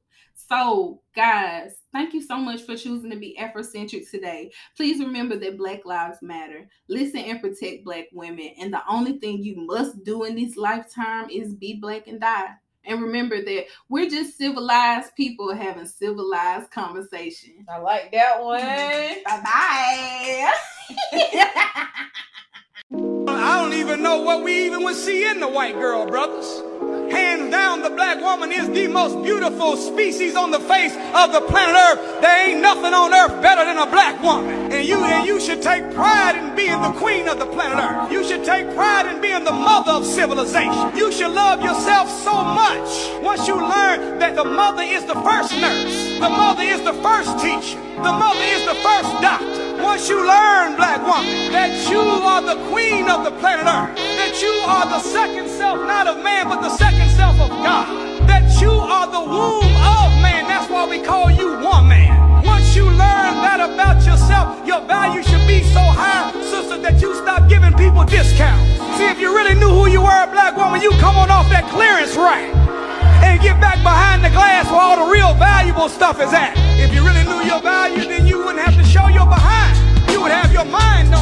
So, 0.49 1.02
guys, 1.15 1.76
thank 1.91 2.14
you 2.14 2.22
so 2.22 2.38
much 2.38 2.64
for 2.64 2.76
choosing 2.76 3.10
to 3.11 3.18
be 3.18 3.38
Afrocentric 3.40 4.10
today. 4.10 4.52
Please 4.76 4.99
remember 4.99 5.38
that 5.38 5.57
Black 5.57 5.86
Lives 5.86 6.20
Matter. 6.22 6.68
Listen 6.90 7.20
and 7.20 7.41
protect 7.41 7.86
Black 7.86 8.06
women. 8.11 8.52
And 8.60 8.74
the 8.74 8.82
only 8.90 9.20
thing 9.20 9.41
you 9.41 9.56
must 9.65 10.03
do 10.03 10.24
in 10.26 10.36
this 10.36 10.57
lifetime 10.57 11.30
is 11.30 11.56
be 11.56 11.80
Black 11.80 12.07
and 12.07 12.20
die. 12.20 12.49
And 12.86 13.02
remember 13.02 13.41
that 13.41 13.65
we're 13.88 14.10
just 14.10 14.38
civilized 14.38 15.15
people 15.15 15.56
having 15.56 15.86
civilized 15.86 16.70
conversation. 16.72 17.65
I 17.70 17.78
like 17.78 18.11
that 18.11 18.44
one. 18.44 18.60
Bye 19.26 19.41
bye. 19.44 20.53
I 23.28 23.61
don't 23.61 23.74
even 23.74 24.03
know 24.03 24.22
what 24.22 24.44
we 24.44 24.65
even 24.65 24.84
would 24.84 24.95
see 24.95 25.26
in 25.26 25.40
the 25.40 25.48
white 25.48 25.76
girl, 25.76 26.06
brothers. 26.06 26.61
Hands 27.11 27.14
down, 27.14 27.22
the 27.84 27.89
black 27.89 28.22
woman 28.22 28.49
is 28.49 28.69
the 28.69 28.88
most 28.88 29.22
beautiful 29.23 29.76
species 29.76 30.38
on 30.38 30.51
the 30.51 30.60
face 30.61 30.95
of 31.14 31.34
the 31.34 31.41
planet 31.41 31.76
Earth. 31.76 32.22
There 32.22 32.47
ain't 32.47 32.61
nothing 32.61 32.93
on 32.93 33.14
earth 33.14 33.41
better 33.41 33.65
than 33.65 33.77
a 33.77 33.85
black 33.85 34.23
woman. 34.23 34.72
And 34.72 34.88
you 34.88 35.03
and 35.03 35.27
you 35.27 35.41
should 35.41 35.61
take 35.61 35.93
pride 35.93 36.38
in 36.38 36.55
being 36.55 36.81
the 36.81 36.93
queen 36.93 37.27
of 37.27 37.39
the 37.39 37.45
planet 37.45 37.77
Earth. 37.77 38.10
You 38.10 38.23
should 38.23 38.45
take 38.45 38.73
pride 38.73 39.14
in 39.14 39.19
being 39.19 39.43
the 39.43 39.51
mother 39.51 39.91
of 39.91 40.05
civilization. 40.05 40.95
You 40.95 41.11
should 41.11 41.31
love 41.31 41.61
yourself 41.61 42.10
so 42.10 42.31
much 42.43 42.88
once 43.22 43.47
you 43.49 43.55
learn 43.55 44.18
that 44.19 44.35
the 44.35 44.45
mother 44.45 44.84
is 44.84 45.03
the 45.03 45.15
first 45.15 45.51
nurse, 45.51 46.19
the 46.19 46.30
mother 46.30 46.64
is 46.64 46.81
the 46.84 46.93
first 47.03 47.38
teacher, 47.39 47.80
the 47.97 48.14
mother 48.15 48.45
is 48.55 48.65
the 48.65 48.76
first 48.76 49.11
doctor. 49.22 49.72
Once 49.84 50.07
you 50.07 50.15
learn, 50.15 50.77
black 50.77 51.05
woman, 51.05 51.51
that 51.51 51.76
you 51.91 51.99
are 51.99 52.41
the 52.41 52.55
queen 52.72 53.10
of 53.10 53.26
the 53.26 53.31
planet 53.43 53.68
Earth, 53.68 53.97
that 54.15 54.41
you 54.41 54.49
are 54.64 54.88
the 54.88 54.99
second 54.99 55.49
self, 55.49 55.77
not 55.85 56.07
of 56.07 56.23
man, 56.23 56.47
but 56.47 56.61
the 56.61 56.69
second 56.77 57.10
self 57.11 57.35
of 57.35 57.49
God, 57.49 57.85
that 58.26 58.47
you 58.61 58.72
are 58.72 59.07
the 59.11 59.19
womb 59.19 59.76
of 59.84 60.07
man. 60.23 60.47
That's 60.47 60.72
why 60.72 60.88
we 60.88 61.03
call 61.03 61.30
you 61.30 61.60
woman. 61.60 62.07
Once 62.47 62.73
you 62.77 62.85
learn 62.85 63.43
that 63.43 63.60
about 63.60 63.99
yourself, 64.05 64.65
your 64.65 64.80
value 64.88 65.22
should 65.22 65.45
be 65.45 65.61
so 65.76 65.84
high, 65.84 66.31
sister, 66.41 66.80
that 66.80 67.01
you 67.01 67.14
stop 67.15 67.49
giving 67.49 67.73
people 67.73 68.05
discounts. 68.05 68.64
See, 68.95 69.05
if 69.11 69.19
you 69.19 69.35
really 69.35 69.60
knew 69.60 69.69
who 69.69 69.88
you 69.91 69.99
were, 69.99 70.26
black 70.31 70.55
woman, 70.55 70.81
you 70.81 70.91
come 71.03 71.18
on 71.18 71.30
off 71.30 71.49
that 71.49 71.68
clearance 71.69 72.15
rack 72.15 72.47
and 73.23 73.41
get 73.41 73.59
back 73.59 73.81
behind 73.83 74.23
the 74.23 74.29
glass 74.29 74.69
where 74.69 74.81
all 74.81 74.97
the 75.05 75.11
real 75.11 75.33
valuable 75.33 75.89
stuff 75.89 76.19
is 76.19 76.33
at. 76.33 76.53
If 76.77 76.93
you 76.93 77.05
really 77.05 77.23
knew 77.23 77.41
your 77.47 77.61
value, 77.61 78.03
then 78.07 78.27
you 78.27 78.37
wouldn't 78.39 78.59
have 78.59 78.75
to 78.75 78.83
show 78.83 79.07
your 79.07 79.25
behind. 79.25 79.73
You 80.11 80.21
would 80.21 80.31
have 80.31 80.51
your 80.51 80.65
mind 80.65 81.13